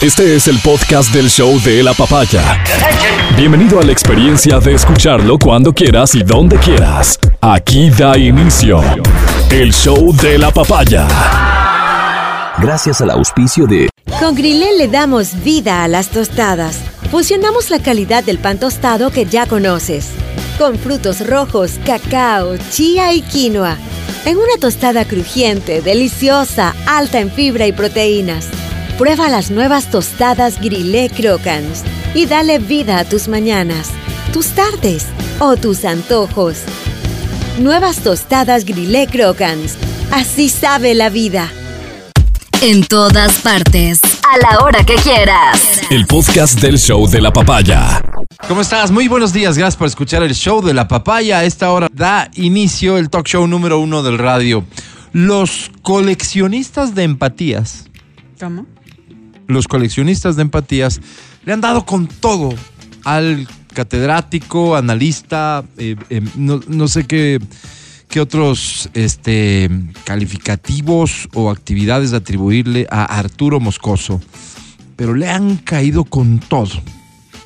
Este 0.00 0.34
es 0.34 0.48
el 0.48 0.58
podcast 0.60 1.12
del 1.12 1.28
show 1.28 1.60
de 1.60 1.82
la 1.82 1.92
papaya. 1.92 2.64
Bienvenido 3.36 3.78
a 3.80 3.82
la 3.82 3.92
experiencia 3.92 4.58
de 4.58 4.72
escucharlo 4.72 5.38
cuando 5.38 5.74
quieras 5.74 6.14
y 6.14 6.22
donde 6.22 6.56
quieras. 6.56 7.18
Aquí 7.42 7.90
da 7.90 8.16
inicio 8.16 8.80
el 9.50 9.74
show 9.74 10.16
de 10.16 10.38
la 10.38 10.50
papaya. 10.52 11.06
Gracias 12.62 13.02
al 13.02 13.10
auspicio 13.10 13.66
de 13.66 13.90
Con 14.18 14.34
Grilé 14.34 14.78
le 14.78 14.88
damos 14.88 15.44
vida 15.44 15.84
a 15.84 15.88
las 15.88 16.08
tostadas. 16.08 16.78
Fusionamos 17.10 17.68
la 17.68 17.82
calidad 17.82 18.24
del 18.24 18.38
pan 18.38 18.58
tostado 18.58 19.10
que 19.10 19.26
ya 19.26 19.44
conoces, 19.44 20.06
con 20.56 20.78
frutos 20.78 21.26
rojos, 21.26 21.72
cacao, 21.84 22.56
chía 22.70 23.12
y 23.12 23.20
quinoa, 23.20 23.76
en 24.24 24.38
una 24.38 24.56
tostada 24.58 25.04
crujiente, 25.04 25.82
deliciosa, 25.82 26.74
alta 26.86 27.20
en 27.20 27.30
fibra 27.30 27.66
y 27.66 27.72
proteínas. 27.72 28.46
Prueba 29.00 29.30
las 29.30 29.50
nuevas 29.50 29.90
tostadas 29.90 30.60
Grilé 30.60 31.08
Crocans 31.08 31.84
y 32.14 32.26
dale 32.26 32.58
vida 32.58 32.98
a 32.98 33.04
tus 33.06 33.28
mañanas, 33.28 33.88
tus 34.30 34.48
tardes 34.48 35.06
o 35.38 35.56
tus 35.56 35.86
antojos. 35.86 36.58
Nuevas 37.58 38.00
tostadas 38.00 38.66
Grilé 38.66 39.06
Crocans. 39.06 39.78
Así 40.10 40.50
sabe 40.50 40.94
la 40.94 41.08
vida. 41.08 41.50
En 42.60 42.84
todas 42.84 43.38
partes. 43.38 44.02
A 44.22 44.36
la 44.36 44.62
hora 44.62 44.84
que 44.84 44.96
quieras. 44.96 45.80
El 45.90 46.04
podcast 46.06 46.60
del 46.60 46.78
show 46.78 47.08
de 47.08 47.22
la 47.22 47.32
papaya. 47.32 48.04
¿Cómo 48.48 48.60
estás? 48.60 48.90
Muy 48.90 49.08
buenos 49.08 49.32
días, 49.32 49.56
gracias 49.56 49.78
por 49.78 49.86
escuchar 49.86 50.22
el 50.24 50.34
show 50.34 50.60
de 50.60 50.74
la 50.74 50.88
papaya. 50.88 51.38
A 51.38 51.44
esta 51.44 51.70
hora 51.70 51.88
da 51.90 52.30
inicio 52.34 52.98
el 52.98 53.08
talk 53.08 53.26
show 53.26 53.46
número 53.46 53.78
uno 53.78 54.02
del 54.02 54.18
radio. 54.18 54.62
Los 55.12 55.70
coleccionistas 55.80 56.94
de 56.94 57.04
empatías. 57.04 57.88
¿Cómo? 58.38 58.66
Los 59.50 59.66
coleccionistas 59.66 60.36
de 60.36 60.42
empatías 60.42 61.00
le 61.44 61.52
han 61.52 61.60
dado 61.60 61.84
con 61.84 62.06
todo 62.06 62.50
al 63.04 63.48
catedrático, 63.74 64.76
analista, 64.76 65.64
eh, 65.76 65.96
eh, 66.08 66.22
no, 66.36 66.60
no 66.68 66.86
sé 66.86 67.04
qué, 67.04 67.40
qué 68.08 68.20
otros 68.20 68.90
este, 68.94 69.70
calificativos 70.04 71.28
o 71.34 71.50
actividades 71.50 72.12
atribuirle 72.12 72.86
a 72.90 73.04
Arturo 73.04 73.58
Moscoso, 73.58 74.20
pero 74.96 75.14
le 75.14 75.28
han 75.28 75.56
caído 75.56 76.04
con 76.04 76.38
todo. 76.38 76.70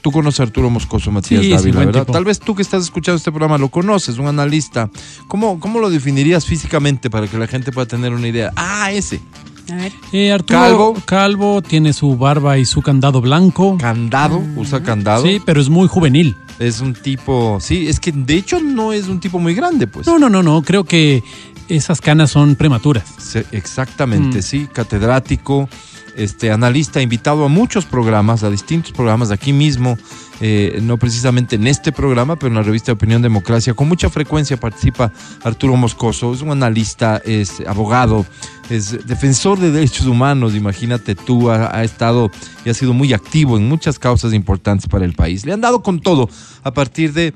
Tú 0.03 0.12
conoces 0.12 0.41
a 0.41 0.42
Arturo 0.42 0.69
Moscoso, 0.69 1.11
Matías 1.11 1.42
Sí, 1.42 1.51
Dávila, 1.51 1.77
buen 1.77 1.86
¿verdad? 1.86 2.03
tipo. 2.03 2.12
Tal 2.12 2.25
vez 2.25 2.39
tú 2.39 2.55
que 2.55 2.61
estás 2.61 2.83
escuchando 2.83 3.17
este 3.17 3.31
programa 3.31 3.57
lo 3.57 3.70
conoces, 3.70 4.19
un 4.19 4.27
analista. 4.27 4.91
¿Cómo, 5.29 5.59
¿Cómo 5.59 5.81
lo 5.81 5.89
definirías 5.89 6.45
físicamente 6.45 7.09
para 7.09 7.27
que 7.27 7.39
la 7.39 7.47
gente 7.47 7.73
pueda 7.73 7.86
tener 7.86 8.12
una 8.12 8.29
idea? 8.29 8.53
Ah, 8.55 8.92
ese. 8.92 9.23
A 9.70 9.75
ver. 9.77 9.93
Eh, 10.12 10.31
Arturo 10.33 10.59
Calvo. 10.61 10.95
Calvo. 11.07 11.62
tiene 11.62 11.93
su 11.93 12.17
barba 12.17 12.59
y 12.59 12.65
su 12.65 12.83
candado 12.83 13.20
blanco. 13.20 13.77
Candado, 13.79 14.43
usa 14.57 14.83
candado. 14.83 15.23
Sí, 15.25 15.41
pero 15.45 15.61
es 15.61 15.69
muy 15.69 15.89
juvenil. 15.89 16.37
Es 16.59 16.81
un 16.81 16.93
tipo, 16.95 17.59
sí, 17.61 17.89
es 17.89 17.98
que 17.98 18.12
de 18.12 18.35
hecho 18.35 18.61
no 18.61 18.92
es 18.92 19.09
un 19.09 19.19
tipo 19.20 19.39
muy 19.39 19.55
grande, 19.55 19.87
pues. 19.87 20.07
No, 20.07 20.19
no, 20.19 20.29
no, 20.31 20.42
no. 20.42 20.62
Creo 20.62 20.85
que 20.85 21.23
esas 21.69 22.01
canas 22.01 22.31
son 22.31 22.55
prematuras. 22.57 23.05
Exactamente, 23.53 24.39
Mm. 24.39 24.42
sí, 24.42 24.69
catedrático, 24.73 25.69
este, 26.17 26.51
analista, 26.51 27.03
invitado 27.03 27.45
a 27.45 27.48
muchos 27.48 27.84
programas, 27.84 28.43
a 28.43 28.51
distintos 28.51 28.93
programas 28.93 29.31
aquí 29.31 29.53
mismo, 29.53 29.97
eh, 30.41 30.79
no 30.83 30.98
precisamente 30.98 31.57
en 31.57 31.67
este 31.67 31.93
programa, 31.93 32.37
pero 32.37 32.48
en 32.48 32.55
la 32.55 32.62
revista 32.62 32.93
Opinión 32.93 33.23
Democracia. 33.23 33.75
Con 33.75 33.89
mucha 33.89 34.11
frecuencia 34.11 34.57
participa 34.57 35.12
Arturo 35.42 35.77
Moscoso, 35.77 36.33
es 36.33 36.42
un 36.42 36.51
analista, 36.51 37.20
es 37.25 37.61
abogado, 37.67 38.27
es 38.70 39.07
defensor 39.07 39.59
de 39.59 39.70
derechos 39.70 40.07
humanos, 40.07 40.55
imagínate 40.55 41.15
tú, 41.15 41.51
ha, 41.51 41.77
ha 41.77 41.85
estado 41.85 42.31
y 42.65 42.70
ha 42.70 42.75
sido 42.75 42.92
muy 42.92 43.12
activo 43.12 43.57
en 43.57 43.69
muchas 43.69 43.98
causas 43.98 44.33
importantes 44.33 44.89
para 44.89 45.05
el 45.05 45.15
país. 45.15 45.45
Le 45.47 45.53
han 45.53 45.61
dado 45.61 45.83
con 45.83 46.01
todo 46.01 46.29
a 46.62 46.73
partir 46.73 47.12
de 47.12 47.35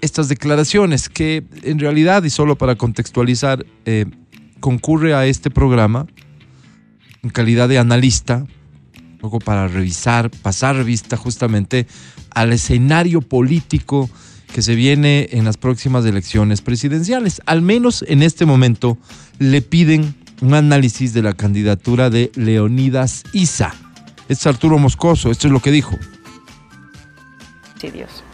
estas 0.00 0.28
declaraciones 0.28 1.08
que 1.08 1.44
en 1.62 1.78
realidad, 1.78 2.22
y 2.22 2.30
solo 2.30 2.56
para 2.56 2.76
contextualizar, 2.76 3.64
eh, 3.84 4.06
concurre 4.60 5.14
a 5.14 5.26
este 5.26 5.50
programa 5.50 6.06
en 7.22 7.30
calidad 7.30 7.68
de 7.68 7.78
analista, 7.78 8.46
un 8.96 9.18
poco 9.18 9.38
para 9.38 9.68
revisar, 9.68 10.30
pasar 10.30 10.76
revista 10.76 11.16
justamente 11.16 11.86
al 12.30 12.52
escenario 12.52 13.20
político 13.20 14.08
que 14.52 14.62
se 14.62 14.74
viene 14.74 15.28
en 15.32 15.44
las 15.44 15.56
próximas 15.56 16.04
elecciones 16.04 16.62
presidenciales. 16.62 17.42
Al 17.46 17.62
menos 17.62 18.04
en 18.08 18.22
este 18.22 18.46
momento 18.46 18.96
le 19.38 19.62
piden 19.62 20.14
un 20.40 20.54
análisis 20.54 21.12
de 21.12 21.22
la 21.22 21.34
candidatura 21.34 22.10
de 22.10 22.30
Leonidas 22.34 23.24
Isa. 23.32 23.74
Es 24.28 24.46
Arturo 24.46 24.78
Moscoso, 24.78 25.30
esto 25.30 25.48
es 25.48 25.52
lo 25.52 25.60
que 25.60 25.70
dijo. 25.70 25.96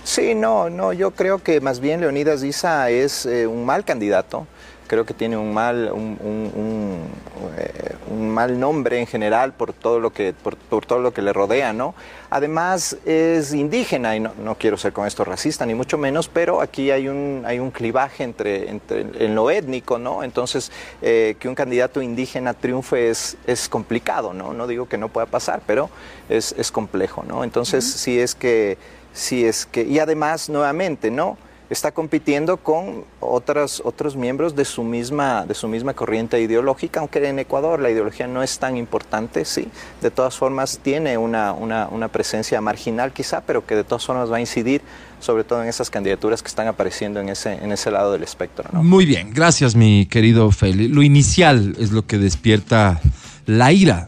Sí, 0.04 0.34
no, 0.34 0.70
no, 0.70 0.92
yo 0.92 1.12
creo 1.12 1.42
que 1.42 1.60
más 1.60 1.80
bien 1.80 2.00
Leonidas 2.00 2.42
Issa 2.42 2.90
es 2.90 3.26
eh, 3.26 3.46
un 3.46 3.64
mal 3.64 3.84
candidato. 3.84 4.46
Creo 4.86 5.04
que 5.06 5.14
tiene 5.14 5.36
un 5.36 5.52
mal, 5.54 5.90
un, 5.92 6.18
un- 6.20 6.52
un, 6.54 6.98
eh, 7.58 7.94
un 8.10 8.28
mal 8.30 8.58
nombre 8.60 9.00
en 9.00 9.06
general 9.06 9.52
por 9.54 9.72
todo 9.72 9.98
lo 10.00 10.12
que, 10.12 10.32
por, 10.32 10.56
por 10.56 10.84
todo 10.86 10.98
lo 11.00 11.12
que 11.14 11.22
le 11.22 11.32
rodea, 11.32 11.72
¿no? 11.72 11.94
Además 12.30 12.96
es 13.06 13.54
indígena 13.54 14.16
y 14.16 14.20
no, 14.20 14.32
no 14.42 14.56
quiero 14.56 14.76
ser 14.76 14.92
con 14.92 15.06
esto 15.06 15.24
racista 15.24 15.64
ni 15.66 15.74
mucho 15.74 15.96
menos, 15.98 16.28
pero 16.28 16.60
aquí 16.60 16.90
hay 16.90 17.08
un, 17.08 17.44
hay 17.46 17.58
un 17.60 17.70
clivaje 17.70 18.24
entre, 18.24 18.68
entre 18.70 19.00
en 19.24 19.34
lo 19.34 19.50
étnico, 19.50 19.98
¿no? 19.98 20.22
Entonces 20.22 20.70
eh, 21.02 21.36
que 21.38 21.48
un 21.48 21.54
candidato 21.54 22.02
indígena 22.02 22.54
triunfe 22.54 23.08
es, 23.10 23.36
es 23.46 23.68
complicado, 23.68 24.32
¿no? 24.34 24.52
No 24.52 24.66
digo 24.66 24.88
que 24.88 24.98
no 24.98 25.08
pueda 25.08 25.26
pasar, 25.26 25.60
pero 25.66 25.90
es, 26.28 26.54
es 26.58 26.70
complejo, 26.70 27.24
¿no? 27.26 27.44
Entonces 27.44 27.84
sí 27.84 28.18
es 28.18 28.34
que 28.34 28.76
Sí, 29.16 29.44
es 29.46 29.64
que, 29.66 29.82
y 29.84 30.00
además, 30.00 30.48
nuevamente, 30.48 31.08
¿no? 31.08 31.38
Está 31.74 31.90
compitiendo 31.90 32.56
con 32.56 33.02
otros, 33.18 33.82
otros 33.84 34.14
miembros 34.14 34.54
de 34.54 34.64
su, 34.64 34.84
misma, 34.84 35.44
de 35.44 35.54
su 35.54 35.66
misma 35.66 35.92
corriente 35.92 36.40
ideológica, 36.40 37.00
aunque 37.00 37.28
en 37.28 37.40
Ecuador 37.40 37.80
la 37.80 37.90
ideología 37.90 38.28
no 38.28 38.44
es 38.44 38.60
tan 38.60 38.76
importante, 38.76 39.44
sí. 39.44 39.66
De 40.00 40.12
todas 40.12 40.36
formas, 40.36 40.78
tiene 40.80 41.18
una, 41.18 41.52
una, 41.52 42.08
presencia 42.08 42.60
marginal 42.60 43.12
quizá, 43.12 43.40
pero 43.40 43.66
que 43.66 43.74
de 43.74 43.82
todas 43.82 44.06
formas 44.06 44.30
va 44.30 44.36
a 44.36 44.40
incidir, 44.40 44.82
sobre 45.18 45.42
todo 45.42 45.64
en 45.64 45.68
esas 45.68 45.90
candidaturas 45.90 46.44
que 46.44 46.48
están 46.48 46.68
apareciendo 46.68 47.18
en 47.18 47.28
ese, 47.28 47.54
en 47.54 47.72
ese 47.72 47.90
lado 47.90 48.12
del 48.12 48.22
espectro. 48.22 48.70
Muy 48.80 49.04
bien, 49.04 49.34
gracias 49.34 49.74
mi 49.74 50.06
querido 50.06 50.52
Feli. 50.52 50.86
Lo 50.86 51.02
inicial 51.02 51.74
es 51.80 51.90
lo 51.90 52.06
que 52.06 52.18
despierta 52.18 53.00
la 53.46 53.72
ira 53.72 54.06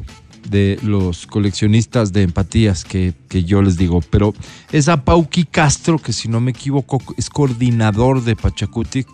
de 0.50 0.78
los 0.82 1.26
coleccionistas 1.26 2.12
de 2.12 2.22
empatías 2.22 2.84
que, 2.84 3.14
que 3.28 3.44
yo 3.44 3.62
les 3.62 3.76
digo, 3.76 4.00
pero 4.10 4.34
es 4.72 4.88
a 4.88 5.04
Pauqui 5.04 5.44
Castro, 5.44 5.98
que 5.98 6.12
si 6.12 6.28
no 6.28 6.40
me 6.40 6.50
equivoco 6.52 7.02
es 7.16 7.30
coordinador 7.30 8.22
de 8.24 8.36
Pachacutic, 8.36 9.06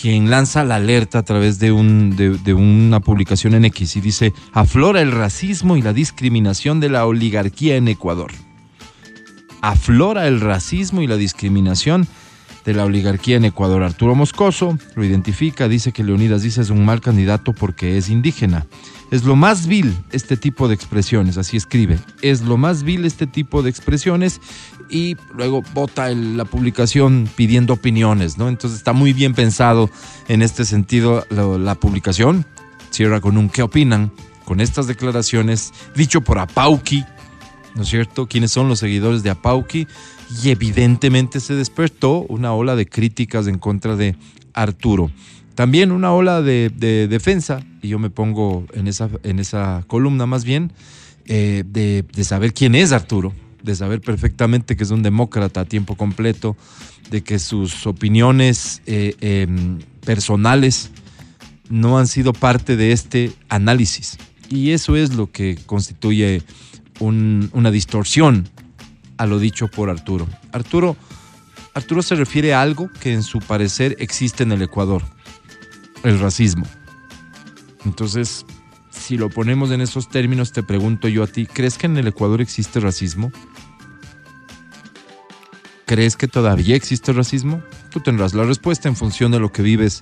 quien 0.00 0.30
lanza 0.30 0.64
la 0.64 0.76
alerta 0.76 1.18
a 1.18 1.22
través 1.22 1.58
de, 1.58 1.70
un, 1.72 2.16
de, 2.16 2.30
de 2.30 2.54
una 2.54 3.00
publicación 3.00 3.54
en 3.54 3.66
X 3.66 3.96
y 3.96 4.00
dice, 4.00 4.32
aflora 4.52 5.02
el 5.02 5.12
racismo 5.12 5.76
y 5.76 5.82
la 5.82 5.92
discriminación 5.92 6.80
de 6.80 6.88
la 6.88 7.06
oligarquía 7.06 7.76
en 7.76 7.88
Ecuador. 7.88 8.32
Aflora 9.60 10.26
el 10.26 10.40
racismo 10.40 11.02
y 11.02 11.06
la 11.06 11.16
discriminación 11.16 12.08
de 12.64 12.74
la 12.74 12.84
oligarquía 12.84 13.36
en 13.36 13.44
Ecuador. 13.44 13.82
Arturo 13.82 14.14
Moscoso 14.14 14.78
lo 14.94 15.04
identifica, 15.04 15.68
dice 15.68 15.92
que 15.92 16.04
Leonidas 16.04 16.42
dice 16.42 16.62
es 16.62 16.70
un 16.70 16.84
mal 16.84 17.00
candidato 17.00 17.52
porque 17.52 17.98
es 17.98 18.08
indígena. 18.08 18.66
Es 19.12 19.24
lo 19.24 19.36
más 19.36 19.66
vil 19.68 19.94
este 20.10 20.36
tipo 20.36 20.66
de 20.68 20.74
expresiones, 20.74 21.36
así 21.36 21.56
escribe. 21.56 21.98
Es 22.22 22.40
lo 22.42 22.56
más 22.56 22.82
vil 22.82 23.04
este 23.04 23.26
tipo 23.28 23.62
de 23.62 23.70
expresiones 23.70 24.40
y 24.88 25.16
luego 25.36 25.62
vota 25.74 26.08
la 26.08 26.44
publicación 26.46 27.28
pidiendo 27.36 27.74
opiniones, 27.74 28.38
¿no? 28.38 28.48
Entonces 28.48 28.78
está 28.78 28.92
muy 28.94 29.12
bien 29.12 29.34
pensado 29.34 29.90
en 30.28 30.40
este 30.42 30.64
sentido 30.64 31.24
lo- 31.30 31.58
la 31.58 31.74
publicación. 31.74 32.46
Cierra 32.90 33.20
con 33.20 33.36
un 33.36 33.50
¿qué 33.50 33.62
opinan? 33.62 34.10
Con 34.46 34.60
estas 34.60 34.86
declaraciones, 34.86 35.72
dicho 35.94 36.22
por 36.22 36.38
Apauqui, 36.38 37.04
¿no 37.74 37.82
es 37.82 37.88
cierto? 37.88 38.26
¿Quiénes 38.26 38.50
son 38.50 38.66
los 38.68 38.78
seguidores 38.78 39.22
de 39.22 39.28
Apauqui? 39.30 39.86
Y 40.42 40.48
evidentemente 40.48 41.38
se 41.40 41.54
despertó 41.54 42.20
una 42.30 42.54
ola 42.54 42.76
de 42.76 42.86
críticas 42.86 43.46
en 43.46 43.58
contra 43.58 43.94
de 43.94 44.16
Arturo. 44.54 45.10
También 45.54 45.92
una 45.92 46.12
ola 46.12 46.40
de, 46.42 46.70
de 46.74 47.08
defensa, 47.08 47.60
y 47.82 47.88
yo 47.88 47.98
me 47.98 48.10
pongo 48.10 48.66
en 48.72 48.88
esa, 48.88 49.10
en 49.22 49.38
esa 49.38 49.84
columna 49.86 50.26
más 50.26 50.44
bien, 50.44 50.72
eh, 51.26 51.62
de, 51.66 52.04
saber 52.24 52.52
quién 52.54 52.74
es 52.74 52.92
Arturo, 52.92 53.32
de 53.62 53.74
saber 53.76 54.00
perfectamente 54.00 54.76
que 54.76 54.82
es 54.84 54.90
un 54.90 55.02
demócrata 55.02 55.60
a 55.60 55.64
tiempo 55.66 55.94
completo, 55.96 56.56
de 57.10 57.22
que 57.22 57.38
sus 57.38 57.86
opiniones 57.86 58.80
eh, 58.86 59.14
em, 59.20 59.78
personales 60.04 60.90
no 61.68 61.98
han 61.98 62.06
sido 62.06 62.32
parte 62.32 62.76
de 62.76 62.92
este 62.92 63.32
análisis. 63.48 64.18
Y 64.48 64.70
eso 64.70 64.96
es 64.96 65.14
lo 65.14 65.30
que 65.30 65.58
constituye 65.66 66.42
un- 66.98 67.50
una 67.52 67.70
distorsión 67.70 68.48
a 69.18 69.26
lo 69.26 69.38
dicho 69.38 69.68
por 69.68 69.90
Arturo. 69.90 70.26
Arturo. 70.52 70.96
Arturo 71.74 72.02
se 72.02 72.14
refiere 72.16 72.52
a 72.54 72.60
algo 72.62 72.90
que 73.00 73.12
en 73.12 73.22
su 73.22 73.38
parecer 73.38 73.96
existe 73.98 74.42
en 74.42 74.52
el 74.52 74.60
Ecuador, 74.62 75.02
el 76.02 76.18
racismo. 76.18 76.66
Entonces, 77.84 78.44
si 78.90 79.16
lo 79.16 79.30
ponemos 79.30 79.70
en 79.70 79.80
esos 79.80 80.08
términos, 80.08 80.52
te 80.52 80.62
pregunto 80.62 81.08
yo 81.08 81.22
a 81.22 81.26
ti, 81.26 81.46
¿crees 81.46 81.78
que 81.78 81.86
en 81.86 81.96
el 81.96 82.06
Ecuador 82.06 82.40
existe 82.40 82.80
racismo? 82.80 83.32
¿Crees 85.86 86.16
que 86.16 86.28
todavía 86.28 86.76
existe 86.76 87.12
racismo? 87.12 87.62
Tú 87.90 88.00
tendrás 88.00 88.32
la 88.32 88.44
respuesta 88.44 88.88
en 88.88 88.96
función 88.96 89.32
de 89.32 89.40
lo 89.40 89.52
que 89.52 89.62
vives 89.62 90.00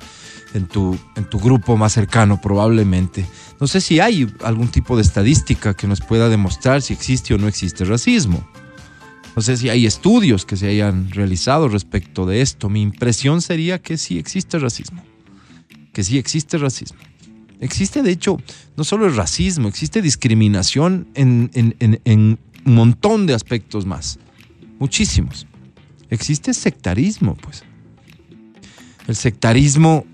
en 0.55 0.67
tu, 0.67 0.97
en 1.17 1.25
tu 1.25 1.41
grupo 1.41 1.77
más 1.77 1.93
cercano, 1.93 2.41
probablemente. 2.41 3.27
No 3.59 3.67
sé 3.67 3.81
si 3.81 3.99
hay 3.99 4.33
algún 4.45 4.69
tipo 4.69 4.95
de 4.97 5.03
estadística 5.03 5.75
que 5.75 5.89
nos 5.89 6.01
pueda 6.01 6.29
demostrar 6.29 6.83
si 6.83 6.93
existe 6.93 7.35
o 7.35 7.39
no 7.39 7.49
existe 7.49 7.85
racismo. 7.85 8.47
No 9.35 9.43
sé 9.43 9.57
si 9.57 9.69
hay 9.69 9.87
estudios 9.87 10.45
que 10.45 10.57
se 10.57 10.69
hayan 10.69 11.11
realizado 11.11 11.69
respecto 11.69 12.27
de 12.27 12.43
esto. 12.43 12.69
Mi 12.69 12.83
impresión 12.83 13.43
sería 13.43 13.81
que 13.81 13.97
sí 13.97 14.19
existe 14.19 14.59
racismo. 14.59 15.03
Que 15.93 16.05
sí 16.05 16.19
existe 16.19 16.59
racismo. 16.59 16.99
Existe, 17.61 18.03
de 18.03 18.11
hecho, 18.11 18.39
no 18.77 18.85
solo 18.85 19.07
el 19.07 19.15
racismo, 19.15 19.69
existe 19.69 20.01
discriminación 20.01 21.09
en, 21.15 21.51
un 22.65 22.75
montón 22.75 23.27
de 23.27 23.35
aspectos 23.35 23.85
más. 23.85 24.19
Muchísimos. 24.79 25.47
Existe 26.09 26.55
sectarismo, 26.55 27.37
pues. 27.37 27.65
El 29.07 29.15
sectarismo 29.15 30.07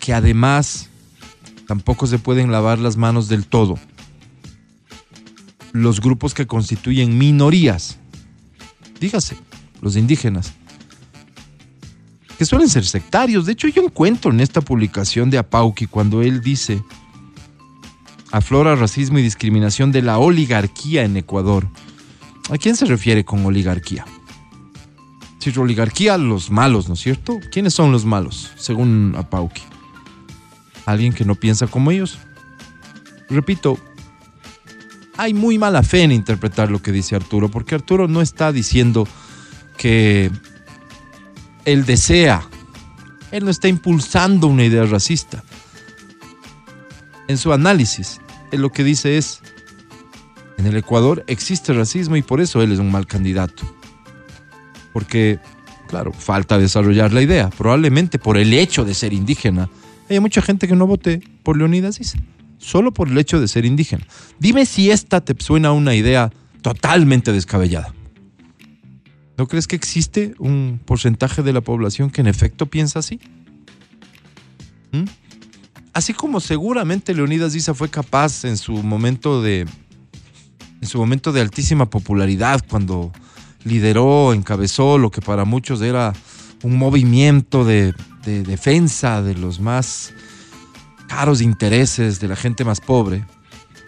que 0.00 0.14
además 0.14 0.88
tampoco 1.66 2.06
se 2.06 2.18
pueden 2.18 2.50
lavar 2.50 2.78
las 2.78 2.96
manos 2.96 3.28
del 3.28 3.46
todo. 3.46 3.78
Los 5.72 6.00
grupos 6.00 6.32
que 6.32 6.46
constituyen 6.46 7.18
minorías, 7.18 7.98
dígase, 9.00 9.36
los 9.82 9.96
indígenas, 9.96 10.54
que 12.36 12.44
suelen 12.44 12.68
ser 12.68 12.84
sectarios. 12.84 13.46
De 13.46 13.52
hecho, 13.52 13.68
yo 13.68 13.82
encuentro 13.82 14.30
en 14.30 14.40
esta 14.40 14.60
publicación 14.60 15.30
de 15.30 15.38
Apauqui 15.38 15.86
cuando 15.86 16.22
él 16.22 16.40
dice, 16.40 16.82
aflora 18.30 18.74
racismo 18.74 19.18
y 19.18 19.22
discriminación 19.22 19.92
de 19.92 20.02
la 20.02 20.18
oligarquía 20.18 21.04
en 21.04 21.16
Ecuador. 21.16 21.68
¿A 22.50 22.58
quién 22.58 22.76
se 22.76 22.84
refiere 22.84 23.24
con 23.24 23.44
oligarquía? 23.46 24.04
Si 25.38 25.50
es 25.50 25.58
oligarquía, 25.58 26.16
los 26.18 26.50
malos, 26.50 26.88
¿no 26.88 26.94
es 26.94 27.00
cierto? 27.00 27.38
¿Quiénes 27.52 27.74
son 27.74 27.92
los 27.92 28.04
malos, 28.04 28.50
según 28.56 29.14
Apauqui? 29.16 29.62
¿Alguien 30.86 31.12
que 31.12 31.24
no 31.24 31.34
piensa 31.34 31.66
como 31.66 31.90
ellos? 31.90 32.18
Repito, 33.28 33.78
hay 35.16 35.32
muy 35.32 35.58
mala 35.58 35.82
fe 35.82 36.02
en 36.02 36.12
interpretar 36.12 36.70
lo 36.70 36.82
que 36.82 36.92
dice 36.92 37.14
Arturo, 37.14 37.50
porque 37.50 37.74
Arturo 37.74 38.08
no 38.08 38.20
está 38.20 38.52
diciendo 38.52 39.06
que 39.76 40.30
él 41.64 41.86
desea, 41.86 42.42
él 43.30 43.44
no 43.44 43.50
está 43.50 43.68
impulsando 43.68 44.46
una 44.46 44.64
idea 44.64 44.84
racista. 44.84 45.42
En 47.26 47.38
su 47.38 47.52
análisis, 47.52 48.20
él 48.52 48.60
lo 48.60 48.70
que 48.70 48.84
dice 48.84 49.16
es, 49.16 49.40
en 50.58 50.66
el 50.66 50.76
Ecuador 50.76 51.24
existe 51.26 51.72
racismo 51.72 52.16
y 52.16 52.22
por 52.22 52.40
eso 52.40 52.62
él 52.62 52.72
es 52.72 52.78
un 52.78 52.90
mal 52.90 53.06
candidato. 53.06 53.62
Porque, 54.92 55.40
claro, 55.88 56.12
falta 56.12 56.58
desarrollar 56.58 57.12
la 57.12 57.22
idea. 57.22 57.50
Probablemente 57.50 58.18
por 58.18 58.36
el 58.36 58.52
hecho 58.52 58.84
de 58.84 58.94
ser 58.94 59.12
indígena, 59.12 59.68
hay 60.08 60.20
mucha 60.20 60.42
gente 60.42 60.68
que 60.68 60.76
no 60.76 60.86
vote 60.86 61.20
por 61.42 61.56
Leonidas 61.56 61.98
solo 62.58 62.92
por 62.92 63.08
el 63.08 63.18
hecho 63.18 63.40
de 63.40 63.48
ser 63.48 63.64
indígena. 63.64 64.06
Dime 64.38 64.66
si 64.66 64.90
esta 64.90 65.20
te 65.20 65.34
suena 65.42 65.72
una 65.72 65.94
idea 65.94 66.30
totalmente 66.62 67.32
descabellada. 67.32 67.92
¿No 69.36 69.48
crees 69.48 69.66
que 69.66 69.76
existe 69.76 70.34
un 70.38 70.80
porcentaje 70.84 71.42
de 71.42 71.52
la 71.52 71.60
población 71.60 72.10
que 72.10 72.20
en 72.20 72.28
efecto 72.28 72.66
piensa 72.66 73.00
así? 73.00 73.18
¿Mm? 74.92 75.04
Así 75.92 76.12
como 76.12 76.40
seguramente 76.40 77.14
Leonidas 77.14 77.54
Issa 77.54 77.74
fue 77.74 77.88
capaz 77.88 78.44
en 78.44 78.56
su 78.56 78.72
momento 78.82 79.42
de 79.42 79.66
en 80.80 80.88
su 80.88 80.98
momento 80.98 81.32
de 81.32 81.40
altísima 81.40 81.88
popularidad 81.88 82.62
cuando 82.68 83.10
lideró, 83.64 84.34
encabezó 84.34 84.98
lo 84.98 85.10
que 85.10 85.22
para 85.22 85.44
muchos 85.44 85.80
era 85.80 86.12
un 86.62 86.76
movimiento 86.76 87.64
de 87.64 87.94
defensa 88.24 89.22
de 89.22 89.34
los 89.34 89.60
más 89.60 90.12
caros 91.08 91.40
intereses 91.40 92.20
de 92.20 92.28
la 92.28 92.36
gente 92.36 92.64
más 92.64 92.80
pobre. 92.80 93.24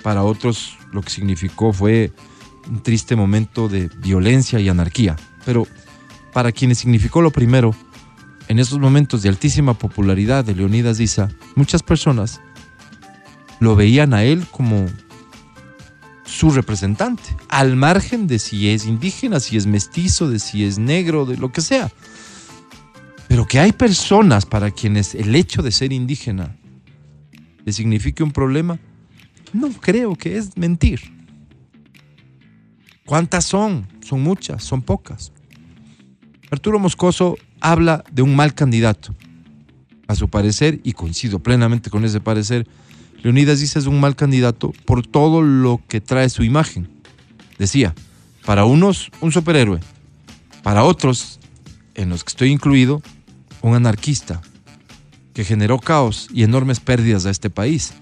Para 0.02 0.22
otros 0.22 0.78
lo 0.92 1.02
que 1.02 1.10
significó 1.10 1.72
fue 1.72 2.12
un 2.68 2.82
triste 2.82 3.16
momento 3.16 3.68
de 3.68 3.90
violencia 3.98 4.60
y 4.60 4.68
anarquía. 4.68 5.16
Pero 5.46 5.66
para 6.34 6.52
quienes 6.52 6.78
significó 6.78 7.22
lo 7.22 7.30
primero, 7.30 7.74
en 8.48 8.58
esos 8.58 8.78
momentos 8.78 9.22
de 9.22 9.30
altísima 9.30 9.72
popularidad 9.72 10.44
de 10.44 10.54
Leonidas 10.54 11.00
Issa, 11.00 11.30
muchas 11.54 11.82
personas 11.82 12.42
lo 13.58 13.74
veían 13.74 14.12
a 14.12 14.24
él 14.24 14.46
como 14.50 14.86
su 16.24 16.50
representante, 16.50 17.34
al 17.48 17.76
margen 17.76 18.26
de 18.26 18.38
si 18.38 18.68
es 18.68 18.84
indígena, 18.84 19.40
si 19.40 19.56
es 19.56 19.66
mestizo, 19.66 20.28
de 20.28 20.38
si 20.38 20.64
es 20.64 20.78
negro, 20.78 21.24
de 21.24 21.38
lo 21.38 21.50
que 21.50 21.62
sea. 21.62 21.90
Pero 23.28 23.46
que 23.46 23.58
hay 23.58 23.72
personas 23.72 24.44
para 24.44 24.70
quienes 24.70 25.14
el 25.14 25.34
hecho 25.34 25.62
de 25.62 25.72
ser 25.72 25.92
indígena 25.92 26.56
le 27.64 27.72
signifique 27.72 28.22
un 28.22 28.32
problema, 28.32 28.78
no 29.52 29.70
creo 29.70 30.14
que 30.16 30.36
es 30.36 30.56
mentir. 30.56 31.00
¿Cuántas 33.04 33.44
son? 33.44 33.86
Son 34.00 34.20
muchas, 34.20 34.62
son 34.62 34.82
pocas. 34.82 35.32
Arturo 36.50 36.78
Moscoso 36.78 37.36
habla 37.60 38.04
de 38.12 38.22
un 38.22 38.36
mal 38.36 38.54
candidato. 38.54 39.14
A 40.08 40.14
su 40.14 40.28
parecer, 40.28 40.80
y 40.84 40.92
coincido 40.92 41.40
plenamente 41.40 41.90
con 41.90 42.04
ese 42.04 42.20
parecer, 42.20 42.66
Leonidas 43.22 43.58
dice 43.58 43.78
es 43.78 43.86
un 43.86 43.98
mal 43.98 44.14
candidato 44.14 44.72
por 44.84 45.04
todo 45.04 45.42
lo 45.42 45.80
que 45.88 46.00
trae 46.00 46.28
su 46.28 46.44
imagen. 46.44 46.88
Decía, 47.58 47.94
para 48.44 48.64
unos 48.64 49.10
un 49.20 49.32
superhéroe, 49.32 49.80
para 50.62 50.84
otros, 50.84 51.40
en 51.94 52.10
los 52.10 52.22
que 52.22 52.30
estoy 52.30 52.50
incluido, 52.50 53.02
un 53.62 53.74
anarquista 53.74 54.40
que 55.34 55.44
generó 55.44 55.78
caos 55.78 56.28
y 56.32 56.44
enormes 56.44 56.78
pérdidas 56.78 57.26
a 57.26 57.30
este 57.30 57.50
país, 57.50 57.94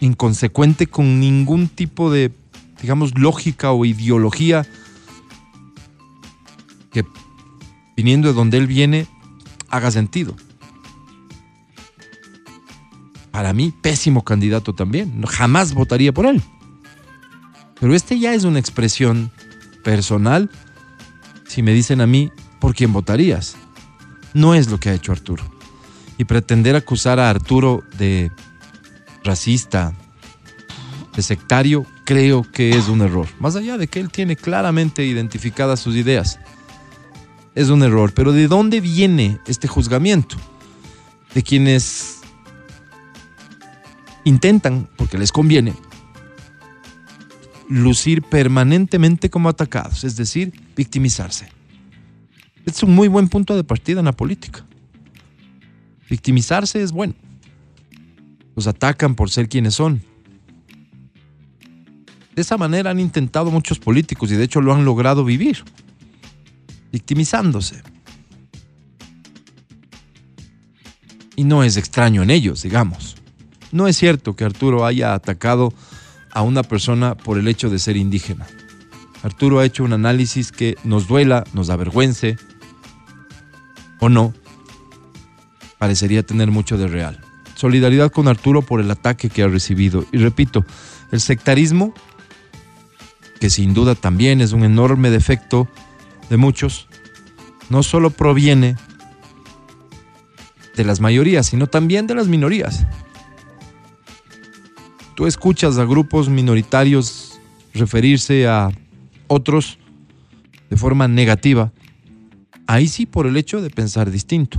inconsecuente 0.00 0.86
con 0.86 1.20
ningún 1.20 1.68
tipo 1.68 2.10
de, 2.10 2.30
digamos, 2.82 3.18
lógica 3.18 3.72
o 3.72 3.84
ideología 3.86 4.66
que 6.92 7.04
viniendo 7.96 8.28
de 8.28 8.34
donde 8.34 8.58
él 8.58 8.66
viene 8.66 9.06
haga 9.68 9.90
sentido 9.90 10.36
para 13.34 13.52
mí, 13.52 13.74
pésimo 13.82 14.22
candidato 14.22 14.76
también. 14.76 15.20
Jamás 15.22 15.74
votaría 15.74 16.14
por 16.14 16.24
él. 16.24 16.40
Pero 17.80 17.92
este 17.92 18.16
ya 18.20 18.32
es 18.32 18.44
una 18.44 18.60
expresión 18.60 19.32
personal. 19.82 20.48
Si 21.44 21.60
me 21.60 21.72
dicen 21.72 22.00
a 22.00 22.06
mí, 22.06 22.30
¿por 22.60 22.76
quién 22.76 22.92
votarías? 22.92 23.56
No 24.34 24.54
es 24.54 24.70
lo 24.70 24.78
que 24.78 24.90
ha 24.90 24.94
hecho 24.94 25.10
Arturo. 25.10 25.42
Y 26.16 26.26
pretender 26.26 26.76
acusar 26.76 27.18
a 27.18 27.28
Arturo 27.28 27.82
de 27.98 28.30
racista, 29.24 29.94
de 31.16 31.22
sectario, 31.22 31.84
creo 32.04 32.48
que 32.52 32.70
es 32.78 32.86
un 32.86 33.00
error. 33.00 33.26
Más 33.40 33.56
allá 33.56 33.78
de 33.78 33.88
que 33.88 33.98
él 33.98 34.12
tiene 34.12 34.36
claramente 34.36 35.04
identificadas 35.04 35.80
sus 35.80 35.96
ideas. 35.96 36.38
Es 37.54 37.68
un 37.68 37.82
error. 37.82 38.12
Pero 38.14 38.32
¿de 38.32 38.48
dónde 38.48 38.80
viene 38.80 39.38
este 39.46 39.68
juzgamiento? 39.68 40.36
De 41.34 41.42
quienes 41.42 42.20
intentan, 44.24 44.88
porque 44.96 45.18
les 45.18 45.32
conviene, 45.32 45.74
lucir 47.68 48.22
permanentemente 48.22 49.30
como 49.30 49.48
atacados, 49.48 50.04
es 50.04 50.16
decir, 50.16 50.52
victimizarse. 50.76 51.48
Es 52.64 52.82
un 52.82 52.94
muy 52.94 53.08
buen 53.08 53.28
punto 53.28 53.56
de 53.56 53.64
partida 53.64 54.00
en 54.00 54.06
la 54.06 54.12
política. 54.12 54.64
Victimizarse 56.08 56.82
es 56.82 56.92
bueno. 56.92 57.14
Los 58.56 58.66
atacan 58.66 59.14
por 59.14 59.30
ser 59.30 59.48
quienes 59.48 59.74
son. 59.74 60.02
De 62.34 62.42
esa 62.42 62.56
manera 62.56 62.90
han 62.90 63.00
intentado 63.00 63.50
muchos 63.50 63.78
políticos 63.78 64.30
y 64.32 64.36
de 64.36 64.44
hecho 64.44 64.60
lo 64.60 64.74
han 64.74 64.84
logrado 64.84 65.24
vivir, 65.24 65.62
victimizándose. 66.94 67.82
Y 71.34 71.42
no 71.42 71.64
es 71.64 71.76
extraño 71.76 72.22
en 72.22 72.30
ellos, 72.30 72.62
digamos. 72.62 73.16
No 73.72 73.88
es 73.88 73.96
cierto 73.96 74.36
que 74.36 74.44
Arturo 74.44 74.86
haya 74.86 75.12
atacado 75.12 75.74
a 76.30 76.42
una 76.42 76.62
persona 76.62 77.16
por 77.16 77.36
el 77.36 77.48
hecho 77.48 77.68
de 77.68 77.80
ser 77.80 77.96
indígena. 77.96 78.46
Arturo 79.24 79.58
ha 79.58 79.64
hecho 79.64 79.82
un 79.82 79.92
análisis 79.92 80.52
que 80.52 80.76
nos 80.84 81.08
duela, 81.08 81.42
nos 81.52 81.68
avergüence 81.68 82.36
o 83.98 84.08
no, 84.08 84.32
parecería 85.78 86.22
tener 86.22 86.52
mucho 86.52 86.78
de 86.78 86.86
real. 86.86 87.18
Solidaridad 87.56 88.12
con 88.12 88.28
Arturo 88.28 88.62
por 88.62 88.80
el 88.80 88.88
ataque 88.92 89.30
que 89.30 89.42
ha 89.42 89.48
recibido. 89.48 90.04
Y 90.12 90.18
repito, 90.18 90.64
el 91.10 91.20
sectarismo, 91.20 91.92
que 93.40 93.50
sin 93.50 93.74
duda 93.74 93.96
también 93.96 94.40
es 94.40 94.52
un 94.52 94.62
enorme 94.62 95.10
defecto 95.10 95.68
de 96.30 96.36
muchos, 96.36 96.88
no 97.70 97.82
solo 97.82 98.10
proviene 98.10 98.76
de 100.76 100.84
las 100.84 101.00
mayorías, 101.00 101.46
sino 101.46 101.66
también 101.66 102.06
de 102.06 102.14
las 102.14 102.26
minorías. 102.26 102.86
tú 105.14 105.26
escuchas 105.26 105.78
a 105.78 105.84
grupos 105.84 106.28
minoritarios 106.28 107.40
referirse 107.72 108.46
a 108.46 108.70
otros 109.28 109.78
de 110.70 110.76
forma 110.76 111.06
negativa, 111.08 111.72
ahí 112.66 112.88
sí 112.88 113.06
por 113.06 113.26
el 113.26 113.36
hecho 113.36 113.60
de 113.62 113.70
pensar 113.70 114.10
distinto. 114.10 114.58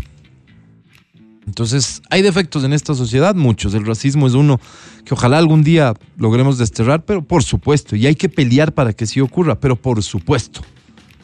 Entonces, 1.45 2.01
hay 2.09 2.21
defectos 2.21 2.63
en 2.63 2.73
esta 2.73 2.95
sociedad, 2.95 3.35
muchos. 3.35 3.73
El 3.73 3.85
racismo 3.85 4.25
es 4.25 4.33
uno 4.33 4.59
que 5.03 5.13
ojalá 5.13 5.37
algún 5.37 5.63
día 5.63 5.93
logremos 6.17 6.57
desterrar, 6.57 7.05
pero 7.05 7.23
por 7.23 7.43
supuesto, 7.43 7.95
y 7.95 8.07
hay 8.07 8.15
que 8.15 8.29
pelear 8.29 8.73
para 8.73 8.93
que 8.93 9.05
sí 9.05 9.21
ocurra, 9.21 9.59
pero 9.59 9.75
por 9.75 10.01
supuesto, 10.01 10.61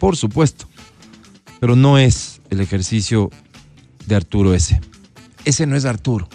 por 0.02 0.18
supuesto. 0.18 0.66
Pero 1.62 1.76
no 1.76 1.98
es 2.00 2.42
el 2.50 2.60
ejercicio 2.60 3.30
de 4.08 4.16
Arturo 4.16 4.54
ese. 4.56 4.82
Ese 5.46 5.68
no 5.68 5.76
es 5.78 5.86
Arturo. 5.86 6.28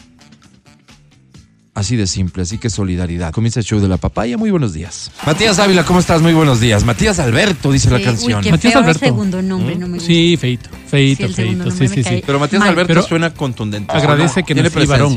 Así 1.75 1.97
de 1.97 2.07
simple, 2.07 2.45
así 2.45 2.57
que 2.59 2.71
solidaridad. 2.71 3.33
Comienza 3.33 3.61
el 3.61 3.67
show 3.67 3.81
de 3.81 3.89
la 3.89 3.97
papaya. 3.99 4.39
Muy 4.39 4.51
buenos 4.51 4.73
días. 4.73 5.11
Matías 5.27 5.59
Ávila, 5.59 5.85
¿cómo 5.85 5.99
estás? 5.99 6.23
Muy 6.23 6.33
buenos 6.33 6.59
días. 6.61 6.85
Matías 6.85 7.19
Alberto, 7.19 7.71
dice 7.73 7.91
la 7.91 7.99
Sí, 7.99 8.05
canción. 8.05 8.39
Uy, 8.39 8.45
qué 8.45 8.51
Matías 8.53 8.73
feo 8.73 8.83
Alberto. 8.83 9.01
segundo 9.01 9.43
nombre, 9.43 9.75
no 9.77 9.87
me 9.89 9.95
gusta. 9.95 10.07
Sí, 10.07 10.39
feito, 10.41 10.71
feito, 10.89 11.19
Sí, 11.19 11.23
el 11.25 11.35
segundo 11.35 11.65
feito. 11.65 11.77
Sí, 11.77 11.81
nombre 11.83 11.89
sí, 11.89 11.97
me 11.97 12.03
sí. 12.05 12.09
cae. 12.11 12.23
Pero 12.25 12.39
Matías 12.39 12.61
Mal. 12.61 12.69
Alberto 12.71 12.89
Pero 12.89 13.03
suena 13.03 13.35
contundente. 13.35 13.93
Agradece 13.93 14.43
que 14.45 14.55
Tiene 14.55 14.71
nací 14.71 14.87
varón. 14.87 15.17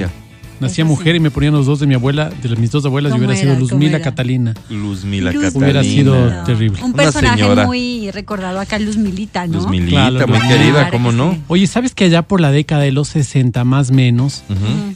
Nacía 0.60 0.84
Eso 0.84 0.90
mujer 0.94 1.14
sí. 1.14 1.18
y 1.18 1.20
me 1.20 1.32
ponían 1.32 1.54
los 1.54 1.66
dos 1.66 1.80
de 1.80 1.88
mi 1.88 1.94
abuela, 1.96 2.30
de 2.30 2.56
mis 2.58 2.72
dos 2.72 2.86
abuelas, 2.86 3.12
y 3.12 3.14
¿Cómo 3.14 3.26
hubiera 3.26 3.36
sido 3.40 3.52
era? 3.52 3.60
¿Cómo 3.60 3.72
Luzmila? 3.72 4.02
Catalina. 4.02 4.54
Luzmila 4.70 5.32
Luz 5.32 5.44
Catalina. 5.44 5.66
Hubiera 5.66 5.84
sido 5.84 6.44
terrible. 6.46 6.80
Un 6.84 6.94
Una 6.94 7.04
personaje 7.04 7.42
señora. 7.42 7.66
muy 7.66 8.12
recordado 8.12 8.60
acá, 8.60 8.78
Luz 8.80 8.98
Milita, 8.98 9.48
¿no? 9.48 9.60
Luzmilita, 9.60 10.10
Claro, 10.10 10.28
muy 10.28 10.40
querida, 10.40 10.90
¿cómo 10.90 11.12
no? 11.12 11.38
Oye, 11.48 11.66
¿sabes 11.68 11.96
que 11.96 12.06
allá 12.06 12.24
por 12.24 12.42
la 12.42 12.52
década 12.52 12.82
de 12.84 12.92
los 12.92 13.08
60, 13.10 13.64
más 13.64 13.90
o 13.92 13.94
menos, 13.94 14.44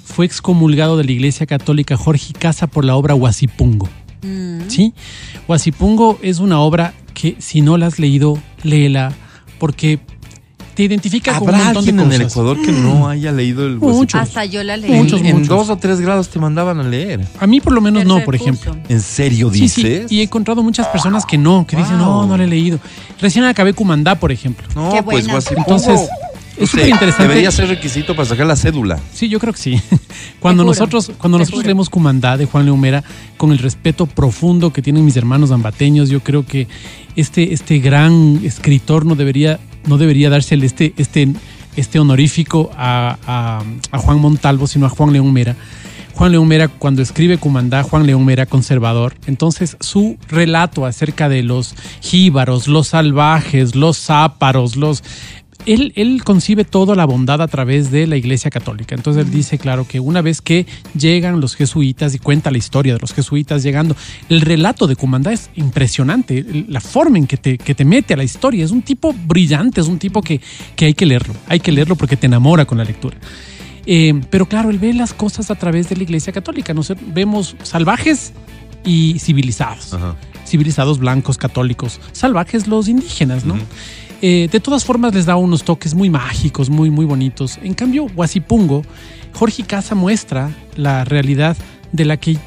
fue 0.03 0.25
excomulgado 0.25 0.97
de 0.97 1.05
la 1.05 1.11
Iglesia 1.11 1.45
Católica 1.45 1.95
Jorge 1.97 2.33
Casa 2.33 2.67
por 2.67 2.83
la 2.85 2.95
obra 2.95 3.15
Huasipungo? 3.15 3.87
Mm. 4.21 4.61
¿Sí? 4.67 4.93
Huasipungo 5.47 6.19
es 6.21 6.39
una 6.39 6.59
obra 6.59 6.93
que 7.13 7.35
si 7.39 7.61
no 7.61 7.77
la 7.77 7.87
has 7.87 7.99
leído, 7.99 8.37
léela, 8.63 9.13
porque 9.59 9.99
te 10.73 10.83
identifica 10.83 11.37
con 11.37 11.49
un 11.49 11.55
¿Habrá 11.55 11.65
montón 11.65 11.85
de 11.85 11.91
alguien 11.91 12.05
en 12.05 12.11
el 12.13 12.23
cosas. 12.23 12.31
Ecuador 12.31 12.61
que 12.61 12.71
no 12.71 13.07
haya 13.07 13.31
leído 13.31 13.65
el 13.65 13.77
Muchos. 13.77 14.19
Hasta 14.19 14.45
yo 14.45 14.63
la 14.63 14.77
leí. 14.77 14.91
Muchos, 14.91 15.19
en, 15.21 15.27
en 15.27 15.33
muchos. 15.35 15.49
dos 15.49 15.69
o 15.69 15.77
tres 15.77 15.99
grados 15.99 16.29
te 16.29 16.39
mandaban 16.39 16.79
a 16.79 16.83
leer. 16.83 17.25
A 17.39 17.47
mí 17.47 17.61
por 17.61 17.73
lo 17.73 17.81
menos 17.81 18.05
no, 18.05 18.15
por 18.23 18.37
curso. 18.37 18.43
ejemplo. 18.43 18.75
¿En 18.89 19.01
serio 19.01 19.49
dices? 19.49 20.05
sí, 20.07 20.15
y 20.15 20.19
he 20.19 20.23
encontrado 20.23 20.63
muchas 20.63 20.87
personas 20.87 21.25
que 21.25 21.37
no, 21.37 21.65
que 21.67 21.75
dicen, 21.75 21.97
no, 21.97 22.25
no 22.25 22.37
le 22.37 22.45
he 22.45 22.47
leído. 22.47 22.79
Recién 23.19 23.45
acabé 23.45 23.73
Cumandá, 23.73 24.15
por 24.15 24.31
ejemplo. 24.31 24.67
No, 24.75 24.91
Qué 24.91 25.03
pues. 25.03 25.27
Huasipungo. 25.27 25.61
Entonces, 25.61 26.09
es 26.57 26.69
súper 26.69 26.89
interesante. 26.89 27.27
Debería 27.29 27.51
ser 27.51 27.67
requisito 27.67 28.15
para 28.15 28.27
sacar 28.27 28.45
la 28.45 28.55
cédula. 28.55 28.99
Sí, 29.13 29.27
yo 29.27 29.39
creo 29.39 29.53
que 29.53 29.59
sí. 29.59 29.81
Cuando 30.39 30.63
nosotros, 30.63 31.11
cuando 31.17 31.37
nosotros 31.39 31.65
leemos 31.65 31.89
Cumandá 31.89 32.37
de 32.37 32.45
Juan 32.45 32.65
Leumera, 32.65 33.03
con 33.37 33.51
el 33.51 33.57
respeto 33.57 34.05
profundo 34.05 34.71
que 34.71 34.81
tienen 34.81 35.03
mis 35.03 35.17
hermanos 35.17 35.51
ambateños, 35.51 36.09
yo 36.09 36.19
creo 36.19 36.45
que 36.45 36.67
este, 37.15 37.53
este 37.53 37.79
gran 37.79 38.41
escritor 38.43 39.05
no 39.05 39.15
debería, 39.15 39.59
no 39.85 39.97
debería 39.97 40.29
dársele 40.29 40.65
este, 40.65 40.93
este, 40.97 41.33
este 41.75 41.99
honorífico 41.99 42.71
a 42.75 43.63
Juan 43.91 44.19
Montalvo, 44.19 44.67
sino 44.67 44.85
a 44.85 44.89
Juan 44.89 45.13
León 45.13 45.31
Mera. 45.33 45.55
Juan 46.15 46.31
León 46.31 46.47
Mera, 46.47 46.67
cuando 46.67 47.01
escribe 47.01 47.39
Cumandá, 47.39 47.81
Juan 47.81 48.05
León 48.05 48.23
Mera, 48.23 48.45
conservador, 48.45 49.15
entonces 49.25 49.77
su 49.79 50.17
relato 50.29 50.85
acerca 50.85 51.27
de 51.27 51.41
los 51.41 51.73
jíbaros, 52.01 52.67
los 52.67 52.89
salvajes, 52.89 53.75
los 53.75 53.97
záparos, 53.97 54.75
los 54.75 55.03
él, 55.65 55.93
él 55.95 56.23
concibe 56.23 56.65
toda 56.65 56.95
la 56.95 57.05
bondad 57.05 57.41
a 57.41 57.47
través 57.47 57.91
de 57.91 58.07
la 58.07 58.17
Iglesia 58.17 58.51
Católica. 58.51 58.95
Entonces 58.95 59.25
él 59.25 59.31
dice, 59.31 59.57
claro, 59.57 59.87
que 59.87 59.99
una 59.99 60.21
vez 60.21 60.41
que 60.41 60.65
llegan 60.97 61.39
los 61.41 61.55
jesuitas 61.55 62.13
y 62.15 62.19
cuenta 62.19 62.51
la 62.51 62.57
historia 62.57 62.93
de 62.93 62.99
los 62.99 63.13
jesuitas 63.13 63.63
llegando, 63.63 63.95
el 64.29 64.41
relato 64.41 64.87
de 64.87 64.95
Cumandá 64.95 65.31
es 65.31 65.49
impresionante, 65.55 66.45
la 66.67 66.81
forma 66.81 67.17
en 67.17 67.27
que 67.27 67.37
te, 67.37 67.57
que 67.57 67.75
te 67.75 67.85
mete 67.85 68.13
a 68.13 68.17
la 68.17 68.23
historia. 68.23 68.65
Es 68.65 68.71
un 68.71 68.81
tipo 68.81 69.13
brillante, 69.13 69.81
es 69.81 69.87
un 69.87 69.99
tipo 69.99 70.21
que, 70.21 70.41
que 70.75 70.85
hay 70.85 70.93
que 70.93 71.05
leerlo, 71.05 71.33
hay 71.47 71.59
que 71.59 71.71
leerlo 71.71 71.95
porque 71.95 72.17
te 72.17 72.27
enamora 72.27 72.65
con 72.65 72.77
la 72.77 72.83
lectura. 72.83 73.17
Eh, 73.85 74.21
pero 74.29 74.47
claro, 74.47 74.69
él 74.69 74.79
ve 74.79 74.93
las 74.93 75.13
cosas 75.13 75.51
a 75.51 75.55
través 75.55 75.89
de 75.89 75.97
la 75.97 76.03
Iglesia 76.03 76.31
Católica. 76.31 76.73
Nos 76.73 76.93
vemos 77.13 77.55
salvajes 77.63 78.33
y 78.85 79.19
civilizados. 79.19 79.97
Civilizados 80.45 80.99
blancos, 80.99 81.37
católicos, 81.37 81.99
salvajes 82.11 82.67
los 82.67 82.87
indígenas, 82.87 83.45
¿no? 83.45 83.55
Eh, 84.25 84.47
de 84.49 84.59
todas 84.61 84.85
formas 84.85 85.13
les 85.13 85.25
da 85.25 85.35
unos 85.35 85.63
toques 85.65 85.93
muy 85.93 86.09
mágicos, 86.09 86.69
muy, 86.69 86.89
muy 86.89 87.03
bonitos. 87.05 87.59
En 87.61 87.73
cambio, 87.73 88.05
Huasipungo, 88.15 88.81
Jorge 89.33 89.63
Casa 89.63 89.95
muestra 89.95 90.49
la 90.77 91.03
realidad 91.03 91.57
de 91.91 92.05
la 92.05 92.15
que 92.15 92.37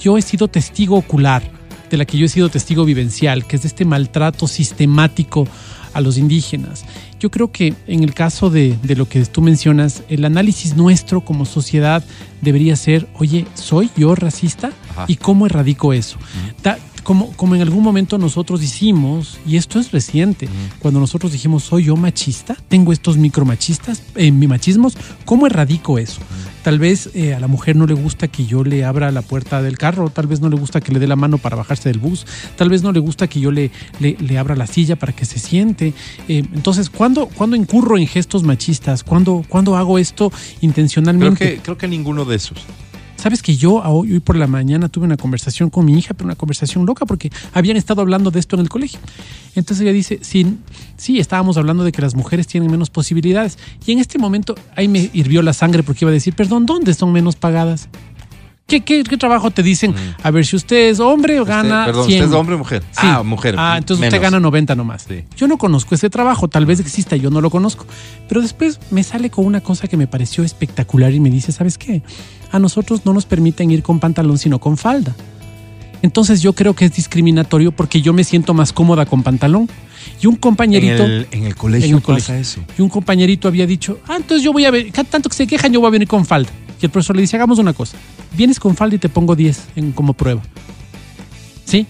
yo 0.00 0.16
he 0.16 0.22
sido 0.22 0.46
testigo 0.46 0.94
ocular, 0.96 1.42
de 1.90 1.96
la 1.96 2.04
que 2.04 2.18
yo 2.18 2.26
he 2.26 2.28
sido 2.28 2.50
testigo 2.50 2.84
vivencial, 2.84 3.46
que 3.48 3.56
es 3.56 3.62
de 3.62 3.68
este 3.68 3.84
maltrato 3.84 4.46
sistemático 4.46 5.48
a 5.92 6.00
los 6.00 6.18
indígenas. 6.18 6.84
Yo 7.18 7.32
creo 7.32 7.50
que 7.50 7.74
en 7.88 8.04
el 8.04 8.14
caso 8.14 8.48
de, 8.48 8.76
de 8.84 8.94
lo 8.94 9.08
que 9.08 9.24
tú 9.24 9.42
mencionas, 9.42 10.04
el 10.08 10.24
análisis 10.24 10.76
nuestro 10.76 11.22
como 11.24 11.46
sociedad 11.46 12.04
debería 12.42 12.76
ser, 12.76 13.08
oye, 13.18 13.44
¿soy 13.54 13.90
yo 13.96 14.14
racista? 14.14 14.70
Ajá. 14.90 15.06
¿Y 15.08 15.16
cómo 15.16 15.46
erradico 15.46 15.92
eso? 15.92 16.16
Da- 16.62 16.78
como, 17.04 17.30
como 17.32 17.54
en 17.54 17.60
algún 17.62 17.84
momento 17.84 18.18
nosotros 18.18 18.62
hicimos, 18.62 19.38
y 19.46 19.56
esto 19.56 19.78
es 19.78 19.92
reciente, 19.92 20.48
cuando 20.80 20.98
nosotros 20.98 21.30
dijimos, 21.30 21.62
¿soy 21.62 21.84
yo 21.84 21.96
machista? 21.96 22.56
¿Tengo 22.68 22.92
estos 22.92 23.16
micromachistas, 23.16 24.02
eh, 24.16 24.32
mi 24.32 24.48
machismos? 24.48 24.96
¿Cómo 25.24 25.46
erradico 25.46 25.98
eso? 25.98 26.20
Tal 26.62 26.78
vez 26.78 27.10
eh, 27.14 27.34
a 27.34 27.40
la 27.40 27.46
mujer 27.46 27.76
no 27.76 27.86
le 27.86 27.92
gusta 27.92 28.28
que 28.28 28.46
yo 28.46 28.64
le 28.64 28.84
abra 28.84 29.12
la 29.12 29.20
puerta 29.20 29.60
del 29.60 29.76
carro, 29.76 30.08
tal 30.08 30.26
vez 30.26 30.40
no 30.40 30.48
le 30.48 30.56
gusta 30.56 30.80
que 30.80 30.92
le 30.92 30.98
dé 30.98 31.06
la 31.06 31.14
mano 31.14 31.36
para 31.36 31.56
bajarse 31.56 31.90
del 31.90 31.98
bus, 31.98 32.26
tal 32.56 32.70
vez 32.70 32.82
no 32.82 32.90
le 32.90 33.00
gusta 33.00 33.28
que 33.28 33.38
yo 33.38 33.50
le, 33.52 33.70
le, 34.00 34.16
le 34.18 34.38
abra 34.38 34.56
la 34.56 34.66
silla 34.66 34.96
para 34.96 35.12
que 35.12 35.26
se 35.26 35.38
siente. 35.38 35.92
Eh, 36.26 36.42
entonces, 36.54 36.88
¿cuándo, 36.88 37.26
¿cuándo 37.26 37.54
incurro 37.54 37.98
en 37.98 38.06
gestos 38.06 38.42
machistas? 38.42 39.04
¿Cuándo, 39.04 39.44
¿Cuándo 39.46 39.76
hago 39.76 39.98
esto 39.98 40.30
Creo 40.30 40.40
intencionalmente? 40.62 41.54
que, 41.56 41.60
creo 41.60 41.76
que 41.76 41.86
ninguno 41.86 42.24
de 42.24 42.36
esos. 42.36 42.64
Sabes 43.24 43.40
que 43.40 43.56
yo 43.56 43.76
hoy, 43.76 44.12
hoy 44.12 44.20
por 44.20 44.36
la 44.36 44.46
mañana 44.46 44.90
tuve 44.90 45.06
una 45.06 45.16
conversación 45.16 45.70
con 45.70 45.86
mi 45.86 45.96
hija, 45.98 46.12
pero 46.12 46.26
una 46.26 46.34
conversación 46.34 46.84
loca 46.84 47.06
porque 47.06 47.32
habían 47.54 47.78
estado 47.78 48.02
hablando 48.02 48.30
de 48.30 48.38
esto 48.38 48.54
en 48.54 48.60
el 48.60 48.68
colegio. 48.68 49.00
Entonces 49.54 49.80
ella 49.80 49.94
dice, 49.94 50.18
sí, 50.20 50.58
sí, 50.98 51.18
estábamos 51.18 51.56
hablando 51.56 51.84
de 51.84 51.92
que 51.92 52.02
las 52.02 52.14
mujeres 52.14 52.46
tienen 52.46 52.70
menos 52.70 52.90
posibilidades. 52.90 53.56
Y 53.86 53.92
en 53.92 54.00
este 54.00 54.18
momento 54.18 54.54
ahí 54.76 54.88
me 54.88 55.08
hirvió 55.14 55.40
la 55.40 55.54
sangre 55.54 55.82
porque 55.82 56.04
iba 56.04 56.10
a 56.10 56.12
decir, 56.12 56.34
perdón, 56.34 56.66
¿dónde 56.66 56.92
son 56.92 57.12
menos 57.12 57.34
pagadas? 57.34 57.88
¿Qué, 58.66 58.82
qué, 58.82 59.04
qué 59.04 59.16
trabajo 59.16 59.50
te 59.50 59.62
dicen? 59.62 59.94
A 60.22 60.30
ver, 60.30 60.44
si 60.44 60.56
usted 60.56 60.88
es 60.90 61.00
hombre 61.00 61.40
o 61.40 61.46
gana 61.46 61.80
Usted- 61.80 61.86
perdón, 61.86 62.06
100. 62.06 62.20
¿usted 62.24 62.30
es 62.34 62.38
hombre 62.40 62.54
o 62.56 62.58
mujer? 62.58 62.82
Sí. 62.92 62.98
Ah, 63.02 63.22
mujer. 63.22 63.54
Ah, 63.58 63.76
entonces 63.78 64.00
menos. 64.02 64.14
usted 64.14 64.22
gana 64.22 64.38
90 64.40 64.74
nomás. 64.74 65.06
Sí. 65.08 65.24
Yo 65.34 65.48
no 65.48 65.56
conozco 65.56 65.94
ese 65.94 66.10
trabajo, 66.10 66.48
tal 66.48 66.66
vez 66.66 66.78
exista, 66.80 67.16
yo 67.16 67.30
no 67.30 67.40
lo 67.40 67.48
conozco. 67.48 67.86
Pero 68.28 68.42
después 68.42 68.80
me 68.90 69.02
sale 69.02 69.30
con 69.30 69.46
una 69.46 69.60
cosa 69.62 69.88
que 69.88 69.96
me 69.96 70.06
pareció 70.06 70.44
espectacular 70.44 71.12
y 71.12 71.20
me 71.20 71.30
dice, 71.30 71.52
¿sabes 71.52 71.78
qué? 71.78 72.02
A 72.54 72.60
nosotros 72.60 73.00
no 73.04 73.12
nos 73.12 73.26
permiten 73.26 73.72
ir 73.72 73.82
con 73.82 73.98
pantalón, 73.98 74.38
sino 74.38 74.60
con 74.60 74.76
falda. 74.76 75.12
Entonces 76.02 76.40
yo 76.40 76.52
creo 76.52 76.74
que 76.74 76.84
es 76.84 76.94
discriminatorio 76.94 77.72
porque 77.72 78.00
yo 78.00 78.12
me 78.12 78.22
siento 78.22 78.54
más 78.54 78.72
cómoda 78.72 79.06
con 79.06 79.24
pantalón. 79.24 79.68
Y 80.22 80.28
un 80.28 80.34
En 80.34 80.40
compañerito... 80.40 81.02
el, 81.04 81.26
en 81.32 81.44
el 81.44 81.56
colegio 81.56 81.88
en 81.88 81.94
el 81.96 82.00
pasa 82.00 82.06
colegio. 82.06 82.34
eso. 82.36 82.60
Y 82.78 82.82
un 82.82 82.88
compañerito 82.90 83.48
había 83.48 83.66
dicho, 83.66 83.98
ah, 84.06 84.16
entonces 84.18 84.44
yo 84.44 84.52
voy 84.52 84.66
a 84.66 84.70
ver, 84.70 84.92
tanto 84.92 85.28
que 85.28 85.34
se 85.34 85.48
quejan, 85.48 85.72
yo 85.72 85.80
voy 85.80 85.88
a 85.88 85.90
venir 85.90 86.06
con 86.06 86.24
falda. 86.24 86.50
Y 86.80 86.84
el 86.84 86.92
profesor 86.92 87.16
le 87.16 87.22
dice, 87.22 87.34
hagamos 87.34 87.58
una 87.58 87.72
cosa, 87.72 87.96
vienes 88.36 88.60
con 88.60 88.76
falda 88.76 88.94
y 88.94 88.98
te 88.98 89.08
pongo 89.08 89.34
10 89.34 89.60
en, 89.74 89.90
como 89.90 90.12
prueba. 90.12 90.42
¿Sí? 91.64 91.86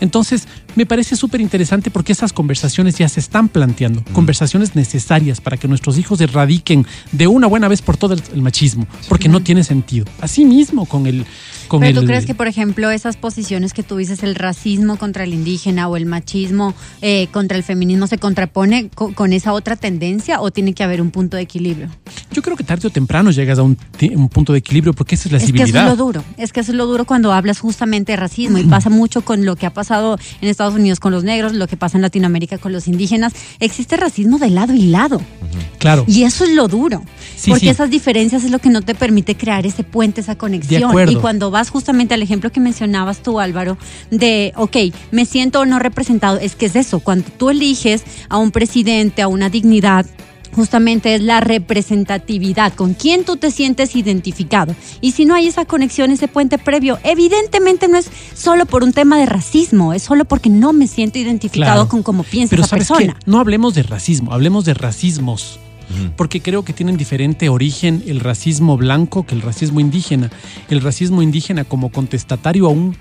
Entonces, 0.00 0.46
me 0.76 0.86
parece 0.86 1.16
súper 1.16 1.40
interesante 1.40 1.90
porque 1.90 2.12
esas 2.12 2.32
conversaciones 2.32 2.96
ya 2.96 3.08
se 3.08 3.20
están 3.20 3.48
planteando, 3.48 4.02
conversaciones 4.12 4.74
necesarias 4.74 5.40
para 5.40 5.56
que 5.56 5.68
nuestros 5.68 5.98
hijos 5.98 6.20
erradiquen 6.20 6.86
de 7.12 7.26
una 7.26 7.46
buena 7.46 7.68
vez 7.68 7.82
por 7.82 7.96
todo 7.96 8.14
el, 8.14 8.22
el 8.34 8.42
machismo, 8.42 8.86
porque 9.08 9.28
no 9.28 9.40
tiene 9.40 9.64
sentido. 9.64 10.06
Así 10.20 10.44
mismo 10.44 10.86
con 10.86 11.06
el... 11.06 11.24
Con 11.68 11.80
Pero 11.80 11.90
el 11.98 12.00
tú 12.02 12.06
crees 12.06 12.26
que, 12.26 12.34
por 12.34 12.46
ejemplo, 12.46 12.90
esas 12.90 13.16
posiciones 13.16 13.72
que 13.72 13.82
tú 13.82 13.96
dices, 13.96 14.22
el 14.22 14.34
racismo 14.34 14.96
contra 14.98 15.24
el 15.24 15.32
indígena 15.32 15.88
o 15.88 15.96
el 15.96 16.04
machismo 16.04 16.74
eh, 17.00 17.28
contra 17.32 17.56
el 17.56 17.62
feminismo, 17.64 18.06
se 18.06 18.18
contrapone 18.18 18.90
co- 18.94 19.14
con 19.14 19.32
esa 19.32 19.54
otra 19.54 19.74
tendencia 19.76 20.40
o 20.42 20.50
tiene 20.50 20.74
que 20.74 20.84
haber 20.84 21.00
un 21.00 21.10
punto 21.10 21.38
de 21.38 21.42
equilibrio? 21.44 21.88
Yo 22.32 22.42
creo 22.42 22.56
que 22.56 22.64
tarde 22.64 22.88
o 22.88 22.90
temprano 22.90 23.30
llegas 23.30 23.58
a 23.58 23.62
un, 23.62 23.76
punto 24.30 24.52
de 24.52 24.58
equilibrio 24.58 24.92
porque 24.92 25.14
esa 25.14 25.28
es 25.28 25.32
la 25.32 25.38
Es 25.38 25.44
que 25.44 25.50
eso 25.52 25.62
es 25.64 25.66
civilidad. 25.70 25.86
lo 25.88 25.96
duro, 25.96 26.24
es 26.36 26.52
que 26.52 26.60
eso 26.60 26.72
es 26.72 26.76
lo 26.76 26.86
duro 26.86 27.04
cuando 27.06 27.32
hablas 27.32 27.60
justamente 27.60 28.12
de 28.12 28.16
racismo 28.16 28.58
y 28.58 28.64
pasa 28.64 28.90
mucho 28.90 29.22
con 29.22 29.44
lo 29.44 29.56
que 29.56 29.66
ha 29.66 29.72
pasado 29.72 30.18
en 30.40 30.48
Estados 30.48 30.63
Unidos 30.72 31.00
con 31.00 31.12
los 31.12 31.24
negros, 31.24 31.52
lo 31.52 31.66
que 31.66 31.76
pasa 31.76 31.98
en 31.98 32.02
Latinoamérica 32.02 32.56
con 32.56 32.72
los 32.72 32.88
indígenas. 32.88 33.34
Existe 33.60 33.96
racismo 33.96 34.38
de 34.38 34.48
lado 34.50 34.72
y 34.72 34.84
lado 34.86 35.20
Claro. 35.78 36.04
y 36.08 36.22
eso 36.22 36.44
es 36.44 36.50
lo 36.54 36.68
duro, 36.68 37.02
Sí, 37.36 37.50
porque 37.50 37.66
sí. 37.66 37.68
esas 37.68 37.90
diferencias 37.90 38.44
es 38.44 38.50
lo 38.50 38.58
que 38.58 38.70
no 38.70 38.80
te 38.80 38.94
permite 38.94 39.36
crear 39.36 39.66
ese 39.66 39.84
puente, 39.84 40.22
esa 40.22 40.36
conexión. 40.38 40.90
Y 41.08 41.16
cuando 41.16 41.50
vas 41.50 41.68
justamente 41.68 42.14
al 42.14 42.22
ejemplo 42.22 42.50
que 42.50 42.60
mencionabas 42.60 43.18
tú, 43.22 43.40
Álvaro, 43.40 43.76
de, 44.10 44.52
ok, 44.56 44.76
me 45.10 45.26
siento 45.26 45.66
no 45.66 45.78
representado, 45.78 46.38
es 46.38 46.54
que 46.56 46.66
es 46.66 46.76
eso, 46.76 47.00
cuando 47.00 47.30
tú 47.36 47.50
eliges 47.50 48.02
a 48.28 48.38
un 48.38 48.50
presidente, 48.50 49.20
a 49.20 49.28
una 49.28 49.50
dignidad, 49.50 50.06
justamente 50.54 51.14
es 51.14 51.22
la 51.22 51.40
representatividad, 51.40 52.72
con 52.74 52.94
quién 52.94 53.24
tú 53.24 53.36
te 53.36 53.50
sientes 53.50 53.94
identificado. 53.96 54.74
Y 55.00 55.12
si 55.12 55.24
no 55.24 55.34
hay 55.34 55.46
esa 55.46 55.64
conexión, 55.64 56.10
ese 56.10 56.28
puente 56.28 56.58
previo, 56.58 56.98
evidentemente 57.04 57.88
no 57.88 57.98
es 57.98 58.10
solo 58.34 58.66
por 58.66 58.82
un 58.82 58.92
tema 58.92 59.18
de 59.18 59.26
racismo, 59.26 59.92
es 59.92 60.02
solo 60.02 60.24
porque 60.24 60.48
no 60.50 60.72
me 60.72 60.86
siento 60.86 61.18
identificado 61.18 61.74
Claro. 61.74 61.88
con 61.88 62.02
cómo 62.02 62.22
piensa 62.24 62.50
Pero 62.50 62.62
esa 62.62 62.70
¿sabes 62.70 62.88
qué? 62.88 62.94
persona. 62.94 63.18
No 63.26 63.38
hablemos 63.40 63.74
de 63.74 63.82
racismo, 63.82 64.32
hablemos 64.32 64.64
de 64.64 64.74
racismos. 64.74 65.58
Porque 66.16 66.40
creo 66.40 66.64
que 66.64 66.72
tienen 66.72 66.96
diferente 66.96 67.50
origen 67.50 68.02
el 68.06 68.18
racismo 68.20 68.78
blanco 68.78 69.26
que 69.26 69.34
el 69.34 69.42
racismo 69.42 69.80
indígena. 69.80 70.30
El 70.70 70.80
racismo 70.80 71.20
indígena 71.22 71.64
como 71.64 71.90
contestatario 71.90 72.66
a 72.66 72.70
un, 72.70 72.96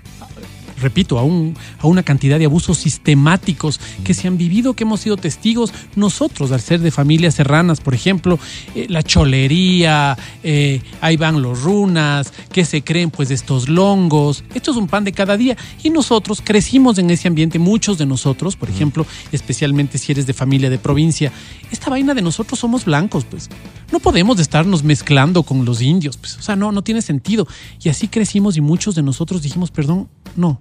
repito, 0.84 1.18
a, 1.18 1.24
un, 1.24 1.56
a 1.80 1.88
una 1.88 2.04
cantidad 2.04 2.38
de 2.38 2.46
abusos 2.46 2.78
sistemáticos 2.78 3.80
que 4.04 4.14
se 4.14 4.28
han 4.28 4.38
vivido, 4.38 4.74
que 4.74 4.84
hemos 4.84 5.00
sido 5.00 5.18
testigos 5.18 5.74
nosotros 5.96 6.52
al 6.52 6.62
ser 6.62 6.80
de 6.82 6.92
familias 6.92 7.36
serranas, 7.36 7.82
por 7.82 7.94
ejemplo, 7.94 8.38
eh, 8.76 8.86
la 8.90 9.02
cholería, 9.02 10.18
eh, 10.44 10.82
ahí 11.02 11.18
van 11.18 11.42
los 11.42 11.64
runas, 11.64 12.32
que 12.52 12.66
se 12.66 12.84
creen 12.84 13.10
pues 13.10 13.30
de 13.30 13.36
estos 13.36 13.70
longos. 13.70 14.44
Esto 14.54 14.72
es 14.72 14.78
un 14.78 14.88
pan 14.88 15.04
de 15.04 15.12
cada 15.12 15.38
día 15.38 15.58
y 15.82 15.90
nosotros 15.90 16.42
crecimos 16.44 16.98
en 16.98 17.10
ese 17.10 17.28
ambiente, 17.28 17.60
muchos 17.60 17.98
de 17.98 18.06
nosotros, 18.06 18.56
por 18.56 18.70
ejemplo, 18.70 19.06
especialmente 19.32 19.98
si 19.98 20.12
eres 20.12 20.28
de 20.28 20.34
familia 20.34 20.70
de 20.70 20.78
provincia, 20.78 21.32
esta 21.72 21.90
vaina 21.90 22.14
de 22.14 22.22
nosotros 22.22 22.60
somos 22.60 22.86
blancos, 22.86 23.26
pues. 23.26 23.50
No 23.92 24.00
podemos 24.00 24.40
estarnos 24.40 24.84
mezclando 24.84 25.44
con 25.44 25.66
los 25.66 25.82
indios, 25.82 26.18
pues. 26.18 26.38
O 26.38 26.42
sea, 26.42 26.56
no, 26.56 26.72
no 26.72 26.82
tiene 26.82 27.02
sentido. 27.02 27.48
Y 27.82 27.90
así 27.90 28.08
crecimos 28.08 28.58
y 28.58 28.62
muchos 28.62 28.96
de 28.96 29.04
nosotros 29.04 29.42
dijimos, 29.42 29.72
perdón, 29.72 30.10
no, 30.36 30.60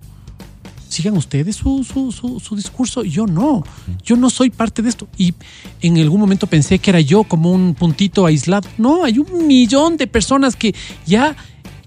sigan 0.93 1.17
ustedes 1.17 1.57
su, 1.57 1.85
su, 1.85 2.13
su, 2.13 2.39
su 2.39 2.55
discurso 2.55 3.03
yo 3.03 3.27
no. 3.27 3.65
Yo 4.05 4.17
no 4.17 4.29
soy 4.29 4.51
parte 4.51 4.83
de 4.83 4.91
esto. 4.91 5.09
Y 5.17 5.33
en 5.81 5.99
algún 5.99 6.21
momento 6.21 6.47
pensé 6.47 6.79
que 6.79 6.91
era 6.91 7.01
yo 7.01 7.25
como 7.25 7.51
un 7.51 7.75
puntito 7.75 8.27
aislado. 8.27 8.69
No, 8.77 9.05
hay 9.05 9.19
un 9.19 9.47
millón 9.47 9.97
de 9.97 10.07
personas 10.07 10.55
que 10.55 10.75
ya 11.07 11.35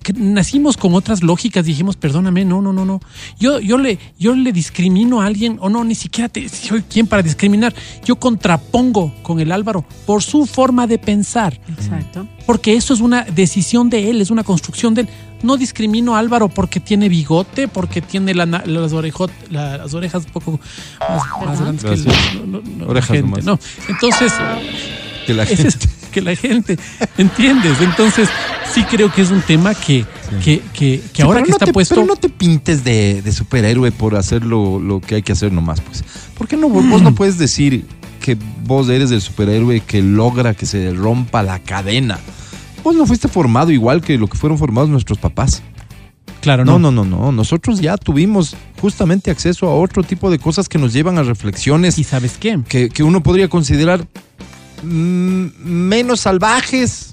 que 0.06 0.14
nacimos 0.14 0.78
con 0.78 0.94
otras 0.94 1.24
lógicas. 1.24 1.66
Dijimos, 1.66 1.96
perdóname, 1.96 2.46
no, 2.46 2.62
no, 2.62 2.72
no, 2.72 2.86
no. 2.86 3.00
Yo, 3.40 3.60
yo, 3.60 3.80
le, 3.80 3.98
yo 4.20 4.36
le 4.36 4.52
discrimino 4.54 5.20
a 5.20 5.26
alguien, 5.26 5.58
o 5.60 5.68
no, 5.68 5.84
ni 5.84 5.96
siquiera 5.96 6.30
te, 6.30 6.48
soy 6.48 6.84
quien 6.84 7.08
para 7.08 7.24
discriminar. 7.24 7.74
Yo 8.06 8.16
contrapongo 8.18 9.16
con 9.24 9.40
el 9.40 9.52
Álvaro 9.52 9.84
por 10.06 10.22
su 10.22 10.46
forma 10.46 10.86
de 10.86 11.00
pensar. 11.00 11.60
Exacto. 11.68 12.28
Porque 12.46 12.76
eso 12.76 12.94
es 12.94 13.00
una 13.00 13.24
decisión 13.24 13.90
de 13.90 14.12
él, 14.12 14.22
es 14.22 14.30
una 14.30 14.44
construcción 14.44 14.94
de 14.94 15.02
él. 15.02 15.10
No 15.42 15.58
discrimino 15.58 16.16
a 16.16 16.20
Álvaro 16.20 16.50
porque 16.50 16.80
tiene 16.80 17.10
bigote, 17.10 17.68
porque 17.68 18.02
tiene 18.04 18.36
la 18.36 18.46
na- 18.46 18.64
las, 18.68 18.94
orejot- 18.94 19.32
la- 19.50 19.78
las 19.80 19.94
orejas 19.96 20.26
un 20.26 20.32
poco 20.32 20.60
más, 21.00 21.22
más 21.48 21.60
grandes 21.62 21.84
que 21.84 21.98
la 21.98 22.86
Orejas 22.88 23.10
gente, 23.10 23.22
nomás. 23.24 23.44
no. 23.44 23.60
Entonces, 23.90 24.32
Que 25.26 25.34
la 25.34 25.46
gente. 25.48 25.68
es- 25.70 25.78
que 26.16 26.22
la 26.22 26.36
gente, 26.36 26.78
¿entiendes? 27.18 27.74
Entonces, 27.82 28.30
sí 28.74 28.84
creo 28.84 29.12
que 29.12 29.22
es 29.22 29.32
un 29.32 29.42
tema 29.42 29.76
que, 29.76 30.06
que, 30.44 30.62
que, 30.74 31.02
que 31.02 31.02
Sí, 31.14 31.22
ahora 31.22 31.44
que 31.44 31.50
no 31.50 31.56
está 31.56 31.66
te- 31.66 31.74
puesto... 31.74 31.96
Pero 31.96 32.08
no 32.08 32.16
te 32.16 32.30
pintes 32.30 32.84
de, 32.86 33.22
de 33.22 33.32
superhéroe 33.34 33.92
por 33.92 34.16
hacer 34.16 34.46
lo, 34.46 34.80
lo 34.80 35.02
que 35.02 35.16
hay 35.16 35.22
que 35.24 35.34
hacer 35.34 35.52
nomás, 35.52 35.82
pues. 35.82 36.04
¿Por 36.38 36.48
qué 36.48 36.56
no? 36.58 36.70
Vos 36.70 37.02
no 37.02 37.14
puedes 37.14 37.38
decir 37.38 37.86
que 38.22 38.38
vos 38.66 38.88
eres 38.90 39.12
el 39.12 39.22
superhéroe 39.22 39.82
que 39.82 40.02
logra 40.02 40.54
que 40.54 40.66
se 40.66 40.92
rompa 40.94 41.44
la 41.44 41.60
cadena. 41.60 42.18
Vos 42.84 42.96
no 42.96 43.06
fuiste 43.06 43.28
formado 43.28 43.72
igual 43.72 44.02
que 44.02 44.18
lo 44.18 44.28
que 44.28 44.38
fueron 44.38 44.58
formados 44.58 44.90
nuestros 44.90 45.18
papás. 45.20 45.62
claro, 46.42 46.64
No, 46.66 46.80
no, 46.80 46.92
no, 46.92 47.04
no. 47.04 47.32
Nosotros 47.32 47.82
ya 47.82 47.98
tuvimos 47.98 48.56
justamente 48.82 49.32
acceso 49.32 49.68
a 49.68 49.76
otro 49.76 50.02
tipo 50.04 50.30
de 50.32 50.40
cosas 50.40 50.70
que 50.70 50.78
nos 50.78 50.94
llevan 50.94 51.18
a 51.18 51.24
reflexiones 51.24 51.98
¿Y 51.98 52.04
sabes 52.04 52.38
qué? 52.40 52.60
que, 52.68 52.90
que 52.90 53.02
uno 53.04 53.22
podría 53.24 53.48
considerar 53.50 54.02
mm, 54.02 54.06
menos 54.84 56.22
salvajes. 56.22 57.12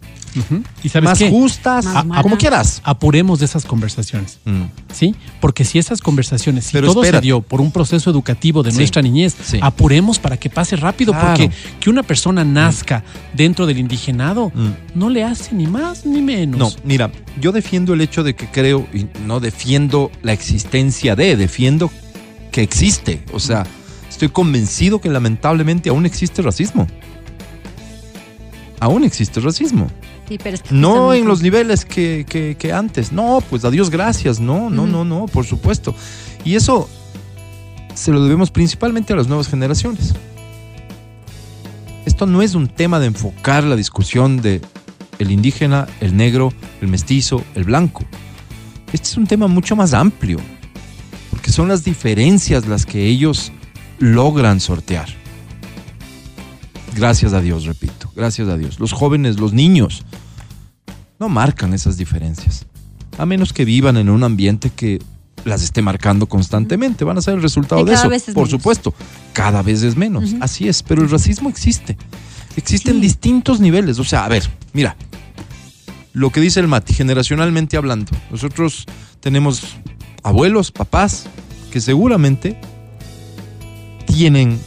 ¿Y 0.83 0.89
sabes 0.89 1.11
más 1.11 1.19
qué? 1.19 1.29
justas, 1.29 1.85
Más 1.85 2.07
a- 2.21 2.23
como 2.23 2.39
quieras. 2.39 2.81
Apuremos 2.85 3.39
de 3.41 3.45
esas 3.45 3.67
conversaciones. 3.67 4.39
Mm. 4.47 4.63
¿sí? 4.91 5.15
Porque 5.43 5.63
si 5.63 5.79
esas 5.79 6.01
conversaciones, 6.01 6.65
si 6.65 6.73
Pero 6.73 6.87
todo 6.95 7.05
se 7.05 7.21
dio 7.21 7.43
por 7.43 7.61
un 7.61 7.71
proceso 7.71 8.09
educativo 8.09 8.63
de 8.63 8.71
Sí. 8.71 8.79
nuestra 8.79 9.03
niñez, 9.03 9.37
Sí. 9.45 9.59
apuremos 9.61 10.19
para 10.19 10.39
que 10.39 10.49
pase 10.49 10.77
rápido, 10.77 11.13
Claro. 11.13 11.29
porque 11.37 11.51
que 11.81 11.91
una 11.91 12.03
persona 12.03 12.45
nazca 12.45 13.05
dentro 13.35 13.67
del 13.67 13.77
indigenado 13.79 14.51
Mm. 14.55 14.69
no 14.99 15.11
le 15.11 15.23
hace 15.23 15.55
ni 15.55 15.67
más 15.67 16.07
ni 16.07 16.23
menos. 16.23 16.59
No, 16.59 16.71
mira, 16.83 17.11
yo 17.39 17.53
defiendo 17.53 17.93
el 17.93 18.01
hecho 18.01 18.23
de 18.23 18.35
que 18.35 18.47
creo, 18.47 18.87
y 18.95 19.07
no 19.27 19.39
defiendo 19.39 20.11
la 20.23 20.33
existencia 20.33 21.15
de, 21.15 21.37
defiendo 21.37 21.91
que 22.51 22.63
existe. 22.63 23.23
O 23.35 23.39
sea, 23.41 23.67
estoy 24.09 24.31
convencido 24.31 24.99
que 24.99 25.11
lamentablemente 25.11 25.91
aún 25.91 26.07
existe 26.07 26.41
racismo. 26.41 26.87
Aún 28.83 29.05
existe 29.05 29.39
racismo. 29.39 29.87
Sí, 30.29 30.39
pero 30.43 30.57
es 30.57 30.63
que 30.63 30.75
No 30.75 31.15
en 31.15 31.27
los 31.29 31.41
niveles 31.41 31.85
que, 31.85 32.27
que- 32.29 32.57
que 32.59 32.73
antes. 32.73 33.13
No, 33.13 33.41
pues 33.49 33.65
a 33.65 33.71
Dios 33.71 33.91
gracias. 33.91 34.41
No, 34.41 34.71
no, 34.71 34.87
no, 34.89 35.05
no, 35.05 35.27
por 35.27 35.45
supuesto. 35.47 35.95
Y 36.45 36.57
eso 36.57 36.89
se 37.95 38.11
lo 38.11 38.25
debemos 38.25 38.51
principalmente 38.51 39.13
a 39.13 39.17
las 39.17 39.29
nuevas 39.29 39.47
generaciones. 39.47 40.15
Esto 42.07 42.27
no 42.27 42.43
es 42.43 42.57
un 42.57 42.67
tema 42.67 42.99
de 42.99 43.07
enfocar 43.07 43.63
la 43.63 43.77
discusión 43.77 44.43
de 44.43 44.61
el 45.21 45.31
indígena, 45.31 45.87
el 46.01 46.17
negro, 46.17 46.53
el 46.81 46.89
mestizo, 46.89 47.45
el 47.55 47.63
blanco. 47.63 48.03
Este 48.93 49.07
es 49.07 49.17
un 49.17 49.29
tema 49.29 49.47
mucho 49.47 49.77
más 49.77 49.95
amplio, 49.95 50.39
porque 51.31 51.53
son 51.53 51.69
las 51.69 51.85
diferencias 51.85 52.67
las 52.67 52.85
que 52.85 53.07
ellos 53.07 53.53
logran 54.01 54.59
sortear. 54.59 55.09
Gracias 56.95 57.33
a 57.33 57.41
Dios, 57.41 57.65
repito, 57.65 58.11
gracias 58.15 58.49
a 58.49 58.57
Dios. 58.57 58.79
Los 58.79 58.93
jóvenes, 58.93 59.39
los 59.41 59.53
niños, 59.53 60.05
no 61.19 61.29
marcan 61.29 61.73
esas 61.73 61.97
diferencias, 61.97 62.67
a 63.19 63.25
menos 63.27 63.53
que 63.53 63.65
vivan 63.65 63.97
en 63.97 64.11
un 64.11 64.23
ambiente 64.25 64.71
que 64.71 65.01
las 65.45 65.63
esté 65.63 65.83
marcando 65.83 66.27
constantemente. 66.27 67.05
Van 67.05 67.19
a 67.19 67.23
ser 67.23 67.35
el 67.35 67.43
resultado 67.43 67.85
de 67.85 67.93
cada 67.93 68.03
eso, 68.03 68.11
vez 68.11 68.29
es 68.29 68.35
por 68.35 68.47
menos. 68.47 68.51
supuesto. 68.51 68.95
Cada 69.33 69.63
vez 69.63 69.83
es 69.83 69.97
menos, 69.97 70.35
así 70.41 70.69
es, 70.69 70.83
pero 70.83 71.03
el 71.03 71.11
racismo 71.11 71.49
existe. 71.49 71.97
Existe 72.57 72.91
en 72.91 72.97
Sí. 72.97 73.03
distintos 73.03 73.59
niveles. 73.61 73.99
O 73.99 74.05
sea, 74.05 74.25
a 74.25 74.29
ver, 74.29 74.49
mira, 74.75 74.95
lo 76.13 76.31
que 76.31 76.41
dice 76.41 76.61
el 76.61 76.69
Mati, 76.69 76.93
generacionalmente 76.93 77.77
hablando. 77.79 78.13
Nosotros 78.31 78.85
tenemos 79.21 79.63
abuelos, 80.23 80.71
papás, 80.71 81.25
que 81.73 81.81
seguramente 81.81 82.61
tienen 84.07 84.61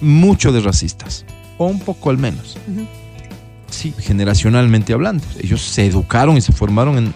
mucho 0.00 0.52
de 0.52 0.60
racistas, 0.60 1.26
o 1.62 1.66
un 1.66 1.78
poco 1.78 2.08
al 2.08 2.16
menos. 2.16 2.56
Sí, 3.68 3.92
generacionalmente 3.98 4.94
hablando. 4.94 5.22
Ellos 5.42 5.60
se 5.60 5.84
educaron 5.84 6.38
y 6.38 6.40
se 6.40 6.52
formaron 6.52 6.96
en- 6.96 7.14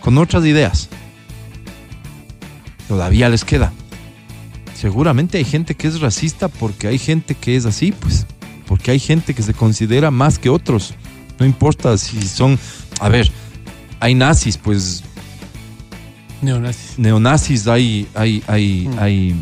con 0.00 0.18
otras 0.18 0.44
ideas. 0.44 0.90
Todavía 2.88 3.30
les 3.30 3.42
queda. 3.42 3.72
Seguramente 4.74 5.38
hay 5.38 5.44
gente 5.44 5.74
que 5.74 5.88
es 5.88 5.98
racista 6.00 6.48
porque 6.48 6.88
hay 6.88 6.98
gente 6.98 7.34
que 7.34 7.56
es 7.56 7.64
así, 7.64 7.92
pues. 7.92 8.26
Porque 8.66 8.90
hay 8.90 8.98
gente 8.98 9.32
que 9.32 9.42
se 9.42 9.54
considera 9.54 10.10
más 10.10 10.38
que 10.38 10.50
otros. 10.50 10.92
No 11.38 11.46
importa 11.46 11.96
si 11.96 12.20
son. 12.28 12.58
A 13.00 13.08
ver, 13.08 13.30
hay 13.98 14.14
nazis, 14.14 14.58
pues 14.58 15.02
Neonazis. 16.42 16.98
neonazis 16.98 17.66
hay, 17.66 18.06
hay, 18.14 18.42
hay, 18.46 18.88
Mm. 18.88 18.98
hay 18.98 19.34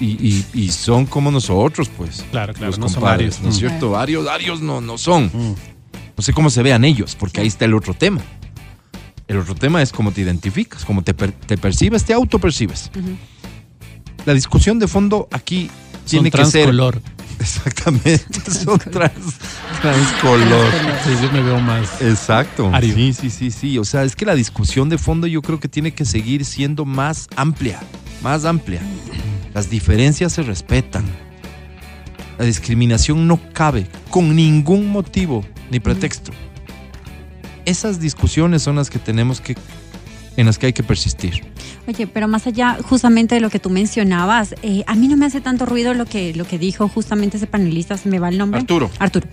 y, 0.00 0.06
y- 0.28 0.46
y 0.54 0.68
son 0.70 1.06
como 1.06 1.30
nosotros, 1.30 1.88
pues. 1.96 2.24
Claro, 2.30 2.52
claro, 2.54 2.68
los 2.68 2.78
no 2.78 2.88
son 2.88 3.02
varios. 3.02 3.40
¿no 3.40 3.48
es 3.48 3.56
Mm. 3.56 3.58
cierto? 3.58 3.90
Varios, 3.90 4.24
varios 4.24 4.60
no, 4.60 4.80
no 4.80 4.96
son. 4.98 5.26
Mm. 5.26 5.54
No 6.16 6.22
sé 6.22 6.32
cómo 6.32 6.50
se 6.50 6.62
vean 6.62 6.84
ellos, 6.84 7.16
porque 7.18 7.40
ahí 7.40 7.46
está 7.46 7.64
el 7.64 7.74
otro 7.74 7.94
tema. 7.94 8.20
El 9.28 9.36
otro 9.38 9.54
tema 9.54 9.82
es 9.82 9.92
cómo 9.92 10.10
te 10.10 10.22
identificas, 10.22 10.84
cómo 10.84 11.02
te, 11.02 11.14
per- 11.14 11.32
te 11.32 11.56
percibes, 11.58 12.04
te 12.04 12.12
autopercibes. 12.14 12.90
Ujú. 12.98 13.16
La 14.24 14.34
discusión 14.34 14.78
de 14.78 14.88
fondo 14.88 15.28
aquí 15.30 15.68
Son 16.04 16.04
tiene 16.06 16.30
que 16.30 16.38
ser. 16.44 16.64
transcolor. 16.64 17.00
Exactamente, 17.38 18.24
son 18.50 18.78
trans, 18.90 19.36
transcolor. 19.80 20.66
Sí, 21.04 21.10
yo 21.22 21.30
me 21.32 21.40
veo 21.42 21.60
más. 21.60 22.00
Exacto. 22.02 22.68
Ario. 22.74 22.94
Sí, 22.94 23.12
sí, 23.12 23.30
sí, 23.30 23.50
sí. 23.52 23.78
O 23.78 23.84
sea, 23.84 24.02
es 24.02 24.16
que 24.16 24.24
la 24.26 24.34
discusión 24.34 24.88
de 24.88 24.98
fondo 24.98 25.26
yo 25.28 25.40
creo 25.42 25.60
que 25.60 25.68
tiene 25.68 25.92
que 25.92 26.04
seguir 26.04 26.44
siendo 26.44 26.84
más 26.84 27.28
amplia, 27.36 27.78
más 28.22 28.44
amplia. 28.44 28.80
Las 29.58 29.70
diferencias 29.70 30.34
se 30.34 30.44
respetan. 30.44 31.04
La 32.38 32.44
discriminación 32.44 33.26
no 33.26 33.40
cabe 33.52 33.88
con 34.08 34.36
ningún 34.36 34.86
motivo 34.86 35.44
ni 35.68 35.80
pretexto. 35.80 36.30
Esas 37.64 37.98
discusiones 37.98 38.62
son 38.62 38.76
las 38.76 38.88
que 38.88 39.00
tenemos 39.00 39.40
que, 39.40 39.56
en 40.36 40.46
las 40.46 40.58
que 40.58 40.66
hay 40.66 40.72
que 40.72 40.84
persistir. 40.84 41.42
Oye, 41.88 42.06
pero 42.06 42.28
más 42.28 42.46
allá 42.46 42.78
justamente 42.84 43.34
de 43.34 43.40
lo 43.40 43.50
que 43.50 43.58
tú 43.58 43.68
mencionabas, 43.68 44.54
eh, 44.62 44.84
a 44.86 44.94
mí 44.94 45.08
no 45.08 45.16
me 45.16 45.26
hace 45.26 45.40
tanto 45.40 45.66
ruido 45.66 45.92
lo 45.92 46.06
que, 46.06 46.32
lo 46.34 46.46
que 46.46 46.56
dijo 46.56 46.86
justamente 46.86 47.38
ese 47.38 47.48
panelista, 47.48 47.96
se 47.96 48.08
me 48.08 48.20
va 48.20 48.28
el 48.28 48.38
nombre. 48.38 48.60
Arturo. 48.60 48.88
Arturo. 49.00 49.26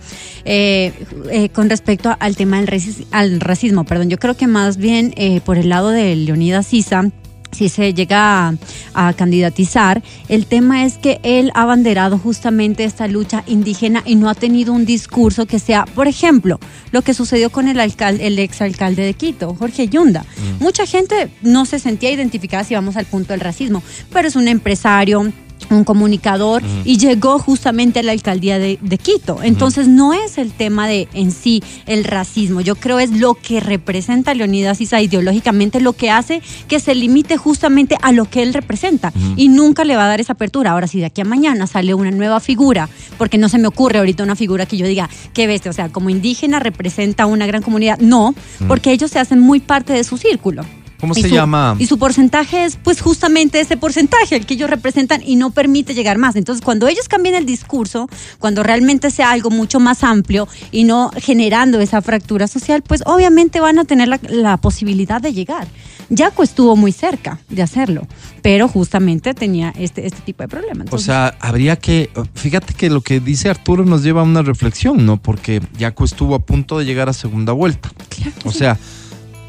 Eh, 0.44 0.92
eh, 1.30 1.50
con 1.50 1.70
respecto 1.70 2.16
al 2.18 2.34
tema 2.34 2.56
del 2.56 2.66
racis- 2.66 3.06
al 3.12 3.38
racismo, 3.38 3.84
perdón, 3.84 4.10
yo 4.10 4.18
creo 4.18 4.36
que 4.36 4.48
más 4.48 4.76
bien 4.76 5.14
por 5.44 5.56
el 5.56 5.68
lado 5.68 5.90
de 5.90 6.16
Leonidas 6.16 6.66
Sisa, 6.66 7.12
si 7.52 7.68
se 7.68 7.94
llega 7.94 8.48
a, 8.48 8.54
a 8.94 9.12
candidatizar, 9.14 10.02
el 10.28 10.46
tema 10.46 10.84
es 10.84 10.98
que 10.98 11.20
él 11.22 11.50
ha 11.54 11.62
abanderado 11.62 12.18
justamente 12.18 12.84
esta 12.84 13.06
lucha 13.08 13.44
indígena 13.46 14.02
y 14.04 14.16
no 14.16 14.28
ha 14.28 14.34
tenido 14.34 14.72
un 14.72 14.84
discurso 14.84 15.46
que 15.46 15.58
sea, 15.58 15.84
por 15.86 16.08
ejemplo, 16.08 16.58
lo 16.92 17.02
que 17.02 17.14
sucedió 17.14 17.50
con 17.50 17.68
el 17.68 17.80
alcalde, 17.80 18.26
el 18.26 18.38
exalcalde 18.38 19.02
de 19.02 19.14
Quito, 19.14 19.54
Jorge 19.54 19.88
Yunda. 19.88 20.24
Mucha 20.60 20.86
gente 20.86 21.30
no 21.42 21.66
se 21.66 21.78
sentía 21.78 22.10
identificada 22.10 22.64
si 22.64 22.74
vamos 22.74 22.96
al 22.96 23.06
punto 23.06 23.32
del 23.32 23.40
racismo, 23.40 23.82
pero 24.12 24.28
es 24.28 24.36
un 24.36 24.48
empresario 24.48 25.32
un 25.70 25.84
comunicador 25.84 26.62
y 26.84 26.98
llegó 26.98 27.38
justamente 27.38 28.00
a 28.00 28.02
la 28.02 28.12
alcaldía 28.12 28.58
de, 28.58 28.78
de 28.80 28.98
Quito. 28.98 29.38
Entonces 29.42 29.88
no 29.88 30.12
es 30.12 30.38
el 30.38 30.52
tema 30.52 30.88
de 30.88 31.08
en 31.12 31.30
sí 31.30 31.62
el 31.86 32.04
racismo, 32.04 32.60
yo 32.60 32.76
creo 32.76 32.98
es 32.98 33.10
lo 33.10 33.34
que 33.34 33.60
representa 33.60 34.34
Leonidas 34.34 34.80
Issa 34.80 35.00
ideológicamente, 35.00 35.80
lo 35.80 35.92
que 35.92 36.10
hace 36.10 36.42
que 36.68 36.80
se 36.80 36.94
limite 36.94 37.36
justamente 37.36 37.96
a 38.02 38.12
lo 38.12 38.24
que 38.26 38.42
él 38.42 38.54
representa. 38.54 39.12
Y 39.36 39.48
nunca 39.48 39.84
le 39.84 39.96
va 39.96 40.04
a 40.04 40.08
dar 40.08 40.20
esa 40.20 40.34
apertura. 40.34 40.72
Ahora 40.72 40.86
si 40.86 41.00
de 41.00 41.06
aquí 41.06 41.20
a 41.20 41.24
mañana 41.24 41.66
sale 41.66 41.94
una 41.94 42.10
nueva 42.10 42.40
figura, 42.40 42.88
porque 43.18 43.38
no 43.38 43.48
se 43.48 43.58
me 43.58 43.68
ocurre 43.68 43.98
ahorita 43.98 44.22
una 44.22 44.36
figura 44.36 44.66
que 44.66 44.76
yo 44.76 44.86
diga, 44.86 45.08
qué 45.32 45.46
bestia, 45.46 45.70
o 45.70 45.74
sea, 45.74 45.88
como 45.88 46.10
indígena 46.10 46.58
representa 46.58 47.26
una 47.26 47.46
gran 47.46 47.62
comunidad, 47.62 47.98
no, 47.98 48.34
porque 48.68 48.92
ellos 48.92 49.10
se 49.10 49.18
hacen 49.18 49.40
muy 49.40 49.60
parte 49.60 49.92
de 49.92 50.04
su 50.04 50.16
círculo. 50.16 50.64
¿Cómo 51.00 51.12
Y 51.16 51.22
se 51.22 51.28
su- 51.28 51.34
llama? 51.34 51.76
Y 51.78 51.86
su 51.86 51.98
porcentaje 51.98 52.64
es 52.64 52.76
pues 52.82 53.00
justamente 53.00 53.60
ese 53.60 53.76
porcentaje, 53.76 54.36
el 54.36 54.46
que 54.46 54.54
ellos 54.54 54.70
representan 54.70 55.22
y 55.24 55.36
no 55.36 55.50
permite 55.50 55.94
llegar 55.94 56.18
más. 56.18 56.36
Entonces, 56.36 56.64
cuando 56.64 56.88
ellos 56.88 57.08
cambien 57.08 57.34
el 57.34 57.46
discurso, 57.46 58.08
cuando 58.38 58.62
realmente 58.62 59.10
sea 59.10 59.30
algo 59.30 59.50
mucho 59.50 59.80
más 59.80 60.02
amplio 60.04 60.48
y 60.70 60.84
no 60.84 61.10
generando 61.20 61.80
esa 61.80 62.00
fractura 62.02 62.46
social, 62.48 62.82
pues 62.82 63.02
obviamente 63.06 63.60
van 63.60 63.78
a 63.78 63.84
tener 63.84 64.08
la, 64.08 64.20
la 64.28 64.56
posibilidad 64.56 65.20
de 65.20 65.32
llegar. 65.32 65.66
Yaco 66.08 66.44
estuvo 66.44 66.76
muy 66.76 66.92
cerca 66.92 67.40
de 67.48 67.62
hacerlo, 67.62 68.06
pero 68.40 68.68
justamente 68.68 69.34
tenía 69.34 69.74
este, 69.76 70.06
este 70.06 70.20
tipo 70.20 70.44
de 70.44 70.48
problema. 70.48 70.84
O 70.92 70.98
sea, 70.98 71.36
habría 71.40 71.76
que, 71.76 72.10
fíjate 72.34 72.74
que 72.74 72.90
lo 72.90 73.00
que 73.00 73.18
dice 73.18 73.48
Arturo 73.50 73.84
nos 73.84 74.04
lleva 74.04 74.20
a 74.20 74.24
una 74.24 74.42
reflexión, 74.42 75.04
¿no? 75.04 75.16
Porque 75.16 75.60
Yaco 75.76 76.04
estuvo 76.04 76.36
a 76.36 76.38
punto 76.38 76.78
de 76.78 76.84
llegar 76.84 77.08
a 77.08 77.12
segunda 77.12 77.52
vuelta. 77.52 77.90
claro 78.08 78.32
O 78.44 78.52
sí. 78.52 78.58
sea, 78.58 78.78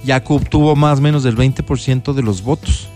Yaco 0.06 0.36
obtuvo 0.36 0.76
más 0.76 1.00
o 1.00 1.02
menos 1.02 1.24
del 1.24 1.36
20% 1.36 2.14
de 2.14 2.22
los 2.24 2.42
votos. 2.44 2.88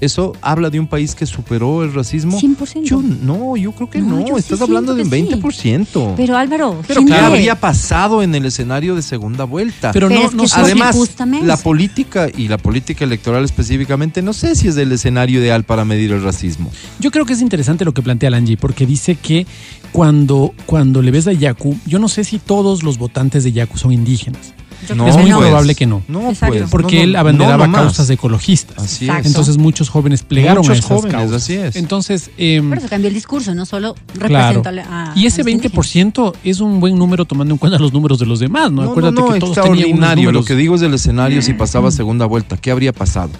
¿Eso 0.00 0.32
habla 0.42 0.70
de 0.70 0.78
un 0.78 0.86
país 0.86 1.16
que 1.16 1.26
superó 1.26 1.82
el 1.82 1.92
racismo? 1.92 2.38
100%. 2.40 2.84
Yo 2.84 3.02
no, 3.02 3.56
yo 3.56 3.72
creo 3.72 3.90
que 3.90 3.98
No, 4.00 4.20
no. 4.20 4.28
yo 4.28 4.34
sí 4.36 4.40
Estás 4.42 4.60
hablando 4.60 4.94
de 4.94 5.02
un 5.02 5.10
siento 5.10 5.40
que 5.40 5.48
20%. 5.48 6.14
pero 6.16 6.36
Álvaro, 6.36 6.80
Pero 6.86 7.04
¿qué 7.04 7.14
habría 7.14 7.56
pasado 7.58 8.22
en 8.22 8.32
el 8.36 8.46
escenario 8.46 8.94
de 8.94 9.02
segunda 9.02 9.42
vuelta? 9.42 9.90
Pero, 9.90 10.06
Pero 10.06 10.20
no, 10.20 10.26
es 10.28 10.34
no 10.34 10.44
que 10.44 10.50
Además, 10.54 10.94
justamente- 10.94 11.44
la 11.44 11.56
política 11.56 12.28
y 12.32 12.46
la 12.46 12.58
política 12.58 13.04
electoral 13.04 13.42
específicamente, 13.44 14.22
no 14.22 14.34
sé 14.34 14.54
si 14.54 14.68
es 14.68 14.76
el 14.76 14.92
escenario 14.92 15.40
ideal 15.40 15.64
para 15.64 15.84
medir 15.84 16.12
el 16.12 16.22
racismo. 16.22 16.70
Yo 17.00 17.10
creo 17.10 17.24
que 17.26 17.32
es 17.32 17.40
interesante 17.40 17.84
lo 17.84 17.92
que 17.92 18.00
plantea 18.02 18.30
Langi, 18.30 18.54
porque 18.54 18.86
dice 18.86 19.16
que 19.16 19.48
cuando, 19.90 20.54
cuando 20.66 21.02
le 21.02 21.10
ves 21.10 21.26
a 21.26 21.32
Yaku, 21.32 21.76
yo 21.86 21.98
no 21.98 22.06
sé 22.08 22.22
si 22.22 22.38
todos 22.38 22.84
los 22.84 22.98
votantes 22.98 23.42
de 23.42 23.50
Yaku 23.50 23.76
son 23.76 23.92
indígenas. 23.92 24.54
Yo 24.88 24.94
No, 24.94 25.06
es 25.08 25.16
muy 25.16 25.30
no. 25.30 25.38
probable 25.38 25.74
que 25.74 25.86
no. 25.86 26.02
No, 26.08 26.32
pues. 26.38 26.64
Porque 26.70 26.96
no, 26.96 27.02
no, 27.02 27.04
él 27.10 27.16
abanderaba 27.16 27.66
no, 27.66 27.72
no 27.72 27.78
más. 27.78 27.82
causas 27.86 28.10
ecologistas. 28.10 28.78
Así 28.78 29.08
es. 29.08 29.26
Entonces 29.26 29.58
muchos 29.58 29.88
jóvenes 29.88 30.22
plegaron 30.22 30.58
Muchos 30.58 30.70
a 30.70 30.78
esas 30.78 30.88
jóvenes, 30.90 31.12
causas. 31.16 31.42
así 31.42 31.54
es. 31.54 31.76
Entonces, 31.76 32.30
em, 32.38 32.68
Por 32.68 32.78
eso 32.78 32.88
cambió 32.88 33.08
el 33.08 33.14
discurso, 33.14 33.54
no 33.54 33.66
solo 33.66 33.94
claro. 34.18 34.62
representó 34.62 34.90
a, 34.92 35.12
Y 35.14 35.26
ese 35.26 35.42
a 35.42 35.44
los 35.44 35.52
indígenas. 35.52 35.86
20% 35.86 36.32
es 36.44 36.60
un 36.60 36.80
buen 36.80 36.96
número 36.98 37.24
tomando 37.24 37.54
en 37.54 37.58
cuenta 37.58 37.78
los 37.78 37.92
números 37.92 38.18
de 38.18 38.26
los 38.26 38.40
demás, 38.40 38.70
¿no? 38.72 38.82
No, 38.82 38.90
Acuérdate 38.90 39.14
no, 39.14 39.26
no, 39.28 39.32
que 39.34 39.40
todos 39.40 39.56
extraordinario. 39.56 40.32
Lo 40.32 40.44
que 40.44 40.54
digo 40.54 40.74
es 40.74 40.82
el 40.82 40.94
escenario 40.94 41.42
si 41.42 41.52
pasaba 41.54 41.90
segunda 41.90 42.26
vuelta. 42.26 42.56
¿Qué 42.56 42.70
habría 42.70 42.92
pasado? 42.92 43.30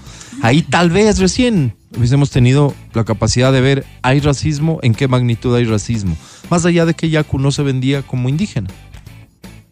Ahí 0.41 0.63
tal 0.63 0.91
vez 0.91 1.19
recién 1.19 1.75
hubiésemos 1.97 2.31
tenido 2.31 2.73
la 2.95 3.05
capacidad 3.05 3.53
de 3.53 3.61
ver, 3.61 3.85
¿hay 4.03 4.21
racismo? 4.21 4.79
¿En 4.83 4.95
qué 4.95 5.09
magnitud 5.09 5.55
hay 5.57 5.65
racismo? 5.65 6.17
Más 6.49 6.65
allá 6.65 6.87
de 6.87 6.95
que 6.95 7.11
Yaku 7.11 7.39
no 7.41 7.51
se 7.51 7.63
vendía 7.63 8.03
como 8.03 8.29
indígena. 8.29 8.69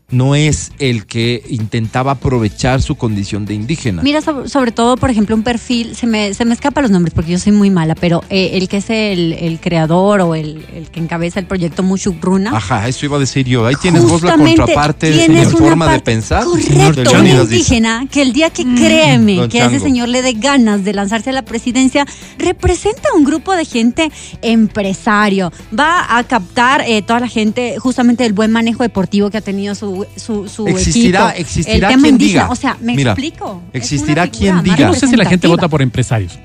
No 0.09 0.37
es 0.37 0.71
el 0.79 1.05
que 1.07 1.43
intentaba 1.49 2.13
aprovechar 2.13 2.81
su 2.81 2.95
condición 2.95 3.45
de 3.45 3.55
indígena. 3.55 4.03
Mira, 4.03 4.21
sobre, 4.21 4.49
sobre 4.49 4.71
todo, 4.71 4.97
por 4.97 5.11
ejemplo, 5.11 5.35
un 5.35 5.43
perfil, 5.43 5.97
se 5.97 6.07
me, 6.07 6.33
se 6.33 6.45
me 6.45 6.55
escapan 6.55 6.83
los 6.83 6.91
nombres 6.93 7.13
porque 7.13 7.33
yo 7.33 7.39
soy 7.41 7.51
muy 7.51 7.71
mala, 7.71 7.97
pero 7.97 8.23
eh, 8.31 8.51
el 8.53 8.69
que 8.69 8.77
es 8.77 8.89
el, 8.89 9.33
el 9.33 9.59
creador 9.59 10.21
o 10.21 10.37
el, 10.37 10.65
el 10.73 10.91
que 10.91 11.01
encabeza 11.01 11.41
el 11.41 11.47
proyecto 11.47 11.83
Mushuk 11.83 12.23
Runa. 12.23 12.57
Ajá, 12.57 12.87
eso 12.87 13.05
iba 13.05 13.17
a 13.17 13.21
decir 13.21 13.47
yo. 13.47 13.67
Ahí 13.67 13.75
tienes 13.83 14.05
vos 14.05 14.23
la 14.23 14.37
contraparte 14.37 15.11
tienes 15.11 15.49
en 15.49 15.57
una 15.57 15.59
forma 15.59 15.93
de 15.93 15.99
pensar. 15.99 16.45
Correcto, 16.45 17.03
de 17.03 17.19
un 17.19 17.27
indígena 17.27 18.07
que 18.09 18.23
el 18.23 18.33
día 18.33 18.51
que 18.51 18.63
créeme 18.63 19.37
Don 19.37 19.49
que 19.49 19.61
a 19.61 19.67
ese 19.67 19.81
señor 19.81 20.09
le 20.09 20.23
dé 20.23 20.35
ganas 20.35 20.85
de 20.85 20.93
lanzarse 20.93 21.31
a 21.31 21.33
la 21.33 21.43
presidencia, 21.43 22.07
representa 22.39 23.09
un 23.17 23.25
grupo 23.25 23.53
de 23.57 23.65
gente 23.65 24.13
empresario. 24.43 25.53
Va 25.77 26.17
a 26.17 26.23
captar 26.23 26.83
eh, 26.87 27.03
toda 27.03 27.19
la 27.19 27.29
gente 27.29 27.77
justamente 27.79 28.25
el 28.25 28.35
buen 28.35 28.53
manejo 28.53 28.85
deportivo 28.85 29.31
que 29.31 29.39
ha 29.39 29.41
tenido 29.41 29.75
su, 29.75 29.96
su, 30.17 30.49
su 30.49 30.67
Existirá- 30.67 31.31
equipo. 31.31 31.41
existirá 31.41 31.75
el 31.75 31.81
tema 31.95 32.03
quien 32.03 32.15
indígena. 32.15 32.43
diga. 32.45 32.53
O 32.53 32.57
sea, 32.57 32.77
me 32.81 32.95
Mira, 32.95 33.13
explico. 33.13 33.63
Existirá 33.73 34.27
quien 34.29 34.63
diga. 34.63 34.89
no 34.89 34.95
sé 34.95 35.07
si 35.07 35.17
la 35.17 35.25
gente 35.27 35.47
vota 35.49 35.69
por 35.69 35.83
empresarios. 35.83 36.39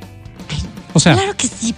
O 0.93 0.99
sea, 0.99 1.13
Claro 1.13 1.33
que 1.37 1.47
sí. 1.47 1.73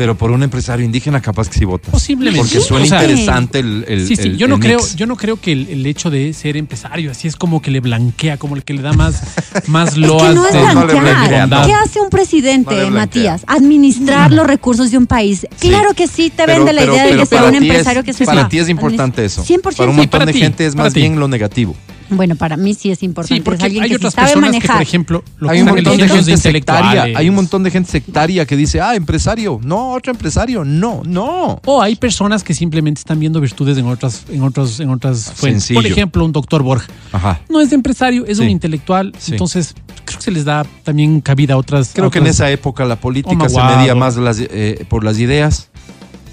Pero 0.00 0.14
por 0.16 0.30
un 0.30 0.42
empresario 0.42 0.82
indígena 0.86 1.20
capaz 1.20 1.50
que 1.50 1.58
sí 1.58 1.66
votas. 1.66 1.90
Posiblemente. 1.90 2.38
Porque 2.40 2.60
suena 2.66 2.86
O 2.86 2.88
sea, 2.88 3.02
interesante 3.02 3.58
el, 3.58 3.84
el- 3.86 4.06
Sí, 4.06 4.16
sí, 4.16 4.28
el- 4.28 4.38
yo 4.38 4.48
no 4.48 4.54
el 4.54 4.60
creo, 4.62 4.78
mix. 4.78 4.96
yo 4.96 5.04
no 5.04 5.14
creo 5.14 5.38
que 5.38 5.52
el, 5.52 5.68
el 5.68 5.84
hecho 5.84 6.08
de 6.08 6.32
ser 6.32 6.56
empresario 6.56 7.10
así 7.10 7.28
es 7.28 7.36
como 7.36 7.60
que 7.60 7.70
le 7.70 7.80
blanquea, 7.80 8.38
como 8.38 8.56
el 8.56 8.64
que 8.64 8.72
le 8.72 8.80
da 8.80 8.94
más, 8.94 9.20
más 9.66 9.88
Es 9.88 9.94
que 9.96 10.00
loas 10.00 10.34
no 10.34 10.46
es 10.46 10.54
de, 10.54 10.60
no 10.74 10.86
le 10.86 10.94
blanquear. 11.00 11.48
no. 11.50 11.66
¿Qué 11.66 11.74
hace 11.74 12.00
un 12.00 12.08
presidente, 12.08 12.74
No. 12.84 12.90
Matías? 12.92 13.42
Administrar 13.46 14.32
los 14.32 14.46
recursos 14.46 14.90
de 14.90 14.96
un 14.96 15.06
país. 15.06 15.46
Claro 15.58 15.92
que 15.92 16.06
sí, 16.08 16.30
te 16.30 16.44
Pero- 16.46 16.64
vende 16.64 16.72
la 16.72 16.80
pero- 16.80 16.94
idea 16.94 17.04
de 17.06 17.16
que 17.18 17.26
sea 17.26 17.44
un 17.44 17.54
es- 17.54 17.60
empresario 17.60 18.02
que 18.02 18.14
se 18.14 18.24
Para 18.24 18.48
ti 18.48 18.58
es 18.58 18.70
importante 18.70 19.22
eso. 19.22 19.44
100%. 19.44 19.76
Para 19.76 19.90
un 19.90 19.96
Sí, 19.96 20.00
montón 20.00 20.08
para 20.20 20.24
de 20.24 20.32
ti, 20.32 20.38
gente 20.40 20.64
es 20.64 20.74
más 20.74 20.94
ti. 20.94 21.00
bien 21.00 21.20
lo 21.20 21.28
negativo. 21.28 21.76
Bueno, 22.10 22.36
para 22.36 22.56
mí 22.56 22.74
sí 22.74 22.90
es 22.90 23.02
importante. 23.02 23.34
Sí, 23.34 23.38
es 23.38 23.44
porque 23.44 23.64
alguien 23.64 23.84
hay 23.84 23.90
que 23.90 23.96
otras 23.96 24.12
sí 24.12 24.16
sabe 24.16 24.32
personas 24.32 24.60
que, 24.60 24.68
por 24.68 24.82
ejemplo, 24.82 25.24
lo 25.38 25.50
Hay 25.50 25.60
un 25.60 25.66
montón 25.68 25.96
de 25.96 26.08
gente 26.08 26.36
sectaria. 26.36 27.02
Hay 27.18 27.28
un 27.28 27.34
montón 27.34 27.62
de 27.62 27.70
gente 27.70 27.90
sectaria 27.90 28.44
que 28.46 28.56
dice, 28.56 28.80
ah, 28.80 28.94
empresario. 28.94 29.60
No, 29.62 29.92
otro 29.92 30.12
empresario. 30.12 30.64
No, 30.64 31.02
no. 31.04 31.60
O 31.64 31.82
hay 31.82 31.96
personas 31.96 32.42
que 32.42 32.54
simplemente 32.54 32.98
están 33.00 33.18
viendo 33.20 33.40
virtudes 33.40 33.78
en 33.78 33.86
otras, 33.86 34.24
en 34.30 34.42
otras, 34.42 34.80
en 34.80 34.90
otras 34.90 35.32
fuentes. 35.34 35.64
Sencillo. 35.64 35.80
Por 35.80 35.86
ejemplo, 35.90 36.24
un 36.24 36.32
doctor 36.32 36.62
Borja. 36.62 36.88
Ajá. 37.12 37.40
No 37.48 37.60
es 37.60 37.70
de 37.70 37.76
empresario, 37.76 38.24
es 38.26 38.38
Sí. 38.38 38.44
un 38.44 38.50
intelectual. 38.50 39.12
Sí. 39.18 39.32
Entonces, 39.32 39.74
creo 40.04 40.18
que 40.18 40.24
se 40.24 40.30
les 40.30 40.44
da 40.44 40.64
también 40.84 41.20
cabida 41.20 41.54
a 41.54 41.56
otras. 41.56 41.90
Creo 41.94 42.08
a 42.08 42.10
que 42.10 42.18
en 42.18 42.26
esa 42.26 42.50
época 42.50 42.84
la 42.84 42.96
política 42.96 43.48
se 43.48 43.56
Maguado. 43.56 43.78
medía 43.78 43.94
más 43.94 44.16
las, 44.16 44.38
eh, 44.40 44.84
por 44.88 45.04
las 45.04 45.18
ideas 45.18 45.68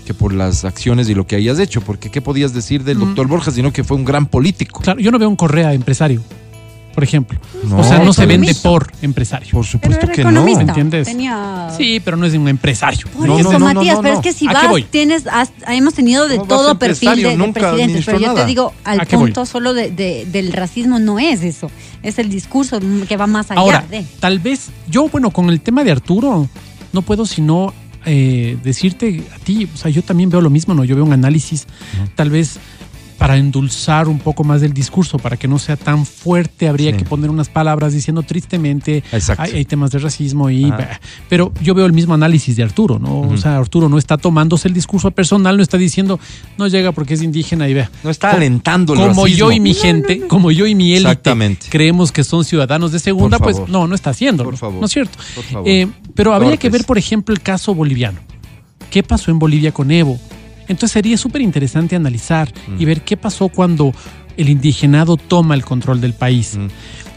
que 0.08 0.14
por 0.14 0.34
las 0.34 0.64
acciones 0.64 1.10
y 1.10 1.14
lo 1.16 1.28
que 1.28 1.36
hayas 1.36 1.60
hecho. 1.60 1.82
Porque 1.82 2.10
¿qué 2.10 2.22
podías 2.22 2.54
decir 2.54 2.84
del 2.86 2.98
doctor 3.00 3.28
Borja 3.28 3.52
sino 3.52 3.74
que 3.74 3.84
fue 3.84 3.98
un 3.98 4.06
gran 4.06 4.26
político? 4.26 4.80
Claro, 4.82 5.00
yo 5.02 5.12
no 5.12 5.20
veo 5.20 5.28
un 5.28 5.36
Correa 5.36 5.74
empresario, 5.74 6.22
por 6.96 7.04
ejemplo. 7.04 7.38
No. 7.66 7.80
o 7.80 7.84
sea, 7.84 8.00
no 8.00 8.14
se 8.14 8.26
vende 8.26 8.56
por 8.56 8.90
empresario. 9.02 9.50
Por 9.52 9.66
supuesto 9.66 10.08
que 10.08 10.24
no. 10.24 10.30
economista. 10.30 10.62
¿Entiendes? 10.62 11.08
Tenía... 11.08 11.70
Sí, 11.78 12.02
pero 12.04 12.16
no 12.16 12.26
es 12.26 12.34
un 12.36 12.48
empresario. 12.48 13.06
Por 13.10 13.28
No, 13.28 13.38
eso, 13.38 13.52
no, 13.52 13.60
no, 13.60 13.66
Matías, 13.74 13.96
no, 13.98 14.02
pero 14.02 14.14
no. 14.16 14.20
es 14.22 14.24
que 14.24 14.32
si 14.34 14.48
¿A 14.48 14.62
qué 14.62 14.68
vas, 14.68 14.84
tienes, 14.90 15.28
has- 15.28 15.52
hemos 15.68 15.94
tenido 15.94 16.28
de 16.30 16.38
¿Cómo 16.38 16.48
vas 16.50 16.60
a 16.60 16.64
todo 16.64 16.80
perfil 16.80 17.16
de, 17.22 17.36
de 17.38 17.54
presidentes, 17.54 18.06
pero 18.06 18.20
yo 18.20 18.28
nada. 18.28 18.42
te 18.42 18.48
digo, 18.48 18.74
al 18.86 19.02
¿A 19.02 19.06
qué 19.06 19.16
voy? 19.18 19.26
punto 19.26 19.46
solo 19.46 19.74
de, 19.74 19.92
de- 19.92 20.26
del 20.32 20.54
racismo 20.54 21.00
no 21.00 21.20
es 21.20 21.44
eso, 21.44 21.70
es 22.02 22.18
el 22.18 22.30
discurso 22.30 22.80
que 23.10 23.18
va 23.18 23.28
más 23.28 23.52
allá 23.52 23.60
Ahora, 23.60 23.86
de... 23.92 24.06
tal 24.22 24.40
vez 24.40 24.70
yo, 24.90 25.10
bueno, 25.10 25.32
con 25.32 25.50
el 25.50 25.60
tema 25.60 25.84
de 25.84 25.92
Arturo, 25.92 26.48
no 26.94 27.02
puedo 27.02 27.26
sino 27.26 27.74
eh, 28.08 28.58
decirte 28.64 29.22
a 29.36 29.40
ti, 29.40 29.70
o 29.72 29.78
sea, 29.78 29.92
yo 29.92 30.02
también 30.02 30.30
veo 30.30 30.42
lo 30.42 30.50
mismo, 30.50 30.74
¿no? 30.74 30.84
Yo 30.84 30.96
veo 30.96 31.06
un 31.06 31.14
análisis, 31.14 31.68
tal 32.16 32.30
vez 32.30 32.60
para 33.18 33.38
endulzar 33.38 34.08
un 34.08 34.20
poco 34.20 34.44
más 34.44 34.62
el 34.62 34.74
discurso, 34.74 35.18
para 35.18 35.38
que 35.38 35.48
no 35.48 35.58
sea 35.60 35.76
tan 35.76 36.06
fuerte, 36.06 36.68
habría 36.68 36.92
Sí. 36.92 36.98
que 36.98 37.06
poner 37.06 37.30
unas 37.30 37.50
palabras 37.50 37.94
diciendo 37.94 38.22
tristemente, 38.24 39.04
hay, 39.38 39.52
hay 39.52 39.66
temas 39.66 39.92
de 39.92 40.00
racismo 40.00 40.50
y... 40.50 40.70
Bah, 40.70 41.00
pero 41.28 41.52
yo 41.62 41.74
veo 41.74 41.86
el 41.86 41.94
mismo 41.94 42.14
análisis 42.14 42.56
de 42.56 42.64
Arturo, 42.64 43.00
¿no? 43.00 43.22
O 43.22 43.38
sea, 43.38 43.58
Arturo 43.58 43.90
no 43.90 43.98
está 43.98 44.18
tomándose 44.18 44.68
el 44.68 44.74
discurso 44.74 45.12
personal, 45.12 45.58
no 45.58 45.64
está 45.64 45.78
diciendo, 45.78 46.20
no 46.58 46.68
llega 46.68 46.92
porque 46.92 47.16
es 47.16 47.22
indígena 47.24 47.68
y 47.68 47.74
vea. 47.74 47.90
No 48.04 48.10
está 48.10 48.32
alentando 48.32 48.94
el 48.94 49.00
como 49.00 49.24
racismo. 49.24 49.28
yo 49.28 49.52
y 49.52 49.60
mi 49.60 49.74
gente, 49.74 50.28
como 50.28 50.52
yo 50.52 50.68
y 50.68 50.76
mi 50.76 50.94
élite 50.96 51.58
creemos 51.70 52.12
que 52.12 52.24
son 52.24 52.46
ciudadanos 52.46 52.92
de 52.92 53.00
segunda, 53.00 53.40
pues 53.40 53.58
no, 53.68 53.88
no 53.88 53.96
está 53.96 54.12
haciendo. 54.12 54.44
Por 54.44 54.58
favor. 54.58 54.80
¿No 54.80 54.86
es 54.86 54.92
cierto? 54.92 55.18
Por 55.36 55.44
favor. 55.44 55.68
Eh, 55.68 55.88
pero 56.14 56.34
habría 56.34 56.52
Cortes. 56.52 56.60
que 56.62 56.70
ver, 56.70 56.86
por 56.86 56.98
ejemplo, 56.98 57.34
el 57.34 57.42
caso 57.42 57.74
boliviano. 57.74 58.20
¿Qué 58.92 59.04
pasó 59.04 59.32
en 59.32 59.40
Bolivia 59.40 59.72
con 59.74 59.92
Evo? 59.92 60.20
Entonces 60.68 60.92
sería 60.92 61.18
súper 61.18 61.42
interesante 61.42 61.96
analizar 61.96 62.52
y 62.78 62.86
ver 62.86 63.02
qué 63.02 63.18
pasó 63.18 63.48
cuando 63.50 63.94
el 64.36 64.50
indigenado 64.50 65.18
toma 65.18 65.56
el 65.56 65.64
control 65.66 66.00
del 66.02 66.14
país. 66.14 66.58
Mm. 66.58 66.68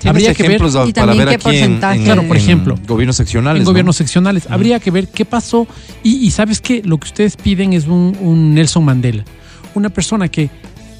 Habría 0.08 0.32
¿Tienes 0.32 0.36
que 0.36 0.42
ver 0.44 0.52
ejemplos 0.52 0.76
a- 0.76 0.86
Y 0.88 0.92
para 0.94 1.06
también 1.08 1.18
ver 1.18 1.28
qué 1.28 1.34
aquí 1.34 1.42
porcentaje 1.44 1.98
en- 1.98 2.04
Claro, 2.04 2.22
por 2.26 2.36
en 2.36 2.42
ejemplo, 2.42 2.74
gobiernos 2.86 3.16
seccionales? 3.16 3.60
en 3.60 3.64
¿no? 3.64 3.70
gobiernos 3.70 3.96
seccionales. 3.96 4.46
Habría 4.48 4.80
que 4.80 4.90
ver 4.90 5.08
qué 5.08 5.26
pasó. 5.26 5.66
Y, 6.02 6.16
y 6.26 6.30
sabes 6.30 6.60
que 6.62 6.82
lo 6.82 6.96
que 6.98 7.08
ustedes 7.08 7.36
piden 7.36 7.74
es 7.74 7.86
un, 7.86 8.16
un 8.20 8.54
Nelson 8.54 8.82
Mandela. 8.84 9.24
Una 9.74 9.90
persona 9.90 10.28
que 10.28 10.48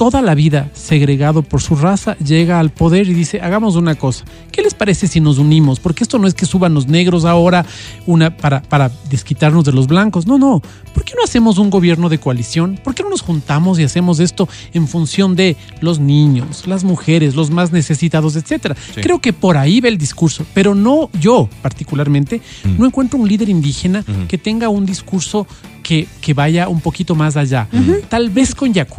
toda 0.00 0.22
la 0.22 0.34
vida 0.34 0.70
segregado 0.72 1.42
por 1.42 1.60
su 1.60 1.76
raza, 1.76 2.16
llega 2.16 2.58
al 2.58 2.70
poder 2.70 3.06
y 3.06 3.12
dice, 3.12 3.42
hagamos 3.42 3.76
una 3.76 3.96
cosa. 3.96 4.24
¿Qué 4.50 4.62
les 4.62 4.72
parece 4.72 5.06
si 5.06 5.20
nos 5.20 5.36
unimos? 5.36 5.78
Porque 5.78 6.04
esto 6.04 6.18
no 6.18 6.26
es 6.26 6.32
que 6.32 6.46
suban 6.46 6.72
los 6.72 6.88
negros 6.88 7.26
ahora 7.26 7.66
una, 8.06 8.34
para, 8.34 8.62
para 8.62 8.90
desquitarnos 9.10 9.62
de 9.66 9.72
los 9.72 9.88
blancos. 9.88 10.26
No, 10.26 10.38
no. 10.38 10.62
¿Por 10.94 11.04
qué 11.04 11.12
no 11.18 11.22
hacemos 11.22 11.58
un 11.58 11.68
gobierno 11.68 12.08
de 12.08 12.16
coalición? 12.16 12.80
¿Por 12.82 12.94
qué 12.94 13.02
no 13.02 13.10
nos 13.10 13.20
juntamos 13.20 13.78
y 13.78 13.84
hacemos 13.84 14.20
esto 14.20 14.48
en 14.72 14.88
función 14.88 15.36
de 15.36 15.58
los 15.82 15.98
niños, 16.00 16.66
las 16.66 16.82
mujeres, 16.82 17.34
los 17.34 17.50
más 17.50 17.70
necesitados, 17.70 18.36
etcétera? 18.36 18.76
Creo 18.94 19.20
que 19.20 19.34
por 19.34 19.58
ahí 19.58 19.82
va 19.82 19.88
el 19.88 19.98
discurso, 19.98 20.46
pero 20.54 20.74
no 20.74 21.10
yo 21.20 21.50
particularmente, 21.60 22.40
no 22.78 22.86
encuentro 22.86 23.18
un 23.18 23.28
líder 23.28 23.50
indígena 23.50 24.02
que 24.28 24.38
tenga 24.38 24.70
un 24.70 24.86
discurso 24.86 25.46
que, 25.82 26.08
que 26.22 26.32
vaya 26.32 26.68
un 26.68 26.80
poquito 26.80 27.14
más 27.14 27.36
allá. 27.36 27.68
Tal 28.08 28.30
vez 28.30 28.54
con 28.54 28.72
Yacu. 28.72 28.96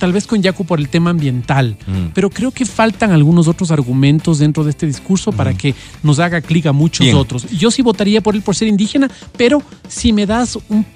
Tal 0.00 0.12
vez 0.14 0.26
con 0.26 0.40
Yacu 0.42 0.64
por 0.64 0.80
el 0.80 0.88
tema 0.88 1.10
ambiental, 1.10 1.76
pero 2.14 2.30
creo 2.30 2.50
que 2.50 2.64
faltan 2.64 3.12
algunos 3.12 3.46
otros 3.48 3.70
argumentos 3.70 4.38
dentro 4.38 4.64
de 4.64 4.70
este 4.70 4.86
discurso 4.86 5.30
para 5.30 5.52
que 5.54 5.74
nos 6.02 6.18
haga 6.18 6.40
clic 6.40 6.64
a 6.66 6.72
muchos 6.72 7.04
Bien. 7.04 7.16
otros. 7.16 7.48
Yo 7.50 7.70
sí 7.70 7.82
votaría 7.82 8.22
por 8.22 8.34
él 8.34 8.40
por 8.42 8.56
ser 8.56 8.68
indígena, 8.68 9.10
pero 9.36 9.62
si 9.88 10.12
me 10.14 10.24
das 10.24 10.58
un- 10.70 10.86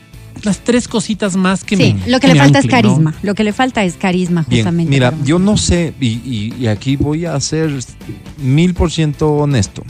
las 0.42 0.60
tres 0.64 0.88
cositas 0.88 1.36
más 1.36 1.62
que 1.64 1.76
Sí, 1.76 1.94
me 2.02 2.10
lo 2.10 2.18
que 2.18 2.28
le 2.28 2.34
falta 2.34 2.58
es 2.60 2.66
carisma. 2.66 3.14
Lo 3.22 3.34
que 3.34 3.44
le 3.44 3.52
falta 3.52 3.84
es 3.84 3.94
carisma, 3.96 4.44
Bien, 4.48 4.62
justamente. 4.62 4.90
mira, 4.90 5.12
yo 5.22 5.38
no 5.38 5.56
sé, 5.58 5.92
y, 6.00 6.06
y- 6.06 6.54
y 6.60 6.66
aquí 6.66 6.96
voy 6.96 7.26
a 7.26 7.38
ser 7.40 7.70
mil 8.38 8.72
por 8.74 8.90
ciento 8.90 9.30
honesto. 9.32 9.84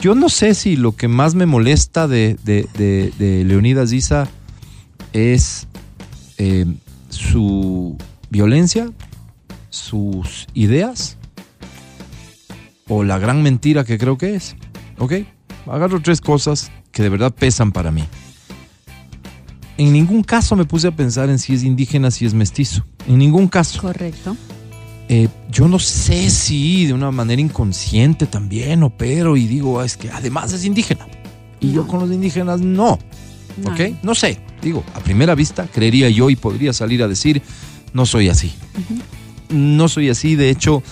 Yo 0.00 0.14
no 0.14 0.28
sé 0.28 0.54
si 0.54 0.76
lo 0.76 0.96
que 0.96 1.08
más 1.08 1.34
me 1.36 1.46
molesta 1.46 2.06
de, 2.08 2.36
de, 2.44 2.66
de- 2.76 3.12
de 3.18 3.44
Leonidas 3.44 3.92
Issa 3.92 4.28
es 5.12 5.66
eh, 6.38 6.66
su 7.08 7.96
violencia, 8.30 8.90
sus 9.70 10.46
ideas 10.54 11.16
o 12.88 13.04
la 13.04 13.18
gran 13.18 13.42
mentira 13.42 13.84
que 13.84 13.98
creo 13.98 14.18
que 14.18 14.34
es. 14.34 14.56
¿Ok? 14.98 15.12
Agarro 15.66 16.00
tres 16.00 16.20
cosas 16.20 16.70
que 16.92 17.02
de 17.02 17.08
verdad 17.10 17.34
pesan 17.34 17.72
para 17.72 17.90
mí. 17.90 18.04
En 19.76 19.92
ningún 19.92 20.24
caso 20.24 20.56
me 20.56 20.64
puse 20.64 20.88
a 20.88 20.90
pensar 20.90 21.30
en 21.30 21.38
si 21.38 21.54
es 21.54 21.62
indígena, 21.62 22.10
si 22.10 22.26
es 22.26 22.34
mestizo. 22.34 22.84
En 23.06 23.18
ningún 23.18 23.46
caso. 23.46 23.80
Correcto. 23.80 24.36
Eh, 25.08 25.28
yo 25.50 25.68
no 25.68 25.78
sé 25.78 26.28
si 26.30 26.86
de 26.86 26.92
una 26.92 27.10
manera 27.10 27.40
inconsciente 27.40 28.26
también 28.26 28.82
opero 28.82 29.36
y 29.36 29.46
digo, 29.46 29.80
"Ah, 29.80 29.86
es 29.86 29.96
que 29.96 30.10
además 30.10 30.52
es 30.52 30.64
indígena. 30.64 31.06
Y 31.60 31.72
yo 31.72 31.86
con 31.86 32.00
los 32.00 32.10
indígenas 32.10 32.60
no. 32.60 32.98
No. 33.62 33.70
¿Ok? 33.72 33.80
No 34.02 34.14
sé. 34.14 34.38
Digo, 34.62 34.84
a 34.94 35.00
primera 35.00 35.34
vista 35.34 35.66
creería 35.66 36.08
yo 36.08 36.30
y 36.30 36.36
podría 36.36 36.72
salir 36.72 37.02
a 37.02 37.08
decir, 37.08 37.42
no 37.92 38.06
soy 38.06 38.28
así. 38.28 38.52
No 39.50 39.88
soy 39.88 40.08
así. 40.10 40.34
De 40.36 40.50
hecho, 40.50 40.82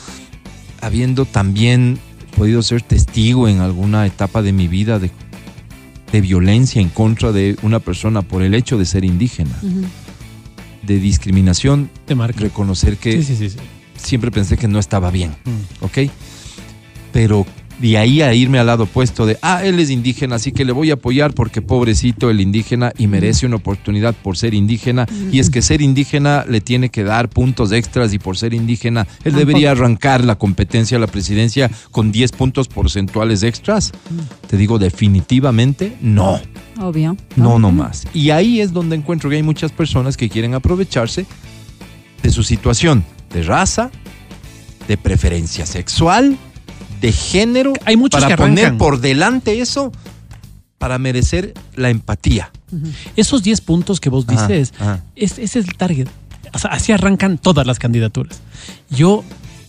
habiendo 0.81 1.25
también 1.25 1.99
podido 2.37 2.63
ser 2.63 2.83
testigo 2.83 3.49
en 3.49 3.61
alguna 3.61 4.07
etapa 4.07 4.43
de 4.43 4.53
mi 4.53 4.69
vida 4.69 4.99
de, 4.99 5.11
de 6.13 6.21
violencia 6.21 6.81
en 6.81 6.89
contra 6.91 7.33
de 7.33 7.57
una 7.63 7.81
persona 7.81 8.23
por 8.23 8.43
el 8.43 8.55
hecho 8.55 8.79
de 8.79 8.85
ser 8.85 9.05
indígena, 9.05 9.57
de 10.83 10.99
discriminación, 11.01 11.91
Te 12.07 12.15
marca. 12.15 12.41
reconocer 12.41 12.97
que 12.99 13.13
Sí, 13.13 13.25
sí, 13.25 13.37
sí. 13.37 13.51
sí. 13.51 13.57
siempre 13.97 14.31
pensé 14.31 14.57
que 14.57 14.69
no 14.69 14.79
estaba 14.79 15.11
bien, 15.11 15.31
Mm. 15.45 15.85
¿ok? 15.85 15.99
Pero 17.13 17.47
de 17.79 17.99
ahí 17.99 18.23
a 18.23 18.33
irme 18.35 18.59
al 18.59 18.67
lado 18.67 18.85
opuesto 18.85 19.27
de, 19.27 19.39
ah, 19.43 19.65
él 19.65 19.79
es 19.79 19.91
indígena, 19.91 20.37
así 20.37 20.53
que 20.53 20.65
le 20.65 20.73
voy 20.73 20.91
a 20.91 20.95
apoyar 20.95 21.35
porque 21.35 21.63
pobrecito 21.63 22.31
el 22.31 22.41
indígena 22.41 22.93
y 22.97 23.07
merece 23.07 23.47
una 23.47 23.57
oportunidad 23.57 24.15
por 24.15 24.37
ser 24.37 24.55
indígena. 24.55 25.07
Y 25.31 25.39
es 25.39 25.51
que 25.51 25.63
ser 25.63 25.83
indígena 25.83 26.45
le 26.49 26.61
tiene 26.61 26.89
que 26.89 27.05
dar 27.05 27.29
puntos 27.29 27.73
extras 27.73 28.13
y 28.13 28.19
por 28.19 28.37
ser 28.37 28.55
indígena 28.55 29.07
él 29.25 29.35
debería 29.35 29.73
arrancar 29.73 30.25
la 30.25 30.37
competencia 30.37 30.97
a 30.97 31.01
la 31.01 31.07
presidencia 31.07 31.71
con 31.91 32.13
10 32.13 32.33
puntos 32.33 32.69
porcentuales 32.69 33.43
extras. 33.43 33.93
Te 34.47 34.57
digo 34.57 34.79
definitivamente 34.79 35.97
no. 36.01 36.41
Obvio. 36.79 37.17
No, 37.37 37.59
no 37.59 37.73
más. 37.73 38.07
Y 38.13 38.31
ahí 38.31 38.61
es 38.61 38.73
donde 38.73 38.97
encuentro 38.97 39.31
que 39.31 39.37
hay 39.37 39.43
muchas 39.43 39.73
personas 39.73 40.17
que 40.17 40.29
quieren 40.29 40.55
aprovecharse 40.55 41.27
de 42.23 42.31
su 42.31 42.43
situación 42.43 43.05
de 43.33 43.43
raza, 43.43 43.91
de 44.89 44.97
preferencia 44.97 45.67
sexual, 45.67 46.37
de 47.01 47.13
género, 47.13 47.73
Hay 47.85 47.97
muchos 47.97 48.21
para 48.21 48.37
que 48.37 48.43
poner 48.43 48.77
por 48.77 49.01
delante 49.01 49.61
eso 49.61 49.93
para 50.79 50.99
merecer 50.99 51.55
la 51.75 51.91
empatía. 51.91 52.51
Esos 53.17 53.43
10 53.43 53.61
puntos 53.63 54.01
que 54.01 54.11
vos 54.11 54.25
Ajá, 54.29 54.47
dices, 54.49 54.75
ajá. 54.79 55.03
es, 55.15 55.33
ese 55.33 55.61
es 55.61 55.69
el 55.69 55.77
target. 55.77 56.09
O 56.53 56.59
sea, 56.59 56.71
así 56.71 56.93
arrancan 56.93 57.39
todas 57.39 57.67
las 57.67 57.79
candidaturas. 57.79 58.41
Yo 58.91 59.25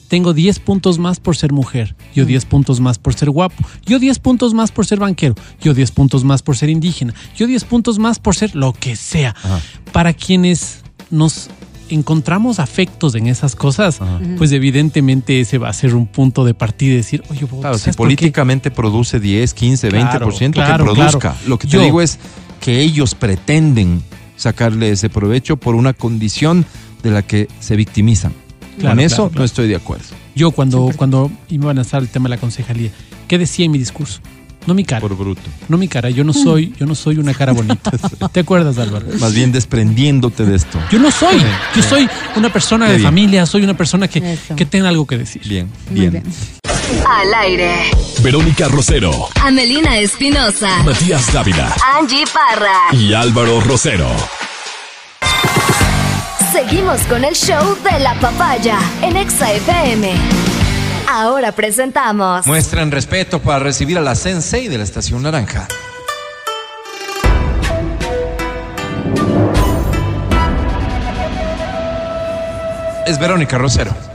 tengo 0.08 0.34
10 0.34 0.60
puntos 0.60 1.00
más 1.00 1.20
por 1.20 1.36
ser 1.36 1.52
mujer, 1.52 1.96
yo 2.16 2.26
10 2.26 2.46
puntos 2.46 2.80
más 2.80 2.98
por 2.98 3.13
ser 3.13 3.30
guapo, 3.30 3.63
yo 3.86 4.00
10 4.00 4.20
puntos 4.20 4.54
más 4.54 4.72
por 4.72 4.86
ser 4.86 5.00
banquero, 5.00 5.36
yo 5.60 5.74
10 5.74 5.92
puntos 5.92 6.24
más 6.24 6.42
por 6.42 6.56
ser 6.56 6.70
indígena, 6.70 7.13
yo 7.36 7.46
10 7.46 7.66
puntos 7.66 8.00
más 8.00 8.20
por 8.20 8.36
ser 8.36 8.56
lo 8.56 8.74
que 8.74 8.96
sea. 8.96 9.36
Ajá. 9.44 9.60
Para 9.92 10.13
quienes 10.13 10.82
nos 11.10 11.50
encontramos 11.89 12.60
afectos 12.60 13.15
en 13.15 13.28
esas 13.28 13.56
cosas, 13.56 14.02
Ajá. 14.02 14.19
pues 14.38 14.52
evidentemente 14.52 15.39
ese 15.41 15.58
va 15.58 15.69
a 15.69 15.73
ser 15.73 15.95
un 15.95 16.08
punto 16.08 16.45
de 16.45 16.54
partida 16.54 16.93
y 16.93 16.97
decir, 16.97 17.23
oye, 17.30 17.45
vos, 17.45 17.62
Claro, 17.62 17.78
si 17.78 17.91
políticamente 17.91 18.71
produce 18.71 19.19
10, 19.19 19.54
15, 19.54 19.89
20%, 19.89 19.91
Claro, 19.91 20.30
que 20.52 20.52
claro, 20.52 20.84
produzca. 20.86 21.19
claro. 21.19 21.38
Lo 21.47 21.58
que 21.58 21.67
te 21.67 21.73
Yo- 21.73 21.82
digo 21.82 22.02
es 22.02 22.19
que 22.60 22.82
ellos 22.82 23.15
pretenden 23.15 24.04
sacarle 24.36 24.91
ese 24.91 25.10
provecho 25.10 25.58
por 25.58 25.76
una 25.76 25.93
condición 25.93 26.65
de 27.04 27.12
la 27.12 27.21
que 27.21 27.47
se 27.60 27.76
victimizan. 27.76 28.34
Claro, 28.80 28.95
Con 28.95 29.00
eso 29.00 29.15
claro, 29.15 29.30
claro. 29.30 29.39
no 29.39 29.45
estoy 29.45 29.67
de 29.67 29.76
acuerdo. 29.76 30.06
Yo 30.36 30.52
cuando, 30.52 30.91
cuando 30.95 31.32
iban 31.50 31.80
a 31.80 31.82
estar 31.82 32.02
el 32.02 32.10
tema 32.10 32.26
de 32.30 32.36
la 32.36 32.38
concejalía, 32.38 32.91
¿qué 33.28 33.38
decía 33.39 33.65
en 33.65 33.71
mi 33.71 33.80
discurso? 33.80 34.19
No 34.68 34.74
mi 34.76 34.84
cara. 34.84 35.02
Por 35.02 35.16
bruto. 35.18 35.42
No 35.70 35.78
mi 35.78 35.88
cara, 35.88 36.10
yo 36.10 36.24
no 36.24 36.34
soy, 36.34 36.74
yo 36.78 36.86
no 36.86 36.94
soy 36.94 37.18
una 37.18 37.34
cara 37.34 37.54
bonita. 37.54 37.92
¿Te 38.32 38.42
acuerdas, 38.42 38.78
Álvaro? 38.78 39.06
Más 39.20 39.34
bien 39.34 39.52
desprendiéndote 39.52 40.46
de 40.46 40.56
esto. 40.58 40.78
Yo 40.92 41.00
no 41.00 41.10
soy, 41.10 41.42
yo 41.76 41.82
soy 41.82 42.08
una 42.36 42.52
persona 42.52 42.86
Qué 42.86 42.92
de 42.92 42.98
bien. 43.00 43.08
familia, 43.08 43.46
soy 43.46 43.64
una 43.64 43.76
persona 43.76 44.08
que, 44.08 44.20
Eso. 44.34 44.56
que 44.56 44.66
tenga 44.66 44.90
algo 44.90 45.08
que 45.08 45.18
decir. 45.18 45.42
Bien, 45.48 45.72
Muy 45.90 46.02
bien. 46.02 46.12
bien. 46.12 46.24
Al 47.10 47.34
aire. 47.34 47.76
Verónica 48.22 48.68
Rosero, 48.68 49.30
Amelina 49.42 49.98
Espinosa. 50.00 50.84
Matías 50.84 51.32
Dávila 51.34 51.74
Angie 51.98 52.26
Parra. 52.34 52.78
y 52.94 53.14
Álvaro 53.14 53.62
Rosero. 53.62 54.10
Seguimos 56.52 57.00
con 57.02 57.24
el 57.24 57.36
show 57.36 57.78
de 57.90 58.00
la 58.00 58.14
papaya 58.20 58.80
en 59.02 59.16
Exa 59.18 59.52
FM. 59.54 60.14
Ahora 61.10 61.54
presentamos. 61.54 62.46
Muestran 62.46 62.91
respeto 62.91 63.39
para 63.39 63.60
recibir 63.60 63.98
a 63.98 64.02
la 64.02 64.13
Sensei 64.13 64.67
de 64.67 64.78
la 64.78 64.84
Estación 64.84 65.24
Naranja. 65.24 65.67
Es 73.06 73.17
Verónica 73.17 73.58
Rosero. 73.58 74.07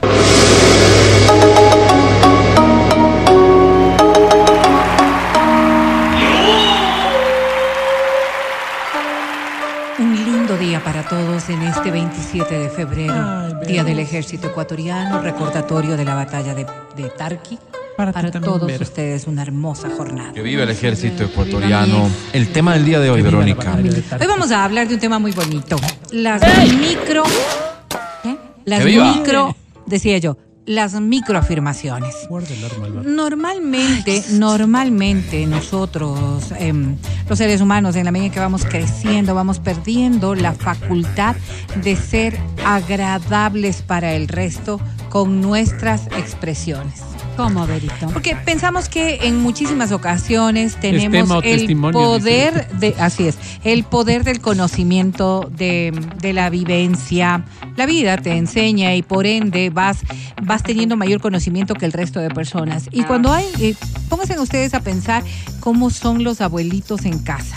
Día 10.63 10.81
para 10.83 11.03
todos 11.03 11.49
en 11.49 11.61
este 11.63 11.91
27 11.91 12.57
de 12.57 12.69
febrero, 12.69 13.13
Ay. 13.13 13.53
Día 13.67 13.83
del 13.83 13.99
Ejército 13.99 14.47
Ecuatoriano, 14.47 15.21
recordatorio 15.21 15.97
de 15.97 16.05
la 16.05 16.15
batalla 16.15 16.55
de, 16.55 16.65
de 16.95 17.09
Tarqui. 17.09 17.59
Para 17.97 18.11
Para, 18.13 18.31
todos 18.31 18.65
Vero. 18.65 18.83
ustedes, 18.83 19.27
una 19.27 19.41
hermosa 19.41 19.89
jornada. 19.95 20.31
Que 20.33 20.41
vive 20.41 20.63
el 20.63 20.69
ejército 20.69 21.25
ecuatoriano. 21.25 22.09
El 22.31 22.47
tema 22.51 22.73
del 22.73 22.85
día 22.85 22.99
de 22.99 23.09
hoy, 23.09 23.21
viva 23.21 23.31
Verónica. 23.31 23.75
Hoy 24.19 24.25
vamos 24.27 24.51
a 24.51 24.63
hablar 24.63 24.87
de 24.87 24.95
un 24.95 24.99
tema 25.01 25.19
muy 25.19 25.31
bonito. 25.31 25.75
Las 26.11 26.41
micro. 26.79 27.23
¿qué? 28.23 28.37
Las 28.65 28.79
¡Que 28.79 28.85
viva! 28.85 29.13
micro. 29.13 29.55
Decía 29.85 30.17
yo, 30.17 30.37
las 30.65 30.99
microafirmaciones. 30.99 32.15
Normalmente, 33.03 34.23
normalmente 34.31 35.45
nosotros, 35.45 36.51
em, 36.57 36.95
los 37.27 37.37
seres 37.37 37.61
humanos, 37.61 37.95
en 37.95 38.05
la 38.05 38.11
medida 38.11 38.27
en 38.27 38.33
que 38.33 38.39
vamos 38.39 38.65
creciendo, 38.65 39.35
vamos 39.35 39.59
perdiendo 39.59 40.35
la 40.35 40.53
facultad 40.53 41.35
de 41.83 41.95
ser 41.95 42.37
agradables 42.65 43.81
para 43.81 44.13
el 44.13 44.27
resto 44.27 44.79
con 45.09 45.41
nuestras 45.41 46.07
expresiones. 46.07 47.12
¿Cómo, 47.35 47.65
Verito? 47.65 48.07
Porque 48.13 48.35
pensamos 48.35 48.89
que 48.89 49.19
en 49.23 49.37
muchísimas 49.41 49.91
ocasiones 49.91 50.75
tenemos 50.75 51.43
el 51.43 51.75
poder 51.91 52.67
de, 52.79 52.95
así 52.99 53.27
es, 53.27 53.37
el 53.63 53.83
poder 53.83 54.23
del 54.23 54.39
conocimiento, 54.39 55.49
de, 55.55 55.91
de 56.19 56.33
la 56.33 56.49
vivencia. 56.49 57.43
La 57.75 57.85
vida 57.87 58.17
te 58.17 58.37
enseña 58.37 58.93
y 58.95 59.01
por 59.01 59.25
ende 59.25 59.71
vas, 59.71 60.01
vas 60.43 60.61
teniendo 60.61 60.95
mayor 60.95 61.21
conocimiento 61.21 61.73
que 61.73 61.85
el 61.85 61.91
resto 61.91 62.19
de 62.19 62.29
personas. 62.29 62.87
Y 62.91 63.03
cuando 63.03 63.31
hay, 63.31 63.45
eh, 63.59 63.75
pónganse 64.09 64.39
ustedes 64.39 64.73
a 64.73 64.81
pensar 64.81 65.23
cómo 65.63 65.89
son 65.91 66.25
los 66.25 66.41
abuelitos 66.41 67.05
en 67.05 67.19
casa. 67.19 67.55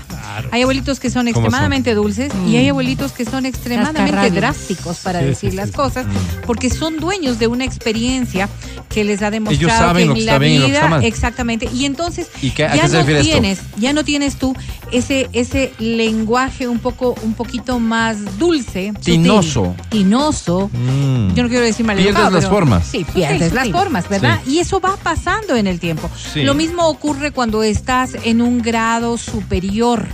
Hay 0.53 0.63
abuelitos 0.63 1.01
que 1.01 1.11
son 1.11 1.27
extremadamente 1.27 1.93
dulces 1.95 2.31
y 2.47 2.57
hay 2.57 2.69
abuelitos 2.69 3.11
que 3.11 3.25
son 3.25 3.47
extremadamente 3.47 4.31
drásticos, 4.31 4.99
para 4.99 5.21
Sí, 5.21 5.25
decir 5.27 5.51
sí, 5.51 5.57
las 5.57 5.71
sí. 5.71 5.75
cosas, 5.75 6.07
porque 6.47 6.71
son 6.71 6.99
dueños 6.99 7.41
de 7.41 7.49
una 7.49 7.65
experiencia 7.65 8.49
que 8.91 9.03
les 9.05 9.23
ha 9.23 9.31
demostrado 9.33 9.67
Ellos 9.67 9.73
saben 9.77 10.03
que 10.03 10.07
lo 10.09 10.17
en 10.21 10.27
la 10.27 10.33
está 10.33 10.39
bien 10.39 10.53
y 10.53 10.59
lo 10.59 10.65
que 10.67 10.71
vida, 10.71 10.79
está 10.79 10.89
mal. 10.91 11.05
exactamente. 11.05 11.69
Y 11.75 11.85
entonces 11.85 12.29
¿Y 12.43 12.51
qué- 12.51 12.69
ya 12.75 12.87
no 12.87 13.01
esto? 13.01 13.23
tienes, 13.23 13.59
ya 13.77 13.93
no 13.93 14.05
tienes 14.05 14.37
tú 14.37 14.55
ese 14.93 15.29
ese 15.33 15.73
lenguaje 15.79 16.69
un 16.69 16.79
poco 16.79 17.15
un 17.25 17.35
poquito 17.35 17.81
más 17.81 18.39
dulce, 18.39 18.89
sutil, 18.95 19.23
Tinoso. 19.23 19.75
tinoso. 19.89 20.71
Mm. 20.73 21.35
Yo 21.35 21.43
no 21.43 21.49
quiero 21.49 21.65
decir 21.65 21.85
mal 21.85 21.97
Pierdes 21.97 22.23
las 22.23 22.33
pero- 22.45 22.51
formas. 22.51 22.87
Sí, 22.87 23.05
pierdes 23.13 23.49
Sí, 23.51 23.55
las 23.55 23.67
sí. 23.67 23.73
formas, 23.73 24.09
¿verdad? 24.09 24.41
Y 24.47 24.59
eso 24.61 24.81
va 24.81 24.97
pasando 24.97 25.57
en 25.57 25.67
el 25.67 25.81
tiempo. 25.81 26.09
Sí. 26.33 26.43
Lo 26.43 26.55
mismo 26.55 26.87
ocurre 26.87 27.33
cuando 27.33 27.63
estás 28.05 28.25
en 28.25 28.43
un 28.43 28.61
grado 28.61 29.17
superior. 29.19 30.07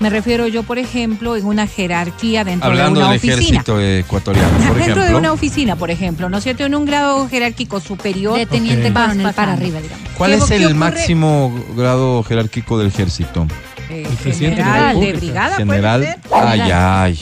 Me 0.00 0.10
refiero 0.10 0.48
yo, 0.48 0.64
por 0.64 0.78
ejemplo, 0.78 1.36
en 1.36 1.46
una 1.46 1.66
jerarquía 1.66 2.44
dentro 2.44 2.68
Hablando 2.68 3.00
de 3.00 3.06
una 3.06 3.12
del 3.12 3.18
oficina. 3.18 3.40
ejército 3.40 3.80
ecuatoriano, 3.80 4.48
por 4.50 4.58
dentro 4.60 4.80
ejemplo. 4.82 5.04
de 5.04 5.14
una 5.14 5.32
oficina, 5.32 5.76
por 5.76 5.90
ejemplo, 5.90 6.28
¿no 6.28 6.38
es 6.38 6.44
cierto? 6.44 6.64
En 6.64 6.74
un 6.74 6.84
grado 6.84 7.28
jerárquico 7.28 7.80
superior. 7.80 8.36
De 8.38 8.46
teniente 8.46 8.92
coronel 8.92 9.32
para 9.32 9.52
arriba, 9.52 9.80
digamos. 9.80 10.08
¿Cuál 10.18 10.32
¿Qué- 10.32 10.36
es 10.38 10.50
el 10.50 10.64
ocurre? 10.64 10.74
máximo 10.78 11.64
grado 11.76 12.22
jerárquico 12.24 12.78
del 12.78 12.88
ejército? 12.88 13.46
Eh, 13.88 14.04
El 14.08 14.16
de 14.24 14.32
general 14.34 15.00
de 15.00 15.06
República. 15.12 15.18
brigada, 15.18 15.56
¿puede 15.56 15.68
General. 15.70 16.02
ser? 16.02 16.18
Ay, 16.32 16.60
ay. 16.72 17.18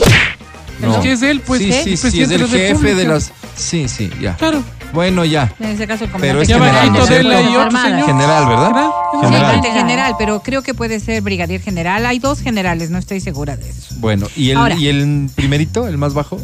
Es 0.91 0.97
que 1.03 1.13
es 1.13 1.23
él, 1.23 1.41
pues, 1.47 1.61
sí, 1.61 1.73
sí, 1.73 1.79
El 1.91 1.97
sí, 1.99 2.03
presidente 2.03 2.35
es 2.37 2.41
el 2.41 2.51
de 2.51 2.59
la 2.59 2.69
jefe 2.69 2.95
de 2.95 3.05
las. 3.05 3.33
Sí, 3.57 3.89
sí, 3.89 4.11
ya. 4.21 4.37
Claro. 4.37 4.63
Bueno, 4.93 5.25
ya. 5.25 5.53
En 5.61 5.71
ese 5.71 5.87
caso, 5.87 6.05
el 6.05 6.11
Pero 6.21 6.43
es 6.43 6.49
comandante 6.49 6.49
Ya 6.49 6.55
general, 6.59 6.75
bajito 6.75 6.99
¿no 6.99 7.03
es 7.03 7.09
de 7.09 7.59
otro 7.59 7.81
señor. 7.81 8.07
General, 8.07 8.47
¿verdad? 8.49 8.67
General. 8.67 8.93
General. 9.13 9.21
Comandante 9.23 9.71
general, 9.73 10.15
pero 10.19 10.43
creo 10.43 10.63
que 10.63 10.75
puede 10.75 10.99
ser 11.01 11.23
brigadier 11.23 11.61
general. 11.61 12.07
Hay 12.07 12.19
dos 12.19 12.41
generales, 12.41 12.91
no 12.91 12.99
estoy 12.99 13.21
segura 13.21 13.57
de 13.57 13.69
eso. 13.71 13.95
Bueno, 13.99 14.27
¿y 14.37 14.51
el, 14.51 14.57
Ahora. 14.57 14.75
¿y 14.75 14.89
el 14.89 15.31
primerito, 15.35 15.87
el 15.87 15.97
más 15.99 16.15
bajo? 16.15 16.39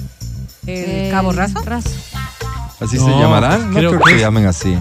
¿El 0.67 1.11
cabo 1.11 1.33
raso? 1.33 1.61
¿Así 2.81 2.97
No, 2.99 3.05
se 3.07 3.11
llamarán? 3.13 3.71
No 3.71 3.77
creo 3.79 3.91
creo, 3.91 4.03
que 4.03 4.11
que 4.11 4.17
es- 4.17 4.23
llamen 4.23 4.47
así. 4.47 4.77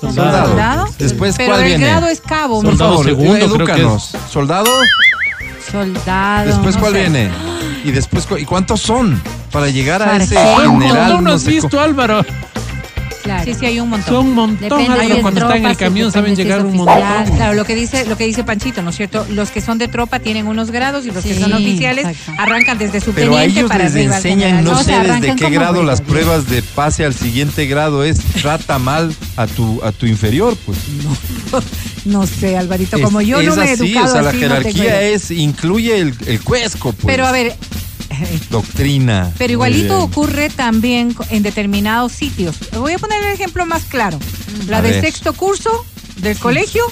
Soldado. 0.00 0.48
¿Soldado? 0.48 0.86
Después, 0.98 1.34
Pero 1.36 1.50
¿cuál 1.50 1.60
el 1.62 1.66
viene? 1.68 1.84
grado 1.84 2.06
es 2.06 2.20
cabo. 2.22 2.62
Por 2.62 2.70
Soldado 2.70 2.90
favor, 2.92 3.04
segundo, 3.06 3.32
creo 3.34 3.66
que 3.66 3.72
edúcanos. 3.72 4.16
¿Soldado? 4.30 4.70
Soldado. 5.70 6.46
Después, 6.46 6.74
no 6.76 6.80
¿cuál 6.80 6.92
sé. 6.94 7.00
viene? 7.00 7.30
Y 7.84 7.90
después, 7.92 8.26
cu- 8.26 8.36
¿y 8.38 8.44
cuántos 8.44 8.80
son? 8.80 9.20
Para 9.52 9.68
llegar 9.68 10.02
a 10.02 10.16
ese 10.16 10.36
general. 10.36 11.16
¿Tú 11.16 11.20
no 11.22 11.32
has 11.32 11.42
sé 11.42 11.50
visto, 11.50 11.80
Álvaro? 11.80 12.24
Sí, 13.20 13.24
Claro. 13.24 13.54
sí, 13.58 13.66
hay 13.66 13.80
un 13.80 13.88
montón. 13.90 14.14
Son 14.14 14.26
un 14.28 14.34
montón, 14.34 14.78
Depende 14.86 15.20
Cuando 15.20 15.40
están 15.42 15.56
en 15.58 15.66
el 15.66 15.76
camión 15.76 16.10
si 16.10 16.14
saben 16.14 16.34
llegar 16.36 16.64
un 16.64 16.76
montón. 16.76 17.36
Claro, 17.36 17.54
lo 17.54 17.64
que 17.64 17.74
dice 17.74 18.06
lo 18.06 18.16
que 18.16 18.24
dice 18.24 18.44
Panchito, 18.44 18.82
¿no 18.82 18.90
es 18.90 18.96
cierto? 18.96 19.26
Los 19.30 19.50
que 19.50 19.60
son 19.60 19.76
de 19.78 19.88
tropa 19.88 20.20
tienen 20.20 20.46
unos 20.46 20.70
grados 20.70 21.04
y 21.06 21.10
los 21.10 21.22
que 21.22 21.34
Sí, 21.34 21.40
son 21.40 21.52
oficiales 21.52 22.06
exacto. 22.06 22.32
arrancan 22.42 22.78
desde 22.78 23.00
Pero 23.00 23.02
a 23.02 23.14
subteniente 23.44 23.44
ellos 23.58 23.68
para 23.70 23.84
les 23.84 23.92
arriba 23.94 24.16
enseñan, 24.16 24.64
no 24.64 24.72
No, 24.72 24.78
sé 24.82 24.92
desde 24.92 25.10
arrancan 25.10 25.36
qué 25.36 25.50
grado 25.50 25.82
las 25.82 26.00
pruebas 26.00 26.48
de 26.48 26.62
pase 26.62 27.04
al 27.04 27.14
siguiente 27.14 27.66
grado 27.66 28.04
es 28.04 28.18
trata 28.40 28.78
mal 28.78 29.14
a 29.36 29.46
tu 29.46 29.80
a 29.84 29.92
tu 29.92 30.06
inferior, 30.06 30.56
pues. 30.64 30.78
No 32.04 32.26
sé, 32.26 32.56
Alvarito, 32.56 32.96
Es- 32.96 33.02
como 33.02 33.20
yo 33.20 33.40
es 33.40 33.46
no 33.48 33.56
me 33.56 33.66
he 33.66 33.72
así, 33.72 33.84
educado 33.92 34.06
o 34.06 34.12
sea, 34.12 34.22
la 34.22 34.30
así, 34.30 34.38
no 34.38 34.42
tengo 34.48 34.56
jerarquía 34.60 34.84
idea. 34.84 35.00
es 35.02 35.30
incluye 35.30 35.98
el, 36.00 36.14
el 36.26 36.40
cuesco, 36.42 36.92
pues. 36.92 37.14
Pero 37.14 37.26
a 37.26 37.32
ver, 37.32 37.54
doctrina. 38.50 39.32
pero 39.38 39.52
igualito 39.52 40.00
ocurre 40.00 40.50
también 40.50 41.14
en 41.30 41.42
determinados 41.42 42.12
sitios. 42.12 42.56
Voy 42.72 42.92
a 42.94 42.98
poner 42.98 43.22
el 43.24 43.32
ejemplo 43.32 43.66
más 43.66 43.84
claro. 43.84 44.18
La 44.68 44.78
A 44.78 44.82
de 44.82 44.90
ver. 44.92 45.00
sexto 45.04 45.32
curso 45.32 45.70
del 46.16 46.36
colegio, 46.38 46.82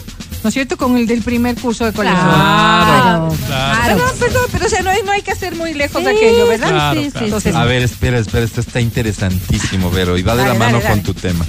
¿no 0.43 0.49
es 0.49 0.55
cierto? 0.55 0.77
Con 0.77 0.97
el 0.97 1.07
del 1.07 1.23
primer 1.23 1.57
curso 1.57 1.85
de 1.85 1.93
colegio. 1.93 2.19
Claro. 2.19 3.35
Claro. 3.47 3.97
Perdón, 3.97 4.11
perdón, 4.19 4.43
pero 4.53 4.67
o 4.67 4.69
sea, 4.69 4.83
no 4.83 4.91
hay, 4.91 5.01
no 5.05 5.13
hay 5.13 5.23
que 5.23 5.33
hacer 5.33 5.55
muy 5.57 5.75
lejos 5.75 6.03
de 6.05 6.11
Sí, 6.13 6.17
aquello, 6.17 6.47
¿verdad? 6.49 6.69
Claro, 6.71 7.01
sí, 7.03 7.11
claro. 7.11 7.19
sí, 7.19 7.25
Entonces, 7.27 7.53
sí. 7.53 7.59
A 7.59 7.65
ver, 7.65 7.83
espera, 7.83 8.19
espera, 8.19 8.45
esto 8.45 8.61
está 8.61 8.81
interesantísimo, 8.81 9.91
Vero, 9.91 10.17
y 10.17 10.23
va 10.23 10.35
de 10.37 10.43
Dale, 10.43 10.53
la 10.55 10.59
mano 10.59 10.79
dale, 10.81 10.89
con 10.89 11.03
dale. 11.03 11.03
tu 11.03 11.15
tema. 11.15 11.45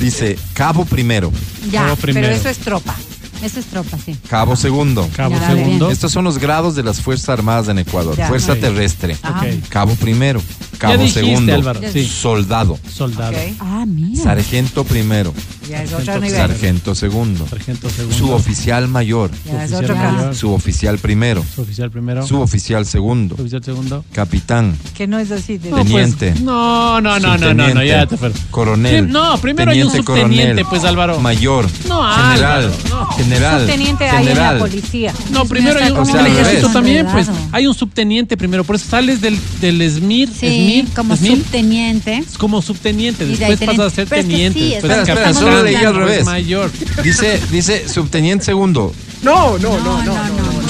Dice, 0.00 0.36
cabo 0.52 0.84
primero, 0.84 1.32
Ya, 1.70 1.82
Cabo 1.84 1.96
primero. 1.96 2.26
pero 2.26 2.38
eso 2.38 2.48
es 2.48 2.58
tropa. 2.58 2.94
Eso 3.42 3.60
es 3.60 3.66
tropa, 3.66 3.98
sí. 4.04 4.16
cabo 4.28 4.56
segundo. 4.56 5.08
Cabo 5.14 5.36
Ya, 5.38 5.48
segundo. 5.48 5.90
Estos 5.90 6.12
son 6.12 6.24
los 6.24 6.38
grados 6.38 6.74
de 6.74 6.82
las 6.82 7.00
Fuerzas 7.00 7.28
Armadas 7.30 7.68
en 7.68 7.78
Ecuador. 7.78 8.16
Ya. 8.16 8.28
Fuerza 8.28 8.52
Ok. 8.54 8.60
terrestre. 8.60 9.16
Ajá. 9.22 9.40
Ok. 9.46 9.68
Cabo 9.68 9.94
primero. 9.96 10.40
Cabo 10.78 10.94
Ya 10.94 10.98
dijiste, 10.98 11.20
segundo. 11.20 11.54
Álvaro. 11.54 11.80
Sí. 11.92 12.06
Soldado. 12.06 12.78
Soldado. 12.92 13.32
Ok. 13.36 13.56
Ah, 13.60 13.84
mira. 13.86 14.22
Sargento 14.22 14.84
primero. 14.84 15.32
Ya 15.68 15.82
es 15.82 15.92
otro 15.92 16.04
Sargento, 16.04 16.20
nivel. 16.26 16.40
Sargento 16.50 16.94
segundo. 16.94 17.46
Sargento 17.48 17.90
segundo. 17.90 18.16
Suboficial 18.16 18.88
mayor. 18.88 19.30
Ya 19.46 19.64
es 19.64 19.72
otro. 19.72 20.34
Suboficial 20.34 20.98
primero. 20.98 21.44
Suboficial 21.54 21.90
primero. 21.90 22.26
Suboficial 22.26 22.86
segundo. 22.86 23.36
Suboficial 23.36 23.64
segundo. 23.64 24.04
Capitán. 24.12 24.76
Que 24.94 25.06
no 25.06 25.18
es 25.18 25.30
así. 25.30 25.58
de- 25.58 25.70
No, 25.70 25.76
pues, 25.76 25.86
Teniente. 26.16 26.34
no, 26.42 27.00
no, 27.00 27.18
no, 27.18 27.36
no, 27.36 27.38
no, 27.38 27.54
no, 27.54 27.64
subteniente, 27.64 27.86
ya 27.86 28.06
te. 28.06 28.16
Coronel. 28.50 29.06
Sí, 29.06 29.10
no, 29.12 29.38
primero 29.38 29.70
hay 29.70 29.82
un 29.82 29.88
teniente 29.92 30.12
subteniente, 30.12 30.44
coronel, 30.46 30.66
pues, 30.68 30.84
Álvaro. 30.84 31.20
Mayor. 31.20 31.66
No, 31.88 32.02
general. 32.12 32.72
No. 32.90 33.06
General. 33.12 33.60
Subteniente 33.60 34.04
hay 34.04 34.16
en 34.22 34.28
general. 34.28 34.54
la 34.54 34.60
policía. 34.60 35.14
No, 35.30 35.44
primero 35.46 35.78
hay 35.82 35.90
un, 35.90 35.98
O 35.98 36.04
sea, 36.04 36.20
en 36.20 36.26
el 36.26 36.32
ejército 36.38 36.68
también, 36.70 37.06
pues 37.10 37.28
hay 37.52 37.66
un 37.66 37.74
subteniente 37.74 38.36
primero, 38.36 38.64
por 38.64 38.76
eso 38.76 38.86
sales 38.88 39.20
del, 39.20 39.38
del 39.60 39.80
SMIR, 39.90 40.28
Sí, 40.28 40.46
SMIR, 40.46 40.86
como 40.94 41.16
SMIR, 41.16 41.36
subteniente. 41.38 42.18
es 42.18 42.38
como 42.38 42.60
subteniente, 42.62 43.24
después 43.26 43.60
pasas 43.60 43.78
a 43.80 43.90
ser 43.90 44.08
teniente. 44.08 44.58
Después 44.60 44.96
capitán, 45.06 45.34
leí 45.62 45.76
al 45.76 45.94
revés. 45.94 46.24
mayor. 46.24 46.70
Dice, 47.02 47.40
dice 47.50 47.88
subteniente 47.88 48.44
segundo. 48.44 48.92
No, 49.22 49.56
no, 49.58 49.78
no, 49.80 50.02
no. 50.02 50.14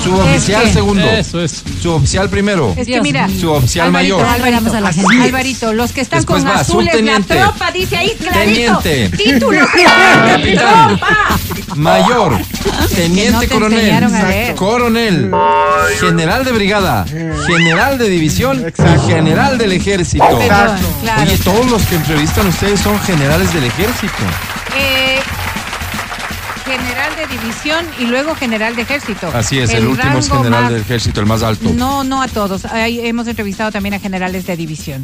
Suboficial 0.05 0.63
Es 0.63 0.69
que- 0.69 0.75
segundo. 0.75 1.05
Eso 1.11 1.43
es. 1.43 1.65
Suboficial 1.83 2.29
primero. 2.31 2.73
Es 2.77 2.87
que 2.87 3.01
mira. 3.01 3.29
Suboficial 3.29 3.87
Alvarito, 3.89 4.19
mayor. 4.19 4.29
Alvarito, 4.33 4.57
Alvarito, 4.59 4.77
a 4.77 4.81
la 4.81 4.93
gente. 4.93 5.23
Alvarito, 5.25 5.73
los 5.73 5.93
que 5.93 6.01
están 6.03 6.19
Después 6.21 6.43
con 6.45 6.53
va, 6.53 6.61
azules, 6.61 7.03
la 7.03 7.21
tropa, 7.21 7.73
dice 7.73 7.97
ahí 7.97 8.13
clarito. 8.17 8.79
Teniente. 8.79 9.17
Título, 9.17 9.59
Capitán. 10.27 10.89
tropa. 10.99 11.39
Mayor. 11.75 12.39
Teniente 12.95 13.33
no 13.33 13.41
te 13.41 13.49
coronel. 13.49 14.55
Coronel. 14.55 15.31
General 15.99 16.45
de 16.45 16.53
brigada. 16.53 17.05
General 17.47 17.99
de 17.99 18.09
división. 18.09 18.65
General 19.09 19.59
del 19.59 19.73
ejército. 19.73 20.25
Claro. 20.47 20.75
Oye, 21.23 21.39
todos 21.39 21.69
los 21.71 21.83
que 21.87 21.97
entrevistan 21.97 22.47
ustedes 22.47 22.79
son 22.81 23.01
generales 23.01 23.53
del 23.53 23.65
ejército. 23.65 24.13
Eh, 24.77 25.19
general 26.65 27.13
de 27.17 27.27
división 27.27 27.85
y 27.99 28.07
luego 28.07 28.35
general 28.35 28.75
de 28.75 28.83
ejército. 28.83 29.31
Así 29.35 29.59
es, 29.59 29.71
el, 29.75 29.87
último 29.87 30.19
es 30.19 30.29
general 30.31 30.63
más- 30.65 30.73
del 30.73 30.81
ejército, 30.81 31.21
el 31.21 31.27
más 31.27 31.43
alto. 31.43 31.71
No, 31.75 32.05
no 32.05 32.23
a 32.23 32.29
todos. 32.29 32.65
Hay- 32.67 33.01
hemos 33.07 33.27
entrevistado 33.27 33.71
también 33.71 33.95
a 33.95 33.99
generales 34.01 34.47
de 34.47 34.57
división. 34.57 35.03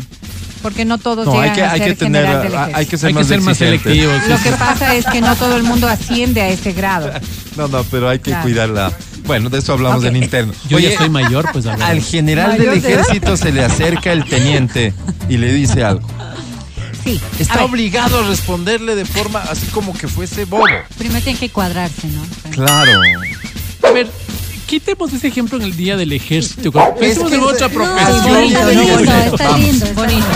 Porque 0.62 0.85
no 0.85 0.98
todos 0.98 1.24
No, 1.24 1.33
llegan 1.33 1.48
hay 1.50 1.54
que, 1.54 1.62
a 1.62 1.70
hay 1.72 1.78
ser 1.80 1.88
que 1.88 1.94
tener, 1.96 2.22
general 2.26 2.42
del 2.42 2.54
hay 2.54 2.61
ejército. 2.85 2.90
que 2.90 2.98
ser 2.98 3.06
Hay 3.09 3.12
que 3.14 3.18
más 3.18 3.26
ser 3.28 3.40
más 3.40 3.56
selectivos. 3.56 4.22
sí, 4.24 4.28
Lo 4.30 4.37
sí. 4.37 4.42
que 4.44 4.50
pasa 4.52 4.94
es 4.94 5.06
que 5.06 5.20
no 5.22 5.35
todo 5.37 5.56
el 5.56 5.62
mundo 5.62 5.88
asciende 5.88 6.42
a 6.42 6.48
ese 6.48 6.72
grado. 6.72 7.11
No, 7.56 7.66
no, 7.66 7.83
pero 7.85 8.09
hay 8.09 8.18
que 8.20 8.30
Claro. 8.30 8.42
cuidarla. 8.44 8.92
Bueno, 9.26 9.50
de 9.50 9.59
eso 9.59 9.72
hablamos 9.72 9.98
Ok. 10.02 10.06
en 10.11 10.16
interno. 10.16 10.52
Yo 10.68 10.76
Oye, 10.76 10.92
ya 10.92 10.98
soy 10.98 11.11
mayor, 11.11 11.50
pues 11.52 11.66
Álvaro. 11.66 11.85
al 11.85 12.00
general 12.00 12.56
del 12.56 12.68
ejército 12.74 13.37
se 13.37 13.50
le 13.52 13.64
acerca 13.64 14.12
el 14.12 14.24
teniente 14.24 14.94
y 15.28 15.37
le 15.37 15.52
dice 15.52 15.83
algo. 15.85 16.06
Sí. 17.04 17.20
Está 17.38 17.64
obligado 17.64 18.20
a 18.20 18.26
responderle 18.28 18.94
de 18.94 19.04
forma 19.04 19.40
así 19.40 19.66
como 19.68 19.92
que 19.94 20.06
fuese 20.08 20.44
bobo. 20.44 20.64
Primero 20.98 21.22
tiene 21.24 21.38
que 21.38 21.48
cuadrarse, 21.48 22.08
¿no? 22.08 22.22
Claro. 22.50 23.00
A 23.82 23.90
ver, 23.90 24.08
quitemos 24.66 25.12
ese 25.12 25.28
ejemplo 25.28 25.58
en 25.58 25.64
el 25.64 25.76
día 25.76 25.96
del 25.96 26.12
ejército. 26.12 26.70
Pensemos 26.98 27.30
que 27.30 27.36
en 27.36 27.42
otra 27.42 27.68
profesión. 27.68 28.32
no, 28.32 28.38
está 28.40 29.56
lindo. 29.56 29.86
está 29.86 29.92
bonito. 29.94 30.26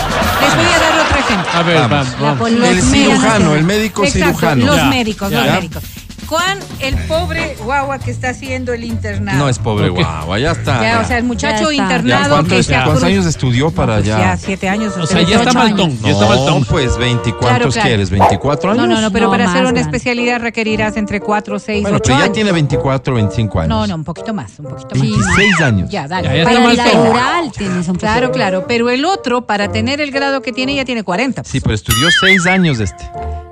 Les 0.41 0.55
voy 0.55 0.65
a 0.65 0.79
dar 0.79 1.05
otro 1.05 1.19
ejemplo. 1.19 1.51
A 1.53 1.63
ver, 1.63 1.77
Vamos. 1.89 2.19
vamos, 2.19 2.51
La 2.51 2.69
El 2.69 2.81
cirujano, 2.81 3.55
el 3.55 3.63
médico 3.63 4.03
Exacto, 4.03 4.25
cirujano. 4.27 4.65
los 4.65 4.75
Ya, 4.75 4.85
médicos, 4.85 5.29
ya. 5.31 5.43
los 5.45 5.53
médicos. 5.55 5.83
Juan, 6.27 6.59
el 6.79 6.95
pobre 7.07 7.55
guagua 7.63 7.99
que 7.99 8.09
está 8.09 8.29
haciendo 8.29 8.73
el 8.73 8.83
internado. 8.83 9.37
No 9.37 9.47
es 9.49 9.59
pobre 9.59 9.89
guagua, 9.89 10.39
ya 10.39 10.51
está. 10.51 10.81
Ya, 10.81 10.91
ya. 10.93 10.99
o 11.01 11.05
sea, 11.05 11.17
el 11.19 11.23
muchacho 11.23 11.71
Ya 11.71 11.83
está. 11.83 11.87
Ya, 11.87 11.99
internado 11.99 12.29
¿cuánto 12.35 12.49
que 12.49 12.59
es- 12.59 12.65
se 12.65 12.75
ha 12.75 12.83
¿Cuántos 12.83 13.03
años 13.03 13.25
estudió 13.27 13.69
para 13.71 13.95
Pues 13.95 14.05
ya? 14.07 14.17
ya 14.19 14.37
siete 14.37 14.67
años. 14.67 14.93
O 14.97 15.05
sea, 15.05 15.21
ya 15.21 15.37
está 15.37 15.51
18 15.51 15.59
años. 15.59 15.77
maltón, 15.77 15.99
ya 16.01 16.11
está 16.11 16.27
maltón. 16.27 16.65
Pues 16.65 16.97
20, 16.97 17.31
¿cuántos 17.33 17.39
Claro, 17.39 17.69
claro. 17.71 17.87
quieres? 17.87 18.11
¿24 18.11 18.71
años? 18.71 18.87
No, 18.87 18.95
no, 18.95 19.01
no, 19.01 19.11
pero 19.11 19.25
No, 19.25 19.31
para 19.31 19.43
hacer 19.45 19.61
una 19.61 19.71
grande. 19.71 19.81
especialidad 19.81 20.39
requerirás 20.41 20.97
entre 20.97 21.19
4, 21.19 21.59
6, 21.59 21.83
Bueno, 21.83 21.97
8 21.97 22.03
pero 22.05 22.17
ya 22.17 22.23
años. 22.25 22.33
tiene 22.35 22.51
24, 22.51 23.13
25 23.15 23.59
años. 23.59 23.69
No, 23.69 23.85
no, 23.87 23.95
un 23.95 24.03
poquito 24.03 24.33
más, 24.33 24.57
un 24.59 24.65
poquito 24.65 24.95
más. 24.95 25.01
26 25.01 25.61
años. 25.61 25.89
Ya, 25.91 26.07
dale. 26.07 26.27
Ya, 26.27 26.35
ya 26.37 26.43
Para 26.43 26.71
está 26.71 26.91
el 26.91 26.97
maltón. 27.13 27.51
tienes 27.51 27.87
un 27.87 27.95
Claro, 27.97 28.27
poco. 28.27 28.35
claro, 28.37 28.65
pero 28.67 28.89
el 28.89 29.05
otro, 29.05 29.45
para 29.45 29.71
tener 29.71 30.01
el 30.01 30.11
grado 30.11 30.41
que 30.41 30.51
tiene, 30.51 30.75
ya 30.75 30.85
tiene 30.85 31.03
40. 31.03 31.43
pues. 31.43 31.51
Sí, 31.51 31.59
pero 31.59 31.75
estudió 31.75 32.07
6 32.19 32.45
años 32.47 32.79
este. 32.79 33.03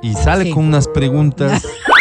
Y 0.02 0.14
sale 0.16 0.46
Sí. 0.46 0.52
con 0.52 0.66
unas 0.66 0.88
preguntas. 0.88 1.62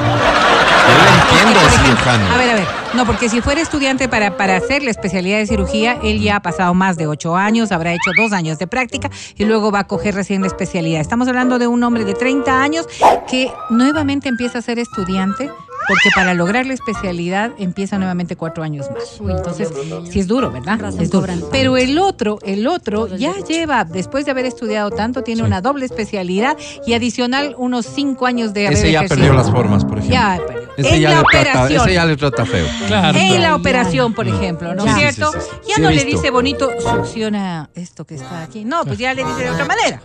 Yo 0.00 1.42
entiendo 1.44 1.60
cirujano. 1.84 2.34
A 2.34 2.36
ver, 2.38 2.50
a 2.50 2.54
ver. 2.54 2.66
No, 2.94 3.06
porque 3.06 3.28
si 3.28 3.40
fuera 3.40 3.60
estudiante 3.60 4.08
para, 4.08 4.36
para 4.36 4.56
hacer 4.56 4.82
la 4.82 4.90
especialidad 4.90 5.38
de 5.38 5.46
cirugía, 5.46 5.98
él 6.02 6.20
ya 6.20 6.36
ha 6.36 6.42
pasado 6.42 6.74
más 6.74 6.96
de 6.96 7.06
ocho 7.06 7.36
años, 7.36 7.70
habrá 7.70 7.92
hecho 7.92 8.10
dos 8.16 8.32
años 8.32 8.58
de 8.58 8.66
práctica 8.66 9.10
y 9.36 9.44
luego 9.44 9.70
va 9.70 9.80
a 9.80 9.86
coger 9.86 10.16
recién 10.16 10.40
la 10.40 10.48
especialidad. 10.48 11.00
Estamos 11.00 11.28
hablando 11.28 11.58
de 11.60 11.68
un 11.68 11.82
hombre 11.84 12.04
de 12.04 12.14
30 12.14 12.62
años 12.62 12.86
que 13.28 13.52
nuevamente 13.70 14.28
empieza 14.28 14.58
a 14.58 14.62
ser 14.62 14.80
estudiante, 14.80 15.50
porque 15.90 16.10
para 16.14 16.34
lograr 16.34 16.66
la 16.66 16.74
especialidad 16.74 17.50
empieza 17.58 17.98
nuevamente 17.98 18.36
cuatro 18.36 18.62
años 18.62 18.88
más. 18.92 19.18
Entonces, 19.20 19.68
sí 20.08 20.20
es 20.20 20.28
duro, 20.28 20.52
¿verdad? 20.52 20.78
Es 21.00 21.10
duro. 21.10 21.26
Pero 21.50 21.76
el 21.76 21.98
otro, 21.98 22.38
el 22.42 22.68
otro 22.68 23.08
ya 23.16 23.32
lleva, 23.48 23.84
después 23.84 24.24
de 24.24 24.30
haber 24.30 24.46
estudiado 24.46 24.92
tanto, 24.92 25.24
tiene 25.24 25.42
una 25.42 25.60
doble 25.60 25.86
especialidad 25.86 26.56
y 26.86 26.94
adicional 26.94 27.56
unos 27.58 27.86
cinco 27.86 28.26
años 28.26 28.54
de 28.54 28.68
haber 28.68 28.78
Ese 28.78 28.92
ya 28.92 29.00
ejercido. 29.00 29.16
perdió 29.18 29.34
las 29.34 29.50
formas, 29.50 29.84
por 29.84 29.98
ejemplo. 29.98 30.14
Ya 30.14 30.38
perdió. 30.46 30.70
Ese 30.76 30.94
en 30.94 31.00
ya, 31.00 31.10
la 31.10 31.16
le 31.16 31.22
trata, 31.24 31.38
operación. 31.50 31.82
ese 31.82 31.94
ya 31.94 32.04
le 32.06 32.16
trata 32.16 32.46
feo. 32.46 32.66
Claro. 32.86 33.18
En 33.18 33.26
claro. 33.26 33.42
la 33.42 33.56
operación, 33.56 34.14
por 34.14 34.28
ejemplo, 34.28 34.74
¿no 34.74 34.86
es 34.86 34.92
Sí, 34.92 34.98
cierto? 35.00 35.32
sí, 35.32 35.38
sí, 35.40 35.46
sí. 35.50 35.56
Ya 35.70 35.74
Sí, 35.74 35.80
no 35.82 35.90
le 35.90 36.04
dice 36.04 36.30
bonito, 36.30 36.70
succiona 36.80 37.68
esto 37.74 38.04
que 38.06 38.14
está 38.14 38.42
aquí. 38.42 38.64
No, 38.64 38.84
pues 38.84 38.98
ya 38.98 39.12
le 39.12 39.24
dice 39.24 39.42
de 39.42 39.50
otra 39.50 39.64
manera. 39.64 40.00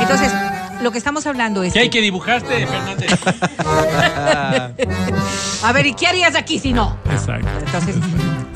Entonces, 0.00 0.32
lo 0.82 0.92
que 0.92 0.98
estamos 0.98 1.26
hablando 1.26 1.62
es. 1.64 1.72
¿Qué 1.72 1.80
hay 1.80 1.90
que 1.90 2.00
dibujarte, 2.00 2.66
Fernández? 2.66 3.10
A 5.62 5.72
ver, 5.72 5.86
¿y 5.86 5.94
qué 5.94 6.06
harías 6.06 6.34
aquí 6.34 6.58
si 6.58 6.72
no? 6.72 6.96
Exacto. 7.10 7.48
Entonces, 7.64 7.96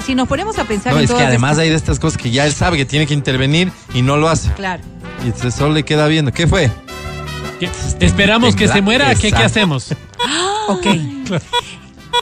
si 0.05 0.15
nos 0.15 0.29
ponemos 0.29 0.59
a 0.59 0.65
pensar 0.65 0.93
No, 0.93 0.99
en 0.99 1.05
es 1.05 1.11
que 1.11 1.23
además 1.23 1.53
estas- 1.53 1.63
hay 1.63 1.71
de 1.71 1.77
estas 1.77 1.99
cosas 1.99 2.21
que 2.21 2.31
ya 2.31 2.45
él 2.47 2.53
sabe 2.53 2.77
que 2.77 2.85
tiene 2.85 3.07
que 3.07 3.15
intervenir 3.15 3.73
y 3.95 4.03
no 4.03 4.17
lo 4.17 4.29
hace. 4.29 4.53
Claro. 4.53 4.83
Y 5.23 5.27
entonces 5.27 5.55
solo 5.55 5.73
le 5.75 5.85
queda 5.85 6.07
viendo. 6.07 6.33
¿Qué 6.33 6.47
fue? 6.47 6.71
¿Qué? 7.59 7.71
Esperamos 8.01 8.55
que 8.55 8.69
se 8.69 8.81
muera. 8.83 9.15
¿Qué, 9.15 9.29
hacemos? 9.35 9.95
Ok. 10.69 10.87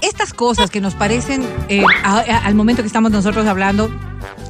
Estas 0.03 0.33
cosas 0.33 0.71
que 0.71 0.81
nos 0.81 0.95
parecen, 0.95 1.45
eh, 1.69 1.83
a- 2.05 2.19
a- 2.19 2.47
al 2.47 2.55
momento 2.55 2.83
que 2.83 2.87
estamos 2.87 3.11
nosotros 3.11 3.47
hablando, 3.47 3.91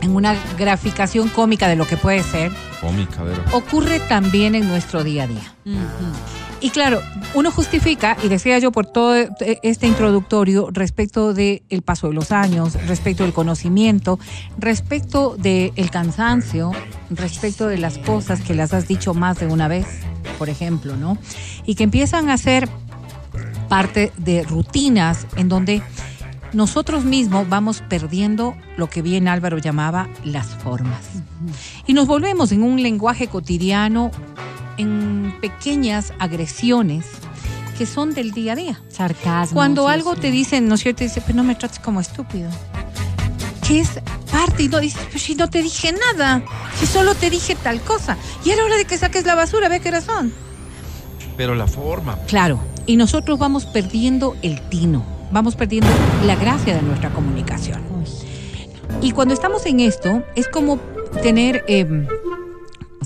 en 0.02 0.14
una 0.14 0.34
graficación 0.58 1.28
cómica 1.28 1.66
de 1.68 1.76
lo 1.76 1.86
que 1.86 1.96
puede 1.96 2.22
ser, 2.22 2.52
Cómica, 2.80 3.22
Vero. 3.22 3.42
ocurre 3.52 4.00
también 4.00 4.54
en 4.54 4.68
nuestro 4.68 5.02
día 5.02 5.24
a 5.24 5.26
día. 5.26 5.54
Y 6.60 6.70
claro, 6.70 7.02
uno 7.34 7.50
justifica, 7.50 8.16
y 8.22 8.28
decía 8.28 8.58
yo 8.58 8.72
por 8.72 8.86
todo 8.86 9.14
este 9.62 9.86
introductorio, 9.86 10.68
respecto 10.72 11.34
del 11.34 11.82
paso 11.84 12.08
de 12.08 12.14
los 12.14 12.32
años, 12.32 12.74
respecto 12.86 13.24
del 13.24 13.34
conocimiento, 13.34 14.18
respecto 14.58 15.36
del 15.36 15.90
cansancio, 15.90 16.72
respecto 17.10 17.68
de 17.68 17.78
las 17.78 17.98
cosas 17.98 18.40
que 18.40 18.54
las 18.54 18.72
has 18.72 18.88
dicho 18.88 19.12
más 19.12 19.38
de 19.38 19.46
una 19.46 19.68
vez, 19.68 19.86
por 20.38 20.48
ejemplo, 20.48 20.96
¿no? 20.96 21.18
Y 21.66 21.74
que 21.74 21.84
empiezan 21.84 22.30
a 22.30 22.38
ser 22.38 22.68
parte 23.68 24.12
de 24.16 24.42
rutinas 24.42 25.26
en 25.36 25.48
donde 25.48 25.82
nosotros 26.52 27.04
mismos 27.04 27.48
vamos 27.48 27.82
perdiendo 27.86 28.56
lo 28.78 28.88
que 28.88 29.02
bien 29.02 29.28
Álvaro 29.28 29.58
llamaba 29.58 30.08
las 30.24 30.46
formas. 30.46 31.02
Y 31.86 31.92
nos 31.92 32.06
volvemos 32.06 32.50
en 32.52 32.62
un 32.62 32.82
lenguaje 32.82 33.28
cotidiano, 33.28 34.10
en 34.76 35.34
pequeñas 35.40 36.12
agresiones 36.18 37.06
que 37.76 37.86
son 37.86 38.14
del 38.14 38.32
día 38.32 38.52
a 38.52 38.56
día. 38.56 38.80
Sarcasmo. 38.88 39.54
Cuando 39.54 39.86
sí, 39.86 39.92
algo 39.92 40.14
sí. 40.14 40.20
te 40.22 40.30
dicen, 40.30 40.68
¿no 40.68 40.76
es 40.76 40.80
cierto? 40.82 41.04
Dice, 41.04 41.20
pero 41.20 41.36
no 41.36 41.44
me 41.44 41.54
trates 41.54 41.78
como 41.78 42.00
estúpido. 42.00 42.50
Que 43.66 43.80
es 43.80 44.00
parte 44.30 44.64
y 44.64 44.68
no 44.68 44.80
dices, 44.80 45.00
pero 45.06 45.18
si 45.18 45.34
no 45.34 45.48
te 45.50 45.62
dije 45.62 45.92
nada, 45.92 46.42
si 46.78 46.86
solo 46.86 47.14
te 47.14 47.30
dije 47.30 47.54
tal 47.54 47.80
cosa. 47.80 48.16
Y 48.44 48.50
era 48.50 48.64
hora 48.64 48.76
de 48.76 48.84
que 48.84 48.96
saques 48.96 49.26
la 49.26 49.34
basura, 49.34 49.68
ve 49.68 49.80
qué 49.80 49.90
razón. 49.90 50.32
Pero 51.36 51.54
la 51.54 51.66
forma. 51.66 52.16
Claro, 52.26 52.60
y 52.86 52.96
nosotros 52.96 53.38
vamos 53.38 53.66
perdiendo 53.66 54.36
el 54.42 54.60
tino, 54.68 55.04
vamos 55.32 55.56
perdiendo 55.56 55.88
la 56.24 56.36
gracia 56.36 56.74
de 56.74 56.82
nuestra 56.82 57.10
comunicación. 57.10 57.82
Y 59.02 59.10
cuando 59.10 59.34
estamos 59.34 59.66
en 59.66 59.80
esto, 59.80 60.22
es 60.36 60.48
como 60.48 60.78
tener, 61.22 61.64
eh, 61.68 62.06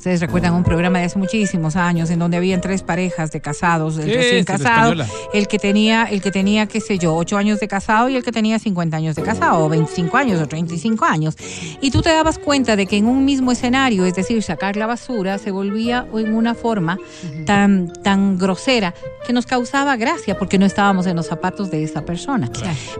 ustedes 0.00 0.22
recuerdan 0.22 0.54
un 0.54 0.64
programa 0.64 0.98
de 0.98 1.04
hace 1.04 1.18
muchísimos 1.18 1.76
años 1.76 2.08
en 2.08 2.18
donde 2.18 2.38
habían 2.38 2.62
tres 2.62 2.82
parejas 2.82 3.32
de 3.32 3.42
casados, 3.42 3.98
el 3.98 4.10
recién 4.10 4.46
casado, 4.46 4.94
el 5.34 5.46
que 5.46 5.58
tenía, 5.58 6.04
el 6.04 6.22
que 6.22 6.30
tenía, 6.30 6.64
qué 6.64 6.80
sé 6.80 6.98
yo, 6.98 7.14
ocho 7.14 7.36
años 7.36 7.60
de 7.60 7.68
casado 7.68 8.08
y 8.08 8.16
el 8.16 8.24
que 8.24 8.32
tenía 8.32 8.58
50 8.58 8.96
años 8.96 9.14
de 9.14 9.22
casado, 9.22 9.62
o 9.62 9.68
25 9.68 10.16
años, 10.16 10.40
o 10.40 10.48
35 10.48 11.04
años. 11.04 11.36
Y 11.82 11.90
tú 11.90 12.00
te 12.00 12.08
dabas 12.08 12.38
cuenta 12.38 12.76
de 12.76 12.86
que 12.86 12.96
en 12.96 13.08
un 13.08 13.26
mismo 13.26 13.52
escenario, 13.52 14.06
es 14.06 14.14
decir, 14.14 14.42
sacar 14.42 14.74
la 14.76 14.86
basura, 14.86 15.36
se 15.36 15.50
volvía 15.50 16.06
en 16.14 16.34
una 16.34 16.54
forma 16.54 16.96
tan, 17.44 17.92
tan 18.02 18.38
grosera 18.38 18.94
que 19.26 19.34
nos 19.34 19.44
causaba 19.44 19.96
gracia 19.96 20.38
porque 20.38 20.56
no 20.56 20.64
estábamos 20.64 21.06
en 21.08 21.16
los 21.16 21.26
zapatos 21.26 21.70
de 21.70 21.84
esa 21.84 22.06
persona. 22.06 22.50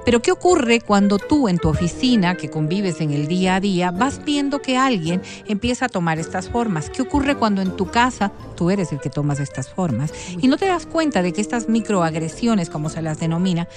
Pero 0.05 0.21
¿qué 0.21 0.33
ocurre 0.33 0.83
cuando 0.83 1.19
tú 1.19 1.49
en 1.49 1.57
tu 1.57 1.71
oficina, 1.71 2.35
que 2.35 2.51
convives 2.51 3.01
en 3.01 3.11
el 3.11 3.27
día 3.27 3.55
a 3.55 3.61
día, 3.61 3.91
vas 3.91 4.23
viendo 4.23 4.61
que 4.61 4.77
alguien 4.77 5.23
empieza 5.49 5.87
a 5.87 5.89
tomar 5.89 6.19
estas 6.19 6.51
formas? 6.51 6.90
¿Qué 6.93 7.03
ocurre 7.03 7.37
cuando 7.37 7.63
en 7.63 7.77
tu 7.77 7.87
casa 7.87 8.33
tú 8.57 8.71
eres 8.71 8.93
el 8.93 9.01
que 9.01 9.11
tomas 9.11 9.41
estas 9.41 9.69
formas? 9.69 10.13
Y 10.41 10.49
no 10.49 10.57
te 10.57 10.67
das 10.67 10.87
cuenta 10.87 11.23
de 11.23 11.33
que 11.33 11.41
estas 11.41 11.69
microagresiones, 11.69 12.69
como 12.69 12.89
se 12.89 13.03
las 13.03 13.21
denomina, 13.21 13.69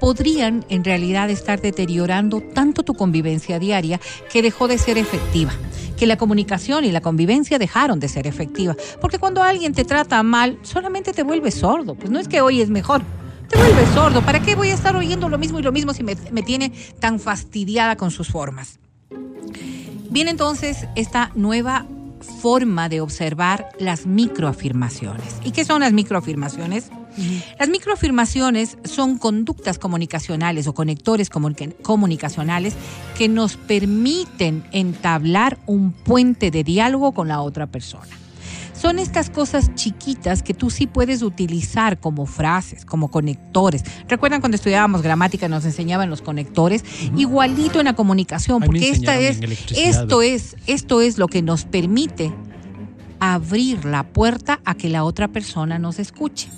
podrían 0.00 0.64
en 0.68 0.84
realidad 0.84 1.30
estar 1.30 1.60
deteriorando 1.60 2.40
tanto 2.40 2.82
tu 2.82 2.94
convivencia 2.94 3.58
diaria 3.58 4.00
que 4.30 4.42
dejó 4.42 4.68
de 4.68 4.78
ser 4.78 4.98
efectiva. 4.98 5.52
Que 5.96 6.06
la 6.06 6.16
comunicación 6.16 6.84
y 6.84 6.92
la 6.92 7.00
convivencia 7.00 7.58
dejaron 7.58 8.00
de 8.00 8.08
ser 8.08 8.26
efectiva. 8.26 8.74
Porque 9.00 9.18
cuando 9.18 9.42
alguien 9.42 9.72
te 9.74 9.84
trata 9.84 10.22
mal, 10.22 10.58
solamente 10.62 11.12
te 11.12 11.22
vuelves 11.22 11.54
sordo. 11.54 11.94
Pues 11.94 12.10
no 12.10 12.18
es 12.18 12.26
que 12.26 12.40
hoy 12.40 12.60
es 12.60 12.70
mejor. 12.70 13.02
Te 13.48 13.58
vuelves 13.58 13.88
sordo. 13.90 14.22
¿Para 14.22 14.40
qué 14.40 14.56
voy 14.56 14.70
a 14.70 14.74
estar 14.74 14.96
oyendo 14.96 15.28
lo 15.28 15.38
mismo 15.38 15.60
y 15.60 15.62
lo 15.62 15.72
mismo 15.72 15.92
si 15.92 16.02
me, 16.02 16.16
me 16.32 16.42
tiene 16.42 16.72
tan 16.98 17.20
fastidiada 17.20 17.96
con 17.96 18.10
sus 18.10 18.28
formas? 18.28 18.80
Viene 20.10 20.30
entonces 20.30 20.86
esta 20.96 21.30
nueva 21.34 21.86
forma 22.22 22.88
de 22.88 23.00
observar 23.00 23.68
las 23.78 24.06
microafirmaciones. 24.06 25.36
¿Y 25.44 25.50
qué 25.52 25.64
son 25.64 25.80
las 25.80 25.92
microafirmaciones? 25.92 26.90
Las 27.58 27.68
microafirmaciones 27.68 28.78
son 28.84 29.18
conductas 29.18 29.78
comunicacionales 29.78 30.66
o 30.66 30.72
conectores 30.72 31.28
comunica- 31.30 31.74
comunicacionales 31.82 32.74
que 33.18 33.28
nos 33.28 33.56
permiten 33.56 34.64
entablar 34.72 35.58
un 35.66 35.92
puente 35.92 36.50
de 36.50 36.64
diálogo 36.64 37.12
con 37.12 37.28
la 37.28 37.42
otra 37.42 37.66
persona. 37.66 38.08
Son 38.82 38.98
estas 38.98 39.30
cosas 39.30 39.72
chiquitas 39.76 40.42
que 40.42 40.54
tú 40.54 40.68
sí 40.68 40.88
puedes 40.88 41.22
utilizar 41.22 42.00
como 42.00 42.26
frases, 42.26 42.84
como 42.84 43.12
conectores. 43.12 43.84
¿Recuerdan 44.08 44.40
cuando 44.40 44.56
estudiábamos 44.56 45.02
gramática 45.02 45.46
nos 45.46 45.64
enseñaban 45.64 46.10
los 46.10 46.20
conectores? 46.20 46.84
Igualito 47.16 47.78
en 47.78 47.84
la 47.84 47.94
comunicación, 47.94 48.60
porque 48.60 48.90
esta 48.90 49.16
es, 49.16 49.38
esto 49.70 50.20
es, 50.20 50.56
esto 50.66 51.00
es 51.00 51.16
lo 51.16 51.28
que 51.28 51.42
nos 51.42 51.64
permite 51.64 52.34
abrir 53.20 53.84
la 53.84 54.02
puerta 54.02 54.58
a 54.64 54.74
que 54.74 54.88
la 54.88 55.04
otra 55.04 55.28
persona 55.28 55.78
nos 55.78 56.00
escuche. 56.00 56.48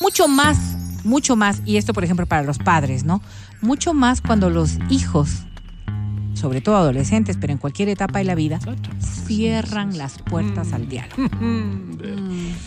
Mucho 0.00 0.26
más, 0.26 0.58
mucho 1.04 1.36
más, 1.36 1.62
y 1.64 1.76
esto 1.76 1.92
por 1.92 2.02
ejemplo 2.02 2.26
para 2.26 2.42
los 2.42 2.58
padres, 2.58 3.04
¿no? 3.04 3.22
Mucho 3.60 3.94
más 3.94 4.20
cuando 4.20 4.50
los 4.50 4.72
hijos, 4.90 5.44
sobre 6.34 6.60
todo 6.60 6.76
adolescentes, 6.76 7.36
pero 7.40 7.52
en 7.52 7.58
cualquier 7.58 7.88
etapa 7.88 8.18
de 8.18 8.24
la 8.24 8.34
vida, 8.34 8.58
cierran 9.26 9.98
las 9.98 10.18
puertas 10.18 10.72
al 10.72 10.88
diálogo. 10.88 11.22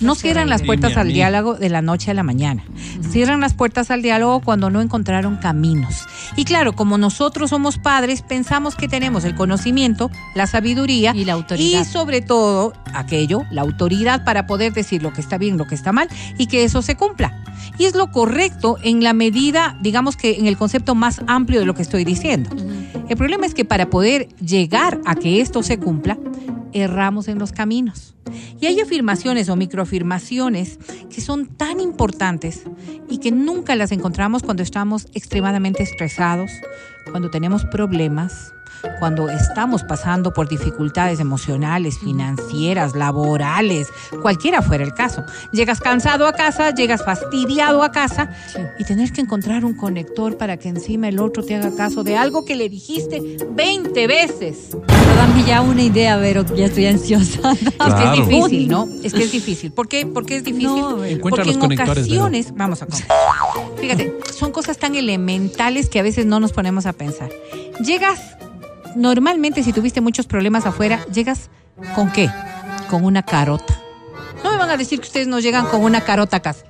No 0.02 0.16
cierran 0.16 0.50
las 0.50 0.62
puertas 0.62 0.98
al 0.98 1.12
diálogo 1.12 1.56
de 1.56 1.70
la 1.70 1.82
noche 1.82 2.12
a 2.12 2.14
la 2.14 2.24
mañana. 2.24 2.64
Cierran 3.10 3.42
las 3.42 3.54
puertas 3.54 3.92
al 3.92 4.02
diálogo 4.02 4.42
cuando 4.42 4.70
no 4.70 4.82
encontraron 4.82 5.38
caminos. 5.38 6.06
Y 6.36 6.46
claro, 6.46 6.74
como 6.74 6.98
nosotros 6.98 7.50
somos 7.50 7.78
padres, 7.78 8.22
pensamos 8.22 8.76
que 8.76 8.88
tenemos 8.88 9.24
el 9.26 9.36
conocimiento, 9.36 10.10
la 10.36 10.48
sabiduría 10.48 11.14
Y 11.16 11.26
la 11.26 11.34
autoridad. 11.34 11.82
y 11.82 11.86
sobre 11.86 12.22
todo 12.22 12.74
aquello, 12.94 13.44
la 13.52 13.62
autoridad 13.62 14.24
para 14.24 14.48
poder 14.48 14.74
decir 14.74 15.02
lo 15.04 15.14
que 15.14 15.22
está 15.22 15.38
bien, 15.38 15.58
lo 15.58 15.66
que 15.66 15.76
está 15.76 15.92
mal 15.92 16.10
y 16.38 16.48
que 16.48 16.64
eso 16.64 16.82
se 16.82 16.96
cumpla. 16.96 17.44
Y 17.78 17.86
es 17.86 17.96
lo 17.96 18.12
correcto 18.12 18.78
en 18.84 19.04
la 19.04 19.14
medida, 19.14 19.78
digamos 19.82 20.16
que 20.16 20.38
en 20.38 20.48
el 20.48 20.58
concepto 20.58 20.96
más 20.96 21.22
amplio 21.28 21.60
de 21.60 21.66
lo 21.66 21.74
que 21.74 21.82
estoy 21.82 22.04
diciendo. 22.04 22.50
El 23.10 23.18
problema 23.18 23.46
es 23.46 23.54
que 23.54 23.66
para 23.66 23.90
poder 23.90 24.30
llegar 24.38 25.00
a 25.06 25.16
que 25.16 25.42
esto 25.42 25.64
se 25.64 25.78
cumpla, 25.78 26.18
erramos 26.74 27.28
en 27.28 27.40
los 27.40 27.52
caminos. 27.52 28.16
Y 28.60 28.66
hay 28.66 28.80
afirmaciones 28.80 29.50
o 29.50 29.56
microafirmaciones 29.56 30.80
que 31.10 31.22
son 31.22 31.46
tan 31.46 31.80
importantes 31.80 32.64
y 33.10 33.20
que 33.20 33.32
nunca 33.32 33.76
las 33.76 33.92
encontramos 33.92 34.42
cuando 34.44 34.64
estamos 34.64 35.08
extremadamente 35.14 35.84
estresados, 35.84 36.52
cuando 37.12 37.30
tenemos 37.30 37.66
problemas, 37.66 38.54
cuando 39.00 39.30
estamos 39.30 39.84
pasando 39.84 40.34
por 40.34 40.48
dificultades 40.48 41.20
emocionales, 41.20 42.00
financieras, 42.00 42.96
laborales, 42.96 43.88
cualquiera 44.22 44.62
fuera 44.62 44.84
el 44.84 44.94
caso. 44.94 45.24
Llegas 45.52 45.80
cansado 45.80 46.28
a 46.28 46.34
casa, 46.34 46.74
llegas 46.74 47.04
fastidiado 47.04 47.84
a 47.84 47.92
casa 47.92 48.30
y 48.80 48.84
tener 48.86 49.12
que 49.12 49.22
encontrar 49.22 49.66
un 49.66 49.74
conector 49.76 50.38
para 50.38 50.58
que 50.58 50.70
encima 50.70 51.08
el 51.10 51.20
otro 51.20 51.44
te 51.44 51.56
haga 51.56 51.76
caso 51.76 52.04
de 52.04 52.18
algo 52.18 52.46
que 52.46 52.56
le 52.56 52.70
dijiste 52.70 53.38
20 53.52 54.08
veces. 54.08 54.70
Pero 54.72 55.16
dame 55.16 55.44
ya 55.44 55.62
una 55.62 55.82
idea, 55.82 56.18
Vero, 56.18 56.46
que 56.46 56.56
ya 56.58 56.66
estoy 56.66 56.86
ansiosa. 56.88 57.54
Es 57.84 57.94
que 57.96 58.04
es 58.22 58.28
difícil, 58.28 58.68
¿no? 58.70 58.88
Es 59.04 59.14
que 59.14 59.24
es 59.24 59.32
difícil. 59.32 59.72
¿Por 59.72 59.88
qué? 59.88 60.06
¿Por 60.06 60.26
qué 60.26 60.38
es 60.38 60.44
difícil? 60.44 60.68
No, 60.68 61.04
Encuentra 61.04 61.44
Porque 61.44 61.58
los 61.60 61.64
en 61.64 61.70
Vero. 61.70 61.84
ocasiones, 61.84 62.54
vamos 62.56 62.82
a 62.82 62.86
con- 62.86 63.00
Fíjate, 63.78 64.18
son 64.34 64.52
cosas 64.52 64.78
tan 64.78 64.96
elementales 64.96 65.90
que 65.90 66.00
a 66.00 66.04
veces 66.04 66.26
no 66.26 66.40
nos 66.40 66.54
ponemos 66.54 66.86
a 66.86 66.94
pensar. 66.94 67.30
Llegas, 67.84 68.20
normalmente 68.96 69.64
si 69.64 69.74
tuviste 69.74 70.02
muchos 70.02 70.28
problemas 70.28 70.66
afuera, 70.66 71.06
llegas 71.14 71.50
con 71.96 72.12
qué? 72.12 72.30
Con 72.90 73.06
una 73.06 73.24
carota. 73.24 73.83
No 74.44 74.52
me 74.52 74.58
van 74.58 74.70
a 74.70 74.78
decir 74.78 75.00
que 75.00 75.08
ustedes 75.08 75.28
no 75.28 75.40
llegan 75.40 75.66
con 75.68 75.82
una 75.84 76.02
carota 76.02 76.38
a 76.38 76.40
casa. 76.42 76.64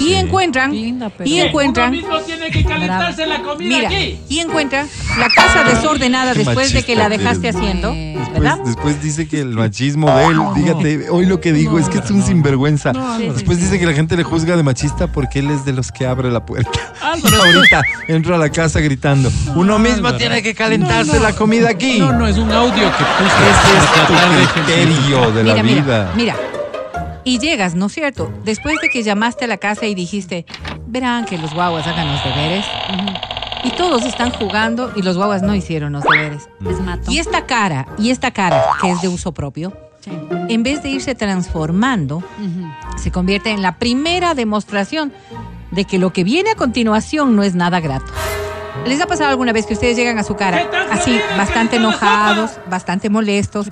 Y 0.00 0.06
Sí. 0.06 0.14
encuentran, 0.14 0.72
Linda, 0.72 1.08
pero- 1.08 1.28
y 1.30 1.38
encuentran, 1.40 1.92
mismo 1.92 2.18
tiene 2.20 2.50
que 2.50 2.64
calentarse 2.64 3.26
la 3.26 3.42
comida 3.42 3.76
mira, 3.76 3.88
aquí. 3.88 4.18
y 4.28 4.40
encuentran 4.40 4.88
la 5.20 5.28
casa 5.28 5.62
desordenada 5.62 6.32
Qué 6.32 6.40
después 6.40 6.72
de 6.72 6.82
que 6.82 6.96
la 6.96 7.08
dejaste 7.08 7.48
eres. 7.48 7.56
haciendo. 7.60 7.90
¿verdad? 8.32 8.56
Después, 8.56 8.64
después 8.74 9.02
dice 9.02 9.28
que 9.28 9.40
el 9.40 9.50
machismo 9.50 10.10
de 10.10 10.24
él, 10.26 10.40
dígate, 10.56 11.10
hoy 11.10 11.26
lo 11.26 11.40
que 11.40 11.52
digo 11.52 11.78
es 11.78 11.88
que 11.88 11.98
es 11.98 12.10
un 12.10 12.22
sinvergüenza. 12.24 12.92
después 13.20 13.58
dice 13.60 13.78
que 13.78 13.86
la 13.86 13.92
gente 13.92 14.16
le 14.16 14.24
juzga 14.24 14.56
de 14.56 14.64
machista 14.64 15.06
porque 15.06 15.38
él 15.38 15.50
es 15.52 15.64
de 15.64 15.72
los 15.72 15.92
que 15.92 16.06
abre 16.06 16.28
la 16.32 16.44
puerta. 16.44 16.70
Álvaro. 17.00 17.42
Ahorita 17.44 17.82
entro 18.08 18.34
a 18.34 18.38
la 18.38 18.48
casa 18.50 18.80
gritando, 18.80 19.30
uno 19.54 19.78
mismo 19.78 19.98
Álvaro. 19.98 20.16
tiene 20.18 20.42
que 20.42 20.54
calentarse 20.54 21.20
la 21.20 21.34
comida 21.36 21.68
aquí. 21.70 22.00
No, 22.00 22.12
no, 22.12 22.26
es 22.26 22.36
un 22.36 22.50
audio 22.50 22.72
que 22.74 23.04
puse 23.04 24.04
¿Qué 24.08 24.14
es 24.14 24.38
de 24.40 24.52
criterio 24.62 25.30
de 25.30 25.44
la 25.44 25.54
mira, 25.62 25.62
vida? 25.82 26.12
mira, 26.16 26.34
mira. 26.34 26.53
Y 27.24 27.38
llegas, 27.38 27.74
¿no 27.74 27.86
es 27.86 27.92
cierto? 27.92 28.30
Después 28.44 28.80
de 28.82 28.88
que 28.90 29.02
llamaste 29.02 29.44
a 29.46 29.48
la 29.48 29.56
casa 29.56 29.86
y 29.86 29.94
dijiste, 29.94 30.44
verán 30.86 31.24
que 31.24 31.38
los 31.38 31.54
guaguas 31.54 31.86
hagan 31.86 32.10
los 32.12 32.22
deberes. 32.24 32.66
Y 33.64 33.70
todos 33.70 34.04
están 34.04 34.30
jugando 34.30 34.92
y 34.94 35.00
los 35.02 35.16
guaguas 35.16 35.40
no 35.42 35.54
hicieron 35.54 35.92
los 35.94 36.04
deberes. 36.04 36.48
Les 36.60 36.78
mato. 36.80 37.10
Y 37.10 37.18
esta 37.18 37.46
cara, 37.46 37.86
y 37.96 38.10
esta 38.10 38.30
cara, 38.30 38.62
que 38.82 38.90
es 38.90 39.00
de 39.00 39.08
uso 39.08 39.32
propio, 39.32 39.72
Sí. 40.00 40.10
en 40.50 40.62
vez 40.62 40.82
de 40.82 40.90
irse 40.90 41.14
transformando, 41.14 42.22
se 42.98 43.10
convierte 43.10 43.50
en 43.52 43.62
la 43.62 43.78
primera 43.78 44.34
demostración 44.34 45.14
de 45.70 45.86
que 45.86 45.98
lo 45.98 46.12
que 46.12 46.24
viene 46.24 46.50
a 46.50 46.54
continuación 46.56 47.34
no 47.34 47.42
es 47.42 47.54
nada 47.54 47.80
grato. 47.80 48.12
¿Les 48.86 49.00
ha 49.00 49.06
pasado 49.06 49.30
alguna 49.30 49.52
vez 49.52 49.66
que 49.66 49.74
ustedes 49.74 49.96
llegan 49.96 50.18
a 50.18 50.24
su 50.24 50.36
cara 50.36 50.68
así, 50.90 51.18
bastante 51.36 51.76
enojados, 51.76 52.52
bastante 52.68 53.08
molestos, 53.08 53.68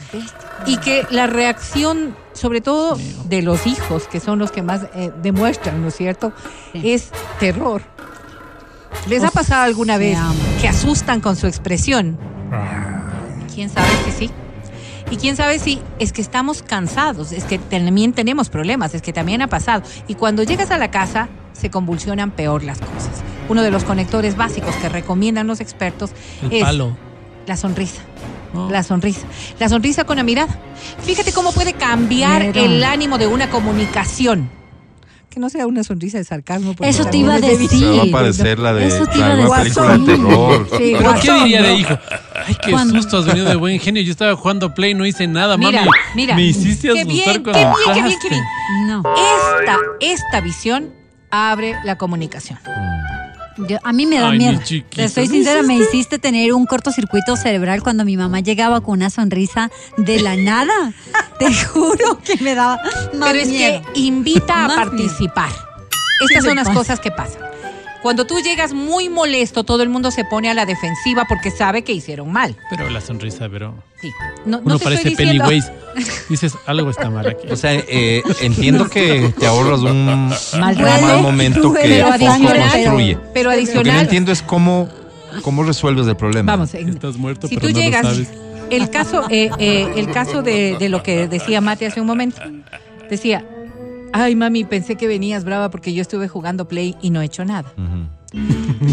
y 0.66 0.78
que 0.78 1.06
la 1.10 1.26
reacción, 1.26 2.16
sobre 2.32 2.60
todo 2.60 2.98
de 3.26 3.42
los 3.42 3.66
hijos, 3.66 4.06
que 4.08 4.20
son 4.20 4.38
los 4.38 4.50
que 4.50 4.62
más 4.62 4.86
eh, 4.94 5.12
demuestran, 5.22 5.82
¿no 5.82 5.88
es 5.88 5.96
cierto?, 5.96 6.32
es 6.72 7.10
terror. 7.38 7.82
¿Les 9.08 9.24
ha 9.24 9.30
pasado 9.30 9.62
alguna 9.62 9.98
vez 9.98 10.18
que 10.60 10.68
asustan 10.68 11.20
con 11.20 11.36
su 11.36 11.46
expresión? 11.46 12.16
¿Quién 13.54 13.68
sabe 13.68 13.88
que 14.04 14.12
sí? 14.12 14.30
Y 15.10 15.16
quién 15.16 15.36
sabe 15.36 15.58
si 15.58 15.82
es 15.98 16.12
que 16.12 16.22
estamos 16.22 16.62
cansados, 16.62 17.32
es 17.32 17.44
que 17.44 17.58
también 17.58 18.14
tenemos 18.14 18.48
problemas, 18.48 18.94
es 18.94 19.02
que 19.02 19.12
también 19.12 19.42
ha 19.42 19.48
pasado. 19.48 19.82
Y 20.08 20.14
cuando 20.14 20.42
llegas 20.42 20.70
a 20.70 20.78
la 20.78 20.90
casa, 20.90 21.28
se 21.52 21.70
convulsionan 21.70 22.30
peor 22.30 22.62
las 22.62 22.78
cosas. 22.78 23.22
Uno 23.52 23.60
de 23.62 23.70
los 23.70 23.84
conectores 23.84 24.34
básicos 24.34 24.74
que 24.76 24.88
recomiendan 24.88 25.46
los 25.46 25.60
expertos 25.60 26.12
El 26.42 26.54
es 26.54 26.62
palo. 26.64 26.96
la 27.46 27.58
sonrisa. 27.58 28.00
Oh. 28.54 28.70
La 28.70 28.82
sonrisa. 28.82 29.26
La 29.60 29.68
sonrisa 29.68 30.04
con 30.04 30.16
la 30.16 30.22
mirada. 30.22 30.56
Fíjate 31.04 31.34
cómo 31.34 31.52
puede 31.52 31.74
cambiar 31.74 32.40
Pero- 32.50 32.64
el 32.64 32.82
ánimo 32.82 33.18
de 33.18 33.26
una 33.26 33.50
comunicación. 33.50 34.48
Que 35.28 35.38
no 35.38 35.50
sea 35.50 35.66
una 35.66 35.84
sonrisa 35.84 36.16
de 36.16 36.24
sarcasmo. 36.24 36.74
Eso 36.80 37.04
te 37.04 37.18
iba 37.18 37.34
a 37.34 37.40
decir. 37.40 37.68
Se 37.68 37.84
va 37.90 38.04
a 38.04 38.06
parecer 38.10 38.58
la 38.58 38.72
de 38.72 38.86
Eso 38.86 39.04
te 39.06 39.18
iba 39.18 39.26
a 39.32 39.36
decir. 39.36 39.50
película 39.74 39.98
de 39.98 40.04
terror. 40.06 40.68
Sí, 40.78 40.94
¿Pero 40.96 41.14
qué 41.20 41.32
diría 41.34 41.62
de 41.62 41.74
hijo? 41.74 41.98
Ay, 42.46 42.56
qué 42.64 42.78
susto, 42.90 43.18
has 43.18 43.26
venido 43.26 43.46
de 43.50 43.56
buen 43.56 43.78
genio. 43.80 44.02
Yo 44.02 44.12
estaba 44.12 44.34
jugando 44.34 44.72
Play, 44.72 44.94
no 44.94 45.04
hice 45.04 45.26
nada, 45.26 45.58
Mira, 45.58 45.80
mami. 45.80 45.90
mira. 46.14 46.36
Me 46.36 46.42
hiciste 46.44 46.88
Qué 46.88 47.00
asustar 47.02 47.06
bien, 47.12 47.42
con 47.42 47.52
qué 47.52 47.58
bien, 47.58 47.72
qué 47.84 48.02
bien, 48.02 48.18
qué 48.22 48.28
bien. 48.30 48.42
No. 48.86 49.02
Esta, 49.60 49.76
esta 50.00 50.40
visión 50.40 50.90
abre 51.30 51.76
la 51.84 51.96
comunicación. 51.98 52.58
Yo- 53.68 53.78
a 53.82 53.92
mí 53.92 54.06
me 54.06 54.18
da 54.18 54.30
Ay, 54.30 54.38
mi 54.38 54.44
miedo. 54.46 54.60
chiquito, 54.64 54.96
Te 54.96 55.08
soy 55.08 55.28
¿me 55.28 55.34
sincera, 55.34 55.62
me 55.62 55.76
hiciste 55.76 56.18
tener 56.18 56.52
un 56.52 56.66
cortocircuito 56.66 57.36
cerebral 57.36 57.82
cuando 57.82 58.04
mi 58.04 58.16
mamá 58.16 58.40
llegaba 58.40 58.80
con 58.80 58.94
una 58.94 59.10
sonrisa 59.10 59.70
de 59.96 60.20
la 60.20 60.36
nada. 60.36 60.92
Te 61.38 61.52
juro 61.54 62.18
que 62.24 62.36
me 62.42 62.54
daba 62.54 62.80
más 63.14 63.30
Pero 63.30 63.38
es 63.40 63.48
miedo. 63.48 63.82
que 63.92 64.00
invita 64.00 64.64
a 64.64 64.68
Más 64.68 64.76
participar. 64.76 65.50
¿Qué 65.50 66.26
Estas 66.34 66.44
son 66.44 66.56
las 66.56 66.68
pasa? 66.68 66.78
cosas 66.78 67.00
que 67.00 67.10
pasan. 67.10 67.42
Cuando 68.02 68.26
tú 68.26 68.40
llegas 68.40 68.72
muy 68.72 69.08
molesto, 69.08 69.62
todo 69.64 69.82
el 69.84 69.88
mundo 69.88 70.10
se 70.10 70.24
pone 70.24 70.50
a 70.50 70.54
la 70.54 70.66
defensiva 70.66 71.24
porque 71.28 71.50
sabe 71.52 71.82
que 71.82 71.92
hicieron 71.92 72.32
mal. 72.32 72.56
Pero 72.68 72.90
la 72.90 73.00
sonrisa, 73.00 73.48
pero. 73.48 73.74
Sí. 74.00 74.10
No, 74.44 74.58
no 74.58 74.62
Uno 74.64 74.78
te 74.78 74.84
parece 74.84 75.08
estoy 75.08 75.24
diciendo- 75.26 75.44
Pennywise. 75.48 75.72
Dices, 76.28 76.54
algo 76.66 76.90
está 76.90 77.10
mal 77.10 77.28
aquí. 77.28 77.46
O 77.50 77.56
sea, 77.56 77.74
eh, 77.74 78.22
entiendo 78.40 78.88
que 78.88 79.32
te 79.38 79.46
ahorras 79.46 79.80
un 79.82 80.32
Mal 80.58 81.22
momento 81.22 81.72
que 81.72 81.80
pero 81.82 82.08
adicional, 82.08 82.70
construye. 82.72 83.18
Pero 83.32 83.50
Lo 83.50 83.56
que 83.56 83.62
no 83.64 83.72
adicional, 83.72 84.00
entiendo 84.00 84.32
es 84.32 84.42
cómo, 84.42 84.88
cómo 85.42 85.62
resuelves 85.62 86.06
el 86.08 86.16
problema. 86.16 86.50
vamos, 86.52 86.74
en- 86.74 86.88
Estás 86.88 87.16
muerto, 87.16 87.46
si 87.46 87.54
pero 87.56 87.68
tú 87.68 87.74
no 87.74 87.78
llegas, 87.80 88.02
lo 88.04 88.10
sabes. 88.10 88.28
el 88.70 88.90
caso, 88.90 89.26
eh, 89.30 89.50
eh, 89.58 89.92
el 89.96 90.10
caso 90.10 90.42
de, 90.42 90.76
de 90.78 90.88
lo 90.88 91.02
que 91.04 91.28
decía 91.28 91.60
Mate 91.60 91.86
hace 91.86 92.00
un 92.00 92.06
momento, 92.08 92.40
decía, 93.08 93.44
ay 94.12 94.36
mami, 94.36 94.64
pensé 94.64 94.96
que 94.96 95.06
venías 95.06 95.44
brava 95.44 95.70
porque 95.70 95.92
yo 95.94 96.02
estuve 96.02 96.28
jugando 96.28 96.68
Play 96.68 96.96
y 97.02 97.10
no 97.10 97.22
he 97.22 97.26
hecho 97.26 97.44
nada. 97.44 97.72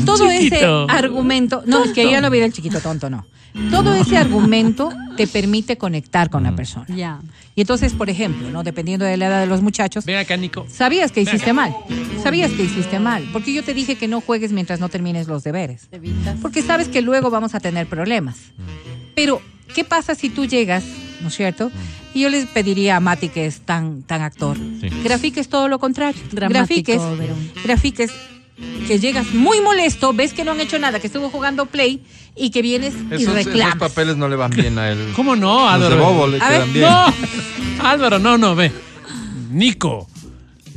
Todo 0.05 0.29
ese 0.29 0.65
argumento, 0.87 1.63
no, 1.65 1.83
es 1.83 1.91
que 1.91 2.03
ella 2.03 2.21
no 2.21 2.29
viera 2.29 2.45
el 2.45 2.53
chiquito 2.53 2.79
tonto, 2.79 3.09
no. 3.09 3.25
Todo 3.71 3.93
ese 3.93 4.17
argumento 4.17 4.91
te 5.17 5.27
permite 5.27 5.77
conectar 5.77 6.29
con 6.29 6.43
la 6.43 6.55
persona. 6.55 6.85
Ya. 6.87 7.19
Y 7.55 7.61
entonces, 7.61 7.93
por 7.93 8.09
ejemplo, 8.09 8.49
¿no? 8.51 8.63
dependiendo 8.63 9.05
de 9.05 9.17
la 9.17 9.27
edad 9.27 9.39
de 9.41 9.47
los 9.47 9.61
muchachos, 9.61 10.05
Ven 10.05 10.17
acá, 10.17 10.37
Nico. 10.37 10.65
sabías 10.69 11.11
que 11.11 11.21
hiciste 11.21 11.51
mal. 11.51 11.75
Sabías 12.21 12.51
que 12.51 12.63
hiciste 12.63 12.99
mal. 12.99 13.27
Porque 13.33 13.53
yo 13.53 13.63
te 13.63 13.73
dije 13.73 13.95
que 13.95 14.07
no 14.07 14.21
juegues 14.21 14.51
mientras 14.51 14.79
no 14.79 14.89
termines 14.89 15.27
los 15.27 15.43
deberes. 15.43 15.89
Porque 16.41 16.61
sabes 16.61 16.87
que 16.87 17.01
luego 17.01 17.29
vamos 17.29 17.55
a 17.55 17.59
tener 17.59 17.87
problemas. 17.87 18.37
Pero, 19.15 19.41
¿qué 19.73 19.83
pasa 19.83 20.15
si 20.15 20.29
tú 20.29 20.45
llegas, 20.45 20.83
¿no 21.21 21.27
es 21.27 21.35
cierto? 21.35 21.71
Y 22.13 22.21
yo 22.21 22.29
les 22.29 22.45
pediría 22.47 22.95
a 22.97 22.99
Mati, 22.99 23.29
que 23.29 23.45
es 23.45 23.61
tan, 23.61 24.01
tan 24.03 24.21
actor, 24.21 24.57
Sí. 24.57 24.89
grafiques 25.03 25.49
todo 25.49 25.67
lo 25.67 25.79
contrario. 25.79 26.21
Dramático, 26.31 26.91
Grafiques, 26.93 27.63
grafiques 27.63 28.11
que 28.87 28.99
llegas 28.99 29.33
muy 29.33 29.61
molesto, 29.61 30.11
ves 30.13 30.33
que 30.33 30.43
no 30.43 30.51
han 30.51 30.59
hecho 30.59 30.77
nada, 30.79 30.99
que 30.99 31.07
estuvo 31.07 31.29
jugando 31.29 31.65
play 31.67 32.03
y 32.35 32.49
que 32.49 32.61
vienes 32.61 32.93
y 32.93 33.13
Esos, 33.15 33.21
esos 33.21 33.35
reclamas. 33.35 33.77
papeles 33.77 34.17
no 34.17 34.27
le 34.27 34.35
van 34.35 34.51
bien 34.51 34.77
a 34.77 34.89
él. 34.89 35.13
¿Cómo 35.15 35.35
no, 35.35 35.69
Los 35.71 35.79
de 35.79 35.85
Álvaro? 35.87 36.03
Bobo 36.13 36.27
le 36.27 36.41
A 36.41 36.49
ver, 36.49 36.57
quedan 36.63 36.73
bien. 36.73 36.85
No, 36.89 37.85
Álvaro, 37.87 38.19
no, 38.19 38.37
no, 38.37 38.55
ve. 38.55 38.71
Nico, 39.51 40.07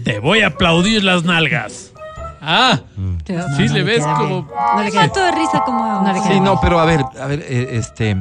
te 0.05 0.18
voy 0.20 0.43
a 0.43 0.49
aplaudir 0.49 1.03
las 1.03 1.24
nalgas. 1.24 1.93
Ah, 2.40 2.80
Te- 3.24 3.34
no, 3.34 3.45
sí 3.57 3.66
no 3.66 3.74
le 3.74 3.82
ves 3.84 4.05
como. 4.05 4.49
No 4.76 4.82
le 4.82 4.90
queda 4.90 5.01
salto 5.03 5.20
de 5.24 5.32
risa 5.32 5.62
como... 5.64 6.03
No 6.03 6.12
le 6.12 6.20
Sí, 6.22 6.40
no, 6.40 6.61
pero 6.61 6.80
a 6.80 6.84
ver, 6.84 7.01
a 7.20 7.26
ver, 7.26 7.45
eh, 7.49 7.68
este, 7.72 8.16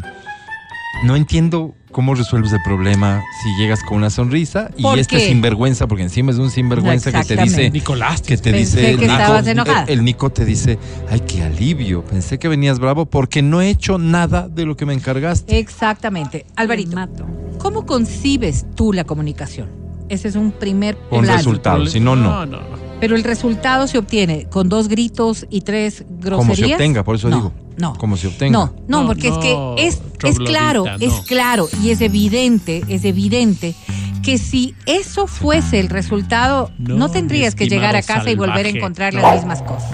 no 1.06 1.16
entiendo 1.16 1.74
cómo 1.92 2.16
resuelves 2.16 2.52
el 2.54 2.62
problema 2.64 3.22
si 3.44 3.62
llegas 3.62 3.84
con 3.84 3.98
una 3.98 4.10
sonrisa 4.10 4.72
y 4.78 4.82
¿Por 4.82 4.98
este 5.00 5.18
qué? 5.18 5.28
sinvergüenza, 5.28 5.88
porque 5.88 6.04
encima 6.04 6.32
es 6.32 6.38
un 6.38 6.50
sinvergüenza 6.50 7.12
que 7.12 7.24
te 7.24 7.36
dice, 7.44 7.70
Nicolás. 7.70 8.22
que 8.22 8.38
te 8.38 8.52
Pensé 8.52 8.80
dice, 8.82 8.98
que 8.98 9.06
estabas 9.06 9.46
enojada. 9.48 9.84
el, 9.84 10.00
el 10.00 10.06
Nico 10.06 10.30
te 10.30 10.46
dice, 10.46 10.80
ay, 11.10 11.22
qué 11.22 11.44
alivio, 11.44 12.04
pensé 12.04 12.40
que 12.40 12.48
venías 12.48 12.80
bravo 12.80 13.06
porque 13.06 13.42
no 13.42 13.62
he 13.62 13.70
hecho 13.70 13.98
nada 13.98 14.48
de 14.48 14.66
lo 14.66 14.76
que 14.78 14.86
me 14.86 14.94
encargaste. 14.94 15.58
Exactamente. 15.60 16.46
Alvarito, 16.56 16.96
mato. 16.96 17.26
¿cómo 17.58 17.86
concibes 17.86 18.66
tú 18.76 18.92
la 18.94 19.04
comunicación? 19.04 19.70
Ese 20.10 20.28
es 20.28 20.36
un 20.36 20.52
primer 20.52 20.98
Con 21.10 21.22
plano. 21.22 21.38
resultados, 21.38 21.92
si 21.92 22.00
no, 22.00 22.16
no. 22.16 22.24
No, 22.24 22.46
no, 22.46 22.58
no. 22.62 22.82
Pero 23.00 23.16
el 23.16 23.24
resultado 23.24 23.88
se 23.88 23.98
obtiene 23.98 24.46
con 24.50 24.70
dos 24.70 24.88
gritos 24.88 25.48
y 25.50 25.62
tres 25.62 26.04
groserías. 26.20 26.38
Como 26.38 26.56
se 26.68 26.74
obtenga, 26.74 27.04
por 27.04 27.16
eso 27.16 27.30
No, 27.30 27.36
digo. 27.38 27.52
No. 27.78 27.96
Como 27.96 28.18
se 28.18 28.28
obtenga. 28.28 28.52
No, 28.52 28.76
no, 28.88 29.02
No, 29.02 29.08
porque 29.08 29.30
no, 29.30 29.40
es 29.40 29.42
que 29.42 29.88
es, 29.88 30.02
es 30.24 30.38
claro, 30.40 30.86
es 31.00 31.14
claro 31.22 31.68
y 31.82 31.90
es 31.90 32.02
evidente, 32.02 32.84
es 32.88 33.06
evidente 33.06 33.76
que 34.22 34.38
si 34.38 34.76
eso 34.86 35.28
fuese 35.28 35.80
el 35.80 35.90
resultado, 35.90 36.72
no, 36.78 36.96
No, 36.96 37.10
tendrías 37.10 37.56
que 37.56 37.68
llegar 37.68 37.96
a 37.96 38.04
casa 38.04 38.30
y 38.30 38.36
volver 38.36 38.66
a 38.66 38.70
encontrar 38.70 39.14
no. 39.14 39.22
las 39.22 39.38
mismas 39.38 39.62
cosas. 39.64 39.92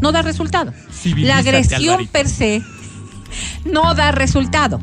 No 0.00 0.12
da 0.12 0.22
resultado. 0.22 0.72
La 1.18 1.38
agresión 1.38 2.06
per 2.06 2.28
se 2.28 2.62
no 3.64 3.94
da 3.94 4.12
resultado. 4.12 4.80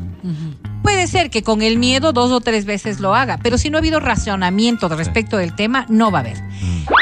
Puede 0.86 1.08
ser 1.08 1.30
que 1.30 1.42
con 1.42 1.62
el 1.62 1.78
miedo 1.78 2.12
dos 2.12 2.30
o 2.30 2.40
tres 2.40 2.64
veces 2.64 3.00
lo 3.00 3.16
haga, 3.16 3.38
pero 3.42 3.58
si 3.58 3.70
no 3.70 3.76
ha 3.76 3.80
habido 3.80 3.98
razonamiento 3.98 4.88
respecto 4.88 5.36
del 5.36 5.52
tema, 5.52 5.84
no 5.88 6.12
va 6.12 6.18
a 6.18 6.20
haber. 6.20 6.36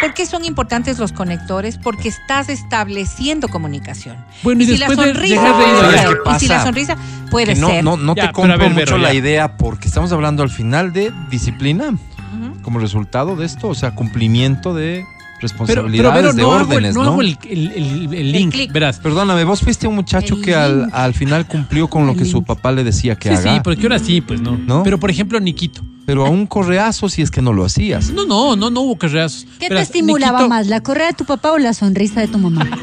¿Por 0.00 0.14
qué 0.14 0.24
son 0.24 0.46
importantes 0.46 0.98
los 0.98 1.12
conectores? 1.12 1.76
Porque 1.76 2.08
estás 2.08 2.48
estableciendo 2.48 3.46
comunicación. 3.48 4.16
Bueno, 4.42 4.62
y 4.62 4.66
si 4.66 4.78
la 4.78 4.86
sonrisa 4.88 5.34
dejar 5.42 5.58
de 5.58 5.64
ir 5.68 5.74
puede 5.74 5.76
a- 5.76 5.80
¿Sabes 5.82 6.00
ser, 6.00 6.18
qué 6.24 6.30
y 6.30 6.38
si 6.38 6.48
la 6.48 6.62
sonrisa 6.64 6.96
puede 7.30 7.54
no, 7.56 7.68
ser. 7.68 7.84
no, 7.84 7.96
no 7.98 8.14
Ya, 8.14 8.28
te 8.28 8.32
compro 8.32 8.56
ver, 8.56 8.72
mucho 8.72 8.96
la 8.96 9.12
idea 9.12 9.58
porque 9.58 9.86
estamos 9.88 10.10
hablando 10.12 10.42
al 10.42 10.50
final 10.50 10.94
de 10.94 11.12
disciplina 11.30 11.94
como 12.62 12.78
resultado 12.78 13.36
de 13.36 13.44
esto, 13.44 13.68
o 13.68 13.74
sea, 13.74 13.94
cumplimiento 13.94 14.72
de 14.72 15.04
Pero, 15.52 15.82
responsabilidades, 15.82 16.22
pero, 16.22 16.32
de 16.32 16.42
no, 16.42 16.48
órdenes, 16.48 16.94
no 16.94 17.04
¿no? 17.04 17.10
hago 17.12 17.20
el, 17.22 17.38
el- 17.48 17.70
el- 17.72 18.14
el 18.14 18.32
link. 18.32 18.54
Verás. 18.72 18.98
Perdóname, 18.98 19.44
vos 19.44 19.60
fuiste 19.60 19.86
un 19.86 19.94
muchacho 19.94 20.36
El 20.36 20.42
que 20.42 20.54
al, 20.54 20.88
al 20.92 21.14
final 21.14 21.46
cumplió 21.46 21.88
con 21.88 22.06
lo 22.06 22.14
que 22.16 22.24
su 22.24 22.42
papá 22.42 22.72
le 22.72 22.84
decía 22.84 23.16
que 23.16 23.28
Sí, 23.30 23.34
haga, 23.36 23.54
sí, 23.54 23.60
porque 23.62 23.82
ahora 23.82 23.98
sí, 23.98 24.20
pues 24.20 24.40
no. 24.40 24.56
¿No? 24.56 24.82
Pero 24.82 24.98
por 24.98 25.10
ejemplo, 25.10 25.38
Niquito. 25.40 25.82
pero 26.06 26.26
a 26.26 26.30
un 26.30 26.46
correazo 26.46 27.08
si 27.08 27.22
es 27.22 27.30
que 27.30 27.42
no 27.42 27.52
lo 27.52 27.64
hacías. 27.64 28.10
No, 28.10 28.26
no, 28.26 28.56
no, 28.56 28.70
no 28.70 28.80
hubo 28.82 28.96
carrerazos. 28.96 29.46
¿Qué 29.58 29.68
Verás, 29.68 29.90
te 29.90 29.98
estimulaba 29.98 30.48
más, 30.48 30.66
la 30.66 30.80
correa 30.82 31.08
de 31.08 31.14
tu 31.14 31.24
papá 31.24 31.52
o 31.52 31.58
la 31.58 31.72
sonrisa 31.74 32.20
de 32.20 32.28
tu 32.28 32.38
mamá? 32.38 32.66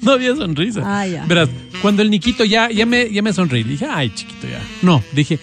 No 0.00 0.12
había 0.12 0.34
sonrisa. 0.34 0.80
Ah, 0.82 1.06
ya. 1.06 1.26
Verás, 1.26 1.50
cuando 1.82 2.00
el 2.00 2.10
Niquito 2.10 2.42
ya, 2.42 2.70
ya, 2.70 2.86
me, 2.86 3.12
ya 3.12 3.20
me 3.20 3.34
sonreí, 3.34 3.62
dije, 3.64 3.86
ay, 3.86 4.08
chiquito, 4.14 4.46
ya. 4.48 4.58
No, 4.80 5.02
dije, 5.12 5.38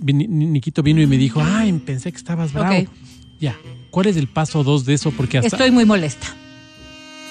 Ni- 0.00 0.12
Ni- 0.26 0.46
Niquito 0.46 0.82
vino 0.82 1.00
y 1.00 1.06
me 1.06 1.16
dijo, 1.16 1.40
ay, 1.40 1.72
pensé 1.84 2.10
que 2.10 2.18
estabas 2.18 2.52
bravo. 2.52 2.84
Ya, 3.40 3.54
¿cuál 3.90 4.06
es 4.06 4.16
el 4.16 4.28
paso 4.28 4.64
dos 4.64 4.84
de 4.84 4.94
eso? 4.94 5.10
Porque 5.10 5.38
hasta... 5.38 5.48
Estoy 5.56 5.70
muy 5.70 5.84
molesta. 5.84 6.26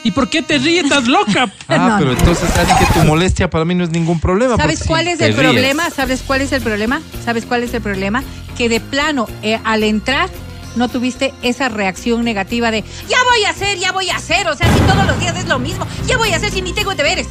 ¿Y 0.04 0.12
por 0.12 0.30
qué 0.30 0.42
te 0.42 0.58
ríes? 0.58 0.86
¿Estás 0.86 1.08
loca? 1.08 1.52
Ah, 1.68 1.98
pero 2.00 2.14
entonces 2.14 2.50
sabes 2.54 2.74
que 2.76 3.00
tu 3.00 3.06
molestia 3.06 3.50
para 3.50 3.66
mí 3.66 3.76
no 3.76 3.84
es 3.84 3.90
ningún 3.90 4.20
problema. 4.20 4.56
¿Sabes 4.56 4.84
cuál 4.88 5.06
si 5.06 5.12
es 5.12 5.20
el 5.22 5.34
ríes- 5.36 5.52
problema? 5.52 5.90
¿Sabes 5.90 6.24
cuál 6.26 6.42
es 6.42 6.52
el 6.54 6.62
problema? 6.62 7.02
¿Sabes 7.26 7.46
cuál 7.46 7.64
es 7.64 7.74
el 7.74 7.82
problema? 7.82 8.24
Que 8.58 8.70
de 8.70 8.80
plano, 8.80 9.28
eh, 9.44 9.60
al 9.66 9.84
entrar, 9.84 10.30
no 10.78 10.88
tuviste 10.88 11.34
esa 11.42 11.68
reacción 11.70 12.24
negativa 12.24 12.72
de 12.72 12.84
ya 13.10 13.18
voy 13.30 13.44
a 13.46 13.50
hacer, 13.50 13.78
ya 13.80 13.92
voy 13.92 14.10
a 14.10 14.16
hacer. 14.16 14.48
O 14.48 14.56
sea, 14.56 14.72
si 14.74 14.80
todos 14.82 15.06
los 15.08 15.20
días 15.20 15.36
es 15.38 15.48
lo 15.48 15.60
mismo, 15.60 15.86
ya 16.08 16.18
voy 16.18 16.32
a 16.32 16.38
hacer 16.38 16.52
si 16.52 16.62
ni 16.62 16.74
tengo 16.74 16.96
deberes. 16.96 17.28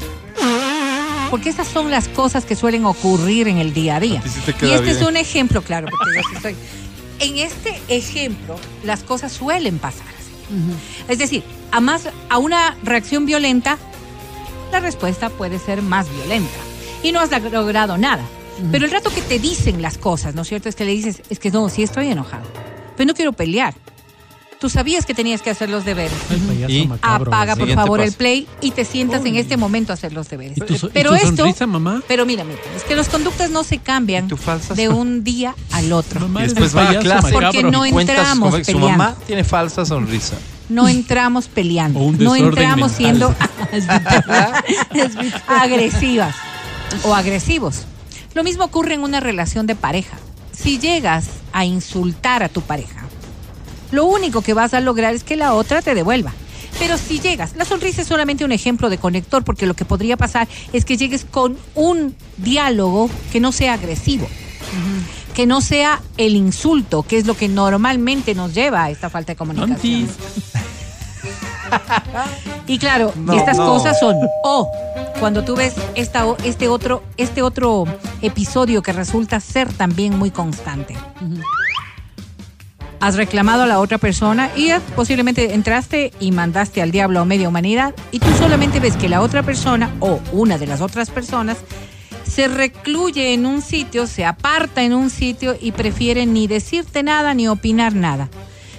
Porque 1.30 1.48
esas 1.48 1.66
son 1.66 1.90
las 1.90 2.08
cosas 2.08 2.44
que 2.44 2.54
suelen 2.56 2.84
ocurrir 2.84 3.48
en 3.48 3.58
el 3.58 3.72
día 3.72 3.96
a 3.96 4.00
día. 4.00 4.22
sí 4.22 4.40
Y 4.62 4.70
este 4.70 4.90
es 4.90 5.02
un 5.02 5.16
ejemplo, 5.16 5.62
claro, 5.62 5.88
porque 5.90 6.06
yo 6.14 6.22
sí 6.34 6.42
soy. 6.42 6.56
En 7.18 7.38
este 7.38 7.80
ejemplo, 7.88 8.56
las 8.84 9.02
cosas 9.02 9.32
suelen 9.32 9.78
pasar. 9.78 10.16
Es 11.08 11.18
decir, 11.18 11.42
a, 11.72 11.80
más, 11.80 12.08
a 12.28 12.38
una 12.38 12.76
reacción 12.82 13.26
violenta, 13.26 13.78
la 14.70 14.80
respuesta 14.80 15.30
puede 15.30 15.58
ser 15.58 15.82
más 15.82 16.10
violenta. 16.10 16.54
Y 17.02 17.12
no 17.12 17.20
has 17.20 17.30
logrado 17.50 17.98
nada. 17.98 18.22
Pero 18.72 18.86
el 18.86 18.90
rato 18.90 19.10
que 19.10 19.20
te 19.20 19.38
dicen 19.38 19.82
las 19.82 19.98
cosas, 19.98 20.34
¿no 20.34 20.42
es 20.42 20.48
cierto? 20.48 20.68
Es 20.68 20.76
que 20.76 20.84
le 20.84 20.92
dices, 20.92 21.22
es 21.28 21.38
que 21.38 21.50
no, 21.50 21.68
sí 21.68 21.82
estoy 21.82 22.08
enojado. 22.08 22.46
Pero 22.96 23.08
no 23.08 23.14
quiero 23.14 23.32
pelear. 23.32 23.74
Tú 24.58 24.70
sabías 24.70 25.04
que 25.04 25.12
tenías 25.12 25.42
que 25.42 25.50
hacer 25.50 25.68
los 25.68 25.84
deberes. 25.84 26.16
Y- 26.68 26.86
macabro. 26.86 27.30
Apaga, 27.30 27.56
por 27.56 27.70
favor, 27.74 28.00
el 28.00 28.12
play 28.12 28.48
y 28.62 28.70
te 28.70 28.86
sientas 28.86 29.24
en 29.26 29.36
este 29.36 29.58
momento 29.58 29.92
a 29.92 29.94
hacer 29.94 30.14
los 30.14 30.30
deberes. 30.30 30.56
¿Y 30.56 30.60
tu, 30.62 30.78
so- 30.78 30.86
y 30.86 30.90
pero 30.94 31.10
tu 31.10 31.16
esto, 31.16 31.36
sonrisa, 31.36 31.66
mamá? 31.66 32.02
pero 32.08 32.24
mira, 32.24 32.42
mira, 32.42 32.58
es 32.74 32.82
que 32.84 32.96
las 32.96 33.08
conductas 33.10 33.50
no 33.50 33.64
se 33.64 33.78
cambian 33.78 34.24
¿Y 34.24 34.28
tu 34.28 34.38
falsa 34.38 34.72
de 34.74 34.88
un 34.88 35.22
día 35.24 35.54
al 35.72 35.92
otro. 35.92 36.20
Mamá, 36.20 36.40
Y 36.40 36.44
después 36.48 36.74
va 36.74 36.88
a 36.90 36.98
clase. 37.00 37.32
Porque 37.32 37.62
no 37.62 37.84
entramos 37.84 38.54
que 38.54 38.64
su 38.64 38.72
peleando. 38.72 38.88
mamá 38.98 39.16
tiene 39.26 39.44
falsa 39.44 39.84
sonrisa. 39.84 40.36
No 40.70 40.88
entramos 40.88 41.48
peleando. 41.48 42.00
O 42.00 42.04
un 42.04 42.18
no 42.18 42.34
entramos 42.34 42.92
mental. 42.92 42.96
siendo 42.96 43.34
agresivas 45.48 46.34
o 47.04 47.14
agresivos. 47.14 47.82
Lo 48.34 48.42
mismo 48.42 48.64
ocurre 48.64 48.94
en 48.94 49.02
una 49.02 49.20
relación 49.20 49.66
de 49.66 49.74
pareja. 49.76 50.16
Si 50.52 50.78
llegas 50.78 51.26
a 51.52 51.64
insultar 51.64 52.42
a 52.42 52.48
tu 52.48 52.62
pareja, 52.62 53.04
lo 53.92 54.04
único 54.06 54.42
que 54.42 54.54
vas 54.54 54.74
a 54.74 54.80
lograr 54.80 55.14
es 55.14 55.24
que 55.24 55.36
la 55.36 55.54
otra 55.54 55.82
te 55.82 55.94
devuelva. 55.94 56.32
Pero 56.78 56.98
si 56.98 57.20
llegas, 57.20 57.56
la 57.56 57.64
sonrisa 57.64 58.02
es 58.02 58.08
solamente 58.08 58.44
un 58.44 58.52
ejemplo 58.52 58.90
de 58.90 58.98
conector, 58.98 59.42
porque 59.44 59.66
lo 59.66 59.74
que 59.74 59.84
podría 59.86 60.16
pasar 60.18 60.46
es 60.74 60.84
que 60.84 60.96
llegues 60.98 61.24
con 61.24 61.56
un 61.74 62.14
diálogo 62.36 63.08
que 63.32 63.40
no 63.40 63.50
sea 63.52 63.72
agresivo, 63.74 64.28
que 65.34 65.46
no 65.46 65.62
sea 65.62 66.02
el 66.18 66.36
insulto, 66.36 67.02
que 67.02 67.16
es 67.16 67.26
lo 67.26 67.34
que 67.34 67.48
normalmente 67.48 68.34
nos 68.34 68.52
lleva 68.52 68.84
a 68.84 68.90
esta 68.90 69.08
falta 69.08 69.32
de 69.32 69.36
comunicación. 69.36 69.74
Antis. 69.74 70.10
Y 72.68 72.78
claro, 72.78 73.12
No, 73.16 73.32
estas 73.34 73.56
no. 73.58 73.66
cosas 73.66 73.98
son 73.98 74.16
o 74.44 74.70
cuando 75.20 75.44
tú 75.44 75.54
ves 75.56 75.74
esta, 75.94 76.26
o- 76.26 76.36
este 76.44 76.68
otro 76.68 77.02
este 77.16 77.42
otro 77.42 77.84
episodio 78.22 78.82
que 78.82 78.92
resulta 78.92 79.40
ser 79.40 79.72
también 79.72 80.16
muy 80.18 80.30
constante. 80.30 80.96
Has 82.98 83.16
reclamado 83.16 83.64
a 83.64 83.66
la 83.66 83.78
otra 83.78 83.98
persona 83.98 84.50
y 84.56 84.70
posiblemente 84.94 85.54
entraste 85.54 86.12
y 86.18 86.32
mandaste 86.32 86.80
al 86.80 86.90
diablo 86.90 87.20
a 87.20 87.24
media 87.24 87.48
humanidad 87.48 87.94
y 88.10 88.20
tú 88.20 88.28
solamente 88.38 88.80
ves 88.80 88.96
que 88.96 89.08
la 89.08 89.20
otra 89.20 89.42
persona 89.42 89.94
o 90.00 90.20
una 90.32 90.56
de 90.56 90.66
las 90.66 90.80
otras 90.80 91.10
personas 91.10 91.58
se 92.24 92.48
recluye 92.48 93.34
en 93.34 93.46
un 93.46 93.62
sitio, 93.62 94.06
se 94.06 94.24
aparta 94.24 94.82
en 94.82 94.94
un 94.94 95.10
sitio 95.10 95.56
y 95.60 95.72
prefiere 95.72 96.26
ni 96.26 96.46
decirte 96.46 97.02
nada 97.02 97.34
ni 97.34 97.48
opinar 97.48 97.94
nada. 97.94 98.28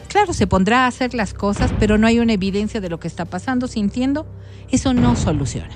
Claro, 0.07 0.33
se 0.33 0.47
pondrá 0.47 0.85
a 0.85 0.87
hacer 0.87 1.13
las 1.13 1.33
cosas, 1.33 1.71
pero 1.79 1.97
no 1.97 2.07
hay 2.07 2.19
una 2.19 2.33
evidencia 2.33 2.81
de 2.81 2.89
lo 2.89 2.99
que 2.99 3.07
está 3.07 3.25
pasando, 3.25 3.67
sintiendo. 3.67 4.25
Eso 4.71 4.93
no 4.93 5.15
soluciona. 5.15 5.75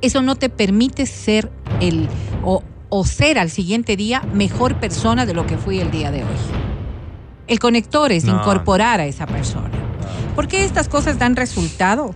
Eso 0.00 0.22
no 0.22 0.34
te 0.34 0.48
permite 0.48 1.06
ser 1.06 1.50
el 1.80 2.08
o 2.44 3.04
ser 3.06 3.38
al 3.38 3.48
siguiente 3.48 3.96
día 3.96 4.22
mejor 4.34 4.78
persona 4.78 5.24
de 5.24 5.34
lo 5.34 5.46
que 5.46 5.56
fui 5.56 5.80
el 5.80 5.90
día 5.90 6.10
de 6.10 6.24
hoy. 6.24 6.61
El 7.46 7.58
conector 7.58 8.12
es 8.12 8.24
No. 8.24 8.36
incorporar 8.38 9.00
a 9.00 9.06
esa 9.06 9.26
persona. 9.26 9.70
¿Por 10.34 10.48
qué 10.48 10.64
estas 10.64 10.88
cosas 10.88 11.18
dan 11.18 11.36
resultado? 11.36 12.14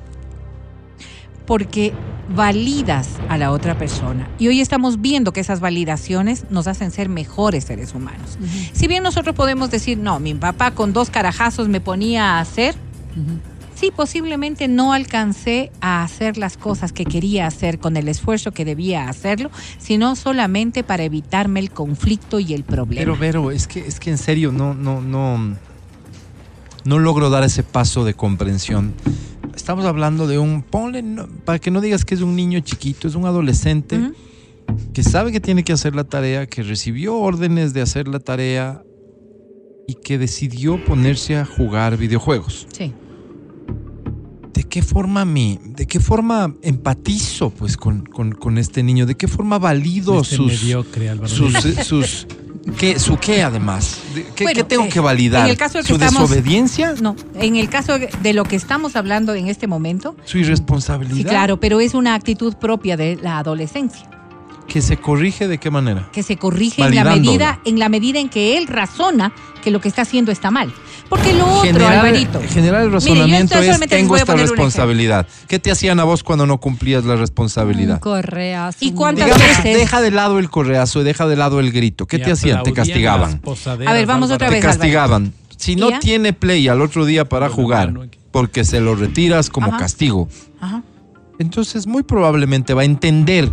Porque 1.47 1.93
validas 2.35 3.09
a 3.29 3.39
la 3.39 3.53
otra 3.53 3.79
persona. 3.79 4.29
Y 4.39 4.49
hoy 4.49 4.61
estamos 4.61 5.01
viendo 5.01 5.33
que 5.33 5.41
esas 5.41 5.61
validaciones 5.61 6.45
nos 6.51 6.67
hacen 6.67 6.91
ser 6.91 7.09
mejores 7.09 7.65
seres 7.65 7.95
humanos. 7.95 8.39
Si 8.73 8.89
bien 8.89 9.03
nosotros 9.03 9.35
podemos 9.37 9.71
decir, 9.71 9.99
no, 9.99 10.19
mi 10.19 10.35
papá 10.35 10.73
con 10.73 10.93
dos 10.93 11.11
carajazos 11.11 11.69
me 11.69 11.81
ponía 11.81 12.37
a 12.37 12.41
hacer, 12.41 12.75
sí, 13.77 13.93
posiblemente 13.95 14.67
no 14.67 14.93
alcancé 14.93 15.71
a 15.81 16.03
hacer 16.03 16.37
las 16.39 16.57
cosas 16.57 16.93
que 16.93 17.05
quería 17.05 17.47
hacer 17.47 17.79
con 17.79 17.97
el 17.97 18.09
esfuerzo 18.09 18.51
que 18.51 18.65
debía 18.65 19.09
hacerlo, 19.09 19.51
sino 19.79 20.17
solamente 20.17 20.83
para 20.83 21.05
evitarme 21.05 21.61
el 21.61 21.71
conflicto 21.71 22.41
y 22.41 22.53
el 22.55 22.65
problema. 22.65 23.01
Pero, 23.01 23.17
Vero, 23.17 23.51
es 23.53 23.69
que, 23.69 23.81
es 23.87 24.01
que 24.01 24.11
en 24.11 24.19
serio, 24.19 24.51
no, 24.51 24.75
no, 24.75 25.01
no, 25.01 25.57
no 26.85 26.99
logro 26.99 27.31
dar 27.31 27.45
ese 27.45 27.63
paso 27.63 28.05
de 28.05 28.15
comprensión. 28.15 28.95
Estamos 29.55 29.85
hablando 29.85 30.27
de 30.27 30.39
un, 30.39 30.63
ponle, 30.63 31.03
no- 31.03 31.27
para 31.45 31.59
que 31.59 31.71
no 31.71 31.81
digas 31.81 32.05
que 32.05 32.15
es 32.15 32.21
un 32.21 32.35
niño 32.37 32.61
chiquito, 32.61 33.09
es 33.09 33.15
un 33.15 33.25
adolescente 33.27 34.11
que 34.93 35.03
sabe 35.03 35.31
que 35.33 35.41
tiene 35.41 35.63
que 35.65 35.73
hacer 35.73 35.95
la 35.95 36.05
tarea, 36.05 36.47
que 36.47 36.63
recibió 36.63 37.17
órdenes 37.17 37.73
de 37.73 37.83
hacer 37.83 38.09
la 38.09 38.19
tarea 38.21 38.83
y 39.87 39.95
que 39.95 40.19
decidió 40.19 40.85
ponerse 40.85 41.37
a 41.37 41.45
jugar 41.45 41.97
videojuegos. 41.97 42.67
Sí. 42.73 42.93
¿De 44.57 44.65
qué 44.65 44.81
forma 44.81 45.27
me, 45.27 45.61
de 45.63 45.87
qué 45.87 46.01
forma 46.01 46.55
empatizo 46.63 47.51
pues 47.51 47.77
con, 47.77 48.07
con- 48.07 48.33
con 48.33 48.57
este 48.57 48.83
niño? 48.83 49.05
¿De 49.05 49.15
qué 49.15 49.29
forma 49.29 49.59
valido 49.59 50.23
Este 50.23 50.37
sus, 50.37 50.47
mediocre, 50.47 51.15
sus, 51.29 51.65
eh, 51.67 51.85
sus 51.85 52.27
¿qué, 52.79 52.99
su 52.99 53.19
qué 53.19 53.43
además? 53.43 53.99
¿De- 54.15 54.25
¿Qué, 54.35 54.45
Bueno, 54.45 54.57
qué 54.57 54.65
tengo 54.65 54.85
eh, 54.85 54.89
que 54.89 54.99
validar? 55.01 55.45
en 55.45 55.51
el 55.51 55.59
caso 55.59 55.77
de 55.77 55.83
que 55.85 55.89
¿Su 55.89 55.95
estamos- 55.97 56.31
desobediencia? 56.31 56.95
No, 57.03 57.15
en 57.35 57.57
el 57.57 57.69
caso 57.69 57.99
de 57.99 58.33
lo 58.33 58.45
que 58.45 58.57
estamos 58.57 58.97
hablando 58.97 59.35
en 59.35 59.49
este 59.49 59.67
momento, 59.67 60.17
¿Su 60.25 60.39
irresponsabilidad? 60.39 61.17
sí, 61.19 61.25
claro, 61.25 61.61
pero 61.61 61.79
es 61.81 61.93
una 61.93 62.15
actitud 62.15 62.55
propia 62.55 62.97
de 62.97 63.17
la 63.17 63.37
adolescencia, 63.39 64.09
¿Que 64.67 64.81
se 64.81 64.97
corrige 64.97 65.49
de 65.49 65.59
qué 65.59 65.71
manera? 65.71 66.09
que 66.13 66.23
se 66.23 66.39
corrige 66.39 66.83
en 66.83 66.95
la 66.95 67.05
medida 67.05 67.61
en 67.67 67.79
la 67.79 67.89
medida 67.91 68.19
en 68.21 68.31
que 68.31 68.57
él 68.57 68.67
razona 68.69 69.33
que 69.63 69.71
lo 69.71 69.81
que 69.83 69.89
está 69.89 70.03
haciendo 70.03 70.33
está 70.33 70.51
mal. 70.51 70.73
Porque 71.09 71.33
lo 71.35 71.47
otro, 71.47 71.63
Generar, 71.63 71.93
Alvarito. 71.99 72.41
generar 72.49 72.83
el 72.83 72.89
Mire, 72.89 73.01
yo 73.01 73.09
razonamiento 73.15 73.59
es 73.59 73.81
tengo 73.89 74.17
esta 74.17 74.33
un 74.35 74.41
responsabilidad. 74.41 75.27
¿Qué 75.47 75.59
te 75.61 75.71
hacían 75.71 76.01
a 76.01 76.05
vos 76.05 76.25
cuando 76.25 76.47
no 76.47 76.59
cumplías 76.59 77.05
la 77.05 77.15
responsabilidad? 77.17 78.01
Correas. 78.01 78.77
¿Y 78.81 78.89
un- 78.91 78.97
cuántas 78.97 79.27
Digamos, 79.27 79.47
veces? 79.47 79.77
deja 79.79 80.01
de 80.01 80.11
lado 80.11 80.39
el 80.41 80.51
correazo, 80.51 81.05
deja 81.05 81.27
de 81.29 81.37
lado 81.37 81.61
el 81.61 81.71
grito. 81.71 82.07
¿Qué 82.07 82.19
te 82.19 82.33
hacían? 82.33 82.63
Te 82.65 82.73
castigaban. 82.73 83.41
A 83.87 83.93
ver, 83.93 84.07
vamos 84.07 84.31
otra 84.31 84.49
Te 84.49 84.55
vez, 84.55 84.65
castigaban. 84.65 85.33
Si 85.57 85.77
no 85.77 85.91
¿Ya? 85.91 86.01
tiene 86.01 86.33
play 86.33 86.67
al 86.69 86.83
otro 86.83 87.05
día 87.07 87.25
para 87.29 87.49
jugar, 87.49 87.95
porque 88.31 88.65
se 88.65 88.81
lo 88.81 88.95
retiras 88.95 89.49
como 89.49 89.69
Ajá. 89.69 89.79
castigo, 89.79 90.29
Ajá. 90.61 90.83
entonces 91.39 91.87
muy 91.87 92.03
probablemente 92.03 92.75
va 92.75 92.83
a 92.83 92.85
entender, 92.85 93.51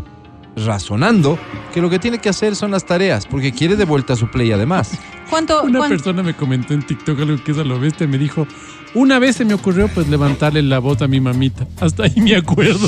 razonando, 0.56 1.38
que 1.74 1.82
lo 1.82 1.90
que 1.90 2.00
tiene 2.00 2.20
que 2.20 2.30
hacer 2.30 2.56
son 2.56 2.72
las 2.72 2.86
tareas, 2.86 3.26
porque 3.26 3.52
quiere 3.52 3.76
de 3.76 3.86
vuelta 3.86 4.16
su 4.16 4.30
play 4.30 4.52
además. 4.52 4.92
¿Cuánto, 5.30 5.64
Una 5.64 5.80
cuán- 5.80 5.90
persona 5.90 6.22
me 6.24 6.36
comentó 6.36 6.74
en 6.74 6.84
TikTok 6.86 7.20
algo 7.20 7.44
que 7.44 7.52
es 7.54 7.58
a 7.58 7.64
lo 7.64 7.80
bestia. 7.80 8.06
Me 8.08 8.20
dijo, 8.20 8.46
una 8.94 9.18
vez 9.18 9.38
se 9.38 9.46
me 9.46 9.56
ocurrió 9.56 9.88
pues 9.88 10.08
levantarle 10.08 10.62
la 10.62 10.78
voz 10.80 11.02
a 11.02 11.08
mi 11.08 11.20
mamita. 11.20 11.66
Hasta 11.82 12.04
ahí 12.04 12.14
me 12.22 12.36
acuerdo. 12.36 12.88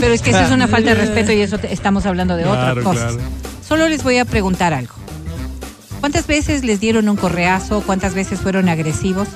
Pero 0.00 0.12
es 0.12 0.22
que 0.22 0.30
eso 0.30 0.40
es 0.40 0.50
una 0.52 0.68
falta 0.68 0.90
de 0.94 0.96
respeto 0.96 1.32
y 1.32 1.40
eso 1.40 1.58
te- 1.58 1.72
estamos 1.72 2.06
hablando 2.06 2.36
de 2.36 2.44
Claro, 2.44 2.80
otras 2.80 2.84
cosas. 2.84 3.12
claro. 3.14 3.28
Solo 3.66 3.88
les 3.88 4.04
voy 4.04 4.18
a 4.18 4.24
preguntar 4.24 4.72
algo. 4.72 4.94
¿Cuántas 6.00 6.26
veces 6.28 6.62
les 6.64 6.78
dieron 6.78 7.08
un 7.08 7.16
correazo? 7.16 7.82
¿Cuántas 7.84 8.14
veces 8.14 8.38
fueron 8.40 8.68
agresivos? 8.68 9.26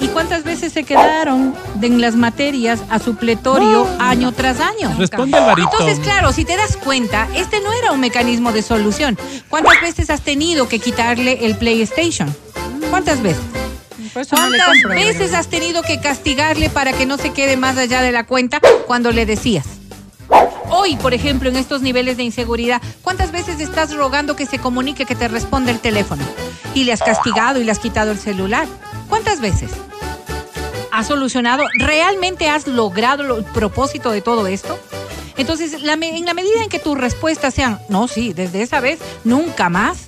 ¿Y 0.00 0.08
cuántas 0.08 0.44
veces 0.44 0.72
se 0.72 0.84
quedaron 0.84 1.54
en 1.80 2.00
las 2.00 2.16
materias 2.16 2.80
a 2.88 2.98
supletorio 2.98 3.86
año 3.98 4.32
tras 4.32 4.58
año? 4.60 4.94
Responde 4.98 5.36
Alvarito. 5.36 5.68
Entonces, 5.72 6.00
claro, 6.00 6.32
si 6.32 6.44
te 6.44 6.56
das 6.56 6.76
cuenta, 6.76 7.28
este 7.34 7.60
no 7.60 7.72
era 7.72 7.92
un 7.92 8.00
mecanismo 8.00 8.52
de 8.52 8.62
solución. 8.62 9.18
¿Cuántas 9.48 9.80
veces 9.82 10.10
has 10.10 10.22
tenido 10.22 10.68
que 10.68 10.78
quitarle 10.78 11.44
el 11.44 11.56
PlayStation? 11.56 12.34
¿Cuántas 12.88 13.22
veces? 13.22 13.42
¿Cuántas 14.12 14.82
veces 14.88 15.34
has 15.34 15.48
tenido 15.48 15.82
que 15.82 16.00
castigarle 16.00 16.70
para 16.70 16.92
que 16.92 17.06
no 17.06 17.16
se 17.16 17.32
quede 17.32 17.56
más 17.56 17.76
allá 17.76 18.02
de 18.02 18.10
la 18.10 18.24
cuenta 18.24 18.60
cuando 18.86 19.12
le 19.12 19.26
decías? 19.26 19.66
Hoy, 20.70 20.96
por 20.96 21.14
ejemplo, 21.14 21.48
en 21.48 21.56
estos 21.56 21.82
niveles 21.82 22.16
de 22.16 22.22
inseguridad, 22.22 22.80
¿cuántas 23.02 23.32
veces 23.32 23.60
estás 23.60 23.94
rogando 23.94 24.36
que 24.36 24.46
se 24.46 24.58
comunique, 24.58 25.04
que 25.04 25.14
te 25.14 25.28
responda 25.28 25.70
el 25.70 25.80
teléfono? 25.80 26.22
Y 26.74 26.84
le 26.84 26.92
has 26.92 27.02
castigado 27.02 27.60
y 27.60 27.64
le 27.64 27.72
has 27.72 27.80
quitado 27.80 28.12
el 28.12 28.18
celular. 28.18 28.66
¿Cuántas 29.10 29.40
veces? 29.40 29.70
¿Has 30.90 31.06
solucionado? 31.08 31.64
¿Realmente 31.78 32.48
has 32.48 32.66
logrado 32.66 33.22
lo- 33.22 33.36
el 33.38 33.44
propósito 33.44 34.10
de 34.10 34.22
todo 34.22 34.46
esto? 34.46 34.78
Entonces, 35.36 35.72
en 35.74 35.86
la 35.86 35.96
medida 36.34 36.62
en 36.62 36.68
que 36.70 36.78
tus 36.78 36.96
respuestas 36.98 37.54
sean, 37.54 37.78
no, 37.88 38.08
sí, 38.08 38.32
desde 38.32 38.62
esa 38.62 38.80
vez, 38.80 38.98
nunca 39.24 39.68
más, 39.68 40.06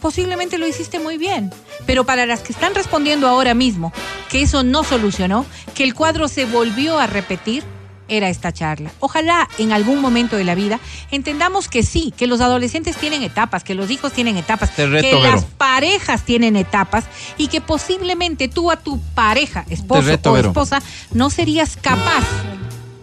posiblemente 0.00 0.58
lo 0.58 0.66
hiciste 0.66 0.98
muy 0.98 1.16
bien. 1.18 1.50
Pero 1.86 2.04
para 2.04 2.26
las 2.26 2.40
que 2.40 2.52
están 2.52 2.74
respondiendo 2.74 3.26
ahora 3.28 3.54
mismo, 3.54 3.92
que 4.30 4.42
eso 4.42 4.62
no 4.62 4.84
solucionó, 4.84 5.44
que 5.74 5.84
el 5.84 5.94
cuadro 5.94 6.28
se 6.28 6.44
volvió 6.46 6.98
a 6.98 7.06
repetir, 7.06 7.62
era 8.08 8.28
esta 8.28 8.52
charla. 8.52 8.90
Ojalá 9.00 9.48
en 9.58 9.72
algún 9.72 10.00
momento 10.00 10.36
de 10.36 10.44
la 10.44 10.54
vida 10.54 10.80
entendamos 11.10 11.68
que 11.68 11.82
sí, 11.82 12.12
que 12.16 12.26
los 12.26 12.40
adolescentes 12.40 12.96
tienen 12.96 13.22
etapas, 13.22 13.64
que 13.64 13.74
los 13.74 13.90
hijos 13.90 14.12
tienen 14.12 14.36
etapas, 14.36 14.76
reto, 14.76 14.86
que 14.86 15.14
Vero. 15.14 15.22
las 15.22 15.44
parejas 15.44 16.22
tienen 16.22 16.56
etapas 16.56 17.04
y 17.38 17.48
que 17.48 17.60
posiblemente 17.60 18.48
tú 18.48 18.70
a 18.70 18.76
tu 18.76 19.00
pareja, 19.14 19.64
esposo 19.70 20.02
reto, 20.02 20.32
o 20.32 20.36
esposa, 20.36 20.82
no 21.12 21.30
serías 21.30 21.76
capaz 21.80 22.24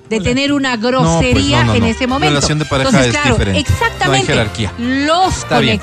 de 0.10 0.20
tener 0.20 0.52
una 0.52 0.76
grosería 0.76 1.64
No, 1.64 1.72
pues, 1.72 1.80
no, 1.80 1.80
no, 1.80 1.86
en 1.86 1.95
ese 1.95 2.08
momento. 2.08 2.32
Relación 2.32 2.60
de 2.60 2.66
pareja 2.66 2.89
Entonces, 2.89 3.16
es 3.16 3.22
claro, 3.22 3.38
diferente. 3.38 3.60
Exactamente. 3.62 4.08
No 4.08 4.14
hay 4.14 4.26
jerarquía. 4.26 4.74
Los 4.78 5.38
Está 5.38 5.60
bien. 5.60 5.80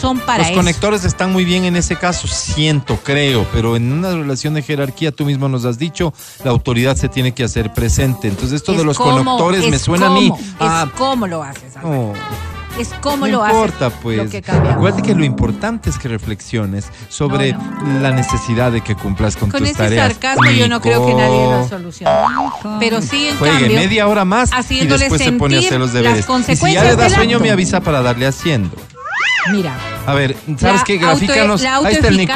Son 0.00 0.18
para 0.20 0.38
Los 0.38 0.46
eso. 0.48 0.56
conectores 0.56 1.04
están 1.04 1.32
muy 1.32 1.44
bien 1.44 1.64
en 1.64 1.76
ese 1.76 1.96
caso, 1.96 2.26
siento, 2.28 2.98
creo, 3.02 3.46
pero 3.52 3.76
en 3.76 3.92
una 3.92 4.10
relación 4.10 4.54
de 4.54 4.62
jerarquía, 4.62 5.12
tú 5.12 5.24
mismo 5.24 5.48
nos 5.48 5.64
has 5.64 5.78
dicho, 5.78 6.12
la 6.44 6.50
autoridad 6.50 6.96
se 6.96 7.08
tiene 7.08 7.32
que 7.32 7.44
hacer 7.44 7.72
presente. 7.72 8.28
Entonces 8.28 8.56
esto 8.56 8.72
Es 8.72 8.78
de 8.78 8.84
los 8.84 8.96
cómo, 8.96 9.24
conectores 9.24 9.68
me 9.70 9.76
es 9.76 9.82
suena 9.82 10.06
a 10.06 10.10
mí. 10.10 10.28
cómo, 10.30 10.42
Ah, 10.60 10.84
es 10.86 10.92
cómo 10.98 11.26
lo 11.26 11.42
haces. 11.42 11.76
Álvaro. 11.76 12.12
no, 12.14 12.80
Es 12.80 12.88
cómo 13.00 13.26
no 13.26 13.32
lo 13.38 13.42
haces. 13.42 13.54
importa, 13.56 13.90
pues. 13.90 14.18
Lo 14.18 14.28
que. 14.28 14.42
Acuérdate 14.46 15.02
que 15.02 15.14
lo 15.14 15.24
importante 15.24 15.88
es 15.88 15.98
que 15.98 16.08
reflexiones 16.08 16.84
sobre 17.08 17.52
No, 17.54 18.00
la 18.02 18.10
necesidad 18.10 18.70
de 18.70 18.82
que 18.82 18.94
cumplas 18.94 19.36
con, 19.36 19.50
Con 19.50 19.60
tus 19.60 19.70
ese 19.70 19.78
tareas. 19.78 20.08
sarcasmo 20.12 20.50
yo 20.50 20.68
no 20.68 20.80
creo 20.82 21.06
que 21.06 21.14
nadie 21.14 21.42
lo 21.46 21.68
solucione. 21.68 22.12
Pero 22.78 23.00
sí, 23.00 23.28
en 23.28 23.36
Juegue 23.38 23.60
cambio, 23.60 23.78
media 23.78 24.06
hora 24.08 24.24
más 24.26 24.50
y 24.68 24.86
después 24.86 25.22
se 25.22 25.32
pone 25.32 25.56
a 25.56 25.60
hacer 25.60 25.78
los 25.80 25.92
deberes. 25.94 26.26
las 26.28 26.48
Y 26.50 26.56
si 26.56 26.72
ya 26.74 26.84
le 26.84 26.96
da 26.96 27.08
sueño, 27.08 27.36
acto. 27.38 27.44
me 27.44 27.50
avisa 27.50 27.80
para 27.80 28.02
darle 28.02 28.26
haciendo. 28.26 28.76
Mira, 29.52 29.76
A 30.06 30.14
ver, 30.14 30.36
¿sabes 30.58 30.80
la 30.80 30.84
qué? 30.84 30.98
Grafícanos. 30.98 31.64
auto- 31.64 31.86
la 31.86 31.88
Ahí 31.88 31.94
está 31.94 32.08
el 32.08 32.16
Nico. 32.16 32.32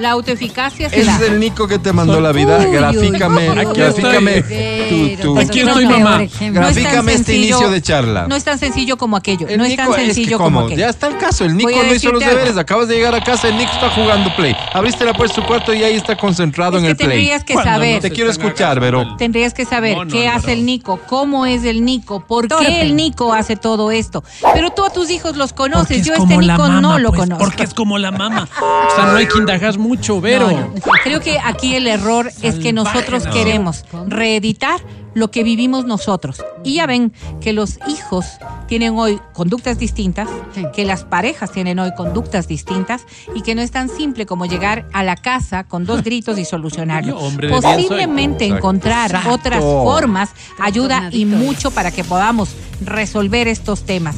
La 0.00 0.10
autoeficacia 0.12 0.88
se 0.90 0.96
Ese 1.00 1.06
da. 1.10 1.16
es 1.16 1.22
el 1.22 1.40
Nico 1.40 1.68
que 1.68 1.78
te 1.78 1.92
mandó 1.92 2.20
la 2.20 2.32
vida. 2.32 2.58
Uy, 2.58 2.72
grafícame, 2.72 3.50
uy, 3.50 3.58
uy. 3.66 3.72
grafícame 3.74 4.36
Aquí 4.38 5.16
tu, 5.20 5.34
tu- 5.34 5.38
Aquí 5.40 5.60
estoy, 5.60 5.86
mamá. 5.86 6.16
No 6.18 6.22
es 6.24 6.32
tan 6.38 6.52
Grafícame 6.54 7.12
este 7.14 7.24
sencillo- 7.32 7.56
inicio 7.56 7.70
de 7.70 7.82
charla. 7.82 8.26
No 8.28 8.36
es 8.36 8.44
tan 8.44 8.58
sencillo 8.58 8.96
como 8.96 9.16
aquello. 9.16 9.46
El 9.48 9.58
no 9.58 9.64
es 9.64 9.70
Nico, 9.70 9.82
tan 9.82 9.94
sencillo 9.94 10.28
que, 10.38 10.42
como 10.42 10.44
¿cómo? 10.58 10.60
aquello. 10.66 10.80
Ya 10.80 10.88
está 10.88 11.06
el 11.08 11.16
caso. 11.18 11.44
El 11.44 11.56
Nico 11.56 11.70
Voy 11.70 11.78
a 11.78 11.82
no 11.84 11.94
hizo 11.94 12.10
los 12.12 12.20
deberes. 12.20 12.48
algo. 12.48 12.60
Acabas 12.60 12.88
de 12.88 12.94
llegar 12.96 13.14
a 13.14 13.22
casa. 13.22 13.48
El 13.48 13.56
Nico 13.58 13.70
está 13.72 13.90
jugando 13.90 14.34
play. 14.36 14.54
Abriste 14.72 15.04
la 15.04 15.12
puerta 15.14 15.34
de 15.36 15.40
su 15.42 15.46
cuarto 15.46 15.74
y 15.74 15.82
ahí 15.84 15.94
está 15.96 16.16
concentrado 16.16 16.78
Es 16.78 16.82
en 16.82 16.86
que 16.86 16.90
el 16.90 16.96
play. 16.96 17.08
tendrías 17.08 17.44
que 17.44 17.52
¿Cuándo 17.54 17.70
saber. 17.72 17.94
no 17.96 18.00
Te 18.00 18.10
quiero 18.10 18.30
escuchar, 18.30 18.80
Vero. 18.80 19.02
el- 19.02 19.16
Tendrías 19.16 19.54
que 19.54 19.64
saber 19.64 19.96
No, 19.96 20.04
no, 20.04 20.12
qué 20.12 20.26
no, 20.26 20.32
hace 20.32 20.46
no. 20.48 20.52
el 20.54 20.66
Nico, 20.66 21.00
cómo 21.06 21.46
es 21.46 21.64
el 21.64 21.84
Nico, 21.84 22.20
por 22.26 22.48
qué 22.48 22.80
el 22.82 22.96
Nico 22.96 23.32
hace 23.32 23.56
todo 23.56 23.90
esto. 23.90 24.24
Pero 24.54 24.70
tú 24.70 24.84
a 24.84 24.90
tus 24.90 25.10
hijos 25.10 25.36
los 25.36 25.52
Porque 25.52 25.72
conoces, 25.72 25.98
es 25.98 26.06
yo 26.06 26.14
a 26.14 26.16
este 26.18 26.36
Nico 26.36 26.68
no 26.68 26.98
lo 26.98 27.08
pues, 27.10 27.20
conozco. 27.20 27.44
Porque 27.44 27.62
es 27.64 27.74
como 27.74 27.98
la 27.98 28.10
mama. 28.10 28.48
O 28.60 28.94
sea, 28.94 29.06
no 29.06 29.16
hay 29.16 29.26
que 29.26 29.38
indagar 29.38 29.78
mucho, 29.90 30.20
Vero. 30.20 30.50
No, 30.50 30.60
no. 30.60 30.72
Creo 31.04 31.20
que 31.20 31.38
aquí 31.42 31.74
el 31.74 31.86
error 31.86 32.30
es 32.42 32.54
que 32.56 32.72
nosotros 32.72 33.24
no. 33.26 33.32
queremos 33.32 33.84
reeditar 34.06 34.80
lo 35.14 35.32
que 35.32 35.42
vivimos 35.42 35.86
nosotros. 35.86 36.44
Y 36.62 36.74
ya 36.74 36.86
ven 36.86 37.12
que 37.40 37.52
los 37.52 37.78
hijos 37.88 38.26
tienen 38.68 38.96
hoy 38.96 39.20
conductas 39.32 39.78
distintas, 39.78 40.28
Sí. 40.54 40.64
que 40.72 40.84
las 40.84 41.02
parejas 41.02 41.50
tienen 41.50 41.80
hoy 41.80 41.92
conductas 41.96 42.46
distintas 42.46 43.02
y 43.34 43.42
que 43.42 43.56
no 43.56 43.62
es 43.62 43.72
tan 43.72 43.88
simple 43.88 44.24
como 44.26 44.46
llegar 44.46 44.86
a 44.92 45.02
la 45.02 45.16
casa 45.16 45.64
con 45.64 45.84
dos 45.84 46.04
gritos 46.04 46.38
y 46.38 46.44
solucionarlo. 46.44 47.18
Posiblemente 47.50 48.44
encontrar 48.46 49.10
Exacto. 49.10 49.30
otras 49.32 49.60
formas 49.64 50.30
ayuda 50.60 51.08
y 51.10 51.24
mucho 51.24 51.72
para 51.72 51.90
que 51.90 52.04
podamos 52.04 52.50
resolver 52.84 53.48
estos 53.48 53.82
temas. 53.82 54.14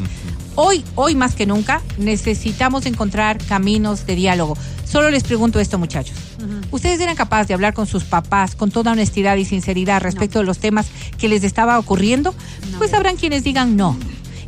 Hoy, 0.54 0.84
hoy 0.96 1.14
más 1.14 1.34
que 1.34 1.46
nunca, 1.46 1.80
necesitamos 1.96 2.84
encontrar 2.84 3.38
caminos 3.46 4.04
de 4.06 4.14
diálogo. 4.16 4.58
Solo 4.92 5.08
les 5.08 5.22
pregunto 5.22 5.58
esto, 5.58 5.78
muchachos. 5.78 6.14
¿Ustedes 6.70 7.00
eran 7.00 7.16
capaces 7.16 7.48
de 7.48 7.54
hablar 7.54 7.72
con 7.72 7.86
sus 7.86 8.04
papás 8.04 8.54
con 8.54 8.70
toda 8.70 8.92
honestidad 8.92 9.36
y 9.36 9.46
sinceridad 9.46 10.02
respecto 10.02 10.38
de 10.38 10.44
los 10.44 10.58
temas 10.58 10.88
que 11.16 11.28
les 11.28 11.44
estaba 11.44 11.78
ocurriendo? 11.78 12.34
Pues 12.76 12.92
habrán 12.92 13.16
quienes 13.16 13.42
digan 13.42 13.74
no. 13.74 13.96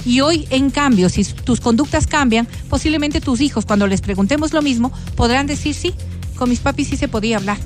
Y 0.05 0.21
hoy, 0.21 0.47
en 0.51 0.69
cambio, 0.69 1.09
si 1.09 1.25
tus 1.25 1.63
conductas 1.63 2.07
cambian, 2.07 2.47
posiblemente 2.69 3.23
tus 3.23 3.41
hijos, 3.41 3.65
cuando 3.65 3.87
les 3.87 4.03
preguntemos 4.03 4.53
lo 4.53 4.61
mismo, 4.61 4.93
podrán 5.17 5.47
decir 5.47 5.75
sí, 5.75 5.95
con 6.37 6.51
mis 6.51 6.61
papis 6.61 6.89
sí 6.89 6.99
se 6.99 7.09
podía 7.09 7.39
hablar. 7.39 7.57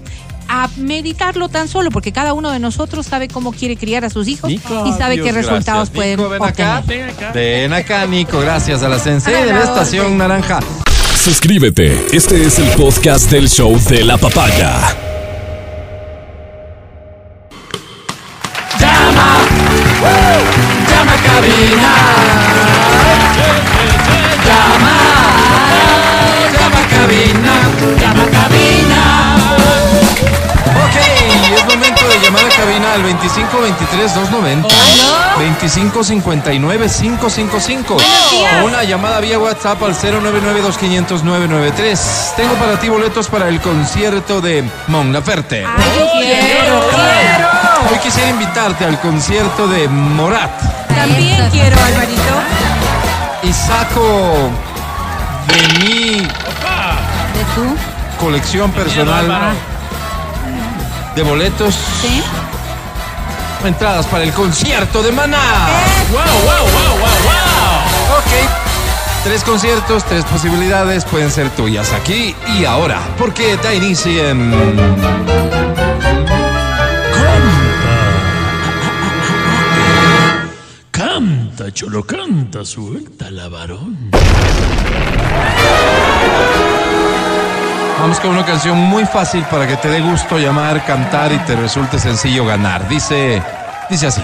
A 0.47 0.69
meditarlo 0.77 1.49
tan 1.49 1.67
solo, 1.67 1.91
porque 1.91 2.13
cada 2.13 2.33
uno 2.33 2.53
de 2.53 2.61
nosotros 2.61 3.07
sabe 3.07 3.27
cómo 3.27 3.51
quiere 3.51 3.77
criar 3.77 4.05
a 4.05 4.11
sus 4.11 4.29
hijos 4.29 4.51
Nico, 4.51 4.87
y 4.87 4.93
sabe 4.93 5.15
Dios, 5.15 5.27
qué 5.27 5.33
resultados 5.33 5.91
gracias. 5.91 5.97
pueden 5.97 6.17
Nico, 6.19 6.29
ven 6.31 6.43
acá. 6.45 6.79
obtener. 6.79 7.07
Ven 7.07 7.17
acá. 7.17 7.33
Ven 7.33 7.73
acá, 7.73 8.07
Nico. 8.07 8.39
Gracias 8.39 8.85
a 8.85 8.89
la 8.89 9.01
sensei 9.01 9.35
de 9.35 9.53
la 9.53 9.65
estación 9.65 10.17
naranja. 10.17 10.61
Suscríbete. 11.19 12.07
Este 12.13 12.47
es 12.47 12.59
el 12.59 12.69
podcast 12.77 13.31
del 13.31 13.49
show 13.49 13.77
de 13.91 14.05
la 14.05 14.17
papaya. 14.17 14.97
Llama 18.79 19.37
a 21.13 21.17
cabina. 21.17 22.38
Al 32.99 33.05
25 33.05 33.61
23 33.61 34.15
290 34.15 34.69
25 35.39 36.05
59 36.05 36.89
555 36.89 37.97
o 37.97 38.65
una 38.65 38.83
llamada 38.83 39.21
vía 39.21 39.39
WhatsApp 39.39 39.83
al 39.85 39.93
099 39.95 40.63
2500 40.63 41.23
993. 41.23 42.33
Tengo 42.37 42.55
para 42.55 42.79
ti 42.81 42.89
boletos 42.89 43.29
para 43.29 43.49
el 43.49 43.61
concierto 43.61 44.41
de 44.41 44.65
Mon 44.89 45.13
Laferte. 45.13 45.65
Ay, 45.65 45.99
yo 45.99 46.11
quiero, 46.13 46.81
quiero. 46.91 47.93
Hoy 47.93 47.99
quisiera 48.03 48.31
invitarte 48.31 48.85
al 48.85 49.01
concierto 49.01 49.69
de 49.69 49.89
Morat 49.89 50.51
También 50.89 51.49
quiero, 51.51 51.77
Alvarito. 51.81 52.23
y 53.45 53.53
saco 53.53 54.51
de 55.47 55.79
mi 55.79 56.21
¿De 56.21 57.45
tú? 57.55 57.77
colección 58.21 58.73
personal 58.73 59.55
de 61.15 61.23
boletos 61.23 61.75
¿Sí? 62.03 62.23
Entradas 63.67 64.07
para 64.07 64.25
el 64.25 64.33
concierto 64.33 65.03
de 65.03 65.11
Maná. 65.11 65.69
Wow, 66.11 66.21
wow, 66.21 66.65
wow, 66.73 66.99
wow, 66.99 67.19
wow. 67.25 68.19
Ok. 68.19 68.69
Tres 69.25 69.43
conciertos, 69.43 70.05
tres 70.05 70.25
posibilidades 70.25 71.05
pueden 71.05 71.31
ser 71.31 71.51
tuyas 71.51 71.93
aquí 71.93 72.35
y 72.59 72.65
ahora. 72.65 73.01
Porque 73.19 73.57
da 73.57 73.75
inicio 73.75 74.29
en. 74.29 74.55
Canta, 80.91 81.73
cholo, 81.73 82.05
canta, 82.05 82.65
suelta 82.65 83.31
la 83.31 83.49
varón. 83.49 84.11
Vamos 88.01 88.21
con 88.21 88.31
una 88.31 88.45
canción 88.45 88.79
muy 88.79 89.05
fácil 89.05 89.43
para 89.51 89.67
que 89.67 89.77
te 89.77 89.89
dé 89.89 90.01
gusto 90.01 90.39
llamar, 90.39 90.85
cantar 90.85 91.33
y 91.33 91.39
te 91.39 91.57
resulte 91.57 91.99
sencillo 91.99 92.45
ganar. 92.45 92.89
Dice. 92.89 93.43
Dice 93.91 94.07
así. 94.07 94.23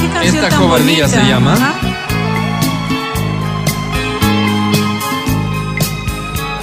¿Qué 0.00 0.08
canción 0.08 0.44
Esta 0.44 0.56
cobardía 0.56 1.08
se 1.08 1.22
llama. 1.22 1.54
Ajá. 1.54 1.74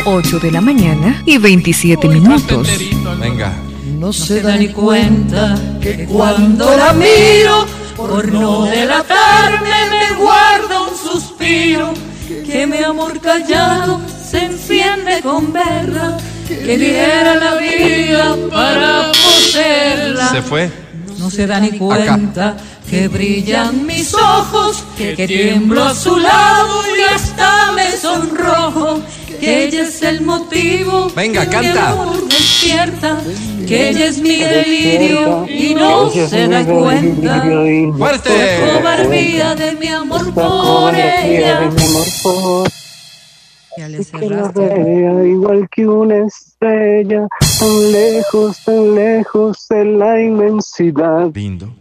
8 0.05 0.39
de 0.39 0.51
la 0.51 0.61
mañana 0.61 1.21
y 1.25 1.37
27 1.37 2.09
minutos. 2.09 2.67
Venga. 3.19 3.53
No 3.97 4.11
se 4.11 4.41
da 4.41 4.57
ni 4.57 4.67
cuenta 4.67 5.55
que 5.81 6.05
cuando 6.05 6.75
la 6.75 6.91
miro, 6.93 7.65
por 7.95 8.29
no 8.31 8.65
delatarme, 8.65 9.69
me 9.89 10.15
guarda 10.21 10.72
Que 11.53 12.65
mi 12.65 12.77
amor 12.83 13.19
callado 13.21 14.01
se 14.27 14.45
enciende 14.45 15.21
con 15.21 15.53
verla, 15.53 16.17
que 16.47 16.77
diera 16.77 17.35
la 17.35 17.55
vida 17.55 18.35
para 18.51 19.11
poseerla. 19.11 20.29
Se 20.29 20.41
fue. 20.41 20.71
No 21.19 21.29
se 21.29 21.45
da 21.45 21.59
ni 21.59 21.77
cuenta 21.77 22.57
que 22.89 23.07
brillan 23.07 23.85
mis 23.85 24.15
ojos, 24.15 24.83
que, 24.97 25.27
tiemblo 25.27 25.83
a 25.83 25.93
su 25.93 26.17
lado 26.17 26.81
y 26.97 27.13
hasta 27.13 27.71
me 27.73 27.91
sonrojo. 27.97 28.99
Que 29.43 29.63
ella 29.65 29.81
es 29.81 30.01
el 30.01 30.21
motivo 30.21 31.09
Venga, 31.15 31.41
que 31.41 31.57
mi 31.57 31.65
canta. 31.65 31.89
amor 31.91 32.27
despierta, 32.29 33.19
que 33.67 33.89
ella 33.89 34.05
es 34.05 34.19
mi 34.21 34.37
delirio 34.37 35.45
y 35.49 35.73
no 35.75 36.09
se 36.09 36.47
da 36.47 36.63
cuenta. 36.65 37.43
¡Fuerte! 37.97 38.29
La 38.65 38.79
cobardía 38.79 39.55
de 39.55 39.71
mi 39.73 39.87
amor 39.89 40.33
por 40.33 40.95
ella. 40.95 41.69
Ya 43.75 43.89
le 43.89 43.97
Que 43.97 44.29
la 44.29 44.29
cerraste. 44.53 44.59
vea 44.61 45.25
igual 45.25 45.67
que 45.71 45.87
una 45.87 46.25
estrella, 46.27 47.27
tan 47.59 47.91
lejos, 47.91 48.57
tan 48.63 48.95
lejos 48.95 49.67
de 49.69 49.83
la 49.85 50.21
inmensidad. 50.21 51.31
Lindo. 51.33 51.73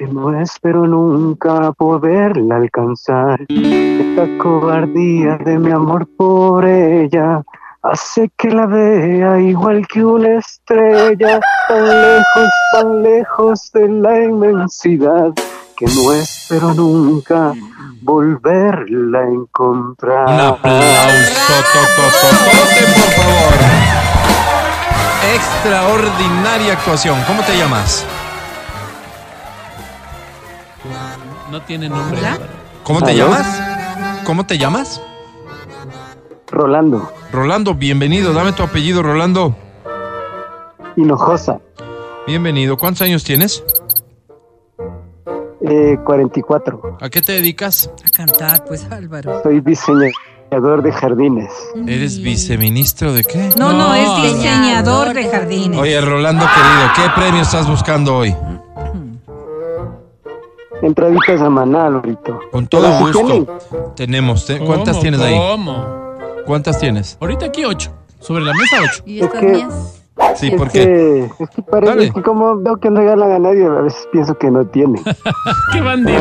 Que 0.00 0.06
no 0.06 0.40
espero 0.40 0.86
nunca 0.86 1.72
poderla 1.72 2.56
alcanzar. 2.56 3.38
Esta 3.50 4.38
cobardía 4.38 5.36
de 5.36 5.58
mi 5.58 5.70
amor 5.70 6.08
por 6.16 6.64
ella 6.64 7.42
hace 7.82 8.30
que 8.38 8.48
la 8.48 8.64
vea 8.64 9.38
igual 9.38 9.86
que 9.86 10.02
una 10.02 10.38
estrella, 10.38 11.38
tan 11.68 11.84
lejos, 11.86 12.50
tan 12.72 13.02
lejos 13.02 13.70
de 13.74 13.88
la 13.88 14.24
inmensidad, 14.24 15.34
que 15.76 15.84
no 15.84 16.12
espero 16.12 16.72
nunca 16.72 17.52
volverla 18.00 19.18
a 19.18 19.28
encontrar. 19.28 20.28
Un 20.28 20.40
aplauso, 20.40 21.52
totototote, 21.68 22.82
por 22.94 23.12
favor. 23.20 23.54
Extraordinaria 25.34 26.72
actuación. 26.72 27.18
¿Cómo 27.26 27.42
te 27.42 27.54
llamas? 27.58 28.06
No 31.50 31.60
tiene 31.62 31.88
nombre. 31.88 32.20
¿Cómo 32.84 33.00
te 33.02 33.10
¿Aló? 33.12 33.24
llamas? 33.24 33.62
¿Cómo 34.24 34.46
te 34.46 34.58
llamas? 34.58 35.00
Rolando, 36.50 37.12
Rolando, 37.32 37.74
bienvenido. 37.74 38.32
Dame 38.32 38.52
tu 38.52 38.62
apellido, 38.62 39.02
Rolando. 39.02 39.56
Hinojosa, 40.96 41.58
Bienvenido. 42.26 42.76
¿Cuántos 42.76 43.02
años 43.02 43.24
tienes? 43.24 43.64
eh, 45.62 45.96
44. 46.04 46.98
¿A 47.00 47.08
qué 47.08 47.22
te 47.22 47.32
dedicas? 47.32 47.90
A 48.04 48.10
cantar, 48.10 48.64
pues 48.64 48.86
Álvaro. 48.90 49.40
Soy 49.42 49.60
diseñador 49.60 50.82
de 50.82 50.92
jardines. 50.92 51.52
¿Eres 51.86 52.20
viceministro 52.20 53.12
de 53.12 53.24
qué? 53.24 53.50
No, 53.56 53.72
no, 53.72 53.88
No, 53.88 53.94
es 53.94 54.32
diseñador 54.34 55.14
de 55.14 55.28
jardines. 55.28 55.78
Oye, 55.78 56.00
Rolando 56.00 56.44
querido, 56.44 56.90
¿qué 56.96 57.20
premio 57.20 57.42
estás 57.42 57.68
buscando 57.68 58.16
hoy? 58.16 58.34
Entraditas 60.82 61.40
a 61.40 61.50
Maná, 61.50 61.90
Lorito. 61.90 62.40
Con 62.50 62.66
todo 62.66 62.82
¿Pero 62.82 62.96
si 62.98 63.02
gusto. 63.04 63.18
tienen? 63.26 63.46
Tenemos. 63.96 64.46
te- 64.46 64.58
¿Cuántas 64.58 64.90
¿Cómo? 64.96 65.02
tienes 65.02 65.20
ahí? 65.20 65.36
¿Cómo? 65.36 65.84
¿Cuántas 66.46 66.78
tienes? 66.78 67.16
Ahorita 67.20 67.46
aquí 67.46 67.64
ocho. 67.64 67.92
Sobre 68.18 68.44
la 68.44 68.52
mesa 68.52 68.76
ocho. 68.82 69.02
¿Y 69.06 69.18
Es 69.20 69.24
estas 69.26 69.40
que- 69.40 69.46
mías? 69.48 69.99
Sí, 70.36 70.48
es 70.48 70.54
¿por 70.54 70.70
qué? 70.70 70.84
que, 71.36 71.44
es 71.44 71.50
que 71.50 71.62
parece 71.62 71.92
Dale. 71.94 72.12
que 72.12 72.22
como 72.22 72.56
veo 72.60 72.76
que 72.76 72.88
no 72.90 73.00
regalan 73.00 73.32
a 73.32 73.38
nadie, 73.38 73.64
a 73.66 73.82
veces 73.82 74.08
pienso 74.12 74.36
que 74.38 74.50
no 74.50 74.64
tienen. 74.66 75.02
¡Qué 75.72 75.80
bandida! 75.80 76.18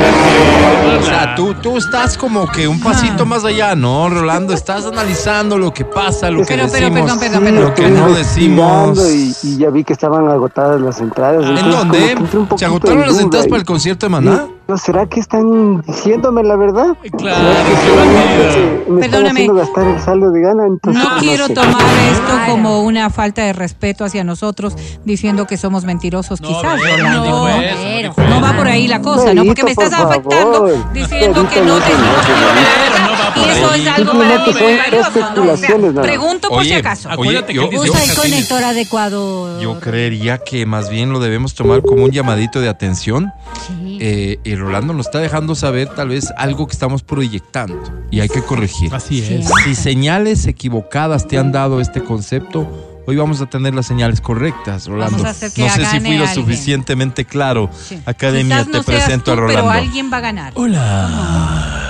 O 0.99 1.03
sea, 1.03 1.35
tú, 1.35 1.53
tú 1.55 1.77
estás 1.77 2.17
como 2.17 2.47
que 2.47 2.67
un 2.67 2.79
pasito 2.81 3.25
más 3.25 3.45
allá, 3.45 3.75
¿no, 3.75 4.09
Rolando? 4.09 4.53
Estás 4.53 4.85
analizando 4.85 5.57
lo 5.57 5.73
que 5.73 5.85
pasa, 5.85 6.29
lo 6.29 6.39
que 6.39 6.45
Pero, 6.55 6.67
pero, 6.71 6.89
decimos, 6.89 7.01
perdón, 7.01 7.19
perdón, 7.19 7.43
perdón. 7.43 7.63
lo 7.63 7.73
que 7.73 7.89
no 7.89 8.09
decimos. 8.13 9.11
Y, 9.13 9.33
y 9.43 9.57
ya 9.57 9.69
vi 9.69 9.83
que 9.83 9.93
estaban 9.93 10.27
agotadas 10.29 10.81
las 10.81 10.99
entradas. 10.99 11.43
¿En 11.43 11.57
entonces 11.57 11.75
como 11.75 12.37
dónde? 12.45 12.57
¿Se 12.57 12.65
agotaron 12.65 12.99
en 13.03 13.07
las 13.07 13.19
entradas 13.19 13.47
y- 13.47 13.49
para 13.49 13.59
el 13.59 13.65
concierto 13.65 14.05
de 14.05 14.09
Maná? 14.09 14.31
¿No 14.31 14.58
será 14.77 15.05
que 15.07 15.19
están 15.19 15.81
diciéndome 15.81 16.43
la 16.43 16.55
verdad? 16.55 16.95
Claro, 17.17 17.37
¿Será 17.37 17.63
que 17.63 17.71
qué 17.71 17.87
solamente 17.89 18.37
bandida. 18.37 18.69
me 18.89 19.01
están 19.01 19.11
Perdóname. 19.11 19.29
haciendo 19.31 19.53
gastar 19.55 19.87
el 19.87 19.99
saldo 19.99 20.31
de 20.31 20.41
gana? 20.41 20.65
Entonces, 20.67 21.03
No 21.03 21.17
quiero 21.19 21.47
sé. 21.47 21.53
tomar 21.53 21.81
esto 22.11 22.33
como 22.51 22.81
una 22.83 23.09
falta 23.09 23.41
de 23.43 23.53
respeto 23.53 24.05
hacia 24.05 24.23
nosotros 24.23 24.75
diciendo 25.05 25.47
que 25.47 25.57
somos 25.57 25.85
mentirosos, 25.85 26.41
No, 26.41 26.47
quizás, 26.47 26.79
no 27.01 27.25
No, 27.25 27.47
no 27.47 28.29
No 28.29 28.41
va 28.41 28.53
por 28.53 28.67
ahí 28.67 28.87
la 28.87 29.01
cosa, 29.01 29.33
¿no? 29.33 29.43
Porque 29.45 29.63
me 29.63 29.71
estás 29.71 29.89
por 29.89 30.07
afectando 30.11 30.53
favor. 30.53 30.93
diciendo 30.93 31.47
que 31.49 31.61
no 31.61 31.79
no, 31.79 31.85
te 31.85 31.91
no, 31.93 31.97
no 31.99 33.11
va 33.19 33.28
Y 33.45 33.49
eso 33.49 33.73
es 33.73 33.87
algo 33.87 34.23
especulaciones, 34.23 35.93
nada. 35.93 36.01
Pregunto 36.01 36.49
por 36.49 36.63
si 36.63 36.69
Oye, 36.71 36.79
acaso. 36.79 37.09
Acuérdate 37.09 37.57
Oye, 37.59 37.69
que 37.69 37.75
yo- 37.75 37.83
dice 37.83 37.91
Usa 37.91 38.03
el 38.03 38.13
conector 38.15 38.63
adecuado. 38.63 39.61
Yo 39.61 39.79
creería 39.79 40.37
que 40.39 40.65
más 40.65 40.89
bien 40.89 41.11
lo 41.11 41.19
debemos 41.19 41.53
tomar 41.55 41.81
como 41.81 42.03
un 42.05 42.11
llamadito 42.11 42.59
de 42.61 42.69
atención. 42.69 43.31
Sí. 43.67 43.97
Eh, 44.01 44.39
y 44.43 44.55
Rolando 44.55 44.93
nos 44.93 45.07
está 45.07 45.19
dejando 45.19 45.55
saber 45.55 45.89
tal 45.89 46.09
vez 46.09 46.31
algo 46.37 46.67
que 46.67 46.73
estamos 46.73 47.03
proyectando 47.03 47.81
y 48.11 48.19
hay 48.21 48.29
que 48.29 48.41
corregir. 48.41 48.93
Así 48.93 49.21
Sí. 49.21 49.35
es. 49.35 49.49
Si 49.65 49.75
señales 49.75 50.45
equivocadas 50.47 51.27
te 51.27 51.37
han 51.37 51.51
dado 51.51 51.81
este 51.81 52.01
concepto, 52.03 53.01
hoy 53.07 53.15
vamos 53.17 53.41
a 53.41 53.47
tener 53.47 53.73
las 53.75 53.85
señales 53.87 54.21
correctas, 54.21 54.87
Rolando. 54.87 55.17
Vamos 55.17 55.27
a 55.27 55.31
hacer 55.31 55.51
que 55.51 55.63
no 55.63 55.69
sé 55.73 55.85
si 55.85 55.99
fui 55.99 56.17
lo 56.17 56.25
alguien. 56.25 56.35
suficientemente 56.35 57.25
claro. 57.25 57.69
Sí. 57.87 57.99
Academia, 58.05 58.57
Quizás 58.59 58.71
te 58.71 58.77
no 58.77 58.83
seas 58.83 59.03
presento 59.03 59.25
tú, 59.25 59.31
a 59.31 59.35
Rolando. 59.35 59.69
Pero 59.69 59.71
alguien 59.83 60.11
va 60.13 60.17
a 60.17 60.21
ganar. 60.21 60.53
Hola. 60.55 61.85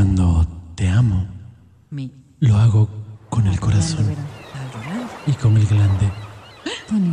Cuando 0.00 0.46
te 0.76 0.88
amo, 0.88 1.26
lo 2.38 2.56
hago 2.56 2.88
con 3.28 3.46
el 3.46 3.60
corazón 3.60 4.06
y 5.26 5.32
con 5.32 5.58
el 5.58 5.66
glande. 5.66 6.08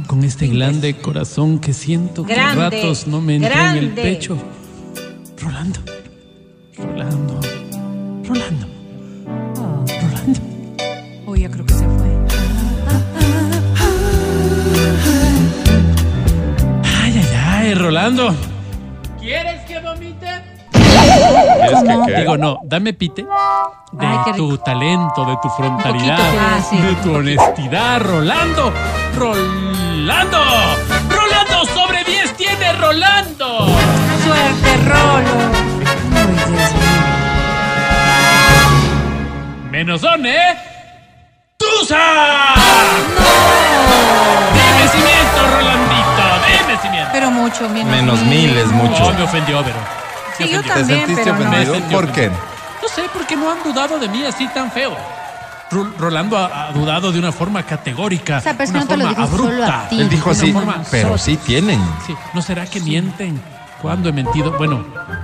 Con 0.07 0.23
este 0.23 0.47
glande 0.47 0.95
corazón 0.95 1.59
que 1.59 1.73
siento 1.73 2.23
que 2.23 2.33
a 2.35 2.55
ratos 2.55 3.05
no 3.05 3.19
me 3.19 3.35
entra 3.35 3.71
en 3.75 3.83
el 3.83 3.89
pecho. 3.89 4.37
Rolando. 5.37 5.81
Rolando. 6.77 7.41
Rolando. 8.23 8.67
Rolando. 10.01 10.39
Uy, 11.25 11.41
yo 11.41 11.51
creo 11.51 11.65
que 11.65 11.73
se 11.73 11.83
fue. 11.83 12.25
Ay, 16.85 17.17
ay, 17.17 17.35
ay, 17.35 17.73
Rolando. 17.73 18.33
¿Quieres 21.27 21.83
que 21.83 22.13
qué? 22.13 22.19
Digo, 22.19 22.37
no, 22.37 22.59
dame 22.63 22.93
pite 22.93 23.23
de 23.91 24.05
Ay, 24.05 24.33
tu 24.35 24.57
talento, 24.59 25.25
de 25.25 25.37
tu 25.41 25.49
frontalidad, 25.49 26.19
ah, 26.19 26.59
sí. 26.69 26.77
de 26.77 26.95
tu 26.95 27.15
honestidad, 27.15 28.01
Rolando. 28.01 28.71
Rolando. 29.15 30.37
Rolando 31.09 31.65
sobre 31.73 32.03
10 32.03 32.33
tiene 32.35 32.73
Rolando. 32.73 33.67
Suerte, 34.23 34.77
Rolo. 34.85 35.35
Uy, 36.29 36.35
Dios 36.35 36.73
mío. 36.73 36.97
Menos 39.71 40.01
son, 40.01 40.25
¿eh? 40.25 40.57
¡Tusa! 41.57 41.97
Dime 44.53 44.87
cimiento, 44.89 45.39
Rolandito, 45.55 46.23
dime 46.47 46.77
cimiento. 46.81 47.09
Pero 47.11 47.31
mucho, 47.31 47.69
menos, 47.69 47.91
Menos 47.91 48.21
mil 48.23 48.57
es 48.57 48.67
mucho. 48.67 49.11
No, 49.11 49.13
me 49.17 49.23
ofendió, 49.23 49.63
pero. 49.63 50.06
Sí, 50.37 50.47
yo 50.49 50.61
¿Te 50.61 50.67
también, 50.69 50.99
sentiste 51.07 51.23
pero 51.23 51.35
no. 51.35 51.47
ofendido? 51.49 51.73
Me 51.73 51.79
sentí 51.79 51.95
¿Por 51.95 52.11
qué? 52.11 52.27
No 52.29 52.87
sé 52.89 53.01
por 53.13 53.25
qué 53.27 53.35
no 53.35 53.51
han 53.51 53.63
dudado 53.63 53.99
de 53.99 54.07
mí 54.07 54.23
así 54.23 54.47
tan 54.49 54.71
feo. 54.71 54.95
Ro- 55.69 55.91
Rolando 55.99 56.37
ha, 56.37 56.67
ha 56.67 56.71
dudado 56.71 57.11
de 57.11 57.19
una 57.19 57.31
forma 57.31 57.63
categórica. 57.63 58.37
Esa 58.37 58.53
persona 58.55 58.79
una 58.83 58.87
te 58.87 58.97
lo 58.97 59.03
forma 59.07 59.25
dijo 59.25 59.37
solo 59.37 59.49
abrupta. 59.49 59.81
a 59.85 59.89
ti. 59.89 59.99
Él 59.99 60.09
dijo 60.09 60.29
Una 60.29 60.39
así, 60.39 60.53
forma 60.53 60.83
pero 60.91 61.17
sí 61.17 61.37
tienen. 61.37 61.81
Sí, 62.05 62.15
¿no 62.33 62.41
será 62.41 62.65
que 62.65 62.79
mienten? 62.79 63.41
¿Cuándo 63.81 64.09
he 64.09 64.11
mentido? 64.11 64.53
Bueno, 64.57 64.83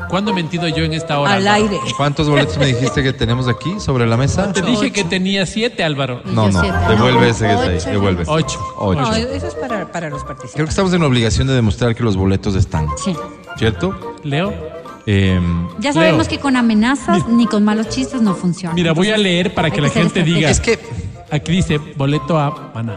¿cuándo 0.09 0.30
he 0.30 0.34
mentido 0.36 0.68
yo 0.68 0.84
en 0.84 0.93
esta 0.93 1.18
hora? 1.20 1.34
Al 1.34 1.47
Álvaro? 1.47 1.64
aire. 1.80 1.93
¿Cuántos 1.97 2.30
boletos 2.30 2.57
me 2.59 2.68
dijiste 2.68 3.01
que 3.01 3.11
tenemos 3.11 3.47
aquí 3.47 3.80
sobre 3.80 4.05
la 4.05 4.16
mesa? 4.16 4.51
Te 4.53 4.61
dije 4.61 4.91
que 4.91 5.03
tenía 5.03 5.45
siete, 5.47 5.84
Álvaro. 5.84 6.22
No, 6.26 6.49
no, 6.49 6.61
siete. 6.61 6.78
devuelve 6.89 7.20
No, 7.22 7.26
ese 7.26 7.45
que 7.47 7.51
está 7.53 7.66
ahí, 7.66 7.78
ocho. 7.78 7.89
devuelve. 7.89 8.24
Ocho. 8.28 8.59
Ocho. 8.78 9.01
No, 9.01 9.16
eso 9.16 9.47
es 9.47 9.55
para, 9.55 9.91
para 9.91 10.09
los 10.09 10.24
Creo 10.24 10.28
participantes. 10.36 10.53
que 10.66 10.70
estamos 10.70 10.93
en 10.93 11.01
la 11.01 11.07
obligación 11.07 11.47
de 11.47 11.53
demostrar 11.55 11.95
que 11.95 12.03
los 12.03 12.16
boletos 12.16 12.53
están, 12.53 12.88
Sí. 13.03 13.16
¿cierto? 13.57 14.16
Leo. 14.24 14.53
Eh, 15.06 15.39
Ya 15.80 15.91
sabemos 15.93 16.28
Leo. 16.28 16.30
que 16.30 16.39
con 16.39 16.56
amenazas 16.56 17.28
ni 17.28 17.45
con 17.45 17.64
malos 17.66 17.89
chistes 17.89 18.22
no 18.22 18.36
funciona. 18.36 18.74
Mira, 18.74 18.93
voy 18.93 19.08
a 19.08 19.12
Entonces, 19.12 19.24
leer 19.32 19.54
para 19.54 19.66
hay 19.68 19.72
que 19.74 19.82
la 19.82 19.89
gente 19.89 20.24
diga. 20.24 20.49
es 20.49 20.60
que, 20.60 20.80
Aquí 21.32 21.51
dice 21.51 21.78
boleto 21.78 22.38
a 22.38 22.72
Maná. 22.76 22.95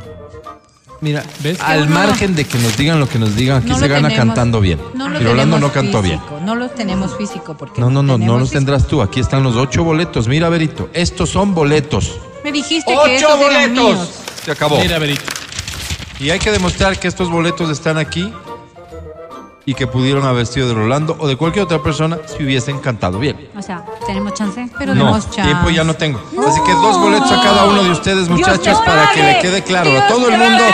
mira, 1.00 1.22
¿Ves? 1.42 1.59
al 1.61 1.88
margen 1.88 2.34
de 2.36 2.44
que 2.44 2.59
nos 2.59 2.76
digan 2.76 3.00
lo 3.00 3.09
que 3.09 3.18
nos 3.18 3.34
digan, 3.34 3.59
aquí 3.62 3.70
No 3.70 3.78
se 3.78 3.88
gana 3.88 4.09
tenemos- 4.09 4.26
cantando 4.34 4.61
bien. 4.61 4.78
No 4.94 5.09
lo 5.09 5.20
y 5.20 5.24
Rolando 5.24 5.59
no 5.59 5.72
cantó 5.72 6.02
bien. 6.02 6.20
No 6.44 6.54
lo 6.54 6.68
tenemos 6.68 7.16
físico 7.16 7.57
porque 7.57 7.80
No, 7.80 7.88
no, 7.90 8.02
no, 8.02 8.12
no 8.12 8.18
tenemos 8.18 8.40
los 8.40 8.48
físico. 8.50 8.59
tendrás 8.59 8.86
tú. 8.86 9.00
Aquí 9.02 9.20
están 9.20 9.42
los 9.42 9.57
ocho 9.57 9.84
boletos. 9.84 10.28
Mira, 10.28 10.48
Berito, 10.50 10.90
estos 10.92 11.30
son 11.30 11.54
boletos. 11.54 12.18
Me 12.44 12.52
dijiste 12.52 12.94
que 13.04 13.16
estos 13.16 13.40
eran 13.40 13.72
míos. 13.72 14.11
Se 14.44 14.50
acabó. 14.52 14.78
Mira, 14.80 14.98
Berito. 14.98 15.24
Y 16.20 16.30
hay 16.30 16.38
que 16.38 16.50
demostrar 16.52 16.98
que 17.00 17.09
estos 17.09 17.30
boletos 17.30 17.68
están 17.70 17.98
aquí 17.98 18.32
y 19.66 19.74
que 19.74 19.88
pudieron 19.88 20.24
haber 20.24 20.46
sido 20.46 20.68
de 20.68 20.74
Rolando 20.74 21.16
o 21.18 21.26
de 21.26 21.36
cualquier 21.36 21.64
otra 21.64 21.82
persona 21.82 22.18
si 22.26 22.44
hubiesen 22.44 22.78
cantado 22.78 23.18
bien. 23.18 23.48
O 23.56 23.60
sea, 23.60 23.84
tenemos 24.06 24.32
chance. 24.32 24.68
Pero 24.78 24.94
no, 24.94 25.00
tenemos 25.00 25.24
chance. 25.24 25.42
tiempo 25.42 25.70
ya 25.70 25.82
no 25.82 25.94
tengo. 25.94 26.20
Así 26.46 26.60
que 26.64 26.72
dos 26.72 26.98
boletos 27.00 27.30
a 27.32 27.42
cada 27.42 27.64
uno 27.64 27.82
de 27.82 27.90
ustedes, 27.90 28.28
muchachos, 28.28 28.78
para 28.86 29.10
que 29.10 29.22
le 29.22 29.38
quede 29.40 29.62
claro 29.62 29.90
a 29.98 30.06
todo 30.06 30.28
el 30.28 30.38
mundo 30.38 30.64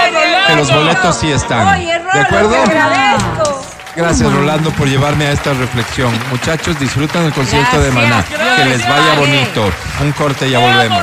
que 0.46 0.56
los 0.56 0.72
boletos 0.72 1.16
sí 1.16 1.32
están. 1.32 1.78
Oye, 1.78 1.98
Rolo, 1.98 2.12
¿De 2.12 2.20
acuerdo? 2.20 2.50
te 2.50 2.70
agradezco. 2.70 3.62
Gracias, 3.96 4.32
Rolando, 4.32 4.70
por 4.70 4.88
llevarme 4.88 5.26
a 5.26 5.32
esta 5.32 5.52
reflexión. 5.54 6.12
Muchachos, 6.30 6.78
disfrutan 6.78 7.24
el 7.24 7.32
concierto 7.32 7.80
de 7.80 7.90
Gracias, 7.90 8.30
Maná. 8.38 8.56
Que 8.56 8.64
les 8.66 8.88
vaya 8.88 9.18
bonito. 9.18 9.64
Un 10.02 10.12
corte 10.12 10.48
y 10.48 10.50
ya 10.52 10.58
volvemos. 10.58 11.02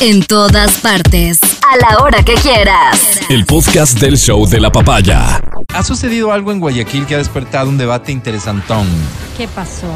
En 0.00 0.22
todas 0.22 0.78
partes. 0.78 1.38
A 1.62 1.76
la 1.76 2.02
hora 2.02 2.22
que 2.22 2.34
quieras. 2.34 3.20
El 3.30 3.44
podcast 3.46 3.98
del 3.98 4.16
show 4.18 4.46
de 4.46 4.60
la 4.60 4.70
papaya. 4.70 5.40
Ha 5.74 5.82
sucedido 5.82 6.32
algo 6.32 6.52
en 6.52 6.60
Guayaquil 6.60 7.06
que 7.06 7.14
ha 7.14 7.18
despertado 7.18 7.68
un 7.68 7.78
debate 7.78 8.12
interesantón. 8.12 8.86
¿Qué 9.36 9.48
pasó? 9.48 9.86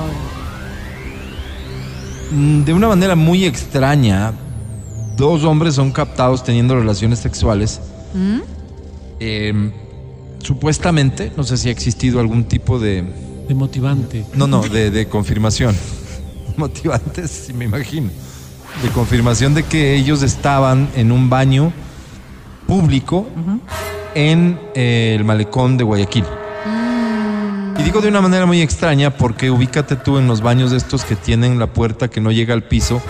Mm, 2.30 2.64
De 2.64 2.72
una 2.72 2.88
manera 2.88 3.14
muy 3.14 3.44
extraña, 3.44 4.32
dos 5.16 5.44
hombres 5.44 5.74
son 5.74 5.92
captados 5.92 6.42
teniendo 6.44 6.74
relaciones 6.76 7.18
sexuales. 7.18 7.80
¿Mm? 8.14 8.38
Eh, 9.20 9.70
supuestamente, 10.42 11.32
no 11.36 11.44
sé 11.44 11.56
si 11.56 11.68
ha 11.68 11.72
existido 11.72 12.20
algún 12.20 12.44
tipo 12.44 12.78
de... 12.78 13.04
De 13.48 13.54
motivante. 13.54 14.24
No, 14.34 14.46
no, 14.46 14.62
de, 14.62 14.90
de 14.90 15.08
confirmación. 15.08 15.76
Motivantes, 16.56 17.30
sí 17.46 17.52
me 17.52 17.66
imagino. 17.66 18.10
De 18.82 18.88
confirmación 18.90 19.54
de 19.54 19.62
que 19.64 19.94
ellos 19.94 20.22
estaban 20.22 20.88
en 20.96 21.12
un 21.12 21.28
baño 21.28 21.72
público 22.66 23.26
en 24.14 24.58
eh, 24.74 25.14
el 25.18 25.24
malecón 25.24 25.76
de 25.76 25.84
Guayaquil. 25.84 26.24
Y 27.78 27.82
digo 27.82 28.00
de 28.00 28.08
una 28.08 28.20
manera 28.20 28.46
muy 28.46 28.60
extraña 28.60 29.10
porque 29.10 29.50
ubícate 29.50 29.96
tú 29.96 30.18
en 30.18 30.26
los 30.26 30.40
baños 30.40 30.72
estos 30.72 31.04
que 31.04 31.16
tienen 31.16 31.58
la 31.58 31.66
puerta 31.66 32.08
que 32.08 32.20
no 32.20 32.30
llega 32.30 32.54
al 32.54 32.62
piso, 32.62 33.00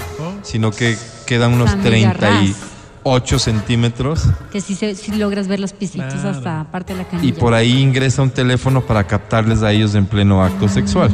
sino 0.43 0.71
que 0.71 0.97
quedan 1.27 1.53
unos 1.55 1.77
media 1.77 2.13
38 2.15 3.39
centímetros 3.39 4.25
Que 4.53 4.61
si, 4.61 4.75
se- 4.75 4.95
si 4.95 5.13
logras 5.13 5.49
ver 5.49 5.61
los 5.61 5.73
pisitos 5.73 6.25
hasta 6.25 6.65
parte 6.71 6.93
de 6.95 7.03
la 7.03 7.09
canilla. 7.09 7.29
y 7.29 7.33
por 7.33 7.55
ahí 7.55 7.81
ingresa 7.81 8.23
un 8.23 8.31
teléfono 8.31 8.81
para 8.83 9.05
captarles 9.07 9.63
a 9.63 9.73
ellos 9.73 9.95
en 9.95 10.07
pleno 10.07 10.43
acto 10.43 10.69
sexual. 10.69 11.11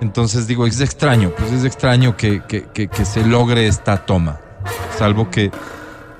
Entonces 0.00 0.46
digo, 0.46 0.66
es 0.66 0.80
extraño, 0.80 1.30
pues 1.36 1.52
es 1.52 1.64
extraño 1.64 2.16
que, 2.16 2.42
que- 2.46 2.66
que- 2.88 3.04
se 3.04 3.24
logre 3.24 3.66
esta 3.66 4.04
toma, 4.04 4.38
salvo 4.98 5.30
que 5.30 5.50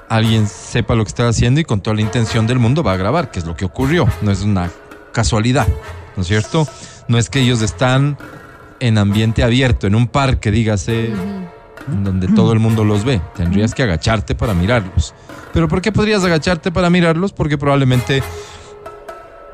alguien 0.09 0.47
sepa 0.47 0.95
lo 0.95 1.05
que 1.05 1.09
está 1.09 1.29
haciendo 1.29 1.61
y 1.61 1.65
con 1.65 1.81
toda 1.81 1.95
la 1.97 2.01
intención 2.03 2.47
del 2.47 2.59
mundo 2.59 2.83
va 2.83 2.93
a 2.93 2.97
grabar, 2.97 3.31
que 3.31 3.39
es 3.39 3.45
lo 3.45 3.55
que 3.57 3.65
ocurrió, 3.65 4.07
no 4.23 4.31
es 4.31 4.43
una 4.43 4.71
casualidad, 5.13 5.67
¿no 6.17 6.23
es 6.23 6.29
cierto? 6.29 6.67
No 7.09 7.19
es 7.19 7.29
que 7.29 7.41
ellos 7.41 7.61
están 7.63 8.17
en 8.81 8.99
ambiente 8.99 9.43
abierto, 9.43 9.87
en 9.87 9.95
un 9.95 10.07
parque, 10.09 10.51
dígase, 10.51 11.11
donde 11.87 12.29
todo 12.29 12.53
el 12.53 12.59
mundo 12.59 12.85
los 12.85 13.05
ve, 13.05 13.21
tendrías 13.37 13.75
que 13.75 13.83
agacharte 13.83 14.35
para 14.35 14.55
mirarlos. 14.55 15.15
¿Pero 15.53 15.69
por 15.69 15.81
qué 15.81 15.93
podrías 15.93 16.25
agacharte 16.25 16.71
para 16.73 16.91
mirarlos? 16.91 17.33
Porque 17.33 17.57
probablemente 17.59 18.23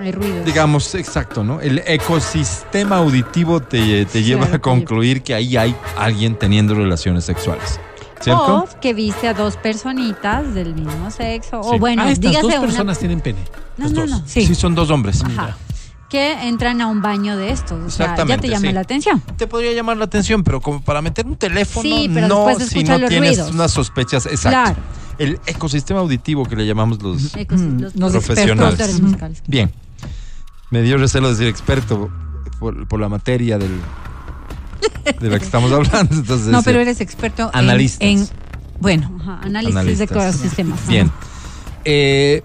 Hay 0.03 0.12
ruido. 0.12 0.44
digamos, 0.44 0.94
exacto, 0.94 1.44
¿no? 1.44 1.61
El 1.61 1.82
ecosistema 1.86 2.96
auditivo 2.96 3.61
te, 3.61 4.05
te 4.07 4.22
lleva 4.22 4.42
Claro, 4.42 4.57
a 4.57 4.59
concluir 4.61 5.22
que 5.22 5.34
ahí 5.34 5.57
hay 5.57 5.74
alguien 5.96 6.36
teniendo 6.38 6.74
relaciones 6.74 7.24
sexuales. 7.24 7.78
¿Cierto? 8.20 8.59
O 8.59 8.80
que 8.80 8.94
viste 8.94 9.26
a 9.26 9.34
dos 9.34 9.57
personitas 9.57 10.55
del 10.55 10.74
mismo 10.76 11.11
sexo. 11.11 11.61
Sí. 11.62 11.68
O 11.72 11.78
bueno, 11.78 12.03
ah, 12.05 12.11
estas 12.11 12.20
dígase 12.30 12.42
dos 12.42 12.53
una- 12.53 12.61
personas 12.61 12.98
tienen 12.98 13.20
pene. 13.20 13.40
No, 13.78 13.88
no, 13.88 14.07
no. 14.07 14.22
Sí. 14.26 14.55
son 14.55 14.74
dos 14.76 14.90
hombres. 14.90 15.22
Ajá. 15.24 15.57
Que 16.09 16.46
entran 16.46 16.80
a 16.82 16.86
un 16.86 17.00
baño 17.03 17.36
de 17.36 17.50
estos. 17.50 17.82
O 17.84 17.90
sea, 17.90 18.14
ya 18.26 18.36
te 18.38 18.48
llama 18.48 18.68
sí. 18.68 18.72
la 18.72 18.80
atención. 18.80 19.20
Te 19.36 19.46
podría 19.48 19.72
llamar 19.72 19.96
la 19.96 20.05
atención, 20.05 20.44
pero 20.44 20.61
como 20.61 20.82
para 20.82 21.00
meter 21.03 21.26
un 21.26 21.36
teléfono, 21.36 21.82
Sí, 21.82 22.09
pero 22.12 22.28
no 22.28 22.46
si 22.61 22.84
no 22.84 22.98
los 22.98 23.09
tienes 23.09 23.36
ruidos. 23.38 23.50
unas 23.55 23.70
sospechas. 23.72 24.26
Exacto. 24.26 24.50
Claro. 24.50 24.76
El 25.18 25.40
ecosistema 25.46 26.00
auditivo 26.00 26.44
que 26.44 26.55
le 26.55 26.66
llamamos 26.66 27.03
los 27.03 27.34
Ecos- 27.34 27.61
los- 27.80 27.96
los 27.96 28.12
profesionales. 28.12 29.00
Bien. 29.48 29.72
Me 30.73 30.83
dio 30.83 30.97
recelo 30.99 31.31
decir 31.31 31.47
experto 31.47 32.11
por, 32.59 32.89
por 32.89 32.99
la 32.99 33.09
materia 33.09 33.59
del, 33.59 33.79
de 35.20 35.29
la 35.31 35.39
que 35.39 35.45
estamos 35.45 35.70
hablando. 35.73 36.14
Entonces, 36.14 36.49
No, 36.49 36.62
pero 36.64 36.81
eres 36.81 37.01
experto 37.01 37.51
en- 37.53 37.59
Analistas. 37.61 38.03
en, 38.09 38.29
bueno, 38.81 39.12
Ajá, 39.20 39.41
análisis 39.45 39.77
Analistas. 39.77 40.09
de 40.09 40.14
ecosistemas. 40.16 40.89
Bien. 40.89 41.11
Eh, 41.85 42.43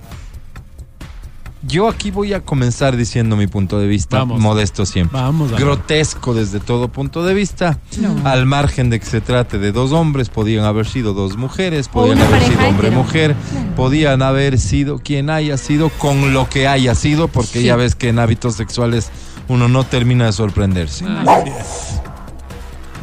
yo 1.68 1.88
aquí 1.90 2.12
voy 2.12 2.34
a 2.34 2.42
comenzar 2.42 2.96
diciendo 2.96 3.36
mi 3.36 3.48
punto 3.48 3.78
de 3.80 3.88
vista, 3.88 4.20
Vamos. 4.20 4.40
modesto 4.40 4.86
siempre. 4.86 5.20
Vamos, 5.20 5.52
vamos. 5.52 5.62
Grotesco 5.64 6.34
desde 6.34 6.60
todo 6.60 6.88
punto 6.88 7.24
de 7.26 7.34
vista. 7.34 7.80
No. 8.00 8.16
Al 8.28 8.46
margen 8.46 8.90
de 8.90 9.00
que 9.00 9.06
se 9.06 9.22
trate 9.22 9.60
de 9.60 9.72
dos 9.72 9.92
hombres, 9.92 10.30
podían 10.30 10.64
haber 10.66 10.88
sido 10.88 11.14
dos 11.14 11.36
mujeres, 11.38 11.88
podían 11.90 12.20
haber 12.22 12.42
sido 12.44 12.68
hombre-mujer, 12.68 13.36
Claro. 13.52 13.76
podían 13.76 14.22
haber 14.22 14.58
sido 14.60 15.00
quien 15.00 15.30
haya 15.30 15.58
sido 15.58 15.90
con 15.90 16.34
lo 16.34 16.50
que 16.50 16.68
haya 16.68 16.96
sido, 16.96 17.28
porque 17.28 17.60
Sí. 17.60 17.66
ya 17.66 17.76
ves 17.76 17.96
que 17.96 18.10
en 18.10 18.20
hábitos 18.20 18.56
sexuales 18.56 19.12
uno 19.50 19.68
no 19.68 19.84
termina 19.84 20.26
de 20.26 20.32
sorprenderse. 20.34 21.06
Así 21.06 21.50
es. 21.50 22.02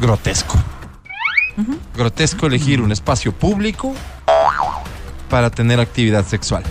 Grotesco. 0.01 0.55
Grotesco 1.95 2.47
elegir 2.47 2.81
un 2.81 2.91
espacio 2.91 3.31
público 3.31 3.93
para 5.29 5.49
tener 5.49 5.79
actividad 5.79 6.25
sexual. 6.25 6.63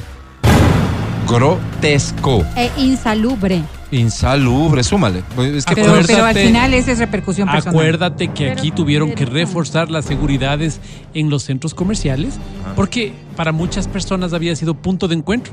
Grotesco. 1.29 2.45
E 2.57 2.70
insalubre. 2.79 3.62
Insalubre, 3.91 4.83
súmale. 4.83 5.22
Es 5.55 5.64
que 5.64 5.75
pero, 5.77 5.95
pero 6.07 6.25
al 6.25 6.35
final 6.35 6.75
esa 6.75 6.93
es 6.93 6.99
repercusión 6.99 7.49
personal. 7.49 7.77
Acuérdate 7.79 8.29
que 8.29 8.51
aquí 8.51 8.70
Pero 8.70 8.75
tuvieron 8.77 9.12
que 9.12 9.25
reforzar 9.25 9.91
las 9.91 10.05
seguridades 10.05 10.81
en 11.14 11.31
los 11.31 11.45
centros 11.45 11.75
comerciales 11.75 12.35
porque 12.75 13.12
para 13.37 13.53
muchas 13.53 13.87
personas 13.87 14.33
había 14.33 14.57
sido 14.57 14.75
punto 14.75 15.07
de 15.09 15.14
encuentro. 15.14 15.53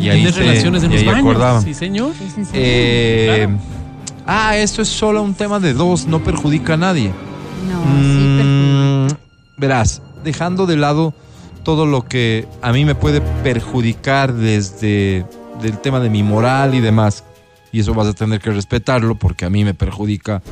Y 0.00 0.08
ahí 0.08 0.24
se- 0.32 0.40
relaciones 0.40 0.82
en 0.82 0.90
y 0.90 0.94
los 0.94 1.02
ahí 1.02 1.06
baños. 1.08 1.20
acordaban. 1.30 1.62
Sí, 1.62 1.74
señor. 1.74 2.12
Eh, 2.52 3.46
Claro. 3.46 3.60
Ah, 4.26 4.56
esto 4.56 4.82
es 4.82 4.88
solo 4.88 5.22
un 5.22 5.34
tema 5.34 5.60
de 5.60 5.74
dos, 5.74 6.06
no 6.06 6.24
perjudica 6.24 6.74
a 6.74 6.76
nadie. 6.78 7.12
no, 7.70 7.82
sí, 8.00 8.40
Mm, 8.42 9.60
verás, 9.60 10.02
dejando 10.24 10.66
de 10.66 10.76
lado 10.76 11.14
todo 11.64 11.86
lo 11.86 12.02
que 12.02 12.46
a 12.62 12.72
mí 12.72 12.84
me 12.84 12.94
puede 12.94 13.20
perjudicar 13.42 14.32
desde 14.32 15.26
del 15.60 15.78
tema 15.78 16.00
de 16.00 16.10
mi 16.10 16.22
moral 16.22 16.74
y 16.74 16.80
demás, 16.80 17.24
y 17.72 17.80
eso 17.80 17.94
vas 17.94 18.06
a 18.06 18.12
tener 18.12 18.40
que 18.40 18.50
respetarlo 18.50 19.14
porque 19.16 19.44
a 19.44 19.50
mí 19.50 19.64
me 19.64 19.74
perjudica 19.74 20.42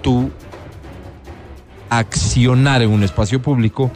tu 0.00 0.30
accionar 1.90 2.82
en 2.82 2.90
un 2.90 3.02
espacio 3.02 3.40
público. 3.40 3.90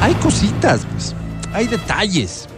Hay 0.00 0.14
cositas, 0.14 0.86
pues, 0.90 1.14
hay 1.52 1.66
detalles. 1.66 2.48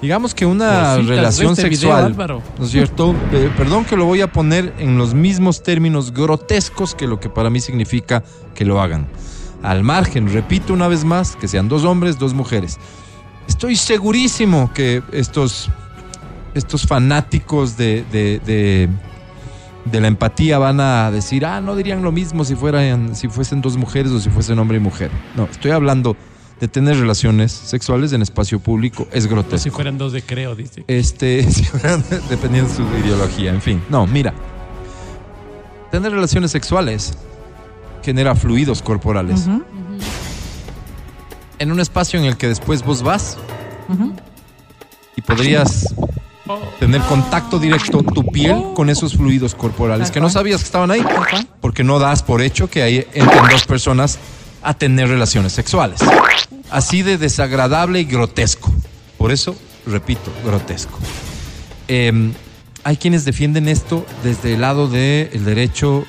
Digamos 0.00 0.34
que 0.34 0.46
una 0.46 0.96
Cositas, 0.96 1.06
relación 1.06 1.52
este 1.52 1.68
video, 1.68 2.08
sexual. 2.08 2.42
¿no 2.58 2.64
es 2.64 2.70
cierto? 2.70 3.14
Eh, 3.32 3.50
perdón 3.56 3.84
que 3.84 3.96
lo 3.96 4.04
voy 4.04 4.20
a 4.20 4.32
poner 4.32 4.74
en 4.78 4.98
los 4.98 5.14
mismos 5.14 5.62
términos 5.62 6.12
grotescos 6.12 6.94
que 6.94 7.06
lo 7.06 7.20
que 7.20 7.28
para 7.28 7.50
mí 7.50 7.60
significa 7.60 8.24
que 8.54 8.64
lo 8.64 8.80
hagan. 8.80 9.06
Al 9.62 9.82
margen, 9.84 10.32
repito 10.32 10.72
una 10.72 10.88
vez 10.88 11.04
más, 11.04 11.36
que 11.36 11.46
sean 11.48 11.68
dos 11.68 11.84
hombres, 11.84 12.18
dos 12.18 12.34
mujeres. 12.34 12.78
Estoy 13.48 13.76
segurísimo 13.76 14.72
que 14.74 15.02
estos, 15.12 15.68
estos 16.54 16.86
fanáticos 16.86 17.76
de, 17.76 18.04
de, 18.10 18.40
de- 18.44 18.88
de 19.84 20.00
la 20.00 20.06
empatía 20.06 20.58
van 20.58 20.78
a 20.80 21.10
decir, 21.10 21.44
ah, 21.44 21.60
no 21.60 21.74
dirían 21.74 22.02
lo 22.02 22.12
mismo 22.12 22.44
si, 22.44 22.54
fueran, 22.54 23.16
si 23.16 23.26
fuesen 23.28 23.60
dos 23.60 23.76
mujeres 23.76 24.12
o 24.12 24.20
si 24.20 24.30
fuesen 24.30 24.58
hombre 24.60 24.76
y 24.76 24.80
mujer. 24.80 25.10
No, 25.36 25.44
estoy 25.50 25.72
hablando 25.72 26.16
de 26.60 26.68
tener 26.68 26.96
relaciones 27.00 27.50
sexuales 27.50 28.12
en 28.12 28.22
espacio 28.22 28.60
público. 28.60 29.08
Es 29.10 29.26
grotesco. 29.26 29.58
si 29.64 29.70
fueran 29.70 29.98
dos 29.98 30.12
de 30.12 30.22
creo, 30.22 30.54
dice. 30.54 30.84
Este, 30.86 31.42
si 31.50 31.64
fueran- 31.64 32.04
dependiendo 32.30 32.70
de 32.70 32.76
su 32.76 32.82
ideología, 33.04 33.50
en 33.52 33.60
fin. 33.60 33.82
No, 33.90 34.06
mira. 34.06 34.32
Tener 35.90 36.12
relaciones 36.12 36.50
sexuales 36.52 37.14
genera 38.02 38.34
fluidos 38.34 38.82
corporales. 38.82 39.48
En 41.58 41.72
un 41.72 41.80
espacio 41.80 42.18
en 42.18 42.26
el 42.26 42.36
que 42.36 42.48
después 42.48 42.82
vos 42.82 43.02
vas 43.02 43.38
y 45.16 45.22
podrías 45.22 45.94
tener 46.80 47.00
contacto 47.02 47.58
directo 47.58 48.02
tu 48.02 48.24
piel 48.26 48.72
con 48.74 48.90
esos 48.90 49.16
fluidos 49.16 49.54
corporales 49.54 50.10
que 50.10 50.20
no 50.20 50.28
sabías 50.28 50.60
que 50.60 50.66
estaban 50.66 50.90
ahí. 50.90 51.04
Porque 51.60 51.84
no 51.84 51.98
das 51.98 52.22
por 52.22 52.42
hecho 52.42 52.68
que 52.68 52.82
ahí 52.82 53.06
entren 53.14 53.44
dos 53.50 53.64
personas 53.64 54.18
a 54.62 54.74
tener 54.74 55.08
relaciones 55.08 55.52
sexuales. 55.52 56.00
Así 56.70 57.02
de 57.02 57.18
desagradable 57.18 58.00
y 58.00 58.04
grotesco. 58.04 58.72
Por 59.18 59.30
eso, 59.30 59.54
repito, 59.86 60.32
grotesco. 60.44 60.98
Eh, 61.88 62.32
hay 62.84 62.96
quienes 62.96 63.24
defienden 63.24 63.68
esto 63.68 64.04
desde 64.24 64.54
el 64.54 64.62
lado 64.62 64.88
del 64.88 65.44
derecho 65.44 66.04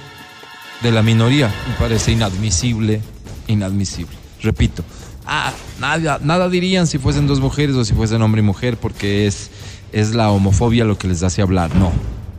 de 0.84 0.92
la 0.92 1.02
minoría. 1.02 1.48
Me 1.68 1.74
parece 1.76 2.12
inadmisible, 2.12 3.02
inadmisible. 3.48 4.16
Repito, 4.42 4.84
ah, 5.26 5.52
nada, 5.80 6.20
nada 6.22 6.50
dirían 6.50 6.86
si 6.86 7.00
fuesen 7.00 7.26
dos 7.26 7.40
mujeres 7.40 7.76
o 7.76 7.86
si 7.86 7.94
fuesen 7.94 8.22
hombre 8.22 8.42
y 8.42 8.46
mujer 8.46 8.78
porque 8.78 9.26
es, 9.26 9.50
es 9.92 10.14
la 10.14 10.30
homofobia 10.30 10.86
lo 10.86 10.98
que 10.98 11.08
les 11.08 11.24
hace 11.24 11.42
hablar. 11.42 11.74
No, 11.76 11.92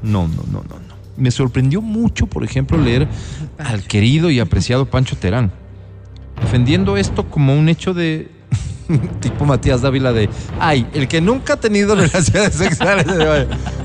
no, 0.03 0.29
no, 0.29 0.45
no, 0.53 0.63
no. 0.63 0.79
no. 0.79 0.95
Me 1.17 1.31
sorprendió 1.31 1.81
mucho, 1.81 2.27
por 2.27 2.45
ejemplo, 2.45 2.77
leer 2.77 3.09
al 3.59 3.83
querido 3.85 4.31
y 4.31 4.41
apreciado 4.41 4.87
Pancho 4.87 5.17
Terán 5.17 5.53
defendiendo 6.41 6.97
esto 6.97 7.29
como 7.29 7.55
un 7.55 7.69
hecho 7.69 7.95
de 7.95 8.29
tipo 9.21 9.45
Matías 9.45 9.83
Dávila 9.83 10.13
de 10.13 10.29
ay, 10.61 10.87
el 10.95 11.09
que 11.09 11.21
nunca 11.21 11.55
ha 11.55 11.61
tenido 11.61 11.95
relaciones 11.95 12.55
sexuales 12.55 13.07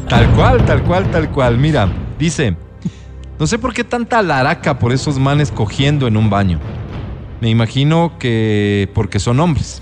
tal 0.08 0.32
cual, 0.36 0.66
tal 0.66 0.84
cual, 0.84 1.12
tal 1.12 1.32
cual. 1.32 1.58
Mira, 1.58 1.92
dice 2.18 2.56
No 3.40 3.48
sé 3.48 3.58
por 3.58 3.74
qué 3.74 3.84
tanta 3.84 4.22
laraca 4.22 4.80
por 4.80 4.92
esos 4.92 5.18
manes 5.18 5.52
cogiendo 5.52 6.08
en 6.08 6.18
un 6.18 6.30
baño. 6.30 6.60
Me 7.42 7.50
imagino 7.50 8.14
que 8.20 8.90
porque 8.94 9.20
son 9.20 9.40
hombres. 9.40 9.82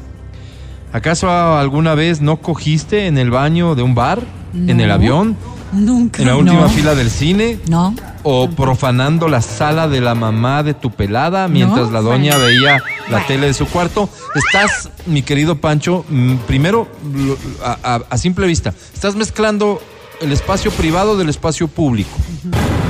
¿Acaso 0.94 1.30
alguna 1.30 1.96
vez 1.96 2.22
no 2.22 2.38
cogiste 2.38 3.08
en 3.08 3.18
el 3.18 3.32
baño 3.32 3.76
de 3.76 3.82
un 3.82 3.96
bar? 3.96 4.22
¿En 4.54 4.80
el 4.80 4.92
avión? 4.92 5.36
Nunca. 5.74 6.22
¿En 6.22 6.28
la 6.30 6.38
última 6.38 6.62
No. 6.62 6.70
fila 6.70 6.96
del 6.96 7.10
cine? 7.10 7.60
No. 7.68 7.94
¿O 8.24 8.50
profanando 8.50 9.28
la 9.28 9.42
sala 9.42 9.88
de 9.88 10.00
la 10.02 10.16
mamá 10.16 10.64
de 10.64 10.74
tu 10.74 10.92
pelada 10.92 11.48
mientras 11.48 11.88
No, 11.88 11.92
la 11.94 12.02
doña 12.02 12.38
bueno. 12.38 12.46
veía 12.48 12.82
la 13.10 13.26
tele 13.28 13.48
de 13.48 13.54
su 13.54 13.66
cuarto? 13.68 14.08
Estás, 14.36 14.90
mi 15.08 15.24
querido 15.24 15.56
Pancho, 15.58 16.06
mm, 16.08 16.36
primero, 16.48 16.88
lo- 17.14 17.38
a, 17.66 17.78
a- 17.96 18.02
a 18.10 18.18
simple 18.18 18.48
vista, 18.48 18.74
estás 18.94 19.16
mezclando 19.16 19.82
el 20.22 20.32
espacio 20.32 20.72
privado 20.72 21.18
del 21.18 21.30
espacio 21.30 21.68
público. 21.68 22.16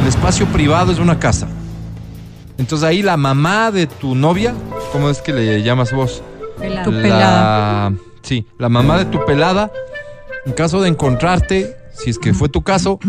El 0.07 0.13
espacio 0.13 0.45
privado 0.45 0.93
es 0.93 0.99
una 0.99 1.19
casa. 1.19 1.49
Entonces 2.57 2.87
ahí 2.87 3.01
la 3.03 3.17
mamá 3.17 3.71
de 3.71 3.87
tu 3.87 4.15
novia, 4.15 4.53
¿cómo 4.93 5.09
es 5.09 5.21
que 5.21 5.33
le 5.33 5.61
llamas 5.63 5.91
vos? 5.91 6.23
Pelada. 6.57 6.83
Tu 6.85 6.91
La- 6.93 7.01
pelada. 7.01 7.93
Sí, 8.21 8.47
la 8.57 8.69
mamá 8.69 8.99
de 8.99 9.03
tu 9.03 9.25
pelada, 9.25 9.69
en 10.45 10.53
caso 10.53 10.79
de 10.79 10.87
encontrarte, 10.87 11.75
si 11.93 12.09
es 12.09 12.19
que 12.19 12.33
fue 12.33 12.47
tu 12.47 12.61
caso, 12.61 12.99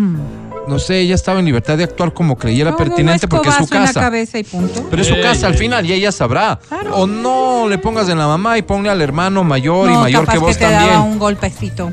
no 0.66 0.80
sé, 0.80 0.98
ella 0.98 1.14
estaba 1.14 1.38
en 1.38 1.44
libertad 1.46 1.78
de 1.78 1.84
actuar 1.84 2.12
como 2.12 2.36
creyera 2.36 2.76
pertinente 2.76 3.28
porque 3.28 3.48
es 3.50 3.54
su 3.54 3.62
en 3.72 3.80
la 3.80 3.86
casa. 3.86 4.00
cabeza 4.00 4.38
y 4.40 4.42
punto. 4.42 4.84
Pero 4.90 5.00
es 5.00 5.06
su 5.06 5.20
casa 5.22 5.46
al 5.46 5.54
final 5.54 5.86
y 5.86 5.92
ella 5.92 6.10
sabrá. 6.10 6.58
O 6.94 7.06
no 7.06 7.68
le 7.68 7.78
pongas 7.78 8.08
en 8.08 8.18
la 8.18 8.26
mamá 8.26 8.58
y 8.58 8.62
ponle 8.62 8.90
al 8.90 9.00
hermano 9.00 9.44
mayor 9.44 9.88
y 9.88 9.94
mayor 9.94 10.22
capaz 10.22 10.32
que 10.32 10.38
vos 10.40 10.58
te 10.58 10.64
también. 10.64 10.90
daba 10.94 11.04
un 11.04 11.18
golpecito. 11.20 11.92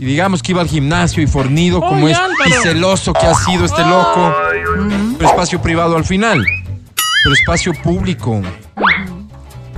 Y 0.00 0.06
digamos 0.06 0.42
que 0.42 0.52
iba 0.52 0.62
al 0.62 0.68
gimnasio 0.68 1.22
y 1.22 1.26
fornido 1.26 1.78
como 1.80 2.08
es 2.08 2.16
y 2.46 2.52
celoso 2.62 3.12
que 3.12 3.26
ha 3.26 3.34
sido 3.34 3.66
este 3.66 3.82
loco. 3.82 4.34
Pero 5.18 5.28
espacio 5.28 5.60
privado 5.60 5.94
al 5.94 6.06
final. 6.06 6.42
Pero 7.22 7.34
espacio 7.34 7.74
público. 7.82 8.40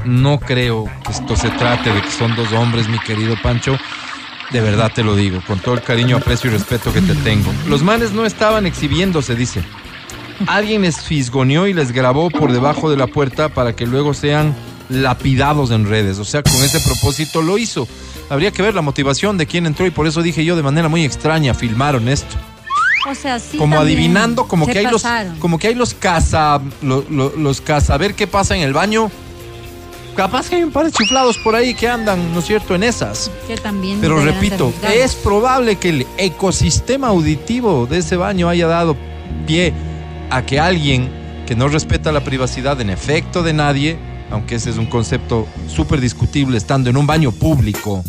No 0.05 0.39
creo 0.39 0.89
que 1.05 1.11
esto 1.11 1.35
se 1.35 1.51
trate 1.51 1.93
de 1.93 2.01
que 2.03 2.11
son 2.13 2.37
dos 2.37 2.53
hombres, 2.53 2.89
mi 2.89 3.01
querido 3.01 3.35
Pancho. 3.43 3.77
De 4.53 4.61
verdad 4.61 4.93
te 4.95 5.03
lo 5.03 5.17
digo, 5.17 5.43
con 5.45 5.59
todo 5.59 5.75
el 5.75 5.83
cariño, 5.83 6.19
aprecio 6.19 6.51
y 6.51 6.53
respeto 6.53 6.93
que 6.93 7.01
te 7.01 7.17
tengo. 7.17 7.53
Los 7.69 7.83
manes 7.83 8.13
no 8.13 8.25
estaban 8.25 8.65
exhibiéndose, 8.65 9.35
dice. 9.35 9.65
Alguien 10.47 10.83
les 10.83 11.01
fisgoneó 11.01 11.67
y 11.67 11.75
les 11.75 11.91
grabó 11.91 12.31
por 12.31 12.53
debajo 12.53 12.89
de 12.91 12.97
la 12.97 13.09
puerta 13.09 13.49
para 13.49 13.75
que 13.75 13.87
luego 13.87 14.15
sean 14.15 14.55
lapidados 14.89 15.73
en 15.73 15.89
redes. 15.89 16.21
O 16.21 16.25
sea, 16.25 16.45
con 16.45 16.55
ese 16.63 16.79
propósito 16.79 17.43
lo 17.43 17.59
hizo. 17.59 17.89
Habría 18.31 18.51
que 18.51 18.63
ver 18.63 18.75
la 18.75 18.83
motivación 18.83 19.37
de 19.39 19.47
quién 19.47 19.67
entró 19.67 19.87
y 19.87 19.91
por 19.91 20.07
eso 20.07 20.23
dije 20.23 20.45
yo 20.45 20.57
de 20.57 20.63
manera 20.63 20.89
muy 20.89 21.05
extraña, 21.05 21.55
filmaron 21.55 22.09
esto. 22.09 22.37
O 23.11 23.15
sea, 23.15 23.39
sí. 23.41 23.59
como 23.59 23.81
adivinando, 23.81 24.47
como 24.47 24.67
que 24.67 24.79
hay 24.79 24.87
los, 24.87 25.05
como 25.41 25.59
que 25.59 25.67
hay 25.69 25.75
los 25.75 25.93
casa, 25.93 26.61
lo- 26.83 27.05
lo- 27.11 27.35
los 27.37 27.61
casa, 27.61 27.95
a 27.95 27.99
ver 27.99 28.15
qué 28.15 28.27
pasa 28.27 28.57
en 28.57 28.63
el 28.63 28.73
baño. 28.73 29.11
Capaz 30.17 30.49
que 30.51 30.57
hay 30.57 30.63
un 30.63 30.71
par 30.71 30.85
de 30.85 30.93
chiflados 30.93 31.39
por 31.39 31.55
ahí 31.55 31.73
que 31.75 31.89
andan, 31.89 32.33
¿no 32.35 32.41
es 32.41 32.45
cierto?, 32.47 32.75
en 32.75 32.83
esas. 32.83 33.31
Que 33.49 33.57
también 33.57 33.99
Pero 34.01 34.21
repito, 34.21 34.73
es 34.95 35.15
probable 35.15 35.77
que 35.77 35.89
el 35.89 36.07
ecosistema 36.19 37.09
auditivo 37.09 37.87
de 37.87 37.99
ese 37.99 38.17
baño 38.17 38.49
haya 38.51 38.67
dado 38.67 38.95
pie 39.47 39.73
a 40.31 40.43
que 40.43 40.61
alguien 40.61 41.11
que 41.47 41.57
no 41.57 41.67
respeta 41.69 42.13
la 42.13 42.23
privacidad 42.23 42.79
en 42.83 42.91
efecto 42.91 43.43
de 43.43 43.55
nadie, 43.55 43.97
aunque 44.33 44.57
ese 44.57 44.71
es 44.71 44.79
un 44.79 44.87
concepto 44.87 45.47
súper 45.69 46.01
discutible 46.01 46.57
estando 46.59 46.91
en 46.91 46.97
un 46.97 47.07
baño 47.07 47.31
público, 47.33 48.03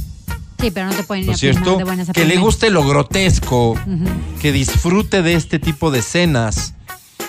Sí, 0.60 0.72
pero 0.72 0.88
no 0.88 0.94
te 0.94 1.04
pueden 1.04 1.24
ir 1.24 1.28
¿no 1.28 1.34
a 1.34 1.38
cierto? 1.38 1.78
de 1.78 1.84
buenas 1.84 2.08
a 2.10 2.14
Que 2.14 2.24
le 2.24 2.38
guste 2.38 2.70
lo 2.70 2.88
grotesco, 2.88 3.78
que 4.42 4.54
disfrute 4.54 5.22
de 5.22 5.34
este 5.34 5.60
tipo 5.60 5.92
de 5.92 6.00
escenas, 6.00 6.74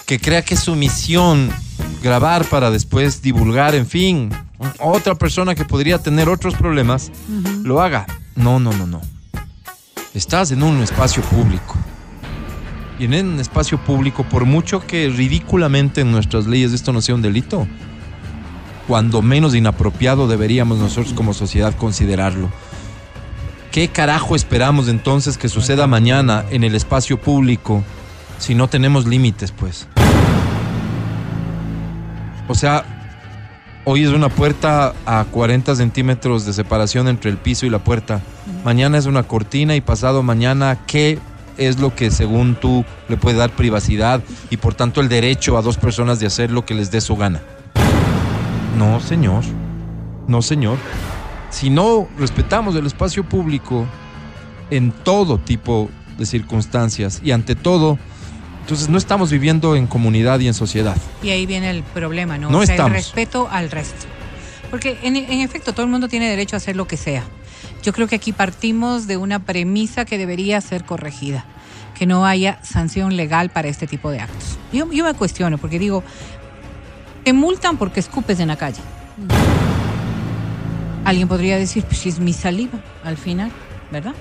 que 0.06 0.20
crea 0.20 0.42
que 0.42 0.54
es 0.54 0.60
su 0.60 0.76
misión 0.76 1.50
grabar 2.00 2.44
para 2.44 2.70
después 2.70 3.22
divulgar, 3.22 3.74
en 3.74 3.88
fin, 3.88 4.30
otra 4.78 5.16
persona 5.16 5.56
que 5.56 5.64
podría 5.64 5.98
tener 5.98 6.28
otros 6.28 6.54
problemas, 6.54 7.10
lo 7.64 7.82
haga. 7.82 8.06
No, 8.36 8.60
no, 8.60 8.72
no, 8.72 8.86
no. 8.86 9.00
Estás 10.14 10.52
en 10.52 10.62
un 10.62 10.80
espacio 10.80 11.20
público. 11.24 11.74
Y 13.00 13.06
en 13.06 13.14
un 13.14 13.40
espacio 13.40 13.78
público, 13.82 14.22
por 14.22 14.44
mucho 14.44 14.78
que 14.86 15.08
ridículamente 15.08 16.02
en 16.02 16.12
nuestras 16.12 16.46
leyes 16.46 16.72
esto 16.72 16.92
no 16.92 17.02
sea 17.02 17.16
un 17.16 17.22
delito, 17.22 17.66
cuando 18.86 19.22
menos 19.22 19.54
inapropiado 19.54 20.26
deberíamos 20.28 20.78
nosotros 20.78 21.14
como 21.14 21.34
sociedad 21.34 21.74
considerarlo. 21.74 22.50
¿Qué 23.70 23.88
carajo 23.88 24.36
esperamos 24.36 24.88
entonces 24.88 25.36
que 25.36 25.48
suceda 25.48 25.86
mañana 25.86 26.44
en 26.50 26.62
el 26.62 26.74
espacio 26.74 27.20
público 27.20 27.82
si 28.38 28.54
no 28.54 28.68
tenemos 28.68 29.06
límites, 29.06 29.50
pues? 29.50 29.88
O 32.46 32.54
sea, 32.54 32.84
hoy 33.84 34.04
es 34.04 34.10
una 34.10 34.28
puerta 34.28 34.94
a 35.06 35.24
40 35.24 35.74
centímetros 35.74 36.44
de 36.44 36.52
separación 36.52 37.08
entre 37.08 37.30
el 37.30 37.36
piso 37.36 37.66
y 37.66 37.70
la 37.70 37.78
puerta. 37.78 38.20
Mañana 38.64 38.98
es 38.98 39.06
una 39.06 39.22
cortina 39.24 39.74
y 39.74 39.80
pasado 39.80 40.22
mañana, 40.22 40.78
¿qué 40.86 41.18
es 41.56 41.80
lo 41.80 41.94
que 41.94 42.10
según 42.10 42.54
tú 42.54 42.84
le 43.08 43.16
puede 43.16 43.38
dar 43.38 43.50
privacidad 43.50 44.22
y 44.50 44.56
por 44.56 44.74
tanto 44.74 45.00
el 45.00 45.08
derecho 45.08 45.56
a 45.56 45.62
dos 45.62 45.78
personas 45.78 46.20
de 46.20 46.26
hacer 46.26 46.50
lo 46.50 46.64
que 46.64 46.74
les 46.74 46.90
dé 46.90 47.00
su 47.00 47.16
gana? 47.16 47.40
No, 48.76 49.00
señor. 49.00 49.44
No, 50.26 50.42
señor. 50.42 50.78
Si 51.50 51.70
no 51.70 52.08
respetamos 52.18 52.74
el 52.76 52.86
espacio 52.86 53.24
público 53.28 53.86
en 54.70 54.90
todo 54.90 55.38
tipo 55.38 55.88
de 56.18 56.26
circunstancias 56.26 57.20
y 57.22 57.30
ante 57.32 57.54
todo, 57.54 57.98
entonces 58.60 58.88
no 58.88 58.98
estamos 58.98 59.30
viviendo 59.30 59.76
en 59.76 59.86
comunidad 59.86 60.40
y 60.40 60.48
en 60.48 60.54
sociedad. 60.54 60.96
Y 61.22 61.30
ahí 61.30 61.46
viene 61.46 61.70
el 61.70 61.82
problema, 61.82 62.38
¿no? 62.38 62.50
No 62.50 62.58
O 62.58 62.66
sea, 62.66 62.74
estamos. 62.74 62.92
el 62.96 62.96
respeto 63.04 63.48
al 63.50 63.70
resto. 63.70 64.06
Porque 64.70 64.98
en, 65.02 65.16
en 65.16 65.40
efecto 65.40 65.72
todo 65.72 65.84
el 65.84 65.92
mundo 65.92 66.08
tiene 66.08 66.28
derecho 66.28 66.56
a 66.56 66.58
hacer 66.58 66.74
lo 66.74 66.86
que 66.88 66.96
sea. 66.96 67.22
Yo 67.82 67.92
creo 67.92 68.08
que 68.08 68.16
aquí 68.16 68.32
partimos 68.32 69.06
de 69.06 69.16
una 69.16 69.38
premisa 69.40 70.04
que 70.04 70.18
debería 70.18 70.60
ser 70.60 70.84
corregida, 70.84 71.44
que 71.94 72.06
no 72.06 72.24
haya 72.26 72.58
sanción 72.64 73.14
legal 73.16 73.50
para 73.50 73.68
este 73.68 73.86
tipo 73.86 74.10
de 74.10 74.20
actos. 74.20 74.58
Yo, 74.72 74.90
yo 74.90 75.04
me 75.04 75.14
cuestiono 75.14 75.58
porque 75.58 75.78
digo, 75.78 76.02
te 77.24 77.32
multan 77.32 77.76
porque 77.76 78.00
escupes 78.00 78.38
en 78.40 78.48
la 78.48 78.56
calle. 78.56 78.80
Alguien 81.04 81.28
podría 81.28 81.56
decir, 81.58 81.84
pues 81.84 81.98
si 81.98 82.08
es 82.08 82.18
mi 82.18 82.32
saliva 82.32 82.78
al 83.04 83.16
final, 83.16 83.50
¿verdad? 83.90 84.14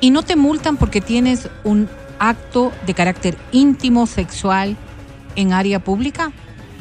Y 0.00 0.10
no 0.10 0.22
te 0.22 0.36
multan 0.36 0.76
porque 0.76 1.00
tienes 1.00 1.48
un 1.64 1.88
acto 2.18 2.72
de 2.86 2.94
carácter 2.94 3.36
íntimo, 3.52 4.06
sexual, 4.06 4.76
en 5.34 5.52
área 5.52 5.78
pública. 5.82 6.32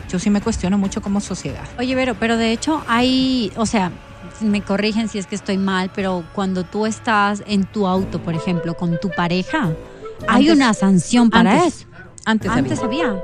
Yo 0.09 0.19
sí 0.19 0.29
me 0.29 0.41
cuestiono 0.41 0.77
mucho 0.77 1.01
como 1.01 1.21
sociedad. 1.21 1.63
Oye, 1.79 1.95
Vero, 1.95 2.15
pero 2.19 2.37
de 2.37 2.51
hecho 2.51 2.83
hay, 2.87 3.51
o 3.55 3.65
sea, 3.65 3.91
me 4.41 4.61
corrigen 4.61 5.07
si 5.07 5.17
es 5.19 5.27
que 5.27 5.35
estoy 5.35 5.57
mal, 5.57 5.89
pero 5.95 6.23
cuando 6.33 6.63
tú 6.63 6.85
estás 6.85 7.43
en 7.47 7.63
tu 7.65 7.87
auto, 7.87 8.19
por 8.21 8.33
ejemplo, 8.35 8.75
con 8.75 8.99
tu 8.99 9.09
pareja, 9.09 9.71
hay 10.27 10.49
una 10.49 10.73
sanción 10.73 11.29
para 11.29 11.53
antes- 11.53 11.75
eso. 11.75 11.87
Antes, 12.25 12.49
Antes 12.51 12.81
había. 12.81 13.05
había. 13.09 13.21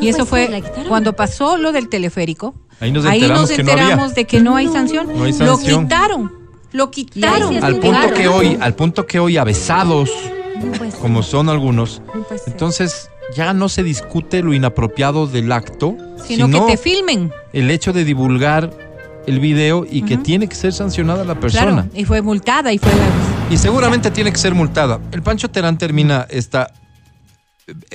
Y 0.00 0.08
eso 0.08 0.26
pues 0.26 0.48
fue 0.48 0.62
cuando 0.88 1.14
pasó 1.14 1.56
lo 1.56 1.72
del 1.72 1.88
teleférico. 1.88 2.54
Ahí 2.80 2.90
nos 2.90 3.04
ahí 3.04 3.22
enteramos 3.22 3.50
que 3.50 3.62
no 3.62 4.08
de 4.08 4.24
que 4.24 4.40
no 4.40 4.56
hay 4.56 4.68
sanción. 4.68 5.06
No 5.16 5.24
hay 5.24 5.32
Lo 5.32 5.58
quitaron. 5.58 6.32
Lo 6.72 6.90
quitaron. 6.90 7.62
Al 7.62 7.74
un 7.74 7.80
punto 7.80 8.14
que 8.14 8.28
hoy, 8.28 8.58
al 8.60 8.74
punto 8.74 9.06
que 9.06 9.18
hoy 9.18 9.36
avesados, 9.36 10.10
como 11.00 11.22
son 11.22 11.48
algunos, 11.48 12.02
entonces 12.46 13.10
ya 13.36 13.52
no 13.54 13.68
se 13.68 13.82
discute 13.82 14.42
lo 14.42 14.52
inapropiado 14.52 15.26
del 15.26 15.52
acto, 15.52 15.96
Sino, 16.26 16.48
que 16.48 16.72
te 16.72 16.76
filmen. 16.76 17.32
el 17.52 17.70
hecho 17.70 17.92
de 17.92 18.04
divulgar 18.04 18.70
el 19.26 19.38
video 19.38 19.86
y 19.88 20.02
que 20.02 20.16
tiene 20.16 20.48
que 20.48 20.54
ser 20.54 20.72
sancionada 20.72 21.24
la 21.24 21.38
persona. 21.38 21.72
Claro. 21.72 21.88
Y 21.94 22.04
fue 22.04 22.22
multada 22.22 22.72
y 22.72 22.78
fue. 22.78 22.90
Y 23.50 23.56
seguramente 23.56 24.10
tiene 24.10 24.32
que 24.32 24.38
ser 24.38 24.54
multada. 24.54 24.98
El 25.12 25.22
Pancho 25.22 25.50
Terán 25.50 25.78
termina 25.78 26.26
esta. 26.30 26.72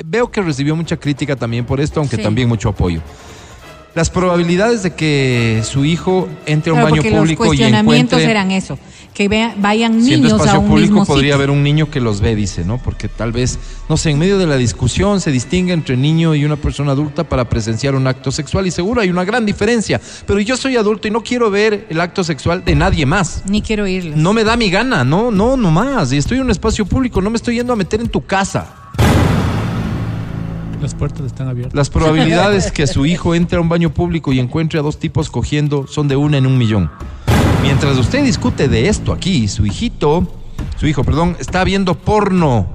Veo 0.06 0.32
que 0.32 0.42
recibió 0.42 0.76
mucha 0.76 0.98
crítica 0.98 1.36
también 1.36 1.66
por 1.66 1.80
esto, 1.82 2.00
aunque 2.00 2.16
Sí. 2.18 2.22
también 2.24 2.48
mucho 2.48 2.70
apoyo. 2.70 3.02
Las 3.96 4.12
probabilidades 4.12 4.84
de 4.84 4.94
que 4.94 5.62
su 5.64 5.84
hijo 5.84 6.30
entre 6.46 6.70
a 6.72 6.76
un 6.76 6.84
baño 6.84 6.98
porque 6.98 7.10
los 7.10 7.20
público 7.20 7.46
y 7.46 7.48
cuestionamientos 7.48 8.20
encuentre 8.20 8.32
eran 8.32 8.52
eso. 8.52 8.78
Que 9.16 9.28
vea- 9.28 9.56
vayan 9.58 9.98
niños 9.98 10.34
a 10.48 10.60
un 10.60 10.68
público 10.68 10.92
mismo 10.92 11.06
podría 11.08 11.30
sitio. 11.30 11.36
haber 11.36 11.50
un 11.50 11.64
niño 11.64 11.90
que 11.90 12.00
los 12.00 12.22
ve, 12.22 12.36
dice, 12.36 12.64
¿no? 12.64 12.78
Porque 12.78 13.08
tal 13.08 13.32
vez, 13.32 13.58
no 13.90 13.98
sé, 13.98 14.12
en 14.12 14.20
medio 14.20 14.38
de 14.38 14.46
la 14.46 14.56
discusión 14.58 15.20
se 15.20 15.32
distingue 15.32 15.74
entre 15.74 15.98
niño 15.98 16.36
y 16.36 16.46
una 16.46 16.58
persona 16.58 16.92
adulta 16.92 17.24
para 17.24 17.50
presenciar 17.50 17.96
un 17.96 18.06
acto 18.06 18.32
sexual 18.32 18.68
y 18.68 18.72
seguro 18.72 19.02
hay 19.02 19.10
una 19.10 19.26
gran 19.26 19.48
diferencia. 19.48 20.00
Pero 20.28 20.40
yo 20.42 20.56
soy 20.58 20.78
adulto 20.78 21.08
y 21.08 21.12
no 21.12 21.24
quiero 21.24 21.50
ver 21.50 21.88
el 21.90 22.00
acto 22.00 22.24
sexual 22.24 22.64
de 22.64 22.76
nadie 22.76 23.08
más. 23.08 23.42
Ni 23.50 23.64
quiero 23.64 23.88
irles. 23.88 24.16
No 24.16 24.32
me 24.32 24.44
da 24.44 24.56
mi 24.56 24.70
gana, 24.70 25.04
no, 25.04 25.32
no, 25.32 25.58
no 25.58 25.72
más. 25.72 26.14
Y 26.14 26.18
estoy 26.18 26.38
en 26.38 26.44
un 26.44 26.52
espacio 26.52 26.86
público, 26.86 27.20
no 27.20 27.32
me 27.32 27.38
estoy 27.38 27.56
yendo 27.56 27.74
a 27.74 27.76
meter 27.76 28.00
en 28.00 28.10
tu 28.10 28.24
casa. 28.24 28.68
Las 30.82 30.94
puertas 30.94 31.26
están 31.26 31.48
abiertas. 31.48 31.74
Las 31.74 31.90
probabilidades 31.90 32.72
que 32.72 32.86
su 32.86 33.06
hijo 33.06 33.34
entre 33.34 33.58
a 33.58 33.62
un 33.62 33.70
baño 33.70 33.92
público 33.92 34.32
y 34.32 34.40
encuentre 34.40 34.80
a 34.80 34.84
dos 34.84 35.00
tipos 35.00 35.30
cogiendo 35.30 35.88
son 35.88 36.08
de 36.08 36.16
una 36.16 36.38
en 36.38 36.46
un 36.46 36.58
millón. 36.58 36.92
Mientras 37.64 37.98
usted 37.98 38.24
discute 38.24 38.68
de 38.68 38.88
esto 38.88 39.12
aquí, 39.12 39.48
su 39.48 39.66
hijito, 39.66 40.28
su 40.78 40.88
hijo, 40.88 41.04
perdón, 41.04 41.36
está 41.40 41.64
viendo 41.64 41.96
porno 41.96 42.68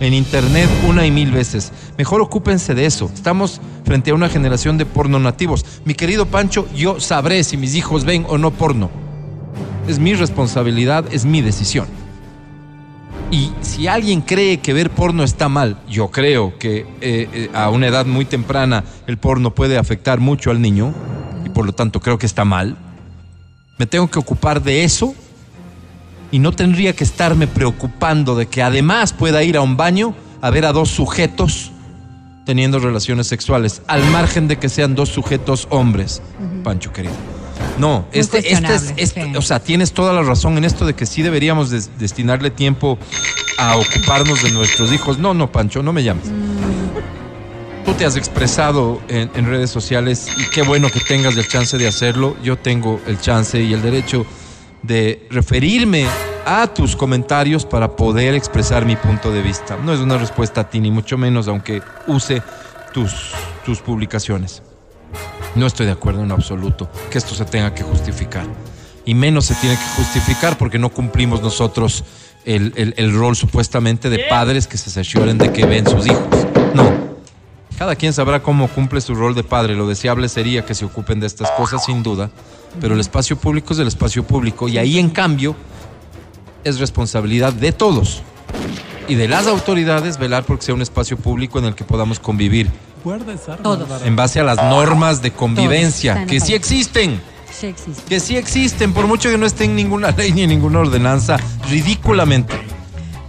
en 0.00 0.12
internet 0.12 0.68
una 0.88 1.06
y 1.06 1.10
mil 1.10 1.30
veces. 1.30 1.72
Mejor 1.96 2.20
ocúpense 2.20 2.74
de 2.74 2.86
eso. 2.86 3.10
Estamos 3.14 3.60
frente 3.84 4.10
a 4.10 4.14
una 4.14 4.28
generación 4.28 4.76
de 4.78 4.84
porno 4.84 5.18
nativos. 5.18 5.64
Mi 5.84 5.94
querido 5.94 6.26
Pancho, 6.26 6.66
yo 6.74 7.00
sabré 7.00 7.44
si 7.44 7.56
mis 7.56 7.76
hijos 7.76 8.04
ven 8.04 8.26
o 8.28 8.38
no 8.38 8.50
porno. 8.50 8.90
Es 9.86 9.98
mi 10.00 10.14
responsabilidad, 10.14 11.04
es 11.12 11.24
mi 11.24 11.40
decisión. 11.42 11.86
Y 13.30 13.50
si 13.60 13.88
alguien 13.88 14.20
cree 14.20 14.58
que 14.58 14.72
ver 14.72 14.90
porno 14.90 15.24
está 15.24 15.48
mal, 15.48 15.78
yo 15.88 16.10
creo 16.10 16.56
que 16.58 16.86
eh, 17.00 17.28
eh, 17.32 17.50
a 17.52 17.70
una 17.70 17.88
edad 17.88 18.06
muy 18.06 18.24
temprana 18.24 18.84
el 19.06 19.18
porno 19.18 19.54
puede 19.54 19.78
afectar 19.78 20.20
mucho 20.20 20.50
al 20.50 20.62
niño 20.62 20.94
y 21.44 21.48
por 21.48 21.66
lo 21.66 21.72
tanto 21.72 22.00
creo 22.00 22.18
que 22.18 22.26
está 22.26 22.44
mal. 22.44 22.76
Me 23.78 23.86
tengo 23.86 24.08
que 24.08 24.18
ocupar 24.18 24.62
de 24.62 24.84
eso 24.84 25.14
y 26.30 26.38
no 26.38 26.52
tendría 26.52 26.94
que 26.94 27.04
estarme 27.04 27.46
preocupando 27.46 28.36
de 28.36 28.46
que 28.46 28.62
además 28.62 29.12
pueda 29.12 29.42
ir 29.42 29.56
a 29.56 29.60
un 29.60 29.76
baño 29.76 30.14
a 30.40 30.50
ver 30.50 30.64
a 30.64 30.72
dos 30.72 30.90
sujetos 30.90 31.72
teniendo 32.44 32.78
relaciones 32.78 33.26
sexuales, 33.26 33.82
al 33.88 34.04
margen 34.10 34.46
de 34.46 34.56
que 34.56 34.68
sean 34.68 34.94
dos 34.94 35.08
sujetos 35.08 35.66
hombres, 35.70 36.22
Pancho 36.62 36.92
querido. 36.92 37.35
No, 37.78 38.06
este, 38.12 38.38
este 38.52 38.74
es, 38.74 38.94
este- 38.96 39.24
sí. 39.24 39.36
o 39.36 39.42
sea, 39.42 39.60
tienes 39.60 39.92
toda 39.92 40.12
la 40.12 40.22
razón 40.22 40.56
en 40.56 40.64
esto 40.64 40.86
de 40.86 40.94
que 40.94 41.04
sí 41.06 41.22
deberíamos 41.22 41.70
des- 41.70 41.90
destinarle 41.98 42.50
tiempo 42.50 42.98
a 43.58 43.76
ocuparnos 43.76 44.42
de 44.42 44.50
nuestros 44.52 44.92
hijos. 44.92 45.18
No, 45.18 45.34
no, 45.34 45.50
Pancho, 45.52 45.82
no 45.82 45.92
me 45.92 46.02
llames. 46.02 46.24
Tú 47.84 47.92
te 47.92 48.04
has 48.04 48.16
expresado 48.16 49.00
en, 49.08 49.30
en 49.34 49.46
redes 49.46 49.70
sociales 49.70 50.26
y 50.36 50.50
qué 50.50 50.62
bueno 50.62 50.90
que 50.90 51.00
tengas 51.00 51.36
el 51.36 51.46
chance 51.46 51.78
de 51.78 51.86
hacerlo. 51.86 52.36
Yo 52.42 52.56
tengo 52.58 53.00
el 53.06 53.20
chance 53.20 53.60
y 53.62 53.72
el 53.72 53.80
derecho 53.82 54.26
de 54.82 55.26
referirme 55.30 56.06
a 56.44 56.66
tus 56.68 56.96
comentarios 56.96 57.64
para 57.64 57.94
poder 57.94 58.34
expresar 58.34 58.84
mi 58.84 58.96
punto 58.96 59.30
de 59.30 59.42
vista. 59.42 59.76
No 59.84 59.92
es 59.92 60.00
una 60.00 60.18
respuesta 60.18 60.62
a 60.62 60.70
ti, 60.70 60.80
ni 60.80 60.90
mucho 60.90 61.16
menos, 61.18 61.46
aunque 61.48 61.80
use 62.06 62.42
tus, 62.92 63.32
tus 63.64 63.80
publicaciones. 63.80 64.62
No 65.56 65.66
estoy 65.66 65.86
de 65.86 65.92
acuerdo 65.92 66.22
en 66.22 66.30
absoluto 66.32 66.88
que 67.10 67.18
esto 67.18 67.34
se 67.34 67.44
tenga 67.44 67.74
que 67.74 67.82
justificar. 67.82 68.46
Y 69.04 69.14
menos 69.14 69.46
se 69.46 69.54
tiene 69.54 69.76
que 69.76 69.84
justificar 69.96 70.58
porque 70.58 70.78
no 70.78 70.90
cumplimos 70.90 71.40
nosotros 71.40 72.04
el, 72.44 72.72
el- 72.96 73.12
rol 73.14 73.34
supuestamente 73.36 74.10
de 74.10 74.20
padres 74.28 74.66
que 74.66 74.76
se 74.78 74.90
cercioren 74.90 75.38
de 75.38 75.52
que 75.52 75.64
ven 75.64 75.86
sus 75.88 76.06
hijos. 76.06 76.26
No. 76.74 77.16
Cada 77.78 77.94
quien 77.96 78.12
sabrá 78.12 78.42
cómo 78.42 78.68
cumple 78.68 79.00
su 79.00 79.14
rol 79.14 79.34
de 79.34 79.44
padre. 79.44 79.74
Lo 79.74 79.86
deseable 79.88 80.28
sería 80.28 80.64
que 80.64 80.74
se 80.74 80.84
ocupen 80.84 81.20
de 81.20 81.26
estas 81.26 81.50
cosas, 81.52 81.84
sin 81.84 82.02
duda. 82.02 82.30
Pero 82.80 82.94
el 82.94 83.00
espacio 83.00 83.36
público 83.36 83.72
es 83.72 83.78
el 83.78 83.88
espacio 83.88 84.24
público. 84.24 84.68
Y 84.68 84.78
ahí, 84.78 84.98
en 84.98 85.10
cambio, 85.10 85.54
es 86.64 86.78
responsabilidad 86.78 87.52
de 87.52 87.72
todos 87.72 88.22
y 89.08 89.14
de 89.14 89.28
las 89.28 89.46
autoridades 89.46 90.18
velar 90.18 90.44
porque 90.44 90.64
sea 90.66 90.74
un 90.74 90.82
espacio 90.82 91.16
público 91.16 91.58
en 91.60 91.66
el 91.66 91.74
que 91.76 91.84
podamos 91.84 92.18
convivir 92.18 92.68
Todos. 93.62 94.02
En 94.02 94.16
base 94.16 94.40
a 94.40 94.44
las 94.44 94.56
normas 94.56 95.22
de 95.22 95.30
convivencia 95.32 96.14
Todos. 96.14 96.26
que 96.28 96.40
sí 96.40 96.54
existen, 96.54 97.20
Sí 97.52 97.74
que 98.08 98.20
sí 98.20 98.36
existen, 98.36 98.92
por 98.92 99.06
mucho 99.06 99.30
que 99.30 99.38
no 99.38 99.46
esté 99.46 99.64
en 99.64 99.76
ninguna 99.76 100.10
ley 100.16 100.32
ni 100.32 100.42
en 100.42 100.50
ninguna 100.50 100.80
ordenanza, 100.80 101.36
ridículamente, 101.70 102.54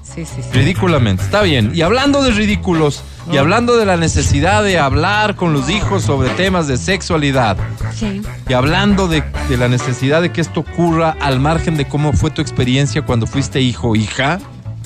Sí, 0.04 0.26
sí, 0.26 0.42
sí. 0.42 0.50
ridículamente. 0.52 1.24
Está 1.24 1.44
bien. 1.44 1.72
Y 1.76 1.82
hablando 1.82 2.24
de 2.24 2.32
ridículos 2.32 3.04
y 3.32 3.38
hablando 3.38 3.78
de 3.78 3.86
la 3.86 3.98
necesidad 3.98 4.64
de 4.64 4.80
hablar 4.80 5.36
con 5.36 5.54
los 5.54 5.70
hijos 5.70 6.02
sobre 6.04 6.30
temas 6.32 6.68
de 6.68 6.78
sexualidad 6.78 7.56
Sí. 7.94 8.22
y 8.50 8.54
hablando 8.54 9.08
de, 9.08 9.24
de 9.48 9.58
la 9.58 9.68
necesidad 9.68 10.22
de 10.24 10.32
que 10.32 10.42
esto 10.42 10.62
ocurra 10.62 11.16
al 11.22 11.40
margen 11.40 11.78
de 11.78 11.88
cómo 11.88 12.14
fue 12.14 12.32
tu 12.32 12.42
experiencia 12.42 13.04
cuando 13.04 13.28
fuiste 13.28 13.62
hijo 13.62 13.90
o 13.90 13.96
hija. 13.96 14.40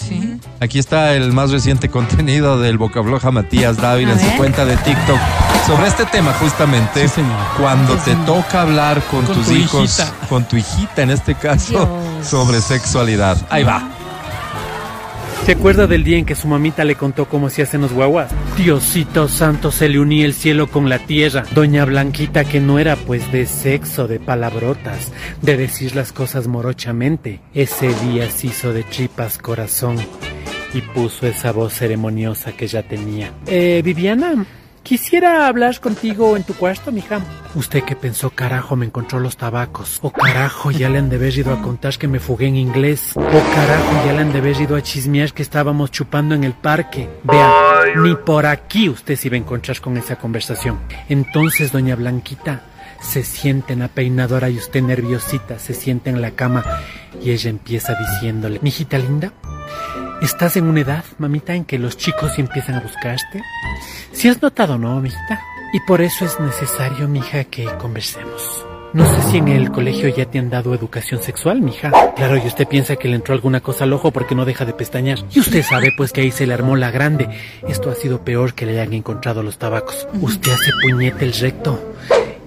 Sí. 0.08 0.38
Aquí 0.60 0.80
está 0.80 1.14
el 1.14 1.32
más 1.32 1.52
reciente 1.52 1.90
contenido 1.90 2.60
del 2.60 2.78
Bocafloja 2.78 3.32
Matías 3.32 3.78
Dávila 3.78 4.14
en 4.14 4.20
su 4.20 4.38
cuenta 4.38 4.66
de 4.66 4.76
TikTok 4.78 5.18
sobre 5.68 5.88
este 5.88 6.06
tema 6.06 6.34
justamente. 6.34 7.08
Sí, 7.08 7.16
señor. 7.16 7.38
Cuando 7.60 7.94
Sí, 7.96 8.00
te 8.06 8.12
señor. 8.12 8.26
toca 8.26 8.62
hablar 8.64 9.02
con, 9.04 9.26
Con 9.26 9.36
tus 9.36 9.48
tu 9.48 9.54
hijos, 9.54 10.00
hijita. 10.00 10.14
con 10.28 10.44
tu 10.46 10.58
hijita 10.58 11.02
en 11.04 11.12
este 11.12 11.36
caso, 11.36 11.70
Dios. 11.72 12.28
sobre 12.28 12.62
sexualidad. 12.62 13.38
Ahí 13.50 13.64
va. 13.64 13.84
¿Se 15.46 15.54
acuerda 15.54 15.88
del 15.88 16.04
día 16.04 16.20
en 16.20 16.26
que 16.26 16.36
su 16.36 16.48
mamita 16.48 16.86
le 16.86 16.96
contó 16.96 17.26
cómo 17.26 17.50
se 17.50 17.64
hacen 17.64 17.82
los 17.82 17.94
guaguas? 17.94 18.32
Diosito 18.58 19.28
santo, 19.28 19.72
se 19.72 19.90
le 19.90 20.00
unía 20.00 20.26
el 20.26 20.36
cielo 20.36 20.68
con 20.68 20.88
la 20.88 21.00
tierra. 21.00 21.44
Doña 21.56 21.84
Blanquita, 21.84 22.46
que 22.46 22.60
no 22.60 22.78
era 22.78 22.96
pues 22.96 23.32
de 23.32 23.48
sexo, 23.48 24.08
de 24.08 24.20
palabrotas, 24.20 25.12
de 25.42 25.58
decir 25.58 25.96
las 25.96 26.14
cosas 26.14 26.46
morochamente. 26.46 27.40
Ese 27.56 27.88
día 28.06 28.30
se 28.30 28.48
hizo 28.48 28.72
de 28.72 28.84
tripas 28.84 29.40
corazón 29.40 29.98
y 30.76 30.82
puso 30.82 31.26
esa 31.26 31.52
voz 31.52 31.74
ceremoniosa 31.74 32.52
que 32.52 32.68
ya 32.68 32.84
tenía. 32.84 33.32
Eh, 33.48 33.82
Viviana, 33.84 34.46
quisiera 34.84 35.48
hablar 35.48 35.80
contigo 35.80 36.36
en 36.38 36.44
tu 36.44 36.54
cuarto, 36.54 36.92
mija. 36.92 37.22
¿Usted 37.56 37.84
qué 37.84 37.96
pensó, 37.96 38.30
carajo, 38.30 38.76
me 38.76 38.86
encontró 38.86 39.20
los 39.20 39.38
tabacos? 39.38 40.00
O 40.02 40.12
carajo, 40.12 40.72
ya 40.72 40.90
le 40.90 41.00
han 41.00 41.10
de 41.10 41.18
haber 41.18 41.38
ido 41.38 41.54
a 41.54 41.62
contar 41.62 41.98
que 41.98 42.08
me 42.08 42.20
fugué 42.20 42.48
en 42.48 42.56
inglés. 42.56 43.14
O 43.16 43.22
carajo, 43.22 44.06
ya 44.06 44.14
le 44.14 44.20
han 44.20 44.32
de 44.32 44.40
haber 44.40 44.60
ido 44.60 44.76
a 44.76 44.82
chismear 44.82 45.34
que 45.34 45.42
estábamos 45.42 45.92
chupando 45.92 46.36
en 46.36 46.44
el 46.44 46.54
parque. 46.54 47.10
Vea, 47.24 47.54
ni 47.98 48.16
por 48.16 48.46
aquí 48.46 48.90
usted 48.90 49.16
se 49.16 49.28
iba 49.28 49.36
a 49.36 49.40
encontrar 49.40 49.80
con 49.82 49.98
esa 49.98 50.16
conversación. 50.16 50.80
Entonces, 51.10 51.72
doña 51.72 51.96
Blanquita, 51.96 52.64
se 53.02 53.24
siente 53.24 53.74
en 53.74 53.80
la 53.80 53.88
peinadora 53.88 54.50
y 54.50 54.58
usted 54.58 54.82
nerviosita, 54.82 55.60
se 55.60 55.74
siente 55.74 56.10
en 56.10 56.22
la 56.22 56.32
cama 56.32 56.64
y 57.22 57.32
ella 57.32 57.50
empieza 57.50 57.96
diciéndole, 57.96 58.60
mijita 58.62 58.98
linda, 58.98 59.34
¿Estás 60.22 60.56
en 60.56 60.66
una 60.66 60.82
edad, 60.82 61.04
mamita, 61.18 61.56
en 61.56 61.66
que 61.66 61.80
los 61.80 61.98
chicos 61.98 62.38
empiezan 62.38 62.76
a 62.76 62.82
buscarte? 62.82 63.42
Si 64.12 64.28
has 64.28 64.40
notado, 64.40 64.78
¿no, 64.78 65.02
mijita? 65.02 65.42
Y 65.74 65.80
por 65.80 66.00
eso 66.00 66.26
es 66.26 66.40
necesario, 66.40 67.08
mija, 67.08 67.44
que 67.46 67.66
conversemos. 67.80 68.64
No 68.94 69.04
sé 69.10 69.32
si 69.32 69.38
en 69.38 69.48
el 69.48 69.72
colegio 69.72 70.10
ya 70.10 70.26
te 70.26 70.38
han 70.38 70.52
dado 70.52 70.76
educación 70.76 71.24
sexual, 71.24 71.62
mija. 71.62 71.92
Claro, 72.16 72.38
y 72.38 72.46
usted 72.46 72.68
piensa 72.68 72.98
que 72.98 73.08
le 73.08 73.16
entró 73.16 73.34
alguna 73.34 73.62
cosa 73.62 73.86
al 73.86 73.94
ojo 73.94 74.12
porque 74.12 74.36
no 74.36 74.46
deja 74.46 74.64
de 74.64 74.74
pestañear. 74.74 75.18
Y 75.32 75.40
usted 75.40 75.64
sabe, 75.64 75.92
pues, 75.98 76.12
que 76.12 76.22
ahí 76.22 76.30
se 76.30 76.46
le 76.46 76.54
armó 76.54 76.76
la 76.76 76.92
grande. 76.92 77.28
Esto 77.68 77.90
ha 77.90 77.96
sido 77.96 78.24
peor 78.24 78.54
que 78.54 78.68
le 78.68 78.74
hayan 78.80 78.94
encontrado 78.94 79.42
los 79.42 79.58
tabacos. 79.58 80.08
Usted 80.22 80.52
hace 80.52 80.72
puñete 80.84 81.26
el 81.26 81.34
recto. 81.34 81.96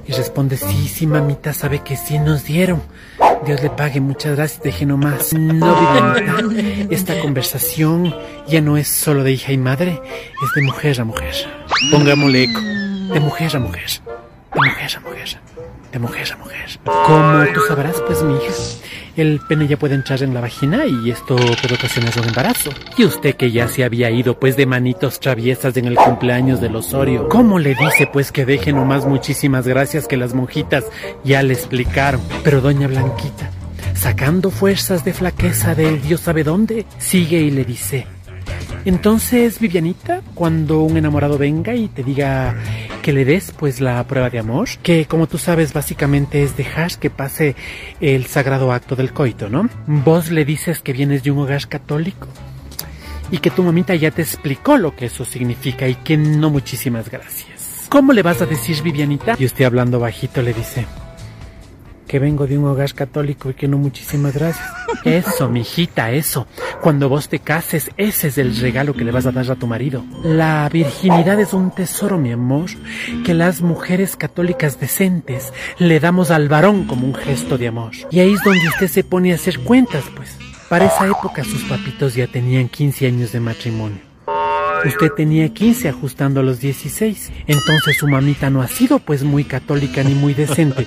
Y 0.06 0.12
responde, 0.12 0.58
sí, 0.58 0.86
sí, 0.86 1.06
mamita, 1.06 1.52
sabe 1.52 1.80
que 1.80 1.96
sí 1.96 2.18
nos 2.18 2.44
dieron. 2.44 2.82
Dios 3.44 3.62
le 3.62 3.70
pague, 3.70 4.00
muchas 4.00 4.36
gracias, 4.36 4.62
deje 4.62 4.86
nomás. 4.86 5.32
No, 5.34 5.76
Vivianita, 5.80 6.94
esta 6.94 7.20
conversación 7.20 8.14
ya 8.48 8.60
no 8.60 8.76
es 8.76 8.88
solo 8.88 9.22
de 9.22 9.32
hija 9.32 9.52
y 9.52 9.58
madre, 9.58 10.00
es 10.42 10.52
de 10.54 10.62
mujer 10.62 11.00
a 11.00 11.04
mujer. 11.04 11.34
Pongámosle 11.90 12.44
eco, 12.44 12.60
de 13.12 13.20
mujer 13.20 13.56
a 13.56 13.58
mujer, 13.60 13.90
de 14.54 14.60
mujer 14.60 14.96
a 14.96 15.00
mujer, 15.00 15.40
de 15.92 15.98
mujer 15.98 16.32
a 16.32 16.36
mujer. 16.36 16.80
Como 16.84 17.44
tú 17.52 17.60
sabrás, 17.68 18.00
pues, 18.06 18.22
mi 18.22 18.34
hija, 18.34 18.52
el 19.16 19.40
pene 19.48 19.66
ya 19.66 19.76
puede 19.76 19.94
entrar 19.94 20.22
en 20.22 20.34
la 20.34 20.40
vagina 20.40 20.84
y 20.86 21.10
esto 21.10 21.36
puede 21.36 21.74
ocasionar 21.74 22.12
un 22.18 22.28
embarazo. 22.28 22.70
Y 22.96 23.04
usted 23.04 23.36
que 23.36 23.50
ya 23.50 23.68
se 23.68 23.84
había 23.84 24.10
ido, 24.10 24.38
pues, 24.38 24.56
de 24.56 24.66
manitos 24.66 25.20
traviesas 25.20 25.76
en 25.76 25.86
el 25.86 25.96
cumpleaños 25.96 26.60
del 26.60 26.76
Osorio, 26.76 27.28
¿cómo 27.28 27.58
le 27.58 27.74
dice, 27.74 28.08
pues, 28.12 28.32
que 28.32 28.44
deje 28.44 28.72
nomás 28.72 29.06
muchísimas 29.06 29.66
gracias 29.66 30.06
que 30.06 30.16
las 30.16 30.34
monjitas 30.34 30.84
ya 31.24 31.42
le 31.42 31.54
explicaron? 31.54 32.20
Pero 32.42 32.60
doña 32.60 32.88
Blanquita, 32.88 33.50
sacando 33.94 34.50
fuerzas 34.50 35.04
de 35.04 35.12
flaqueza 35.12 35.74
de 35.74 35.98
Dios 35.98 36.20
sabe 36.20 36.44
dónde, 36.44 36.86
sigue 36.98 37.40
y 37.40 37.50
le 37.50 37.64
dice, 37.64 38.06
entonces, 38.84 39.60
Vivianita, 39.60 40.20
cuando 40.34 40.82
un 40.82 40.96
enamorado 40.96 41.38
venga 41.38 41.74
y 41.74 41.88
te 41.88 42.02
diga 42.02 42.54
que 43.02 43.12
le 43.12 43.24
des 43.24 43.52
pues 43.52 43.80
la 43.80 44.02
prueba 44.06 44.30
de 44.30 44.38
amor, 44.38 44.68
que 44.82 45.06
como 45.06 45.26
tú 45.26 45.38
sabes 45.38 45.72
básicamente 45.72 46.42
es 46.42 46.56
dejar 46.56 46.92
que 46.98 47.10
pase 47.10 47.56
el 48.00 48.26
sagrado 48.26 48.72
acto 48.72 48.96
del 48.96 49.12
coito, 49.12 49.48
¿no? 49.48 49.68
Vos 49.86 50.30
le 50.30 50.44
dices 50.44 50.80
que 50.80 50.92
vienes 50.92 51.22
de 51.22 51.30
un 51.30 51.38
hogar 51.38 51.66
católico 51.68 52.28
y 53.30 53.38
que 53.38 53.50
tu 53.50 53.62
mamita 53.62 53.94
ya 53.94 54.10
te 54.10 54.22
explicó 54.22 54.76
lo 54.76 54.94
que 54.94 55.06
eso 55.06 55.24
significa 55.24 55.88
y 55.88 55.94
que 55.94 56.16
no 56.16 56.50
muchísimas 56.50 57.10
gracias. 57.10 57.86
¿Cómo 57.88 58.12
le 58.12 58.22
vas 58.22 58.42
a 58.42 58.46
decir, 58.46 58.82
Vivianita? 58.82 59.36
Y 59.38 59.44
usted 59.44 59.64
hablando 59.64 59.98
bajito 59.98 60.42
le 60.42 60.52
dice 60.52 60.86
que 62.06 62.18
vengo 62.18 62.46
de 62.46 62.58
un 62.58 62.66
hogar 62.66 62.92
católico 62.94 63.50
y 63.50 63.54
que 63.54 63.68
no 63.68 63.78
muchísimas 63.78 64.34
gracias. 64.34 64.66
Eso, 65.04 65.48
mijita, 65.48 66.12
eso. 66.12 66.46
Cuando 66.80 67.08
vos 67.08 67.28
te 67.28 67.38
cases, 67.38 67.90
ese 67.96 68.28
es 68.28 68.38
el 68.38 68.56
regalo 68.56 68.94
que 68.94 69.04
le 69.04 69.12
vas 69.12 69.26
a 69.26 69.32
dar 69.32 69.50
a 69.50 69.56
tu 69.56 69.66
marido. 69.66 70.04
La 70.22 70.68
virginidad 70.70 71.40
es 71.40 71.52
un 71.52 71.70
tesoro, 71.70 72.18
mi 72.18 72.32
amor, 72.32 72.70
que 73.24 73.34
las 73.34 73.60
mujeres 73.60 74.16
católicas 74.16 74.78
decentes 74.78 75.52
le 75.78 76.00
damos 76.00 76.30
al 76.30 76.48
varón 76.48 76.84
como 76.84 77.06
un 77.06 77.14
gesto 77.14 77.58
de 77.58 77.68
amor. 77.68 77.92
Y 78.10 78.20
ahí 78.20 78.34
es 78.34 78.42
donde 78.42 78.68
usted 78.68 78.88
se 78.88 79.04
pone 79.04 79.32
a 79.32 79.36
hacer 79.36 79.60
cuentas, 79.60 80.04
pues. 80.16 80.36
Para 80.68 80.86
esa 80.86 81.06
época 81.06 81.44
sus 81.44 81.62
papitos 81.64 82.14
ya 82.14 82.26
tenían 82.26 82.68
15 82.68 83.06
años 83.06 83.32
de 83.32 83.40
matrimonio. 83.40 84.13
Usted 84.86 85.10
tenía 85.16 85.48
15 85.48 85.88
ajustando 85.88 86.40
a 86.40 86.42
los 86.42 86.60
16. 86.60 87.32
Entonces 87.46 87.96
su 87.98 88.06
mamita 88.06 88.50
no 88.50 88.62
ha 88.62 88.68
sido 88.68 88.98
pues 88.98 89.22
muy 89.22 89.44
católica 89.44 90.02
ni 90.02 90.14
muy 90.14 90.34
decente, 90.34 90.86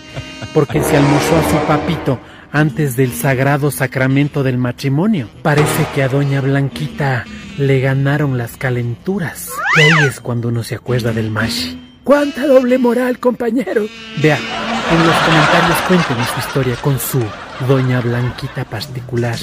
porque 0.54 0.82
se 0.84 0.98
almorzó 0.98 1.36
a 1.38 1.50
su 1.50 1.68
papito 1.68 2.20
antes 2.52 2.96
del 2.96 3.12
sagrado 3.12 3.72
sacramento 3.72 4.44
del 4.44 4.58
matrimonio. 4.58 5.30
Parece 5.42 5.86
que 5.94 6.04
a 6.04 6.10
doña 6.10 6.42
Blanquita 6.42 7.26
le 7.58 7.80
ganaron 7.80 8.38
las 8.38 8.58
calenturas. 8.58 9.50
Y 9.78 9.82
ahí 9.82 10.08
es 10.08 10.20
cuando 10.20 10.50
uno 10.50 10.64
se 10.64 10.76
acuerda 10.76 11.12
del 11.12 11.32
mashi. 11.32 11.80
¡Cuánta 12.04 12.48
doble 12.48 12.78
moral, 12.78 13.20
compañero! 13.20 13.86
Vea, 14.22 14.40
en 14.90 15.06
los 15.06 15.16
comentarios 15.18 15.78
cuénteme 15.88 16.26
su 16.26 16.40
historia 16.40 16.76
con 16.78 17.00
su 17.00 17.22
doña 17.68 18.00
Blanquita 18.00 18.66
particular. 18.66 19.38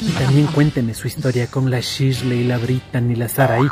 Y 0.00 0.10
también 0.12 0.46
cuénteme 0.48 0.94
su 0.94 1.08
historia 1.08 1.46
con 1.46 1.70
la 1.70 1.80
Shirley, 1.80 2.44
la 2.44 2.58
Britan 2.58 3.10
y 3.10 3.16
la 3.16 3.28
Saraí, 3.28 3.68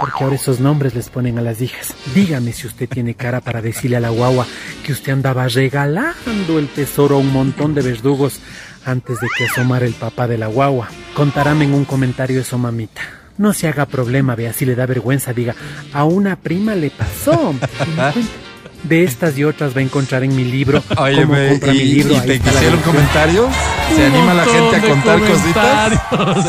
porque 0.00 0.24
ahora 0.24 0.36
esos 0.36 0.60
nombres 0.60 0.94
les 0.94 1.08
ponen 1.08 1.38
a 1.38 1.42
las 1.42 1.60
hijas. 1.60 1.94
Dígame 2.14 2.52
si 2.52 2.66
usted 2.66 2.88
tiene 2.88 3.14
cara 3.14 3.40
para 3.40 3.60
decirle 3.60 3.96
a 3.96 4.00
la 4.00 4.10
guagua 4.10 4.46
que 4.84 4.92
usted 4.92 5.12
andaba 5.12 5.48
regalando 5.48 6.58
el 6.58 6.68
tesoro 6.68 7.16
a 7.16 7.18
un 7.18 7.32
montón 7.32 7.74
de 7.74 7.82
verdugos 7.82 8.40
antes 8.84 9.20
de 9.20 9.28
que 9.36 9.46
asomara 9.46 9.86
el 9.86 9.94
papá 9.94 10.28
de 10.28 10.38
la 10.38 10.46
guagua. 10.46 10.88
Contarame 11.14 11.64
en 11.64 11.74
un 11.74 11.84
comentario 11.84 12.40
eso, 12.40 12.58
mamita. 12.58 13.02
No 13.36 13.52
se 13.52 13.68
haga 13.68 13.86
problema, 13.86 14.34
vea, 14.34 14.52
si 14.52 14.64
le 14.64 14.74
da 14.74 14.86
vergüenza, 14.86 15.32
diga, 15.32 15.54
a 15.92 16.04
una 16.04 16.36
prima 16.36 16.74
le 16.74 16.90
pasó. 16.90 17.54
Me. 18.82 18.88
De 18.88 19.04
estas 19.04 19.36
y 19.36 19.44
otras 19.44 19.74
va 19.76 19.80
a 19.80 19.82
encontrar 19.82 20.22
en 20.24 20.34
mi 20.34 20.44
libro. 20.44 20.82
Oye, 20.98 21.22
¿Cómo 21.22 21.34
ve, 21.34 21.48
compra 21.50 21.74
y, 21.74 21.78
mi 21.78 21.84
libro? 21.84 22.14
y 22.14 22.16
Ahí 22.18 22.26
te 22.26 22.40
quisieron 22.40 22.80
comentarios. 22.80 23.46
¿Se 23.94 24.06
Un 24.06 24.14
anima 24.14 24.34
la 24.34 24.44
gente 24.44 24.76
a 24.76 24.80
contar 24.80 25.20
cositas? 25.20 25.92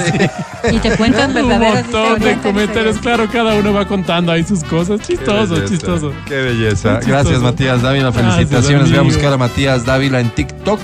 Sí. 0.05 0.25
Y 0.71 0.77
te 0.79 0.97
cuentan 0.97 1.29
Un 1.29 1.35
verdaderas 1.35 1.83
montón 1.85 2.19
de 2.19 2.37
comentarios, 2.39 2.97
claro, 2.97 3.29
cada 3.31 3.55
uno 3.55 3.71
va 3.71 3.87
contando 3.87 4.31
ahí 4.33 4.43
sus 4.43 4.61
cosas. 4.63 4.99
Chistoso, 4.99 5.55
Qué 5.55 5.65
chistoso. 5.65 6.13
Qué 6.27 6.35
belleza. 6.35 6.99
Chistoso. 6.99 7.07
Gracias, 7.07 7.41
Matías 7.41 7.81
Dávila. 7.81 8.11
Gracias, 8.11 8.35
Felicitaciones. 8.35 8.89
Voy 8.89 8.99
a 8.99 9.01
buscar 9.01 9.33
a 9.33 9.37
Matías 9.37 9.85
Dávila 9.85 10.19
en 10.19 10.29
TikTok. 10.31 10.79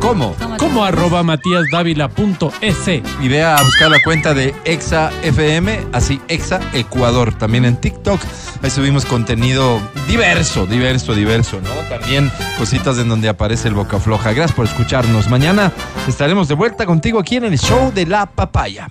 ¿Cómo? 0.00 0.36
Como 0.58 0.84
arroba 0.84 1.22
matíasdávila.es. 1.22 2.88
Y 3.20 3.28
ve 3.28 3.42
a 3.42 3.62
buscar 3.62 3.90
la 3.90 3.98
cuenta 4.02 4.34
de 4.34 4.54
Exa 4.64 5.10
FM, 5.22 5.86
así 5.92 6.20
Exa 6.28 6.60
Ecuador, 6.72 7.36
también 7.36 7.64
en 7.64 7.76
TikTok. 7.76 8.20
Ahí 8.62 8.70
subimos 8.70 9.04
contenido 9.04 9.80
diverso, 10.08 10.66
diverso, 10.66 11.14
diverso, 11.14 11.60
¿no? 11.60 11.70
También 11.88 12.30
cositas 12.58 12.98
en 12.98 13.08
donde 13.08 13.28
aparece 13.28 13.68
el 13.68 13.74
boca 13.74 13.98
floja. 13.98 14.32
Gracias 14.32 14.56
por 14.56 14.66
escucharnos. 14.66 15.28
Mañana 15.28 15.72
estaremos 16.06 16.48
de 16.48 16.54
vuelta 16.54 16.86
contigo 16.86 17.18
aquí 17.18 17.36
en 17.36 17.44
el 17.44 17.58
show 17.58 17.92
de 17.92 18.06
la 18.06 18.26
papaya. 18.26 18.90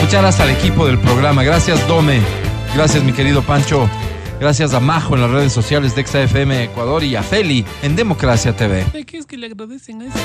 Muchas 0.00 0.22
gracias 0.22 0.40
al 0.40 0.50
equipo 0.50 0.86
del 0.86 0.98
programa. 0.98 1.42
Gracias, 1.42 1.86
Dome. 1.88 2.20
Gracias, 2.74 3.02
mi 3.02 3.12
querido 3.12 3.42
Pancho. 3.42 3.88
Gracias 4.38 4.74
a 4.74 4.80
Majo 4.80 5.14
en 5.14 5.22
las 5.22 5.30
redes 5.30 5.52
sociales 5.52 5.94
de 5.94 6.02
Exa 6.02 6.22
FM 6.22 6.64
Ecuador 6.64 7.02
y 7.02 7.16
a 7.16 7.22
Feli 7.22 7.64
en 7.82 7.96
Democracia 7.96 8.54
TV. 8.54 8.84
¿De 8.92 9.04
qué 9.04 9.18
es 9.18 9.26
que 9.26 9.36
le 9.38 9.46
agradecen 9.46 10.02
a 10.02 10.06
eso? 10.06 10.18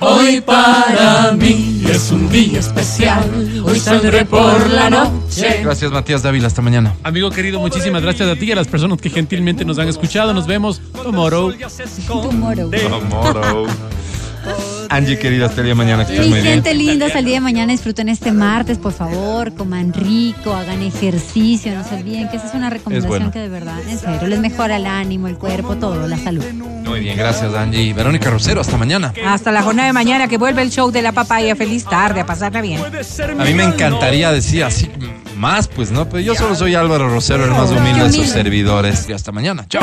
Hoy 0.00 0.40
para 0.40 1.30
mí 1.32 1.84
es 1.88 2.10
un 2.10 2.28
día 2.28 2.58
especial. 2.58 3.22
Hoy 3.64 3.78
saldré 3.78 4.24
por 4.24 4.68
la 4.68 4.90
noche. 4.90 5.60
Gracias, 5.62 5.92
Matías 5.92 6.24
Dávila. 6.24 6.48
Hasta 6.48 6.60
mañana. 6.60 6.92
Amigo 7.04 7.30
querido, 7.30 7.60
muchísimas 7.60 8.02
gracias 8.02 8.28
a 8.28 8.34
ti 8.34 8.46
y 8.46 8.52
a 8.52 8.56
las 8.56 8.66
personas 8.66 9.00
que 9.00 9.10
gentilmente 9.10 9.64
nos 9.64 9.78
han 9.78 9.86
escuchado. 9.88 10.34
Nos 10.34 10.48
vemos 10.48 10.82
tomorrow. 11.04 11.52
Tomorrow. 12.08 12.70
Angie, 14.88 15.18
querida, 15.18 15.46
hasta 15.46 15.60
el 15.60 15.66
día 15.66 15.70
de 15.70 15.76
mañana. 15.76 16.06
Que 16.06 16.20
Mi 16.20 16.28
muy 16.28 16.40
bien. 16.40 16.54
gente 16.54 16.74
linda, 16.74 17.06
hasta 17.06 17.20
el 17.20 17.24
día 17.24 17.34
de 17.34 17.40
mañana 17.40 17.72
disfruten 17.72 18.08
este 18.08 18.30
martes, 18.32 18.78
por 18.78 18.92
favor, 18.92 19.54
coman 19.54 19.92
rico, 19.92 20.54
hagan 20.54 20.82
ejercicio, 20.82 21.74
no 21.74 21.82
se 21.84 21.94
olviden 21.94 22.28
que 22.28 22.36
esa 22.36 22.48
es 22.48 22.54
una 22.54 22.68
recomendación 22.68 23.10
bueno. 23.10 23.30
que 23.30 23.38
de 23.38 23.48
verdad, 23.48 23.78
en 23.88 23.98
serio, 23.98 24.28
les 24.28 24.38
mejora 24.40 24.76
el 24.76 24.86
ánimo, 24.86 25.28
el 25.28 25.38
cuerpo, 25.38 25.76
todo, 25.76 26.06
la 26.06 26.18
salud. 26.18 26.44
Muy 26.52 27.00
bien, 27.00 27.16
gracias, 27.16 27.54
Angie. 27.54 27.94
Verónica 27.94 28.28
Rosero, 28.30 28.60
hasta 28.60 28.76
mañana. 28.76 29.14
Hasta 29.24 29.50
la 29.50 29.62
jornada 29.62 29.86
de 29.86 29.92
mañana 29.94 30.28
que 30.28 30.36
vuelve 30.36 30.62
el 30.62 30.70
show 30.70 30.90
de 30.90 31.00
la 31.00 31.12
papaya. 31.12 31.56
Feliz 31.56 31.84
tarde, 31.84 32.20
a 32.20 32.26
pasarla 32.26 32.60
bien. 32.60 32.80
A 32.82 33.44
mí 33.44 33.54
me 33.54 33.64
encantaría 33.64 34.30
decir 34.30 34.64
así 34.64 34.90
más, 35.36 35.66
pues, 35.68 35.90
¿no? 35.90 36.08
Pero 36.08 36.20
yo 36.20 36.34
solo 36.34 36.54
soy 36.54 36.74
Álvaro 36.76 37.08
Rosero, 37.08 37.44
el 37.44 37.50
más 37.50 37.70
humilde 37.70 38.04
de 38.04 38.12
sus 38.12 38.28
servidores. 38.28 39.08
Y 39.08 39.12
hasta 39.12 39.32
mañana. 39.32 39.66
Chao. 39.68 39.82